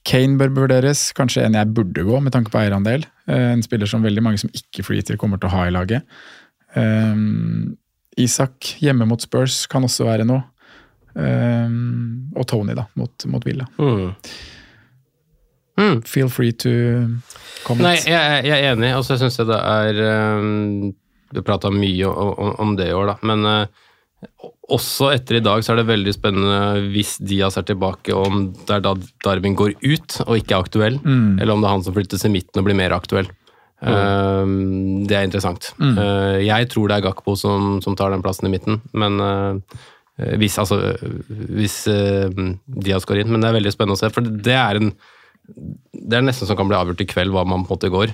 Kane 0.07 0.35
bør 0.39 0.51
vurderes, 0.59 1.09
kanskje 1.15 1.47
en 1.47 1.55
jeg 1.55 1.71
burde 1.75 2.03
gå 2.07 2.19
med 2.23 2.35
tanke 2.35 2.51
på 2.51 2.59
eierandel. 2.59 3.07
Eh, 3.27 3.51
En 3.53 3.63
spiller 3.63 3.89
som 3.89 4.03
veldig 4.05 4.23
mange 4.23 4.41
som 4.41 4.51
ikke 4.55 4.85
freeter 4.87 5.19
kommer 5.19 5.39
til 5.41 5.49
å 5.49 5.55
ha 5.55 5.65
i 5.67 5.73
laget. 5.73 6.07
Um, 6.75 7.77
Isak 8.17 8.75
hjemme 8.81 9.05
mot 9.07 9.21
Spurs 9.21 9.65
kan 9.69 9.85
også 9.85 10.07
være 10.07 10.25
noe. 10.27 10.43
Um, 11.17 12.29
og 12.37 12.45
Tony 12.49 12.75
da, 12.77 12.85
mot, 12.97 13.25
mot 13.29 13.45
Villa. 13.45 13.65
Mm. 13.81 14.13
Mm. 15.77 16.01
Feel 16.09 16.29
free 16.29 16.53
to 16.53 16.71
comment. 17.65 17.85
Nei, 17.85 17.95
jeg, 18.05 18.45
jeg 18.49 18.57
er 18.57 18.71
enig, 18.75 18.93
og 18.97 19.05
så 19.05 19.17
syns 19.21 19.37
jeg 19.37 19.49
det 19.49 19.57
er 19.61 19.99
um, 20.37 20.93
Du 21.33 21.41
prata 21.45 21.69
mye 21.73 22.09
om, 22.09 22.31
om, 22.33 22.53
om 22.63 22.75
det 22.79 22.89
i 22.89 22.95
år, 22.97 23.11
da, 23.11 23.17
men 23.29 23.45
uh, 23.45 24.53
også 24.73 25.11
etter 25.13 25.37
i 25.39 25.43
dag 25.43 25.63
så 25.63 25.73
er 25.73 25.81
det 25.81 25.87
veldig 25.87 26.13
spennende 26.15 26.87
hvis 26.91 27.15
Diaz 27.23 27.55
er 27.59 27.65
tilbake, 27.67 28.13
om 28.15 28.49
det 28.67 28.77
er 28.77 28.83
da 28.83 28.93
Darwin 29.23 29.55
går 29.57 29.77
ut 29.79 30.17
og 30.25 30.37
ikke 30.37 30.55
er 30.55 30.65
aktuell, 30.65 30.97
eller 31.39 31.53
om 31.53 31.63
det 31.63 31.69
er 31.69 31.75
han 31.77 31.85
som 31.85 31.95
flyttes 31.95 32.25
i 32.27 32.33
midten 32.33 32.61
og 32.61 32.67
blir 32.67 32.77
mer 32.77 32.95
aktuell. 32.97 33.29
Um, 33.77 35.05
det 35.05 35.13
er 35.13 35.27
interessant. 35.27 35.69
Uh, 35.77 36.41
jeg 36.41 36.69
tror 36.73 36.89
det 36.89 36.97
er 36.97 37.05
Gakpo 37.05 37.35
som, 37.37 37.77
som 37.85 37.95
tar 37.95 38.09
den 38.11 38.23
plassen 38.25 38.49
i 38.49 38.51
midten, 38.51 38.81
men 38.97 39.21
uh, 39.21 39.83
hvis, 40.41 40.57
altså, 40.57 40.95
hvis 41.29 41.83
uh, 41.91 42.33
Diaz 42.65 43.05
går 43.05 43.21
inn. 43.21 43.29
Men 43.31 43.43
det 43.43 43.51
er 43.51 43.59
veldig 43.59 43.75
spennende 43.75 43.99
å 43.99 44.01
se, 44.01 44.09
for 44.13 44.25
det 44.25 44.57
er 44.57 44.81
en 44.81 44.91
det 45.47 46.17
er 46.17 46.25
nesten 46.25 46.47
som 46.49 46.57
kan 46.59 46.67
bli 46.67 46.75
avgjort 46.75 47.01
i 47.05 47.07
kveld 47.07 47.31
hva 47.31 47.45
man 47.47 47.63
på 47.63 47.71
en 47.71 47.77
måte 47.77 47.91
går. 47.93 48.11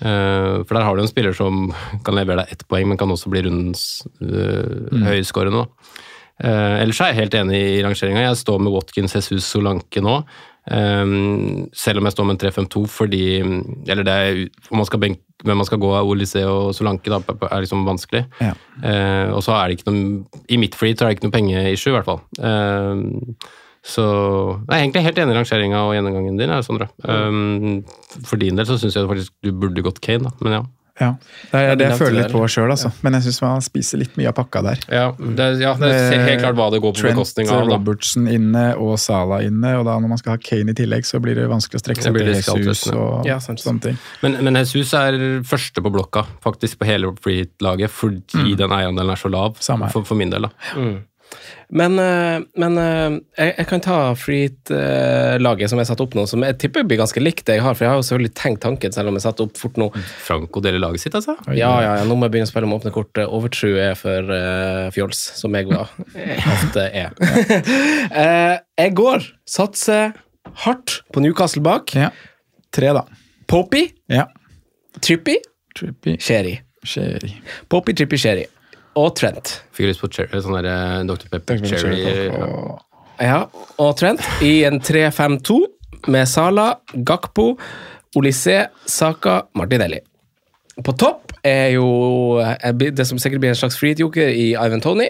Eh, 0.00 0.56
for 0.66 0.76
der 0.76 0.84
har 0.84 0.96
du 0.96 1.04
en 1.04 1.10
spiller 1.10 1.36
som 1.36 1.70
kan 2.04 2.18
levere 2.18 2.44
deg 2.44 2.52
ett 2.52 2.66
poeng, 2.68 2.90
men 2.90 3.00
kan 3.00 3.12
også 3.12 3.32
bli 3.32 3.46
rundens 3.46 4.04
uh, 4.20 4.92
høyskårende. 5.06 5.64
da. 5.64 6.02
Eh, 6.44 6.82
ellers 6.82 7.00
er 7.00 7.14
jeg 7.14 7.22
helt 7.22 7.38
enig 7.38 7.62
i 7.62 7.80
rangeringa. 7.84 8.26
Jeg 8.26 8.42
står 8.42 8.60
med 8.60 8.74
Watkins, 8.74 9.16
Jesus, 9.16 9.48
Solanke 9.48 10.02
nå. 10.04 10.20
Um, 10.66 11.68
selv 11.78 12.00
om 12.00 12.08
jeg 12.08 12.16
står 12.16 12.26
med 12.26 12.34
en 12.34 12.40
3-5-2 12.50 12.80
fordi 12.90 13.20
Eller 13.86 14.02
det 14.02 14.14
er, 14.18 14.38
om 14.72 14.80
man 14.80 14.88
skal 14.88 14.98
benke, 14.98 15.22
hvem 15.46 15.60
man 15.62 15.68
skal 15.68 15.78
gå 15.78 15.92
av 15.94 16.08
Olise 16.10 16.42
og 16.50 16.72
Solanke, 16.74 17.06
da, 17.12 17.20
er 17.46 17.62
liksom 17.62 17.86
vanskelig. 17.86 18.24
Ja. 18.42 18.50
Uh, 18.82 19.36
og 19.36 19.44
så 19.46 19.54
er 19.54 19.68
det 19.68 19.78
ikke 19.78 19.94
noe 19.94 20.42
I 20.50 20.58
mitt 20.58 20.74
free 20.74 20.96
så 20.96 21.06
er 21.06 21.12
det 21.12 21.20
ikke 21.20 21.28
noe 21.28 21.36
pengeissue, 21.38 21.92
i 21.92 21.96
hvert 21.96 22.08
fall. 22.10 22.20
Eh, 22.42 23.54
så 23.86 24.04
jeg 24.66 24.72
er 24.72 24.80
egentlig 24.80 25.04
helt 25.06 25.20
enig 25.22 25.34
i 25.34 25.38
rangeringa 25.38 25.84
og 25.86 25.92
gjennomgangen 25.94 26.40
din, 26.40 26.54
Sondre. 26.66 26.88
Um, 27.06 27.84
for 28.26 28.40
din 28.40 28.58
del 28.58 28.66
så 28.66 28.80
syns 28.82 28.98
jeg 28.98 29.06
faktisk 29.06 29.36
du 29.46 29.52
burde 29.54 29.84
gått 29.86 30.02
Kane, 30.02 30.26
da. 30.26 30.34
Men 30.42 30.58
ja. 30.58 30.64
Ja, 30.96 31.10
det 31.50 31.60
er 31.60 31.74
det 31.76 31.86
jeg 31.90 31.98
føler 32.00 32.14
det, 32.14 32.20
litt 32.22 32.32
på 32.32 32.46
sjøl, 32.48 32.70
altså. 32.72 32.88
Men 33.04 33.18
jeg 33.18 33.26
syns 33.26 33.38
man 33.44 33.64
spiser 33.64 34.00
litt 34.00 34.14
mye 34.16 34.30
av 34.30 34.36
pakka 34.38 34.62
der. 34.64 34.84
Ja, 34.88 35.10
det, 35.12 35.48
ja, 35.60 35.74
det 35.76 35.90
ser 35.92 36.22
helt 36.24 36.40
klart 36.40 36.56
hva 36.56 36.70
det 36.72 36.80
går 36.80 36.94
på 36.94 37.02
Trent, 37.02 37.18
bekostning 37.18 37.50
av. 37.52 37.66
Da. 37.68 37.76
Robertsen 37.76 38.30
inne 38.32 38.62
og 38.80 38.94
Sala 39.02 39.42
inne, 39.44 39.74
og 39.76 39.84
da 39.90 39.98
når 40.00 40.14
man 40.14 40.22
skal 40.22 40.38
ha 40.38 40.40
Kane 40.40 40.72
i 40.72 40.78
tillegg, 40.78 41.04
så 41.04 41.20
blir 41.20 41.36
det 41.36 41.44
vanskelig 41.52 41.82
å 41.82 41.84
strekke 41.84 42.06
seg 42.06 42.16
til 42.16 42.32
Jesus 42.32 42.86
og 42.94 43.28
Ja, 43.28 43.36
sånne 43.44 43.76
ting. 43.84 43.98
Men, 44.24 44.38
men 44.46 44.56
Jesus 44.62 44.94
er 44.96 45.18
første 45.44 45.84
på 45.84 45.92
blokka, 45.92 46.24
faktisk 46.44 46.80
på 46.80 46.88
hele 46.88 47.12
Freet-laget, 47.20 47.92
fordi 47.92 48.56
den 48.56 48.72
eierandelen 48.72 49.12
er 49.12 49.20
så 49.20 49.32
lav. 49.32 49.60
Samme. 49.60 49.92
For, 49.92 50.08
for 50.08 50.16
min 50.16 50.32
del, 50.32 50.48
da. 50.48 50.80
Men, 51.68 51.98
eh, 51.98 52.44
men 52.62 52.78
eh, 52.78 53.16
jeg, 53.40 53.54
jeg 53.58 53.66
kan 53.70 53.82
ta 53.82 53.96
Freet-laget 54.18 55.70
som 55.72 55.80
jeg 55.80 55.88
satte 55.88 56.04
opp 56.04 56.14
nå, 56.14 56.22
som 56.30 56.44
jeg 56.46 56.58
tipper 56.62 56.84
blir 56.86 57.00
ganske 57.00 57.22
likt 57.22 57.42
det 57.48 57.56
jeg 57.58 57.64
har, 57.64 57.74
for 57.74 57.86
jeg 57.86 57.90
har 57.90 57.98
jo 57.98 58.04
selvfølgelig 58.06 58.34
tenkt 58.38 58.62
tanken, 58.62 58.94
selv 58.94 59.10
om 59.10 59.18
jeg 59.18 59.24
satte 59.26 59.46
opp 59.46 59.58
fort 59.58 59.80
nå. 59.80 59.88
Franco 60.22 60.62
deler 60.62 60.82
laget 60.82 61.02
sitt, 61.02 61.16
altså. 61.18 61.34
Ja, 61.50 61.72
ja, 61.82 61.96
ja, 61.98 62.06
nå 62.06 62.14
må 62.14 62.28
jeg 62.28 62.36
begynne 62.36 62.48
å 62.48 62.52
spille 62.52 62.70
med 62.70 62.78
åpne 62.78 62.94
kort. 62.94 63.18
Overtru 63.26 63.72
er 63.82 63.98
for 63.98 64.30
uh, 64.30 64.86
fjols, 64.94 65.24
som 65.40 65.58
jeg 65.58 65.68
var, 65.72 65.90
eh, 66.14 66.50
ofte 66.54 66.86
er. 66.90 67.16
Eh, 68.16 68.54
jeg 68.78 68.92
går, 68.96 69.24
satser 69.50 70.12
hardt 70.64 71.00
på 71.12 71.20
Newcastle 71.24 71.62
bak. 71.64 71.90
Ja. 71.98 72.12
Tre, 72.74 72.92
da. 72.96 73.02
Poppy, 73.50 73.88
Ja. 74.12 74.28
Trippy, 75.02 75.34
Trippy, 75.76 76.14
Sherry. 76.22 76.54
Sherry. 76.86 77.34
Poppy, 77.68 77.92
Trippy, 77.98 78.16
Sherry. 78.20 78.46
Og 78.96 79.10
Trent. 79.18 79.50
Fikk 79.76 79.90
lyst 79.90 80.00
på 80.00 80.08
cherry, 80.12 80.40
sånn 80.40 80.56
der 80.56 80.68
eh, 80.72 81.02
Dr. 81.08 81.28
Pepper 81.34 81.58
cherry. 81.60 81.98
Cherry 82.02 82.28
ja. 82.30 82.46
og- 82.46 82.82
Ja, 83.20 83.38
og 83.80 83.94
Trent 83.96 84.20
i 84.44 84.62
en 84.68 84.78
3-5-2 84.80 85.58
med 86.12 86.28
Sala, 86.28 86.78
Gakpo, 87.04 87.56
Olysée, 88.16 88.66
Saka, 88.86 89.42
Martinelli. 89.56 90.00
På 90.84 90.92
topp 90.96 91.32
er 91.44 91.70
jo 91.76 91.86
det 92.72 93.06
som 93.08 93.16
sikkert 93.18 93.40
blir 93.40 93.52
en 93.54 93.56
slags 93.56 93.78
freejoker 93.80 94.28
i 94.28 94.50
Ivan 94.52 94.82
Tony 94.84 95.08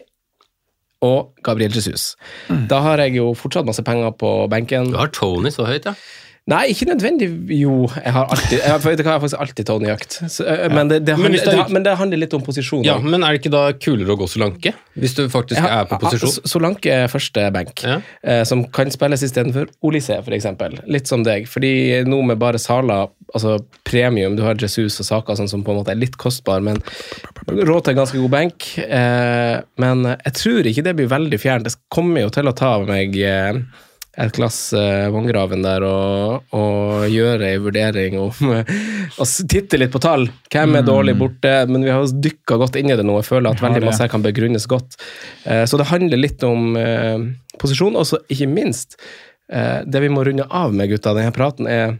og 1.02 1.32
Gabriel 1.44 1.74
Jesus. 1.74 2.14
Da 2.70 2.78
har 2.84 2.98
jeg 3.02 3.16
jo 3.18 3.32
fortsatt 3.34 3.66
masse 3.66 3.82
penger 3.86 4.14
på 4.18 4.30
benken. 4.50 4.92
Du 4.92 4.98
har 4.98 5.10
Tony 5.14 5.50
så 5.54 5.66
høyt, 5.66 5.84
ja. 5.90 5.94
Nei, 6.46 6.68
ikke 6.70 6.86
nødvendig 6.86 7.26
Jo, 7.58 7.88
jeg 7.90 8.12
har 8.14 8.28
alltid 8.30 8.60
Jeg 8.60 8.70
hva, 8.84 8.90
jeg 8.94 9.06
har 9.08 9.22
faktisk 9.22 9.40
alltid 9.42 9.66
Tony 9.66 9.88
Jakt. 9.88 10.12
Så, 10.30 10.44
øh, 10.46 10.68
men, 10.70 10.90
det, 10.92 11.00
det 11.08 11.16
Men 11.18 11.32
det 11.34 11.40
det, 11.42 11.64
men 11.74 11.82
det 11.82 11.94
handler 11.98 12.20
litt 12.22 12.34
om 12.38 12.42
posisjon. 12.46 12.84
Ja, 12.86 12.94
også. 13.00 13.10
Men 13.10 13.24
er 13.26 13.34
det 13.34 13.40
ikke 13.40 13.50
da 13.50 13.62
kulere 13.82 14.14
å 14.14 14.18
gå 14.20 14.28
Solanke? 14.30 14.70
Hvis 14.94 15.16
du 15.18 15.24
faktisk 15.32 15.58
har- 15.58 15.80
er 15.80 15.88
på 15.90 15.98
posisjon? 16.04 16.30
Ah, 16.30 16.46
Solanke 16.52 16.92
er 16.94 17.08
første 17.10 17.48
benk, 17.52 17.82
Ja. 17.82 17.96
eh, 18.22 18.44
som 18.44 18.62
kan 18.70 18.86
spilles 18.94 19.24
istedenfor 19.26 19.66
Olysée, 19.82 20.20
f.eks. 20.22 20.46
Litt 20.86 21.08
som 21.10 21.24
deg. 21.26 21.48
Fordi 21.50 22.04
nå 22.06 22.22
med 22.24 22.38
bare 22.38 22.58
Sala, 22.62 23.08
altså 23.34 23.58
premium, 23.84 24.36
du 24.36 24.42
har 24.46 24.54
Jesus 24.54 25.00
og 25.00 25.06
saker 25.06 25.34
sånn 25.34 25.48
som 25.50 25.64
på 25.64 25.74
en 25.74 25.82
måte 25.82 25.90
er 25.90 25.96
litt 25.98 26.16
kostbar, 26.16 26.62
men 26.62 26.78
råd 27.48 27.84
til 27.84 27.90
en 27.96 28.04
ganske 28.04 28.20
god 28.22 28.30
benk. 28.30 28.78
Eh, 28.86 29.60
men 29.78 30.04
jeg 30.24 30.32
tror 30.38 30.62
ikke 30.70 30.84
det 30.84 30.94
blir 30.94 31.08
veldig 31.10 31.40
fjernt. 31.42 31.64
Det 31.64 31.74
kommer 31.90 32.20
jo 32.20 32.28
til 32.30 32.46
å 32.46 32.54
ta 32.54 32.78
meg 32.86 33.18
eh, 33.18 33.52
et 34.16 34.32
glass 34.32 34.58
eh, 34.72 35.06
vanngraven 35.12 35.64
der 35.64 35.84
og, 35.84 36.46
og 36.56 37.04
gjøre 37.12 37.50
ei 37.50 37.58
vurdering 37.60 38.16
om 38.20 38.52
og 39.20 39.26
titte 39.50 39.76
litt 39.80 39.92
på 39.92 40.00
tall. 40.00 40.24
Hvem 40.52 40.78
er 40.78 40.86
dårlig 40.86 41.16
borte? 41.20 41.52
Men 41.68 41.84
vi 41.84 41.92
har 41.92 42.06
dykka 42.08 42.56
godt 42.62 42.78
inn 42.80 42.92
i 42.92 42.96
det 42.96 43.04
nå. 43.04 43.18
Jeg 43.20 43.28
føler 43.28 43.52
at 43.52 43.62
veldig 43.62 43.84
masse 43.84 44.04
her 44.04 44.12
kan 44.12 44.24
begrunnes 44.24 44.68
godt. 44.70 44.96
Eh, 45.44 45.64
så 45.68 45.80
det 45.80 45.90
handler 45.92 46.22
litt 46.22 46.44
om 46.48 46.78
eh, 46.80 47.28
posisjon, 47.60 47.96
og 47.96 48.08
så 48.08 48.22
ikke 48.32 48.48
minst 48.50 48.98
eh, 49.52 49.84
Det 49.84 50.02
vi 50.04 50.12
må 50.12 50.24
runde 50.26 50.48
av 50.48 50.74
med, 50.76 50.90
gutta, 50.94 51.14
denne 51.16 51.34
praten, 51.36 51.68
er 51.68 51.98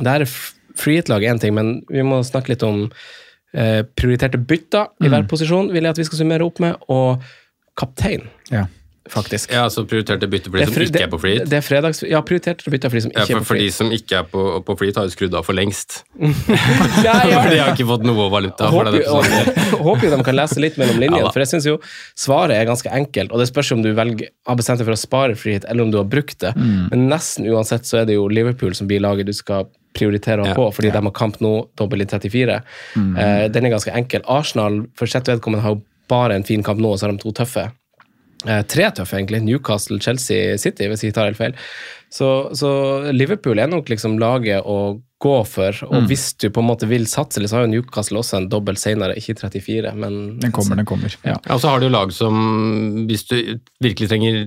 Det 0.00 0.10
her 0.10 0.26
er 0.26 0.36
frihetlag 0.74 1.22
én 1.30 1.38
ting, 1.38 1.54
men 1.54 1.76
vi 1.86 2.02
må 2.02 2.18
snakke 2.26 2.50
litt 2.50 2.66
om 2.66 2.88
eh, 3.54 3.82
prioriterte 3.94 4.42
bytter 4.42 4.90
i 5.06 5.10
hver 5.12 5.28
posisjon, 5.30 5.70
vil 5.70 5.86
jeg 5.86 5.94
at 5.94 6.02
vi 6.02 6.06
skal 6.10 6.24
summere 6.24 6.46
opp 6.46 6.58
med, 6.64 6.82
og 6.90 7.22
kaptein, 7.78 8.26
Ja. 8.50 8.66
Faktisk. 9.10 9.52
Ja, 9.52 9.66
så 9.70 9.84
prioriterte 9.88 10.28
bytte 10.30 10.50
for 10.50 10.64
som 10.64 10.82
ikke 10.84 11.02
er 11.04 11.10
på 11.12 11.20
freehit? 11.20 11.44
Det, 11.50 11.58
er 11.58 11.64
fredags... 11.64 12.00
Ja, 12.08 12.22
prioriterte 12.24 12.70
bytter 12.72 12.92
for 12.92 12.98
de 12.98 13.02
som 13.04 13.12
Ja, 13.12 13.24
ikke 13.24 13.34
for, 13.34 13.36
er 13.36 13.44
på 13.44 13.50
for 13.50 13.60
de 13.60 13.68
som 13.74 13.92
ikke 13.92 14.18
er 14.20 14.28
på, 14.30 14.44
på 14.64 14.76
har 14.80 15.08
jo 15.08 15.12
skrudd 15.12 15.36
av 15.36 15.46
for 15.46 15.56
lengst. 15.56 16.00
Ja, 17.06 17.18
ja. 17.28 17.42
For 17.42 17.50
de 17.52 17.60
har 17.60 17.72
ikke 17.74 17.88
fått 17.88 18.06
noe 18.08 18.28
valuta 18.32 18.70
for 18.72 18.88
Håper 18.88 18.98
episoden. 19.00 19.62
håper 19.88 20.08
jo 20.08 20.12
de 20.16 20.20
kan 20.30 20.38
lese 20.38 20.62
litt 20.62 20.80
mellom 20.80 21.00
linjene, 21.02 21.22
Ja 21.24 21.32
for 21.34 21.42
jeg 21.42 21.52
synes 21.52 21.68
jo 21.68 21.78
svaret 22.18 22.56
er 22.56 22.68
ganske 22.68 22.90
enkelt. 22.94 23.32
Og 23.32 23.42
det 23.42 23.48
spørs 23.50 23.72
om 23.76 23.84
du 23.84 23.92
velger, 23.96 24.32
har 24.48 24.58
bestemt 24.58 24.80
deg 24.80 24.88
for 24.88 24.96
å 24.96 25.00
spare 25.00 25.38
frihet, 25.38 25.68
eller 25.68 25.86
om 25.86 25.92
du 25.92 26.00
har 26.00 26.08
brukt 26.08 26.38
det. 26.44 26.54
Mm. 26.56 26.90
Men 26.92 27.08
nesten 27.12 27.48
uansett 27.50 27.88
så 27.88 28.02
er 28.02 28.08
det 28.08 28.18
jo 28.18 28.28
Liverpool 28.30 28.76
som 28.76 28.88
blir 28.90 29.02
laget 29.04 29.28
du 29.28 29.34
skal 29.36 29.68
prioritere 29.94 30.42
å 30.42 30.50
Ja, 30.50 30.56
på, 30.58 30.68
fordi 30.74 30.90
de 30.94 31.02
har 31.06 31.14
kamp 31.14 31.38
nå, 31.44 31.54
dobbel 31.78 32.02
i 32.02 32.08
34. 32.10 32.60
Mm. 32.98 33.14
Uh, 33.14 33.44
den 33.54 33.68
er 33.68 33.74
ganske 33.76 33.94
enkel. 33.94 34.24
Arsenal 34.30 34.84
for 34.98 35.10
sitt 35.10 35.30
vedkommende 35.30 35.64
har 35.66 35.76
jo 35.76 35.82
bare 36.10 36.36
en 36.38 36.46
fin 36.46 36.64
kamp 36.66 36.82
nå, 36.82 36.94
og 36.94 37.00
så 37.00 37.06
har 37.06 37.14
de 37.14 37.22
to 37.22 37.32
tøffe. 37.36 37.68
Eh, 38.46 38.62
tre 38.68 38.90
tøffe, 38.92 39.16
egentlig. 39.16 39.42
Newcastle, 39.42 39.98
Chelsea, 40.04 40.56
City, 40.60 40.84
hvis 40.90 41.02
jeg 41.02 41.10
ikke 41.12 41.18
tar 41.20 41.30
helt 41.30 41.38
feil. 41.40 41.54
Så, 42.14 42.28
så 42.54 42.68
Liverpool 43.12 43.58
er 43.58 43.66
nok 43.72 43.88
liksom 43.90 44.18
laget 44.20 44.62
å 44.64 45.00
gå 45.24 45.36
for, 45.48 45.72
og 45.88 46.02
Mm. 46.02 46.06
hvis 46.10 46.26
du 46.38 46.50
på 46.50 46.60
en 46.60 46.68
måte 46.68 46.86
vil 46.86 47.06
satse, 47.08 47.40
så 47.48 47.56
har 47.56 47.64
jo 47.64 47.72
Newcastle 47.72 48.18
også 48.20 48.36
en 48.36 48.48
dobbelt 48.52 48.78
senere, 48.78 49.16
ikke 49.16 49.38
34, 49.40 49.94
men 49.96 50.38
Den 50.38 50.52
kommer, 50.52 50.76
den 50.76 50.84
kommer. 50.84 51.08
Ja. 51.24 51.38
Ja, 51.46 51.54
og 51.54 51.60
så 51.64 51.70
har 51.72 51.80
du 51.80 51.88
lag 51.88 52.12
som, 52.12 53.06
hvis 53.08 53.24
du 53.30 53.58
virkelig 53.82 54.08
trenger 54.12 54.46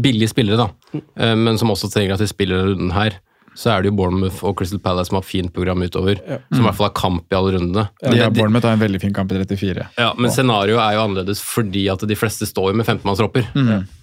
billige 0.00 0.28
spillere, 0.28 0.56
da, 0.60 1.00
eh, 1.16 1.34
men 1.34 1.56
som 1.58 1.70
også 1.72 1.90
trenger 1.90 2.14
at 2.14 2.20
de 2.20 2.28
spiller 2.30 2.60
denne 2.60 2.76
runden 2.76 2.92
her, 2.92 3.16
så 3.54 3.70
er 3.74 3.82
det 3.82 3.90
jo 3.90 3.96
Bournemouth 3.98 4.44
og 4.46 4.54
Crystal 4.58 4.78
Palace 4.80 5.10
som 5.10 5.16
har 5.18 5.24
fint 5.26 5.52
program 5.52 5.82
utover. 5.82 6.20
Som 6.52 6.60
i 6.62 6.66
hvert 6.68 6.76
fall 6.78 6.86
har 6.88 6.94
kamp 6.96 7.32
i 7.32 7.36
alle 7.36 7.52
rundene. 7.56 7.88
Ja, 8.02 8.10
De- 8.14 8.30
Bournemouth 8.38 8.66
har 8.66 8.76
en 8.78 8.82
veldig 8.84 9.00
fin 9.02 9.12
kamp 9.16 9.32
i 9.32 9.40
34. 9.42 9.86
ja, 9.98 10.12
men 10.16 10.30
scenarioet 10.30 10.80
er 10.84 10.94
jo 10.96 11.02
annerledes 11.08 11.42
fordi 11.44 11.88
at 11.92 12.00
de 12.06 12.16
fleste 12.16 12.46
står 12.48 12.70
jo 12.72 12.78
med 12.80 12.86
15-mannstropper. 12.86 13.50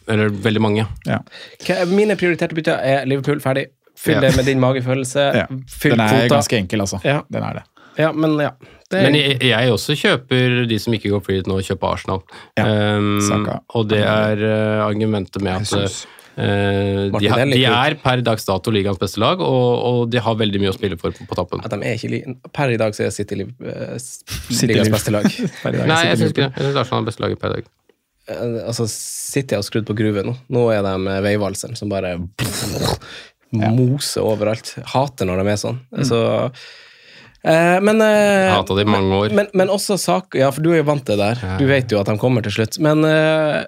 Eller 0.07 0.29
veldig 0.29 0.61
mange. 0.61 0.85
Ja. 1.07 1.19
Mine 1.89 2.15
prioriterte 2.19 2.55
bytter 2.55 2.79
er 2.83 3.05
Liverpool, 3.09 3.39
ferdig. 3.43 3.67
Fyll 3.97 4.13
Ja. 4.19 4.27
det 4.27 4.35
med 4.37 4.45
din 4.45 4.59
magefølelse. 4.61 5.23
Ja. 5.35 5.45
Fyll 5.67 5.95
Den 5.97 6.01
er 6.05 6.27
ganske 6.29 6.53
enkel, 6.59 6.81
altså. 6.85 6.99
Ja. 7.03 7.21
Den 7.31 7.43
er 7.43 7.53
det. 7.61 7.63
Ja, 7.97 8.11
men 8.13 8.37
ja. 8.37 8.51
Det 8.91 8.99
er, 8.99 9.03
Men 9.09 9.15
jeg, 9.17 9.39
jeg 9.41 9.71
også 9.73 9.95
kjøper 9.97 10.67
de 10.69 10.77
som 10.79 10.93
ikke 10.93 11.09
går 11.11 11.23
free 11.25 11.41
nå, 11.49 11.57
kjøper 11.65 11.95
Arsenal. 11.95 12.21
Ja, 12.55 12.67
Um, 12.97 13.17
og 13.75 13.87
det 13.89 14.03
er 14.05 14.37
uh, 14.37 14.85
argumentet 14.85 15.41
med 15.41 15.51
at 15.65 16.07
de, 16.37 17.29
har, 17.31 17.43
de 17.49 17.63
er 17.65 17.95
per 18.03 18.21
dags 18.21 18.45
dato 18.45 18.73
ligaens 18.73 18.99
beste 19.01 19.21
lag, 19.23 19.41
og, 19.41 19.71
og 19.89 20.11
de 20.13 20.21
har 20.21 20.37
veldig 20.37 20.61
mye 20.61 20.69
å 20.69 20.75
spille 20.77 20.99
for 21.01 21.15
på, 21.15 21.25
på 21.25 21.39
toppen. 21.39 21.63
at 21.65 21.73
de 21.73 21.81
er 21.81 21.97
ikke 21.97 22.35
Per 22.53 22.75
i 22.75 22.77
dag 22.77 22.93
så 22.93 23.07
er 23.07 23.15
City 23.15 23.41
uh, 23.41 23.49
eh, 23.73 23.97
Liv. 24.69 24.91
beste 24.93 25.13
lag. 25.15 25.25
I 25.65 25.73
Nei, 25.89 26.03
jeg 26.11 26.21
syns 26.21 26.35
ikke 26.35 26.45
det. 26.45 26.53
Jeg 26.53 26.69
syns 26.69 26.81
Arsenal 26.83 27.03
er 27.03 27.11
beste 27.11 27.25
laget 27.25 27.41
per 27.41 27.57
dag. 27.57 27.73
Eh, 28.27 28.67
altså, 28.67 28.87
City 28.91 29.55
har 29.55 29.65
skrudd 29.65 29.87
på 29.87 29.95
gruven 29.97 30.31
nå. 30.31 30.35
Nå 30.53 30.67
er 30.75 30.83
de 30.85 30.93
med 31.01 31.23
veivalseren 31.25 31.79
som 31.79 31.91
bare 31.91 32.17
moser 33.51 34.25
overalt. 34.27 34.75
Hater 34.93 35.29
når 35.29 35.41
de 35.41 35.53
er 35.53 35.61
sånn. 35.61 35.79
Så 36.07 36.19
eh, 37.47 37.77
Men 37.83 38.03
eh, 38.03 38.51
hata 38.51 38.77
det 38.77 38.87
i 38.87 38.91
mange 38.91 39.23
år. 39.23 39.35
Men, 39.37 39.51
men 39.57 39.71
også 39.73 39.99
sak 40.01 40.35
Ja, 40.37 40.51
for 40.51 40.65
du 40.65 40.73
er 40.73 40.81
jo 40.81 40.89
vant 40.89 41.05
til 41.07 41.19
det 41.19 41.31
der. 41.39 41.57
Du 41.61 41.67
vet 41.69 41.91
jo 41.91 42.01
at 42.01 42.11
de 42.11 42.17
kommer 42.21 42.45
til 42.45 42.57
slutt. 42.59 42.79
Men 42.83 43.05
uh, 43.07 43.63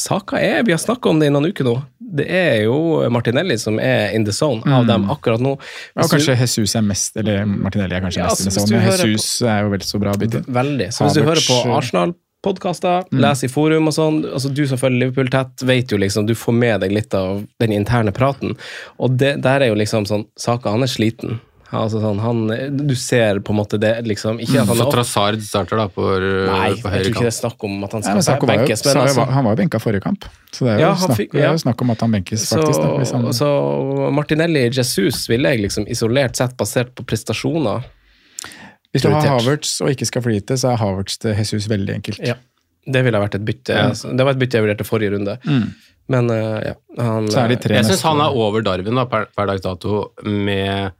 saka 0.00 0.40
er 0.40 0.62
Vi 0.66 0.72
har 0.74 0.80
snakka 0.82 1.12
om 1.12 1.20
det 1.20 1.28
i 1.30 1.34
noen 1.34 1.50
uker 1.52 1.66
nå. 1.68 1.74
Det 2.20 2.24
er 2.26 2.64
jo 2.64 3.06
Martinelli 3.14 3.54
som 3.60 3.76
er 3.78 4.14
in 4.16 4.24
the 4.26 4.32
zone 4.34 4.64
av 4.66 4.88
dem 4.88 5.04
akkurat 5.12 5.42
nå. 5.44 5.52
Ja, 5.94 6.02
og 6.02 6.10
kanskje 6.10 6.34
Jesus 6.40 6.74
er 6.74 6.82
mest 6.82 7.20
Eller 7.20 7.44
Martinelli 7.46 7.94
er 7.98 8.02
kanskje 8.02 8.24
Ja, 8.24 8.32
mest 8.32 8.42
in 8.42 8.50
altså, 8.50 8.64
zone. 8.66 8.80
hvis 8.88 9.02
du 9.04 9.12
Jesus 9.12 9.42
er 9.46 9.60
jo 9.62 9.70
veldig 9.76 9.86
så 9.92 10.00
bra 10.02 10.16
bytte. 10.18 10.42
Veldig. 10.48 10.88
Så 10.96 11.06
hvis 11.06 11.20
du 11.20 11.22
hører 11.28 11.44
på 11.46 11.58
eh, 11.60 11.76
Arsenal-podkaster, 11.76 13.06
leser 13.14 13.46
i 13.46 13.52
forum 13.52 13.90
og 13.90 13.94
sånn, 13.94 14.18
altså 14.32 14.50
du 14.56 14.64
som 14.66 14.80
følger 14.80 15.04
Liverpool 15.04 15.30
tett, 15.32 15.62
vet 15.68 15.92
jo 15.92 16.00
liksom, 16.00 16.26
du 16.26 16.34
får 16.38 16.56
med 16.56 16.82
deg 16.86 16.96
litt 16.96 17.14
av 17.14 17.44
den 17.62 17.76
interne 17.76 18.14
praten. 18.16 18.56
Og 18.98 19.14
det, 19.20 19.36
der 19.44 19.62
er 19.66 19.70
jo 19.70 19.78
liksom 19.78 20.08
sånn 20.08 20.26
Saka, 20.40 20.72
han 20.74 20.82
er 20.86 20.90
sliten. 20.90 21.38
Altså 21.70 22.00
sånn, 22.02 22.18
han, 22.18 22.38
du 22.88 22.94
ser 22.98 23.38
på 23.46 23.52
en 23.54 23.58
måte 23.60 23.78
det 23.78 23.92
liksom 24.02 24.40
Ikke 24.42 24.62
at 24.64 24.70
han 24.72 24.78
Så. 24.80 24.86
Trassard 24.90 25.42
starter 25.44 25.78
da 25.78 25.84
på, 25.92 26.02
Nei, 26.02 26.72
på 26.80 26.90
jeg 26.90 27.04
tror 27.04 27.10
ikke 27.12 27.22
det 27.22 27.30
er 27.30 27.36
snakk 27.36 27.66
om 27.68 27.76
at 27.86 27.92
han 27.94 28.02
Nei, 28.02 28.14
skal 28.26 28.40
men 28.40 28.40
jo, 28.40 28.48
benkes. 28.50 28.82
Men 28.88 29.00
altså, 29.04 29.26
han 29.30 29.46
var 29.46 29.54
jo 29.54 29.60
benka 29.62 29.80
forrige 29.82 30.02
kamp, 30.08 30.26
så 30.50 30.66
det 30.66 30.72
er 30.72 30.80
jo 30.80 30.82
Ja, 30.82 30.90
snakk, 31.04 31.16
fikk- 31.20 31.32
det 31.36 31.42
er 31.42 31.46
ja. 31.46 31.52
jo 31.54 31.62
snakk 31.62 31.84
om 31.86 31.94
at 31.94 32.02
han 32.06 32.16
benkes, 32.18 32.48
så, 32.48 32.58
faktisk. 32.58 32.82
Da, 32.82 32.90
hvis 32.98 33.14
han, 33.14 33.28
så 33.38 33.50
Martinelli 34.18 34.64
Jesus 34.68 35.22
ville 35.30 35.54
jeg 35.54 35.62
liksom 35.68 35.86
isolert 35.86 36.40
sett, 36.42 36.56
basert 36.58 36.90
på 36.98 37.06
prestasjoner 37.06 37.86
hvis 38.90 39.04
du 39.06 39.12
har. 39.14 39.22
Havertz 39.36 39.76
og 39.84 39.92
ikke 39.92 40.08
skal 40.08 40.24
flyte, 40.24 40.56
så 40.58 40.72
er 40.72 40.80
Havertz 40.80 41.20
til 41.22 41.36
Jesus 41.38 41.68
veldig 41.70 41.94
enkelt. 42.00 42.18
Ja. 42.26 42.34
Det 42.90 43.04
ville 43.06 43.20
vært 43.22 43.36
et 43.38 43.44
bytte. 43.46 43.76
Altså, 43.76 44.10
Det 44.16 44.24
var 44.26 44.34
et 44.34 44.40
bytte 44.40 44.58
jeg 44.58 44.64
vurderte 44.66 44.86
forrige 44.88 45.12
runde. 45.14 45.36
Men 46.10 46.30
eh, 46.34 46.72
ja, 46.72 46.74
han 46.98 47.28
Så 47.30 47.44
er 47.44 47.52
de 47.52 47.58
tre 47.62 47.76
Jeg 47.76 47.86
syns 47.86 48.02
han 48.02 48.18
er 48.24 48.34
over 48.34 48.64
Darwin 48.66 48.98
da, 48.98 49.04
per, 49.06 49.28
per 49.36 49.46
dags 49.52 49.62
dato, 49.62 50.08
med 50.26 50.90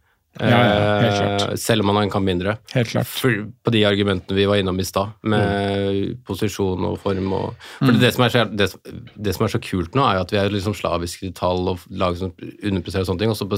Ja, 0.40 0.58
ja, 0.64 0.82
helt 1.04 1.14
eh, 1.14 1.36
klart. 1.36 1.60
Selv 1.60 1.84
om 1.84 1.96
en 2.00 2.12
kamp 2.12 2.26
mindre. 2.26 2.56
Helt 2.74 2.90
klart. 2.92 3.08
For, 3.08 3.46
på 3.64 3.74
de 3.74 3.84
argumentene 3.88 4.38
vi 4.38 4.46
var 4.48 4.60
innom 4.60 4.80
i 4.80 4.86
stad, 4.88 5.12
med 5.22 6.14
posisjon 6.28 6.86
og 6.88 6.98
form 7.02 7.32
og 7.36 7.66
For 7.78 8.00
det, 8.00 8.12
som 8.16 8.26
er 8.26 8.34
så, 8.34 8.44
det, 8.48 8.70
det 9.16 9.36
som 9.36 9.46
er 9.46 9.54
så 9.54 9.62
kult 9.62 9.98
nå, 9.98 10.04
er 10.06 10.18
jo 10.18 10.26
at 10.26 10.34
vi 10.34 10.40
er 10.40 10.54
liksom 10.54 10.76
slaviske 10.76 11.26
til 11.26 11.36
tall 11.36 11.74
og 11.74 11.84
lag 11.90 12.16
som 12.20 12.32
underpresterer 12.32 13.04
og 13.04 13.12
sånne 13.12 13.24
ting, 13.24 13.34
og 13.34 13.38
så 13.38 13.48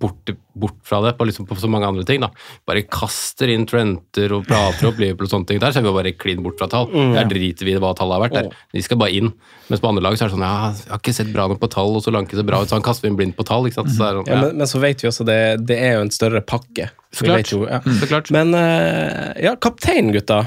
bort, 0.00 0.30
bort 0.56 0.78
fra 0.88 1.00
det 1.04 1.10
på, 1.18 1.26
liksom, 1.28 1.44
på 1.48 1.56
så 1.60 1.68
mange 1.70 1.86
andre 1.88 2.04
ting. 2.08 2.20
da. 2.24 2.30
Bare 2.68 2.82
kaster 2.88 3.50
inn 3.52 3.66
Trenter 3.68 4.32
og 4.36 4.46
prater 4.48 4.88
opp 4.88 4.98
Liverpool 5.02 5.28
og 5.28 5.32
sånne 5.34 5.48
ting. 5.50 5.60
Der 5.62 5.74
så 5.74 5.82
er 5.82 5.86
vi 5.86 5.92
bare 5.98 6.12
klin 6.16 6.40
bort 6.44 6.56
fra 6.60 6.68
tall. 6.72 6.88
Der 6.92 7.28
driter 7.28 7.68
vi 7.68 7.74
i 7.76 7.80
hva 7.82 7.92
tallet 7.98 8.16
har 8.16 8.24
vært. 8.24 8.38
der. 8.38 8.56
De 8.72 8.82
skal 8.86 9.00
bare 9.02 9.12
inn. 9.18 9.32
Mens 9.68 9.80
på 9.84 9.88
andre 9.90 10.02
lag 10.06 10.16
så 10.16 10.24
er 10.24 10.32
det 10.32 10.36
sånn 10.36 10.46
ja, 10.46 10.70
jeg 10.72 10.90
har 10.94 11.02
ikke 11.02 11.14
sett 11.16 11.32
bra 11.34 11.46
nok 11.52 11.60
på 11.62 11.70
tall, 11.72 11.92
og 11.96 12.02
så 12.02 12.10
Solanke 12.12 12.36
det 12.36 12.44
bra 12.48 12.62
ut, 12.62 12.68
så 12.68 12.76
han 12.76 12.84
kaster 12.84 13.06
vi 13.06 13.12
inn 13.12 13.16
blind 13.20 13.36
på 13.36 13.44
tall. 13.48 13.68
ikke 13.68 13.80
sant? 13.82 13.92
Så 13.92 14.00
sånn, 14.00 14.24
Ja, 14.26 14.34
ja. 14.34 14.40
men, 14.48 14.56
men 14.62 14.66
så 14.68 14.80
vet 14.82 15.04
vi 15.04 15.08
også 15.12 15.24
det, 15.28 15.38
det 15.68 15.78
er 15.80 15.94
jo 15.98 16.06
en 16.06 16.12
større 16.12 16.40
pakke. 16.44 16.90
Så 17.12 17.24
klart. 17.28 17.52
Jo, 17.52 17.62
ja. 17.68 17.80
Så 18.00 18.08
klart. 18.08 18.30
Men 18.32 18.52
eh, 18.56 19.32
ja, 19.44 19.54
kaptein, 19.60 20.12
gutta. 20.16 20.42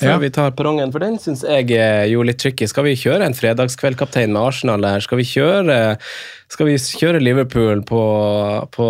Før 0.00 0.08
Ja. 0.14 0.18
vi 0.22 0.30
tar 0.32 0.50
perrongen, 0.56 0.90
for 0.92 0.98
den 1.04 1.18
syns 1.20 1.42
jeg 1.44 1.70
er 1.76 2.06
jo 2.08 2.22
litt 2.26 2.38
tricky. 2.40 2.66
Skal 2.70 2.84
vi 2.86 2.94
kjøre 2.96 3.26
en 3.26 3.34
fredagskveldkaptein 3.36 4.32
med 4.32 4.40
Arsenal 4.42 4.82
her? 4.88 5.00
Skal 5.04 5.18
vi 5.20 5.24
kjøre, 5.28 5.76
skal 6.48 6.66
vi 6.70 6.74
kjøre 6.76 7.20
Liverpool 7.22 7.82
på, 7.84 8.00
på 8.72 8.86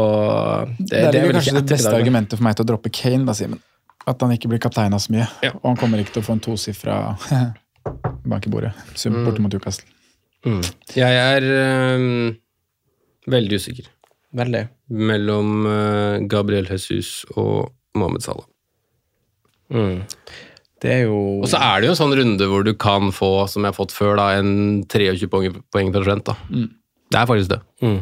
Det, 0.79 1.01
er 1.03 1.11
vel 1.13 1.27
vel 1.29 1.39
kanskje 1.41 1.57
det 1.59 1.67
beste 1.75 1.93
argumentet 1.97 2.39
for 2.39 2.47
meg 2.47 2.57
til 2.57 2.65
å 2.65 2.71
droppe 2.73 2.93
Kane, 2.95 3.25
da, 3.27 3.35
Simen. 3.35 3.61
At 4.09 4.23
han 4.25 4.31
ikke 4.33 4.49
blir 4.49 4.59
kaptein 4.63 4.95
av 4.97 5.01
så 5.05 5.13
mye. 5.13 5.27
Ja. 5.45 5.51
Og 5.61 5.67
han 5.73 5.77
kommer 5.77 5.99
ikke 6.01 6.15
til 6.17 6.23
å 6.23 6.27
få 6.31 6.33
en 6.39 6.41
tosifra 6.47 6.99
bank 8.31 8.47
i 8.47 8.51
bordet. 8.53 8.73
Sum 8.95 9.13
Mm. 9.19 9.25
borte 9.27 9.41
mot 9.45 9.53
Newcastle. 9.53 9.87
Jeg 10.97 11.17
er 11.21 11.43
øhm, 11.43 12.37
veldig 13.29 13.59
usikker 13.61 13.91
Veldig. 14.33 14.63
mellom 14.89 15.67
øh, 15.67 16.29
Gabriel 16.33 16.65
Jesus 16.71 17.27
og 17.37 17.73
Mohammed 17.95 18.23
Salah. 18.25 18.47
Mm. 19.71 20.01
Det 20.81 20.93
er 20.95 21.03
jo 21.05 21.17
Og 21.43 21.49
så 21.51 21.61
er 21.61 21.81
det 21.81 21.91
jo 21.91 21.95
en 21.95 21.99
sånn 21.99 22.15
runde 22.17 22.47
hvor 22.49 22.65
du 22.65 22.73
kan 22.79 23.11
få, 23.13 23.33
som 23.53 23.67
jeg 23.67 23.75
har 23.75 23.77
fått 23.77 23.93
før, 23.93 24.15
da, 24.21 24.31
en 24.41 24.81
23 24.89 25.29
poeng, 25.29 25.93
fra 25.93 26.07
Trent. 26.07 26.31
da. 26.33 26.37
Det 27.11 27.19
er 27.21 27.29
faktisk 27.29 27.53
det. 27.53 27.61
Mm. 27.85 28.01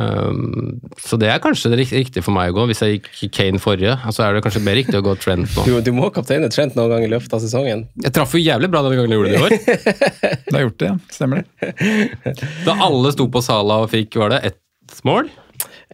Um, 0.00 0.78
så 1.02 1.18
det 1.18 1.26
er 1.32 1.40
kanskje 1.42 1.72
det 1.72 1.80
riktige 1.80 2.22
for 2.22 2.32
meg 2.36 2.52
å 2.52 2.60
gå. 2.60 2.68
Hvis 2.70 2.82
jeg 2.84 3.00
gikk 3.00 3.32
Kane 3.34 3.60
forrige, 3.60 3.96
så 4.14 4.22
er 4.22 4.36
det 4.36 4.44
kanskje 4.44 4.62
mer 4.62 4.78
riktig 4.78 5.00
å 5.00 5.02
gå 5.04 5.16
Trent 5.18 5.50
nå. 5.56 5.64
du, 5.68 5.74
du 5.88 5.92
må 5.96 6.12
kapteine 6.14 6.50
Trent 6.52 6.78
noen 6.78 6.94
gang 6.94 7.06
i 7.06 7.10
løpet 7.10 7.34
av 7.34 7.42
sesongen. 7.42 7.88
Jeg 8.04 8.14
traff 8.16 8.36
jo 8.36 8.42
jævlig 8.42 8.70
bra 8.70 8.84
denne 8.86 9.00
gangen 9.00 9.16
jeg 9.16 9.20
gjorde 9.20 9.34
det 9.34 9.40
i 9.40 9.44
år. 9.44 9.56
Da 10.50 10.56
har 10.56 10.64
gjort 10.66 10.80
det, 10.82 10.92
ja. 10.92 10.96
Stemmer 11.14 11.42
det. 11.42 12.34
Da 12.66 12.76
alle 12.86 13.12
sto 13.14 13.26
på 13.30 13.42
Sala 13.44 13.82
og 13.84 13.90
fikk, 13.92 14.18
var 14.22 14.34
det, 14.34 14.40
ett 14.52 15.02
mål, 15.06 15.30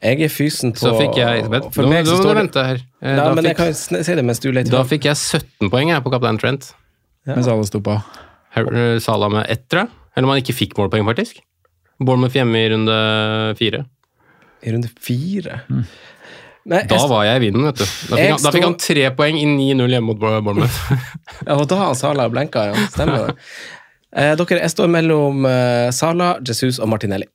Jeg 0.03 0.21
er 0.27 0.29
fysen 0.29 0.73
på 0.77 0.83
så 0.83 0.91
fikk 0.99 1.17
jeg 1.17 1.47
Vent, 1.49 1.71
For 1.73 1.87
nå, 1.87 1.89
meg 1.95 2.05
nå 2.05 2.11
så 2.11 2.17
må 2.17 2.21
du 2.21 2.23
står 2.27 2.35
det 2.35 2.41
vente 2.43 2.65
her. 2.67 2.81
Eh, 3.01 3.13
Nei, 3.15 3.17
Da 3.17 3.35
men 3.35 3.45
jeg 3.49 3.57
fikk, 3.57 3.63
kan 3.63 4.05
si 4.05 4.15
det 4.19 4.25
mens 4.29 4.41
du 4.45 4.49
leter 4.53 4.71
da 4.75 4.83
fikk 4.85 5.07
jeg 5.09 5.17
17 5.17 5.71
poeng 5.73 5.89
jeg, 5.95 6.03
på 6.05 6.13
kaptein 6.13 6.39
Trent. 6.43 6.73
Mens 7.27 7.49
alle 7.49 7.65
sto 7.67 7.81
på. 7.81 7.95
Her- 8.57 8.69
eh, 8.77 8.99
Salah 9.03 9.31
med 9.33 9.47
ett, 9.49 9.65
tror 9.73 9.87
jeg. 9.87 9.91
Eller 10.17 10.29
om 10.29 10.35
han 10.35 10.43
ikke 10.43 10.55
fikk 10.57 10.77
målpoeng, 10.77 11.05
faktisk. 11.09 11.41
Bournemouth 12.01 12.37
hjemme 12.37 12.61
i 12.61 12.69
runde 12.75 12.99
fire. 13.57 13.85
I 14.67 14.73
runde 14.75 14.91
fire. 15.01 15.63
Nei, 16.67 16.83
Da 16.91 16.99
var 17.07 17.25
jeg 17.25 17.41
i 17.41 17.45
vinden, 17.47 17.65
vet 17.69 17.77
du. 17.79 17.85
Da 17.85 18.17
fikk, 18.17 18.31
han, 18.35 18.43
da 18.43 18.51
fikk 18.53 18.65
han 18.67 18.77
tre 18.83 19.05
poeng 19.17 19.37
i 19.39 19.45
9-0 19.47 19.93
hjemme 19.97 20.07
mot 20.13 20.19
Bournemouth. 20.21 20.79
Ja, 21.47 21.55
og 21.57 21.67
da 21.71 21.77
har 21.77 21.95
Sala 21.95 22.29
blenka, 22.29 22.67
ja. 22.73 22.87
Stemmer 22.93 23.29
det. 23.31 23.37
Eh, 24.17 24.33
dere, 24.39 24.61
jeg 24.63 24.71
står 24.73 24.87
mellom 24.89 25.45
eh, 25.45 25.91
Sala, 25.93 26.39
Jesus 26.41 26.79
og 26.81 26.89
Martinelli. 26.89 27.27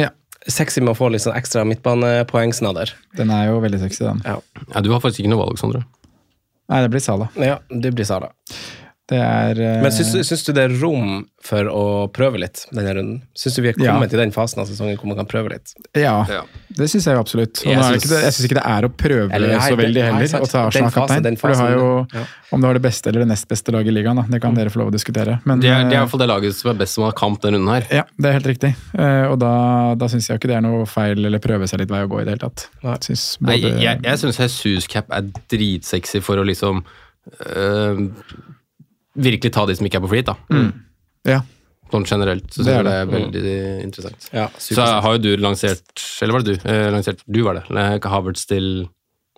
Ja. 0.00 0.06
Sexy 0.50 0.80
med 0.82 0.92
å 0.94 0.98
få 0.98 1.08
litt 1.12 1.22
sånn 1.22 1.36
ekstra 1.38 1.62
midtbanepoengsnadder. 1.68 2.90
Den 3.18 3.30
er 3.30 3.50
jo 3.52 3.60
veldig 3.62 3.78
sexy, 3.84 4.02
den. 4.04 4.22
Ja. 4.26 4.38
Ja, 4.72 4.80
du 4.82 4.90
har 4.90 5.02
faktisk 5.04 5.22
ikke 5.22 5.30
noe 5.34 5.44
valg, 5.44 5.60
Sondre. 5.60 5.84
Nei, 6.72 6.80
det 6.82 6.90
blir 6.94 7.02
Sala. 7.04 7.28
ja, 7.38 7.58
det 7.70 7.92
blir 7.94 8.06
Sala. 8.08 8.32
Det 9.12 9.20
er 9.20 9.58
uh... 9.60 9.82
Men 9.84 9.92
syns, 9.92 10.12
du- 10.16 10.22
syns 10.24 10.44
du 10.46 10.52
det 10.56 10.64
er 10.70 10.74
rom 10.80 11.26
for 11.42 11.68
å 11.68 11.82
prøve 12.14 12.38
litt 12.40 12.64
denne 12.72 12.92
runden? 12.96 13.16
Syns 13.36 13.56
du 13.58 13.62
vi 13.64 13.72
er 13.72 13.78
Ja. 13.82 13.92
kommet 13.96 14.12
til 14.14 14.20
den 14.22 14.32
fasen 14.32 14.62
av 14.62 14.68
sesongen 14.70 14.96
hvor 15.00 15.10
man 15.10 15.18
kan 15.20 15.28
prøve 15.28 15.52
litt? 15.52 15.72
Ja, 15.98 16.22
Ja. 16.30 16.42
det 16.72 16.88
syns 16.92 17.04
jeg 17.10 17.16
jo 17.18 17.20
absolutt. 17.24 17.60
Og 17.66 17.72
Jeg 17.72 17.82
syns- 17.82 17.98
ikke 18.06 18.12
det, 18.14 18.34
ikke 18.48 18.58
det 18.60 18.66
er 18.72 18.86
å 18.88 18.90
prøve 19.04 19.28
Eller, 19.34 19.48
nei, 19.58 19.58
så 19.68 19.76
veldig 19.76 19.94
det- 19.94 20.06
nei, 20.06 20.12
heller, 20.22 20.30
sant. 20.32 20.44
å 20.46 20.50
ta 20.50 20.62
Den 20.70 20.88
fasen, 20.88 21.02
Arsenal-kaptein. 21.02 21.38
For 21.42 21.48
du 21.52 21.54
har 21.62 21.70
jo 21.76 22.06
ja. 22.14 22.24
Om 22.52 22.60
du 22.60 22.66
har 22.68 22.74
det 22.76 22.82
beste 22.84 23.08
eller 23.08 23.20
det 23.24 23.28
nest 23.28 23.48
beste 23.48 23.72
laget 23.72 23.88
i 23.88 23.94
ligaen, 23.96 24.16
da. 24.16 24.22
det 24.28 24.40
kan 24.42 24.54
dere 24.54 24.68
få 24.68 24.76
lov 24.82 24.90
å 24.90 24.92
diskutere. 24.92 25.38
Men 25.48 25.60
Det 25.60 25.70
er, 25.70 25.84
det 25.88 25.96
er 25.96 26.02
i 26.02 26.04
eh, 26.04 26.18
det 26.20 26.28
laget 26.28 26.54
som 26.54 26.70
er 26.70 26.74
best 26.78 26.94
som 26.98 27.04
har 27.04 27.12
kamp 27.16 27.40
denne 27.40 27.56
runden 27.56 27.72
her. 27.72 27.86
Ja, 27.90 28.04
det 28.20 28.28
er 28.28 28.32
helt 28.38 28.46
riktig. 28.50 28.74
Eh, 28.98 29.24
og 29.32 29.38
da, 29.40 29.94
da 29.96 30.06
syns 30.12 30.28
jeg 30.28 30.38
ikke 30.38 30.48
det 30.52 30.56
er 30.58 30.64
noe 30.66 30.84
feil 30.86 31.24
eller 31.24 31.38
prøve 31.40 31.64
seg 31.68 31.80
litt 31.80 31.88
vei 31.90 32.02
å 32.04 32.08
gå 32.12 32.20
i 32.20 32.24
det 32.24 32.34
hele 32.36 32.44
tatt. 32.50 32.68
Synes 32.82 33.12
Synes 33.12 33.40
Nei, 33.40 33.56
både, 33.60 33.80
jeg 33.80 34.02
jeg 34.04 34.18
syns 34.20 34.38
Jesus 34.38 34.86
Cap 34.86 35.06
er 35.10 35.22
dritsexy 35.48 36.20
for 36.22 36.36
å 36.36 36.44
liksom 36.44 36.84
øh, 37.56 38.08
virkelig 39.16 39.52
ta 39.52 39.66
de 39.66 39.74
som 39.76 39.86
ikke 39.86 39.98
er 40.00 40.04
på 40.06 40.12
flyt, 40.14 40.30
da. 40.32 40.36
Ja, 41.28 41.42
Sånn 41.92 42.06
generelt. 42.08 42.46
Så 42.54 42.64
Det 42.64 42.72
er 42.72 42.78
jeg 42.78 42.84
det 42.86 42.92
er 42.96 43.08
veldig 43.10 43.82
interessant. 43.84 44.28
Ja, 44.32 44.46
Så 44.56 44.80
har 44.80 45.12
jo 45.12 45.18
du 45.20 45.36
lansert 45.36 46.00
Eller 46.22 46.32
var 46.32 46.40
det 46.46 46.54
du? 46.56 46.68
Eh, 46.70 46.86
lansert, 46.90 47.20
du 47.28 47.42
var 47.44 47.58
det. 47.58 47.64
eh, 47.68 47.98
Havertz 48.08 48.46
til, 48.48 48.88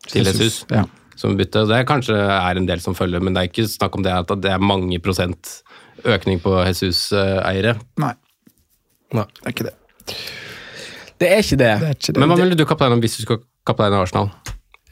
til 0.07 0.25
Jesus. 0.25 0.61
Ja. 0.71 0.85
som 1.19 1.35
bytte. 1.37 1.65
Det 1.67 1.75
er 1.81 1.85
kanskje 1.85 2.15
er 2.15 2.57
en 2.57 2.67
del 2.67 2.79
som 2.81 2.95
følger, 2.95 3.21
men 3.21 3.35
det 3.35 3.43
er 3.43 3.49
ikke 3.51 3.67
snakk 3.67 3.97
om 3.99 4.03
det 4.07 4.13
at 4.15 4.31
det 4.41 4.53
er 4.53 4.63
mange 4.63 5.01
prosent 5.03 5.63
økning 6.05 6.39
på 6.43 6.55
Jesus-eiere. 6.69 7.75
Nei, 7.99 8.13
Nei. 9.15 9.25
det 9.43 9.47
er 9.47 9.51
ikke 9.57 9.67
det. 9.67 9.75
Det 11.19 11.29
er 11.33 11.43
ikke 11.43 11.59
det. 11.59 11.73
Det 11.81 11.89
er 11.91 11.95
ikke 11.99 12.13
det. 12.15 12.21
Men 12.23 12.29
hva 12.31 12.39
ville 12.39 12.55
du 12.59 12.65
kapteine 12.67 13.01
hvis 13.03 13.17
du 13.19 13.23
skulle 13.27 13.43
kapteine 13.67 13.99
Arsenal? 13.99 14.31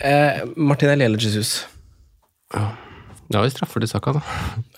Eh, 0.02 0.42
Martinelli 0.56 1.04
eller 1.06 1.18
Jesus? 1.22 1.60
Har 3.38 3.46
vi 3.46 3.52
straffer 3.54 3.82
til 3.82 3.90
Saka, 3.90 4.14
da. 4.16 4.22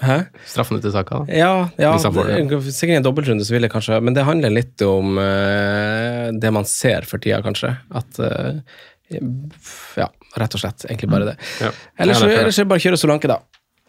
Hæ? 0.04 0.16
Straffene 0.50 0.82
til 0.84 0.94
Saka, 0.94 1.22
da. 1.22 1.36
Ja, 1.36 1.52
ja 1.80 1.92
sikkert 1.98 2.98
en 2.98 3.06
dobbeltrunde, 3.06 3.46
så 3.46 3.56
vil 3.56 3.66
jeg 3.66 3.72
kanskje 3.72 4.00
Men 4.04 4.16
det 4.16 4.26
handler 4.28 4.54
litt 4.54 4.84
om 4.86 5.18
uh, 5.18 6.30
det 6.34 6.52
man 6.54 6.68
ser 6.68 7.08
for 7.08 7.22
tida, 7.22 7.40
kanskje. 7.44 7.74
At 7.94 8.20
uh, 8.22 8.60
Ja, 9.98 10.08
rett 10.40 10.56
og 10.56 10.62
slett. 10.62 10.86
Egentlig 10.88 11.10
bare 11.12 11.32
det. 11.32 11.36
Ja. 11.62 11.74
Ellers, 11.98 12.22
Ja, 12.22 12.30
det 12.30 12.38
er 12.38 12.46
ellers 12.46 12.58
er 12.58 12.66
det 12.66 12.72
bare 12.72 12.82
å 12.82 12.86
kjøre 12.88 13.00
Solanke, 13.00 13.30
da. 13.30 13.40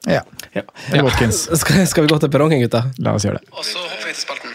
Ja. 0.06 0.22
Ja. 0.54 0.66
Skal, 1.32 1.88
skal 1.88 2.06
vi 2.06 2.12
gå 2.12 2.20
til 2.22 2.32
perrongen, 2.32 2.62
gutta? 2.62 2.86
La 3.02 3.16
oss 3.18 3.26
gjøre 3.26 3.42
det. 3.42 3.54
Og 3.56 3.66
så 3.66 3.82
hopper 3.82 4.06
vi 4.06 4.14
til 4.14 4.22
spalten. 4.22 4.55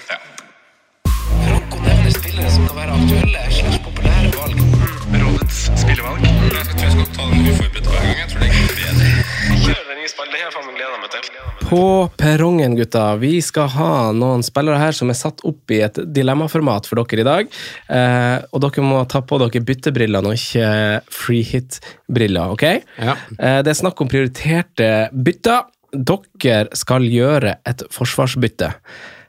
Kjør 10.01 10.07
den 10.07 10.07
nye 10.07 10.09
spalten. 10.09 10.33
Det 10.33 10.41
har 10.41 10.49
jeg 10.49 10.55
faen 10.57 10.77
gleda 10.77 10.99
meg 11.01 11.11
til. 11.13 11.67
På 11.69 11.83
perrongen, 12.17 12.77
gutta. 12.79 13.05
Vi 13.21 13.41
skal 13.45 13.69
ha 13.75 14.13
noen 14.17 14.43
spillere 14.43 14.79
her 14.81 14.97
som 14.97 15.11
er 15.13 15.19
satt 15.19 15.43
opp 15.45 15.71
i 15.71 15.83
et 15.85 16.01
dilemmaformat 16.15 16.89
for 16.89 17.03
dere 17.03 17.21
i 17.21 17.27
dag. 17.29 17.53
Eh, 17.93 18.39
og 18.51 18.65
dere 18.65 18.87
må 18.87 19.03
ta 19.11 19.21
på 19.21 19.39
dere 19.43 19.63
byttebrillene 19.67 20.33
og 20.33 20.39
ikke 20.39 20.71
free 21.13 21.45
hit-briller, 21.45 22.57
ok? 22.57 22.67
Ja. 22.97 23.17
Eh, 23.37 23.61
det 23.67 23.75
er 23.75 23.81
snakk 23.83 24.01
om 24.01 24.11
prioriterte 24.11 25.11
bytter. 25.13 25.69
Dere 25.93 26.69
skal 26.79 27.09
gjøre 27.11 27.59
et 27.67 27.85
forsvarsbytte. 27.93 28.73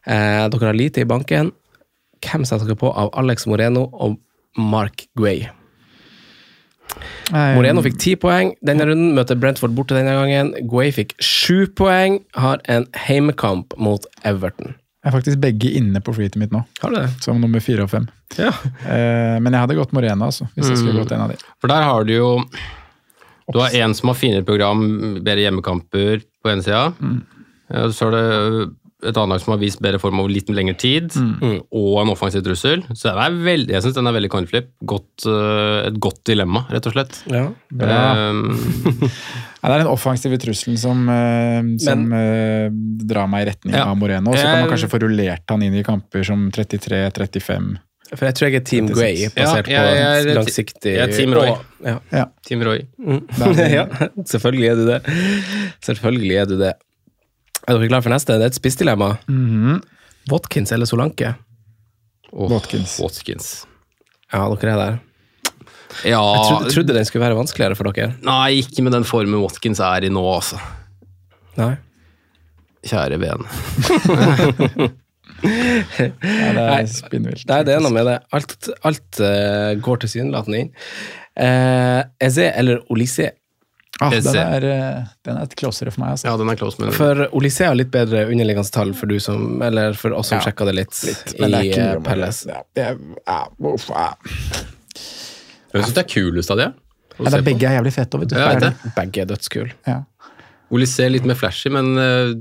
Eh, 0.08 0.44
dere 0.54 0.70
har 0.70 0.78
lite 0.78 1.04
i 1.04 1.10
banken. 1.10 1.52
Hvem 2.22 2.46
setter 2.48 2.70
dere 2.70 2.80
på 2.80 2.94
av 2.94 3.12
Alex 3.18 3.50
Moreno 3.50 3.90
og 3.92 4.22
Mark 4.56 5.10
Guay? 5.18 5.50
Moreno 7.32 7.84
fikk 7.86 7.98
ti 8.02 8.16
poeng 8.20 8.54
denne 8.66 8.86
runden, 8.90 9.14
møter 9.18 9.40
Brentford 9.40 9.74
borte 9.78 9.96
denne 9.98 10.14
gangen. 10.18 10.54
Guay 10.70 10.92
fikk 10.96 11.16
sju 11.24 11.66
poeng, 11.78 12.20
har 12.38 12.62
en 12.72 12.88
heimekamp 13.08 13.76
mot 13.82 14.06
Everton. 14.28 14.76
Jeg 15.02 15.10
er 15.10 15.16
faktisk 15.16 15.40
begge 15.42 15.72
inne 15.80 15.98
på 16.06 16.14
freetet 16.14 16.38
mitt 16.38 16.52
nå, 16.54 16.60
Har 16.84 16.92
du 16.94 17.00
det? 17.00 17.08
som 17.24 17.40
nummer 17.42 17.64
fire 17.64 17.88
og 17.88 17.90
fem. 17.90 18.06
Ja. 18.38 18.52
Eh, 18.86 19.40
men 19.42 19.50
jeg 19.50 19.64
hadde 19.64 19.78
gått 19.80 19.96
Moreno, 19.98 20.28
altså, 20.30 20.46
hvis 20.54 20.70
jeg 20.70 20.78
skulle 20.84 21.02
gått 21.02 21.16
en 21.16 21.24
av 21.26 21.34
de. 21.34 21.40
For 21.62 21.72
der 21.72 21.88
har 21.88 22.06
du 22.06 22.14
jo 22.14 22.30
Du 23.52 23.58
har 23.60 23.74
en 23.82 23.94
som 23.98 24.12
har 24.12 24.16
finere 24.16 24.46
program, 24.48 24.84
bedre 25.26 25.42
hjemmekamper 25.42 26.22
på 26.44 26.52
ene 26.54 26.64
sida. 26.64 26.94
Mm. 27.02 27.18
Så 27.92 28.08
har 28.08 28.14
du 28.16 28.76
et 29.02 29.18
annet 29.18 29.34
lag 29.34 29.42
som 29.44 29.54
har 29.56 29.60
vist 29.62 29.82
bedre 29.82 30.00
form 30.02 30.20
over 30.22 30.30
litt 30.32 30.50
lengre 30.54 30.76
tid, 30.78 31.12
og 31.72 32.02
en 32.04 32.12
offensiv 32.14 32.44
trussel. 32.46 32.84
Så 32.94 33.12
er 33.12 33.34
veldig, 33.34 33.74
jeg 33.74 33.86
syns 33.86 33.98
den 33.98 34.10
er 34.10 34.16
veldig 34.18 34.30
coinflip. 34.34 34.68
Godt, 34.86 35.26
øh, 35.30 35.88
et 35.90 35.98
godt 36.04 36.22
dilemma, 36.30 36.66
rett 36.72 36.90
og 36.92 36.94
slett. 36.98 37.22
ja. 37.32 37.48
Bra. 37.72 38.02
Um, 38.30 38.52
Ja, 39.62 39.70
det 39.70 39.76
er 39.76 39.82
den 39.84 39.92
offensive 39.92 40.38
trusselen 40.42 40.78
som, 40.82 41.04
eh, 41.14 41.60
som 41.84 42.08
eh, 42.18 42.72
drar 43.06 43.28
meg 43.30 43.44
i 43.44 43.50
retning 43.52 43.76
Ja. 43.78 43.84
av 43.92 43.98
Moreno. 44.02 44.34
Så 44.34 44.42
kan 44.42 44.64
man 44.64 44.72
kanskje 44.72 44.90
få 44.90 45.00
rullert 45.04 45.46
han 45.54 45.62
inn 45.62 45.76
i 45.78 45.84
kamper 45.86 46.26
som 46.26 46.48
33-35. 46.50 47.76
For 48.12 48.26
jeg 48.28 48.36
tror 48.36 48.48
jeg 48.50 48.58
er 48.58 48.64
Team 48.68 48.88
Grey, 48.92 49.28
basert 49.32 49.70
Ja, 49.72 49.84
jeg 49.86 50.00
jeg, 50.02 50.26
på 50.26 50.34
langsiktig 50.42 50.96
jeg 50.98 51.04
er 51.06 51.14
Team 51.14 51.36
Roy. 51.38 51.52
Ja. 51.86 51.94
Ja. 52.12 52.26
Team 52.44 52.66
Roy. 52.66 52.82
ja, 53.78 53.86
selvfølgelig 54.26 54.72
er 54.72 54.82
du 54.82 54.84
det. 54.90 54.98
Selvfølgelig 55.86 56.36
er 56.42 56.50
du 56.50 56.58
det. 56.60 56.74
Er 57.68 57.78
dere 57.78 57.90
klare 57.92 58.06
for 58.06 58.14
neste? 58.14 58.38
Det 58.40 58.48
er 58.48 58.54
et 58.54 58.58
spissdilemma. 58.58 59.14
Mhm. 59.30 59.82
Watkins 60.32 60.72
eller 60.72 60.86
Solanke? 60.90 61.36
Oh, 62.32 62.50
Watkins. 62.52 63.00
Watkins. 63.02 63.48
Ja, 64.32 64.46
dere 64.56 64.72
er 64.74 64.82
der. 64.82 65.00
Ja 66.08 66.22
Jeg 66.24 66.44
trodde, 66.48 66.72
trodde 66.72 66.94
den 66.96 67.06
skulle 67.06 67.26
være 67.26 67.36
vanskeligere 67.36 67.76
for 67.76 67.92
dere. 67.92 68.14
Nei, 68.24 68.62
ikke 68.62 68.86
med 68.86 68.96
den 68.96 69.08
formen 69.08 69.42
Watkins 69.44 69.82
er 69.84 70.08
i 70.08 70.12
nå, 70.14 70.24
altså. 70.38 70.62
Nei. 71.60 71.74
Kjære 72.88 73.20
vene. 73.22 74.92
Ja, 75.42 76.52
det 76.54 76.64
er 76.64 76.84
spinnvilt. 76.86 77.48
Nei, 77.50 77.62
det 77.66 77.74
er 77.74 77.80
noe 77.82 77.94
med 77.96 78.06
det. 78.06 78.18
Alt, 78.36 78.68
alt 78.86 79.22
uh, 79.26 79.72
går 79.82 80.04
tilsynelatende 80.04 80.60
inn. 80.62 80.68
Uh, 81.34 82.02
Eze 82.22 82.46
eller 82.52 82.84
Olysée? 82.94 83.32
Ah, 84.02 84.10
den, 84.10 84.36
er, 84.42 84.64
eh, 84.66 85.10
den 85.28 85.38
er 85.38 85.44
et 85.46 85.52
closere 85.60 85.92
for 85.94 86.02
meg, 86.02 86.16
altså. 86.16 86.26
Ja, 86.26 86.36
den 86.42 86.50
er 86.50 86.58
close, 86.58 86.80
men 86.82 86.94
For 86.96 87.20
Olysée 87.38 87.68
har 87.70 87.76
litt 87.78 87.92
bedre 87.94 88.24
underliggende 88.26 88.74
tall 88.74 88.96
for 88.98 89.12
som, 89.22 89.60
for 90.00 90.16
oss 90.18 90.32
som 90.32 90.40
Ja. 90.40 90.46
sjekka 90.48 90.66
det 90.66 90.74
litt, 90.80 90.96
litt 91.06 91.36
i 91.36 91.50
det 91.52 91.78
eh, 91.78 91.92
noe 91.94 92.02
Palace. 92.08 92.48
det. 92.48 92.62
Det 92.74 92.86
er- 92.88 92.98
ja, 93.28 93.40
uff, 93.72 93.90
ja. 93.94 94.08
jeg 95.74 95.84
syns 95.84 95.94
det 95.94 96.04
er 96.06 96.10
kulest 96.10 96.52
av 96.52 96.58
de. 96.58 96.74
Ja, 97.20 97.30
det 97.30 97.34
er 97.40 97.46
begge 97.46 97.68
er 97.70 97.78
jævlig 97.78 97.94
fete. 97.94 98.20
Vet 98.20 98.30
du. 98.34 98.36
Ja, 98.40 98.56
det. 98.58 98.74
Begge 98.96 99.22
er 99.22 99.26
dødskule. 99.30 99.72
Ja. 99.86 100.00
Olysée 100.72 101.12
litt 101.12 101.26
mer 101.28 101.36
flashy, 101.36 101.70
men 101.70 101.94
uh, 102.00 102.34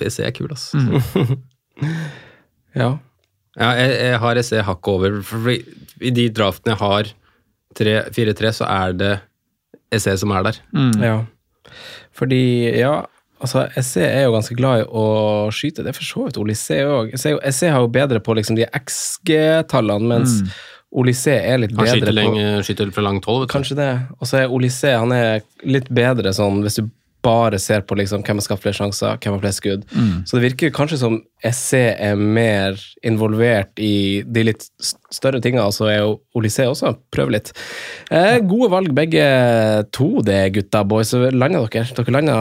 EC 0.00 0.20
er 0.24 0.32
kul, 0.32 0.48
ass. 0.52 0.70
Ja. 2.74 2.98
Ja, 3.58 3.72
jeg, 3.74 3.94
jeg 3.98 4.18
har 4.22 4.38
SE 4.46 4.62
hakket 4.62 4.92
over. 4.92 5.16
For 5.26 5.50
I 5.50 6.10
de 6.14 6.28
draftene 6.30 6.76
jeg 6.76 6.80
har 6.80 7.10
4-3, 8.14 8.52
så 8.54 8.68
er 8.70 8.92
det 8.94 9.10
EC 9.92 10.12
som 10.22 10.34
er 10.36 10.50
der. 10.50 10.60
ja. 11.02 11.16
Fordi, 12.16 12.42
ja 12.80 13.00
Altså, 13.40 13.62
SE 13.80 14.02
er 14.04 14.26
jo 14.26 14.34
ganske 14.34 14.52
glad 14.52 14.82
i 14.82 14.84
å 14.84 15.04
skyte. 15.54 15.80
Det 15.80 15.94
er 15.94 15.96
for 15.96 16.04
så 16.04 16.26
vidt 16.26 16.36
Olysée 16.36 16.82
òg. 16.84 17.14
SE 17.16 17.70
har 17.72 17.80
jo 17.80 17.88
bedre 17.88 18.20
på 18.20 18.34
liksom 18.36 18.58
de 18.58 18.66
XG-tallene, 18.68 20.10
mens 20.10 20.34
Olysée 20.92 21.38
er 21.48 21.62
litt 21.62 21.72
Han 21.72 21.80
bedre 21.86 21.94
skyter, 21.94 22.10
på 22.10 22.16
lenge, 22.18 22.48
skyter 22.66 22.90
fra 22.92 23.04
langt 23.06 23.24
hold. 23.24 23.46
vet 23.46 23.48
du. 23.48 23.54
Kanskje 23.54 23.78
det. 23.78 23.88
Og 24.18 24.28
så 24.28 24.42
er 24.42 24.52
Olysée 24.52 24.92
han 24.98 25.14
er 25.16 25.40
litt 25.64 25.88
bedre 25.88 26.34
sånn 26.36 26.60
hvis 26.66 26.82
du 26.82 26.90
bare 27.24 27.58
ser 27.60 27.82
på 27.86 27.96
liksom 27.98 28.22
hvem 28.24 28.40
har 28.40 28.46
skapt 28.46 28.62
flere 28.64 28.76
sjanser, 28.76 29.18
hvem 29.20 29.36
har 29.36 29.42
flest 29.42 29.62
skudd. 29.62 29.84
Så 30.28 30.36
det 30.38 30.44
virker 30.48 30.72
kanskje 30.74 31.00
som 31.02 31.18
SC 31.44 31.80
er 31.92 32.16
mer 32.20 32.80
involvert 33.06 33.80
i 33.80 34.22
de 34.26 34.44
litt 34.50 34.66
større 35.12 35.40
tinga, 35.44 35.66
og 35.66 35.74
så 35.76 35.88
er 35.90 35.98
jo 36.02 36.16
Olysée 36.36 36.68
også. 36.68 36.94
Prøv 37.12 37.32
litt. 37.34 37.52
Eh, 38.10 38.38
gode 38.46 38.70
valg 38.72 38.94
begge 38.96 39.24
to, 39.96 40.10
det, 40.26 40.42
gutta 40.56 40.84
boys. 40.84 41.12
Landa 41.12 41.64
dere? 41.66 41.86
Dere 41.96 42.16
landa 42.16 42.38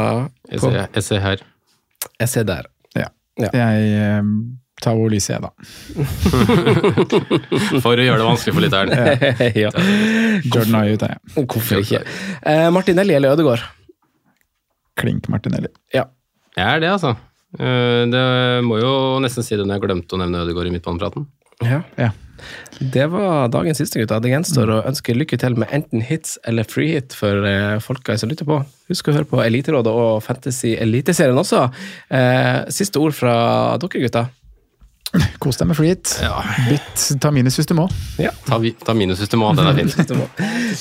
på 0.51 0.73
SC 0.99 1.19
her. 1.23 1.43
SC 2.19 2.43
der. 2.47 2.69
Ja. 2.97 3.09
Ja. 3.39 3.51
Jeg 3.55 3.93
eh, 3.99 4.33
tar 4.83 4.99
Olysée, 4.99 5.39
da. 5.43 5.51
For 7.83 7.95
å 7.95 8.05
gjøre 8.05 8.21
det 8.21 8.27
vanskelig 8.27 8.55
for 8.55 8.63
lytteren. 8.63 8.93
ja. 9.63 9.73
Jordan 10.45 10.79
Ayew 10.83 10.99
tar 11.01 11.17
jeg. 11.17 11.45
Hvorfor 11.45 11.83
ikke? 11.83 12.05
Eh, 12.47 12.69
Martinelli 12.75 13.17
eller 13.17 13.35
Ødegaard? 13.35 13.67
Klink 14.99 15.27
Martinelli. 15.31 15.71
Ja. 15.95 16.05
Jeg 16.57 16.65
er 16.77 16.79
det, 16.83 16.89
altså. 16.97 17.15
Eh, 17.59 18.05
Det 18.11 18.23
må 18.67 18.77
jo 18.81 18.93
nesten 19.23 19.43
si 19.45 19.55
det 19.57 19.65
når 19.65 19.79
jeg 19.79 19.87
glemte 19.87 20.17
å 20.17 20.19
nevne 20.21 20.43
Ødegaard 20.45 20.67
i 20.71 20.73
midtbanepraten. 20.77 21.27
ja. 21.65 21.83
Ja. 21.97 22.11
Det 22.79 23.03
var 23.11 23.49
dagens 23.51 23.81
siste, 23.81 23.99
gutta. 23.99 24.15
Det 24.23 24.29
gjenstår 24.31 24.69
å 24.71 24.75
ønske 24.87 25.11
lykke 25.11 25.35
til 25.41 25.57
med 25.59 25.67
enten 25.75 25.99
hits 26.07 26.37
eller 26.47 26.63
free 26.63 26.93
hit 26.95 27.11
for 27.11 27.43
eh, 27.43 27.81
folka 27.83 28.15
som 28.17 28.29
lytter 28.31 28.47
på. 28.47 28.61
Husk 28.87 29.09
å 29.11 29.15
høre 29.17 29.27
på 29.27 29.41
Eliterådet 29.43 29.91
og 29.91 30.21
Fantasy 30.23 30.71
Eliteserien 30.79 31.35
også. 31.41 31.65
Eh, 32.09 32.61
siste 32.71 33.01
ord 33.03 33.11
fra 33.17 33.33
dere, 33.83 34.05
gutta. 34.05 34.23
Kos 35.43 35.59
deg 35.59 35.67
med 35.67 35.75
free 35.81 35.91
hit. 35.91 36.15
Bytt, 36.69 37.19
ta 37.19 37.33
minus 37.35 37.59
hvis 37.59 37.67
du 37.67 37.75
må. 37.75 37.89
Ta, 38.47 38.61
ta 38.87 38.95
minus 38.95 39.19
hvis 39.19 39.35
du 39.35 39.35
må, 39.41 39.51
den 39.59 39.67
er 39.67 39.83
fin. 39.83 39.91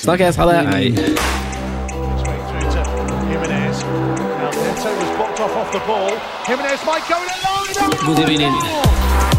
Snakkes, 0.05 0.39
ha 0.39 0.47
det! 0.53 0.59
Nei. 0.71 1.48
Now 3.83 4.51
Neto 4.51 4.91
was 4.95 5.17
blocked 5.17 5.39
off 5.39 5.55
off 5.55 5.71
the 5.71 5.79
ball. 5.79 6.09
Jimenez 6.45 6.83
might 6.85 7.07
go 7.07 7.17
in 7.21 7.29
a 7.29 7.37
line. 7.45 7.69
Moderne 8.05 9.38